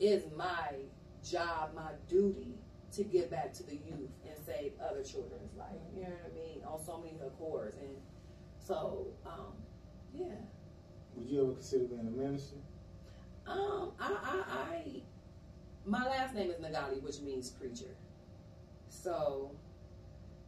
is 0.00 0.24
my 0.34 0.72
job, 1.22 1.74
my 1.76 1.90
duty 2.08 2.54
to 2.92 3.04
give 3.04 3.30
back 3.30 3.52
to 3.52 3.62
the 3.64 3.74
youth 3.74 4.10
and 4.26 4.34
save 4.46 4.72
other 4.82 5.02
children's 5.02 5.54
life. 5.56 5.76
You 5.94 6.04
know 6.04 6.08
what 6.08 6.32
I 6.32 6.34
mean? 6.34 6.64
On 6.66 6.82
so 6.82 6.98
many 6.98 7.18
accords, 7.24 7.76
and 7.78 7.94
so 8.58 9.08
um, 9.26 9.52
yeah. 10.14 10.24
Would 11.14 11.28
you 11.28 11.42
ever 11.42 11.52
consider 11.52 11.84
being 11.84 12.00
a 12.00 12.10
minister? 12.10 12.56
Um, 13.46 13.92
I, 14.00 14.16
I, 14.22 14.52
I, 14.52 15.02
my 15.84 16.06
last 16.06 16.34
name 16.34 16.50
is 16.50 16.58
Nagali, 16.58 17.02
which 17.02 17.20
means 17.20 17.50
preacher. 17.50 17.96
So, 18.88 19.50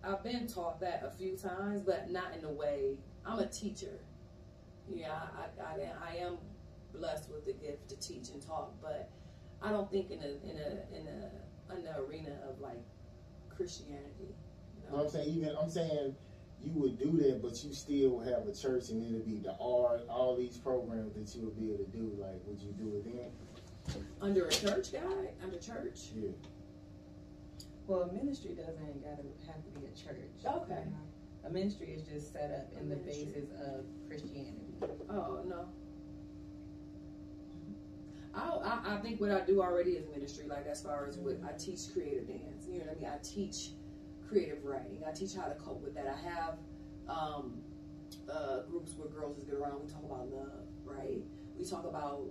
I've 0.05 0.23
been 0.23 0.47
taught 0.47 0.81
that 0.81 1.03
a 1.05 1.11
few 1.11 1.37
times, 1.37 1.83
but 1.83 2.11
not 2.11 2.35
in 2.35 2.43
the 2.43 2.49
way. 2.49 2.97
I'm 3.27 3.39
a 3.41 3.47
teacher. 3.47 3.99
Yeah, 4.95 5.13
I, 5.13 5.63
I, 5.63 5.67
I, 5.67 6.13
I 6.13 6.17
am 6.17 6.39
blessed 6.95 7.31
with 7.31 7.47
the 7.47 7.53
gift 7.53 7.89
to 7.91 7.97
teach 7.97 8.31
and 8.31 8.45
talk, 8.45 8.73
but 8.83 9.11
I 9.63 9.71
don't 9.71 9.91
think 9.91 10.11
in 10.11 10.21
a 10.21 10.31
in 10.49 10.57
a 10.57 10.99
in 10.99 11.07
a 11.07 11.75
in 11.77 11.85
the 11.85 11.99
arena 12.01 12.39
of 12.49 12.61
like 12.61 12.83
Christianity. 13.49 14.35
You 14.77 14.91
No. 14.91 15.05
I'm 15.05 15.09
saying 15.09 15.29
even 15.29 15.57
I'm 15.61 15.71
saying 15.71 16.15
you 16.63 16.73
would 16.75 16.99
do 16.99 17.13
that, 17.19 17.41
but 17.43 17.63
you 17.65 17.73
still 17.73 18.21
have 18.21 18.47
a 18.47 18.55
church, 18.55 18.91
and 18.91 19.03
it'd 19.03 19.25
be 19.25 19.39
the 19.39 19.57
art, 19.61 20.03
all 20.09 20.37
these 20.37 20.59
programs 20.59 21.15
that 21.15 21.35
you 21.39 21.47
would 21.47 21.59
be 21.59 21.73
able 21.73 21.85
to 21.85 21.91
do. 21.91 22.13
Like, 22.19 22.41
would 22.47 22.61
you 22.61 22.73
do 22.73 22.97
it 22.97 23.05
then? 23.05 24.05
Under 24.21 24.47
a 24.47 24.51
church 24.51 24.93
guy, 24.93 25.33
under 25.43 25.59
church. 25.59 26.11
Yeah. 26.15 26.31
Well, 27.87 28.11
ministry 28.13 28.55
doesn't 28.55 29.03
gotta 29.03 29.23
have 29.47 29.65
to 29.65 29.81
be 29.81 29.87
a 29.87 29.97
church. 29.97 30.45
Okay. 30.45 30.85
You 30.85 30.91
know? 30.91 31.10
A 31.51 31.53
ministry 31.53 31.89
is 31.89 32.03
just 32.03 32.33
set 32.33 32.53
up 32.53 32.81
in 32.81 32.89
the 32.89 32.97
basis 32.97 33.51
of 33.67 33.85
Christianity. 34.07 34.73
Oh 35.09 35.43
no. 35.49 35.67
I, 38.33 38.41
I, 38.41 38.95
I 38.95 39.01
think 39.01 39.21
what 39.21 39.33
I 39.33 39.41
do 39.41 39.61
already 39.61 39.93
is 39.93 40.07
ministry. 40.15 40.47
Like 40.47 40.67
as 40.69 40.81
far 40.81 41.07
as 41.09 41.17
what 41.17 41.41
I 41.45 41.57
teach 41.59 41.93
creative 41.93 42.29
dance. 42.29 42.67
You 42.69 42.79
know 42.79 42.85
what 42.85 42.97
I 42.97 43.01
mean? 43.01 43.11
I 43.13 43.19
teach 43.25 43.71
creative 44.29 44.65
writing. 44.65 45.03
I 45.07 45.11
teach 45.11 45.35
how 45.35 45.47
to 45.47 45.55
cope 45.55 45.83
with 45.83 45.95
that. 45.97 46.07
I 46.07 46.29
have 46.29 46.59
um, 47.09 47.63
uh, 48.33 48.61
groups 48.71 48.93
where 48.97 49.09
girls 49.09 49.35
just 49.35 49.49
get 49.49 49.57
around. 49.57 49.83
We 49.83 49.91
talk 49.91 50.05
about 50.05 50.31
love, 50.31 50.69
right? 50.85 51.19
We 51.59 51.65
talk 51.65 51.85
about 51.85 52.31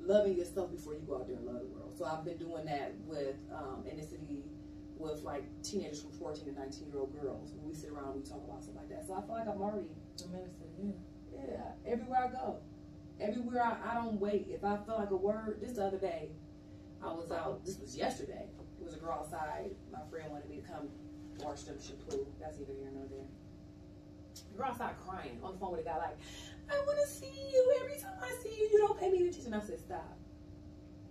loving 0.00 0.36
yourself 0.36 0.70
before 0.70 0.94
you 0.94 1.00
go 1.00 1.16
out 1.16 1.26
there 1.26 1.36
and 1.38 1.46
love 1.46 1.60
the 1.60 1.66
world. 1.66 1.92
So 1.98 2.04
I've 2.04 2.24
been 2.24 2.36
doing 2.36 2.66
that 2.66 2.94
with 3.04 3.34
um, 3.52 3.82
in 3.90 3.96
the 3.96 4.04
city 4.04 4.44
with 4.98 5.22
like 5.22 5.44
teenagers 5.62 6.02
from 6.02 6.12
14 6.12 6.44
to 6.44 6.52
19 6.52 6.88
year 6.88 6.98
old 6.98 7.12
girls. 7.20 7.52
When 7.54 7.68
we 7.68 7.74
sit 7.74 7.90
around, 7.90 8.16
we 8.16 8.22
talk 8.22 8.42
about 8.44 8.62
stuff 8.62 8.76
like 8.76 8.88
that. 8.90 9.06
So 9.06 9.14
I 9.14 9.22
feel 9.22 9.34
like 9.34 9.48
I'm 9.48 9.60
already 9.60 9.86
A 10.24 10.28
minister, 10.28 10.64
yeah. 10.78 11.40
yeah, 11.48 11.92
everywhere 11.92 12.28
I 12.28 12.32
go. 12.32 12.56
Everywhere 13.20 13.62
I, 13.62 13.92
I 13.92 13.94
don't 13.94 14.20
wait. 14.20 14.46
If 14.48 14.64
I 14.64 14.76
feel 14.76 14.96
like 14.98 15.10
a 15.10 15.16
word, 15.16 15.58
just 15.60 15.76
the 15.76 15.86
other 15.86 15.98
day, 15.98 16.30
I 17.02 17.12
was 17.12 17.30
out, 17.30 17.64
this 17.64 17.78
was 17.78 17.96
yesterday. 17.96 18.46
It 18.80 18.84
was 18.84 18.94
a 18.94 18.98
girl 18.98 19.18
outside. 19.20 19.70
My 19.92 20.00
friend 20.10 20.30
wanted 20.30 20.48
me 20.48 20.56
to 20.56 20.62
come 20.62 20.88
wash 21.40 21.62
them 21.62 21.78
shampoo. 21.80 22.26
That's 22.40 22.58
either 22.60 22.72
here 22.72 22.90
nor 22.92 23.06
there. 23.10 23.26
The 24.50 24.56
girl 24.56 24.70
outside 24.70 24.94
crying 25.06 25.38
on 25.42 25.52
the 25.52 25.58
phone 25.58 25.72
with 25.72 25.80
a 25.80 25.84
guy 25.84 25.98
like, 25.98 26.18
I 26.70 26.78
want 26.86 26.98
to 27.00 27.06
see 27.06 27.32
you. 27.52 27.80
Every 27.82 27.98
time 28.00 28.18
I 28.22 28.30
see 28.42 28.54
you, 28.54 28.68
you 28.72 28.78
don't 28.78 28.98
pay 28.98 29.10
me 29.10 29.28
attention. 29.28 29.54
I 29.54 29.60
said, 29.60 29.78
stop. 29.78 30.18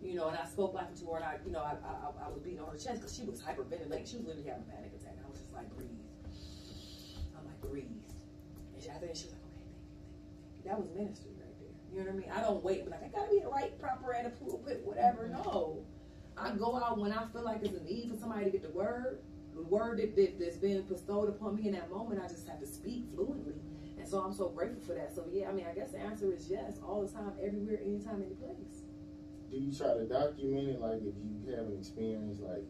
You 0.01 0.15
know, 0.15 0.27
and 0.29 0.37
I 0.37 0.45
spoke 0.45 0.73
life 0.73 0.89
into 0.93 1.05
her, 1.11 1.17
and 1.17 1.25
I, 1.25 1.37
you 1.45 1.51
know, 1.51 1.59
I, 1.59 1.73
I, 1.83 2.25
I 2.25 2.29
was 2.29 2.39
beating 2.43 2.59
on 2.59 2.69
her 2.71 2.77
chest 2.77 3.01
because 3.01 3.15
she 3.15 3.23
was 3.23 3.41
hyperventilating. 3.41 4.07
She 4.07 4.17
was 4.17 4.27
literally 4.27 4.47
having 4.47 4.63
a 4.63 4.71
panic 4.71 4.93
attack. 4.99 5.17
I 5.17 5.29
was 5.29 5.39
just 5.41 5.53
like, 5.53 5.69
breathe. 5.75 5.89
I'm 7.35 7.45
like, 7.45 7.59
breathe. 7.61 8.05
And 8.73 8.83
she, 8.83 8.89
after 8.89 9.07
that, 9.07 9.17
she 9.17 9.25
was 9.25 9.33
like, 9.33 9.43
okay, 9.43 9.73
thank 9.73 9.97
you, 9.97 10.05
thank 10.05 10.29
you, 10.29 10.37
thank 10.37 10.61
you. 10.63 10.69
That 10.69 10.77
was 10.79 10.87
ministry 10.93 11.31
right 11.39 11.55
there. 11.59 11.73
You 11.91 11.99
know 11.99 12.11
what 12.11 12.13
I 12.13 12.21
mean? 12.21 12.31
I 12.31 12.41
don't 12.41 12.63
wait, 12.63 12.85
but 12.85 12.91
like, 12.91 13.03
I 13.03 13.09
gotta 13.09 13.31
be 13.31 13.39
the 13.39 13.49
right, 13.49 13.73
proper 13.81 14.13
at 14.13 14.25
a 14.25 14.29
pulpit, 14.29 14.81
whatever. 14.85 15.25
Mm-hmm. 15.25 15.43
No. 15.43 15.83
I 16.37 16.51
go 16.51 16.77
out 16.77 16.99
when 16.99 17.11
I 17.11 17.25
feel 17.33 17.43
like 17.43 17.61
there's 17.63 17.75
a 17.75 17.83
need 17.83 18.11
for 18.11 18.17
somebody 18.17 18.45
to 18.45 18.51
get 18.51 18.61
the 18.61 18.69
word. 18.69 19.19
The 19.55 19.63
word 19.63 19.97
that, 19.97 20.15
that, 20.15 20.39
that's 20.39 20.57
been 20.57 20.83
bestowed 20.83 21.29
upon 21.29 21.55
me 21.55 21.67
in 21.67 21.73
that 21.73 21.89
moment, 21.89 22.21
I 22.23 22.27
just 22.27 22.47
have 22.47 22.59
to 22.59 22.67
speak 22.67 23.05
fluently. 23.15 23.55
And 23.97 24.07
so 24.07 24.19
I'm 24.19 24.33
so 24.33 24.49
grateful 24.49 24.81
for 24.81 24.93
that. 24.93 25.15
So, 25.15 25.25
yeah, 25.31 25.49
I 25.49 25.51
mean, 25.51 25.65
I 25.69 25.73
guess 25.73 25.91
the 25.91 25.99
answer 25.99 26.31
is 26.31 26.47
yes, 26.47 26.77
all 26.87 27.01
the 27.01 27.11
time, 27.11 27.33
everywhere, 27.41 27.79
anytime, 27.83 28.21
any 28.23 28.35
place. 28.35 28.83
Do 29.51 29.57
you 29.57 29.71
try 29.71 29.93
to 29.93 30.05
document 30.05 30.69
it? 30.69 30.81
Like, 30.81 30.99
if 31.01 31.15
you 31.23 31.55
have 31.55 31.67
an 31.67 31.77
experience, 31.79 32.39
like, 32.41 32.65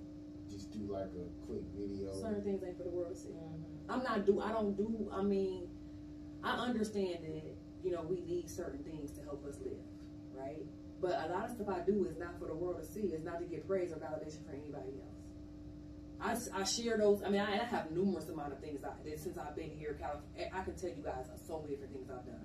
just 0.50 0.72
do 0.72 0.92
like 0.92 1.12
a 1.14 1.46
quick 1.46 1.62
video. 1.76 2.14
Certain 2.14 2.42
things 2.42 2.64
ain't 2.64 2.78
for 2.78 2.84
the 2.84 2.90
world 2.90 3.14
to 3.14 3.20
see. 3.20 3.30
Mm-hmm. 3.30 3.92
I'm 3.92 4.04
not 4.04 4.26
do 4.26 4.42
I 4.42 4.52
don't 4.52 4.76
do 4.76 5.10
I 5.14 5.22
mean 5.22 5.68
I 6.44 6.52
understand 6.52 7.20
that 7.24 7.56
you 7.84 7.92
know 7.92 8.04
we 8.04 8.22
need 8.22 8.50
certain 8.50 8.84
things 8.84 9.12
to 9.18 9.24
help 9.24 9.46
us 9.46 9.58
live, 9.64 9.84
right? 10.34 10.66
But 11.02 11.12
a 11.12 11.34
lot 11.34 11.46
of 11.46 11.52
stuff 11.52 11.70
I 11.70 11.82
do 11.82 12.06
is 12.06 12.18
not 12.18 12.40
for 12.40 12.48
the 12.48 12.56
world 12.56 12.82
to 12.82 12.86
see. 12.86 13.02
It's 13.14 13.24
not 13.24 13.40
to 13.40 13.46
get 13.46 13.68
praise 13.68 13.92
or 13.92 13.98
validation 13.98 14.46
for 14.46 14.54
anybody 14.54 14.98
else. 14.98 16.50
I, 16.56 16.62
I 16.62 16.64
share 16.64 16.98
those. 16.98 17.22
I 17.24 17.30
mean, 17.30 17.42
I, 17.42 17.62
I 17.62 17.66
have 17.66 17.92
numerous 17.92 18.28
amount 18.30 18.54
of 18.54 18.60
things 18.60 18.84
I, 18.84 18.90
since 19.16 19.38
I've 19.38 19.56
been 19.56 19.70
here, 19.70 19.96
California. 20.00 20.50
I 20.52 20.64
can 20.64 20.76
tell 20.76 20.90
you 20.90 21.04
guys 21.04 21.30
so 21.46 21.62
many 21.62 21.76
different 21.76 21.94
things 21.94 22.10
I've 22.10 22.26
done, 22.26 22.42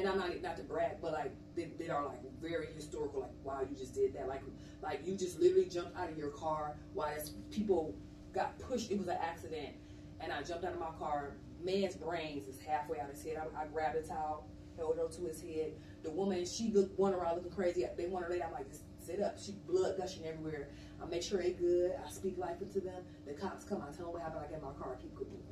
and 0.00 0.08
I'm 0.08 0.18
not 0.18 0.42
not 0.42 0.56
to 0.56 0.62
brag, 0.62 0.96
but 1.02 1.12
like 1.12 1.32
that 1.56 1.90
are 1.90 2.06
like 2.06 2.20
very 2.40 2.68
historical. 2.74 3.20
Like, 3.20 3.30
wow, 3.44 3.60
you 3.68 3.76
just 3.76 3.94
did 3.94 4.14
that. 4.14 4.28
Like, 4.28 4.42
like 4.82 5.06
you 5.06 5.16
just 5.16 5.38
literally 5.38 5.66
jumped 5.66 5.96
out 5.96 6.10
of 6.10 6.16
your 6.16 6.30
car 6.30 6.76
while 6.94 7.12
people 7.50 7.94
got 8.34 8.58
pushed. 8.58 8.90
It 8.90 8.98
was 8.98 9.08
an 9.08 9.18
accident, 9.20 9.76
and 10.20 10.32
I 10.32 10.42
jumped 10.42 10.64
out 10.64 10.72
of 10.72 10.80
my 10.80 10.90
car. 10.98 11.34
Man's 11.62 11.94
brains 11.94 12.48
is 12.48 12.58
halfway 12.58 12.98
out 12.98 13.10
of 13.10 13.14
his 13.16 13.22
head. 13.22 13.36
I, 13.36 13.62
I 13.62 13.66
grabbed 13.66 13.96
a 13.96 14.02
towel, 14.02 14.46
held 14.76 14.96
it 14.96 15.00
up 15.00 15.12
to 15.16 15.22
his 15.26 15.42
head. 15.42 15.72
The 16.02 16.10
woman, 16.10 16.46
she 16.46 16.72
looked 16.72 16.98
one 16.98 17.12
around 17.12 17.36
looking 17.36 17.52
crazy. 17.52 17.84
They 17.98 18.06
want 18.06 18.24
her 18.24 18.30
later. 18.30 18.44
I'm 18.46 18.52
like, 18.52 18.68
just 18.70 18.84
sit 19.04 19.20
up. 19.20 19.38
She 19.38 19.52
blood 19.68 19.98
gushing 19.98 20.24
everywhere. 20.24 20.70
I 21.02 21.06
make 21.06 21.22
sure 21.22 21.42
they 21.42 21.52
good. 21.52 21.92
I 22.02 22.10
speak 22.10 22.38
life 22.38 22.62
into 22.62 22.80
them. 22.80 23.02
The 23.26 23.34
cops 23.34 23.64
come. 23.64 23.82
I 23.86 23.92
tell 23.94 24.06
them 24.06 24.14
what 24.14 24.22
happened. 24.22 24.44
I 24.46 24.48
get 24.48 24.60
in 24.60 24.64
my 24.64 24.72
car. 24.72 24.96
I 24.98 25.02
keep 25.02 25.12
moving. 25.12 25.42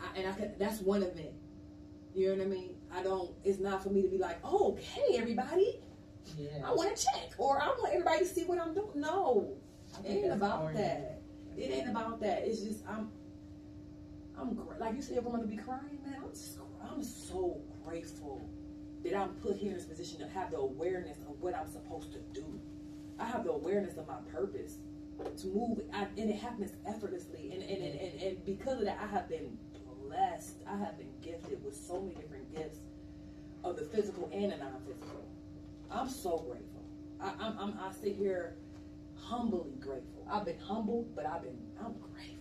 Mm-hmm. 0.00 0.02
I, 0.02 0.18
and 0.18 0.28
I 0.28 0.32
can, 0.32 0.54
that's 0.58 0.80
one 0.80 1.02
event. 1.02 1.34
You 2.14 2.28
know 2.28 2.36
what 2.36 2.42
I 2.42 2.48
mean? 2.48 2.76
I 2.94 3.02
don't. 3.02 3.32
It's 3.42 3.58
not 3.58 3.82
for 3.82 3.90
me 3.90 4.02
to 4.02 4.08
be 4.08 4.18
like, 4.18 4.38
oh, 4.44 4.78
hey, 4.80 5.18
everybody. 5.18 5.80
Yeah. 6.38 6.48
I 6.64 6.72
want 6.72 6.96
to 6.96 7.04
check, 7.04 7.32
or 7.38 7.60
I 7.60 7.66
want 7.66 7.92
everybody 7.92 8.20
to 8.20 8.24
see 8.24 8.44
what 8.44 8.58
I'm 8.58 8.72
doing. 8.72 8.88
No, 8.94 9.56
it 10.04 10.10
ain't 10.10 10.32
about 10.32 10.60
corny. 10.60 10.78
that. 10.78 11.20
It 11.56 11.70
ain't 11.70 11.88
about 11.88 12.20
that. 12.20 12.46
It's 12.46 12.60
just 12.60 12.84
I'm, 12.88 13.10
I'm 14.38 14.58
like 14.78 14.94
you 14.94 15.02
said, 15.02 15.18
I'm 15.18 15.24
gonna 15.24 15.46
be 15.46 15.56
crying, 15.56 15.98
man. 16.04 16.16
I'm 16.22 16.30
just, 16.30 16.58
I'm 16.82 17.02
so 17.02 17.60
grateful 17.84 18.48
that 19.04 19.14
I'm 19.14 19.30
put 19.34 19.56
here 19.56 19.70
in 19.70 19.76
this 19.76 19.84
position 19.84 20.20
to 20.20 20.28
have 20.28 20.50
the 20.50 20.58
awareness 20.58 21.18
of 21.28 21.40
what 21.40 21.54
I'm 21.54 21.70
supposed 21.70 22.12
to 22.12 22.18
do. 22.32 22.60
I 23.18 23.26
have 23.26 23.44
the 23.44 23.50
awareness 23.50 23.96
of 23.96 24.08
my 24.08 24.18
purpose 24.32 24.78
to 25.42 25.46
move, 25.48 25.80
I, 25.92 26.06
and 26.16 26.30
it 26.30 26.36
happens 26.36 26.72
effortlessly. 26.86 27.50
And 27.52 27.62
and, 27.62 27.82
and, 27.82 28.00
and 28.00 28.22
and 28.22 28.44
because 28.44 28.78
of 28.78 28.84
that, 28.86 28.98
I 29.02 29.06
have 29.08 29.28
been 29.28 29.58
blessed. 30.14 30.56
I 30.68 30.76
have 30.78 30.96
been 30.98 31.12
gifted 31.22 31.62
with 31.64 31.74
so 31.76 32.00
many 32.00 32.14
different 32.14 32.54
gifts 32.54 32.78
of 33.62 33.76
the 33.76 33.82
physical 33.84 34.28
and 34.32 34.52
the 34.52 34.56
non-physical. 34.56 35.24
I'm 35.90 36.08
so 36.08 36.38
grateful. 36.48 36.82
I, 37.20 37.32
I'm, 37.40 37.58
I'm 37.58 37.78
I 37.80 37.92
sit 37.92 38.16
here 38.16 38.56
humbly 39.16 39.72
grateful. 39.80 40.26
I've 40.30 40.44
been 40.44 40.58
humbled, 40.58 41.14
but 41.14 41.26
I've 41.26 41.42
been 41.42 41.58
I'm 41.78 41.94
grateful. 41.94 42.40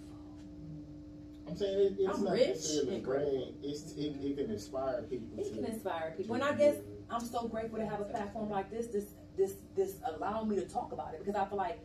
I'm 1.47 1.55
saying 1.55 1.79
it, 1.79 1.95
it's 1.99 2.17
I'm 2.17 2.23
not 2.23 2.33
rich 2.33 2.47
necessarily 2.47 2.95
and 2.95 3.03
brand. 3.03 3.53
It's 3.63 3.91
it, 3.93 4.15
it 4.21 4.37
can 4.37 4.49
inspire 4.51 5.01
people 5.03 5.39
It 5.39 5.49
to. 5.49 5.55
can 5.55 5.65
inspire 5.65 6.13
people. 6.17 6.35
And 6.35 6.43
I 6.43 6.53
guess 6.53 6.75
I'm 7.09 7.21
so 7.23 7.47
grateful 7.47 7.79
to 7.79 7.85
have 7.85 7.99
a 7.99 8.05
platform 8.05 8.49
like 8.49 8.71
this. 8.71 8.87
This 8.87 9.05
this 9.37 9.53
this 9.75 9.95
allow 10.15 10.43
me 10.43 10.55
to 10.57 10.63
talk 10.67 10.91
about 10.91 11.13
it 11.13 11.23
because 11.23 11.39
I 11.39 11.45
feel 11.45 11.57
like 11.57 11.79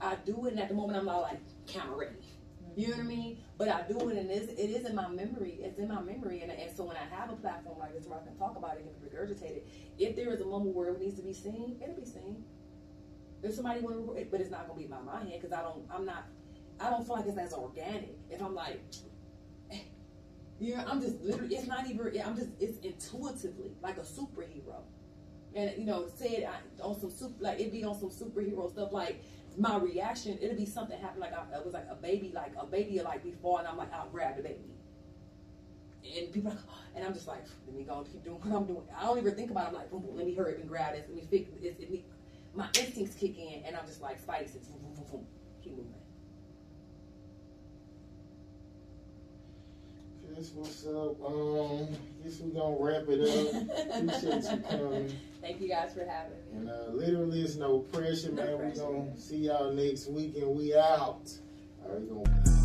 I 0.00 0.16
do 0.24 0.46
it, 0.46 0.52
and 0.52 0.60
at 0.60 0.68
the 0.68 0.74
moment 0.74 0.98
I'm 0.98 1.06
not 1.06 1.22
like 1.22 1.40
camera 1.66 1.96
ready. 1.96 2.16
You 2.76 2.88
know 2.88 2.96
what 2.96 3.04
I 3.04 3.08
mean? 3.08 3.38
But 3.58 3.68
I 3.68 3.82
do 3.82 4.08
it, 4.10 4.16
and 4.16 4.30
it's, 4.30 4.52
it 4.52 4.70
is 4.70 4.86
in 4.86 4.94
my 4.94 5.08
memory. 5.08 5.58
It's 5.60 5.78
in 5.78 5.88
my 5.88 6.00
memory, 6.00 6.42
and, 6.42 6.52
and 6.52 6.76
so 6.76 6.84
when 6.84 6.96
I 6.96 7.14
have 7.14 7.30
a 7.30 7.36
platform 7.36 7.78
like 7.78 7.94
this 7.94 8.06
where 8.06 8.18
I 8.18 8.24
can 8.24 8.36
talk 8.36 8.56
about 8.56 8.76
it 8.76 8.86
and 8.86 9.10
regurgitate 9.12 9.56
it, 9.56 9.68
if 9.98 10.16
there 10.16 10.32
is 10.32 10.40
a 10.40 10.44
moment 10.44 10.74
where 10.74 10.88
it 10.88 11.00
needs 11.00 11.16
to 11.16 11.22
be 11.22 11.32
seen, 11.32 11.76
it'll 11.82 11.96
be 11.96 12.04
seen. 12.04 12.44
If 13.42 13.54
somebody 13.54 13.80
want 13.80 13.96
to, 13.96 14.26
but 14.30 14.40
it's 14.40 14.50
not 14.50 14.68
to 14.68 14.74
be 14.74 14.86
by 14.86 15.00
my 15.00 15.20
hand 15.20 15.32
because 15.40 15.52
I 15.52 15.62
don't. 15.62 15.84
I'm 15.92 16.04
not. 16.04 16.26
I 16.78 16.90
don't 16.90 17.06
feel 17.06 17.16
like 17.16 17.26
it's 17.26 17.38
as 17.38 17.52
organic. 17.54 18.18
If 18.30 18.42
I'm 18.42 18.54
like, 18.54 18.82
yeah, 20.60 20.84
I'm 20.86 21.00
just 21.00 21.22
literally. 21.22 21.56
It's 21.56 21.66
not 21.66 21.88
even. 21.88 22.20
I'm 22.24 22.36
just. 22.36 22.50
It's 22.60 22.78
intuitively 22.80 23.72
like 23.82 23.96
a 23.96 24.02
superhero. 24.02 24.82
And 25.54 25.72
you 25.78 25.84
know, 25.84 26.06
say 26.14 26.28
it 26.28 26.48
on 26.82 27.00
some 27.00 27.10
super, 27.10 27.34
like 27.40 27.58
it'd 27.58 27.72
be 27.72 27.82
on 27.82 27.98
some 27.98 28.10
superhero 28.10 28.70
stuff. 28.70 28.92
Like 28.92 29.22
my 29.58 29.76
reaction, 29.78 30.38
it'll 30.40 30.56
be 30.56 30.66
something 30.66 30.98
happen. 30.98 31.20
Like 31.20 31.32
I, 31.32 31.56
it 31.56 31.64
was 31.64 31.74
like 31.74 31.86
a 31.90 31.94
baby, 31.94 32.32
like 32.34 32.52
a 32.60 32.66
baby, 32.66 33.00
like 33.00 33.22
before, 33.22 33.58
and 33.58 33.68
I'm 33.68 33.76
like, 33.76 33.92
I'll 33.92 34.08
grab 34.08 34.36
the 34.36 34.42
baby. 34.42 34.74
And 36.04 36.32
people, 36.32 36.50
are 36.50 36.54
like, 36.54 36.64
and 36.96 37.04
I'm 37.04 37.14
just 37.14 37.28
like, 37.28 37.44
let 37.66 37.76
me 37.76 37.84
go 37.84 37.98
and 37.98 38.06
keep 38.06 38.24
doing 38.24 38.36
what 38.40 38.56
I'm 38.56 38.66
doing. 38.66 38.82
I 38.96 39.04
don't 39.04 39.18
even 39.18 39.34
think 39.34 39.50
about. 39.50 39.64
it. 39.64 39.68
I'm 39.68 39.74
like, 39.74 39.90
boom, 39.90 40.02
boom, 40.02 40.16
let 40.16 40.26
me 40.26 40.34
hurry 40.34 40.54
up 40.54 40.60
and 40.60 40.68
grab 40.68 40.94
this. 40.94 41.04
Let 41.08 41.16
me 41.16 41.26
fix 41.30 41.50
this. 41.50 41.74
It, 41.78 41.88
it, 41.92 42.04
my 42.54 42.66
instincts 42.78 43.14
kick 43.14 43.38
in, 43.38 43.62
and 43.64 43.76
I'm 43.76 43.86
just 43.86 44.02
like, 44.02 44.24
Spidey 44.24 44.50
says, 44.50 44.66
boom, 44.68 44.80
boom, 44.82 44.94
boom, 44.94 45.06
boom, 45.10 45.26
keep 45.62 45.76
moving. 45.76 45.94
That's 50.34 50.50
what's 50.52 50.86
up. 50.86 51.20
Um, 51.22 51.88
guess 52.22 52.40
we 52.40 52.52
gonna 52.52 52.76
wrap 52.78 53.04
it 53.08 53.20
up. 53.20 53.94
Appreciate 53.94 54.42
you 54.50 54.62
coming. 54.70 55.16
Thank 55.40 55.60
you 55.60 55.68
guys 55.68 55.92
for 55.94 56.04
having 56.04 56.32
me. 56.32 56.68
And 56.68 56.70
uh, 56.70 56.90
literally, 56.92 57.40
it's 57.42 57.56
no 57.56 57.78
pressure, 57.78 58.30
No 58.30 58.44
man. 58.44 58.58
pressure. 58.58 58.86
We 58.90 58.98
gonna 58.98 59.18
see 59.18 59.36
y'all 59.38 59.72
next 59.72 60.08
week, 60.08 60.36
and 60.36 60.54
we 60.54 60.74
out. 60.76 61.30
All 61.82 61.92
right, 61.92 62.00
we 62.00 62.06
gonna. 62.08 62.59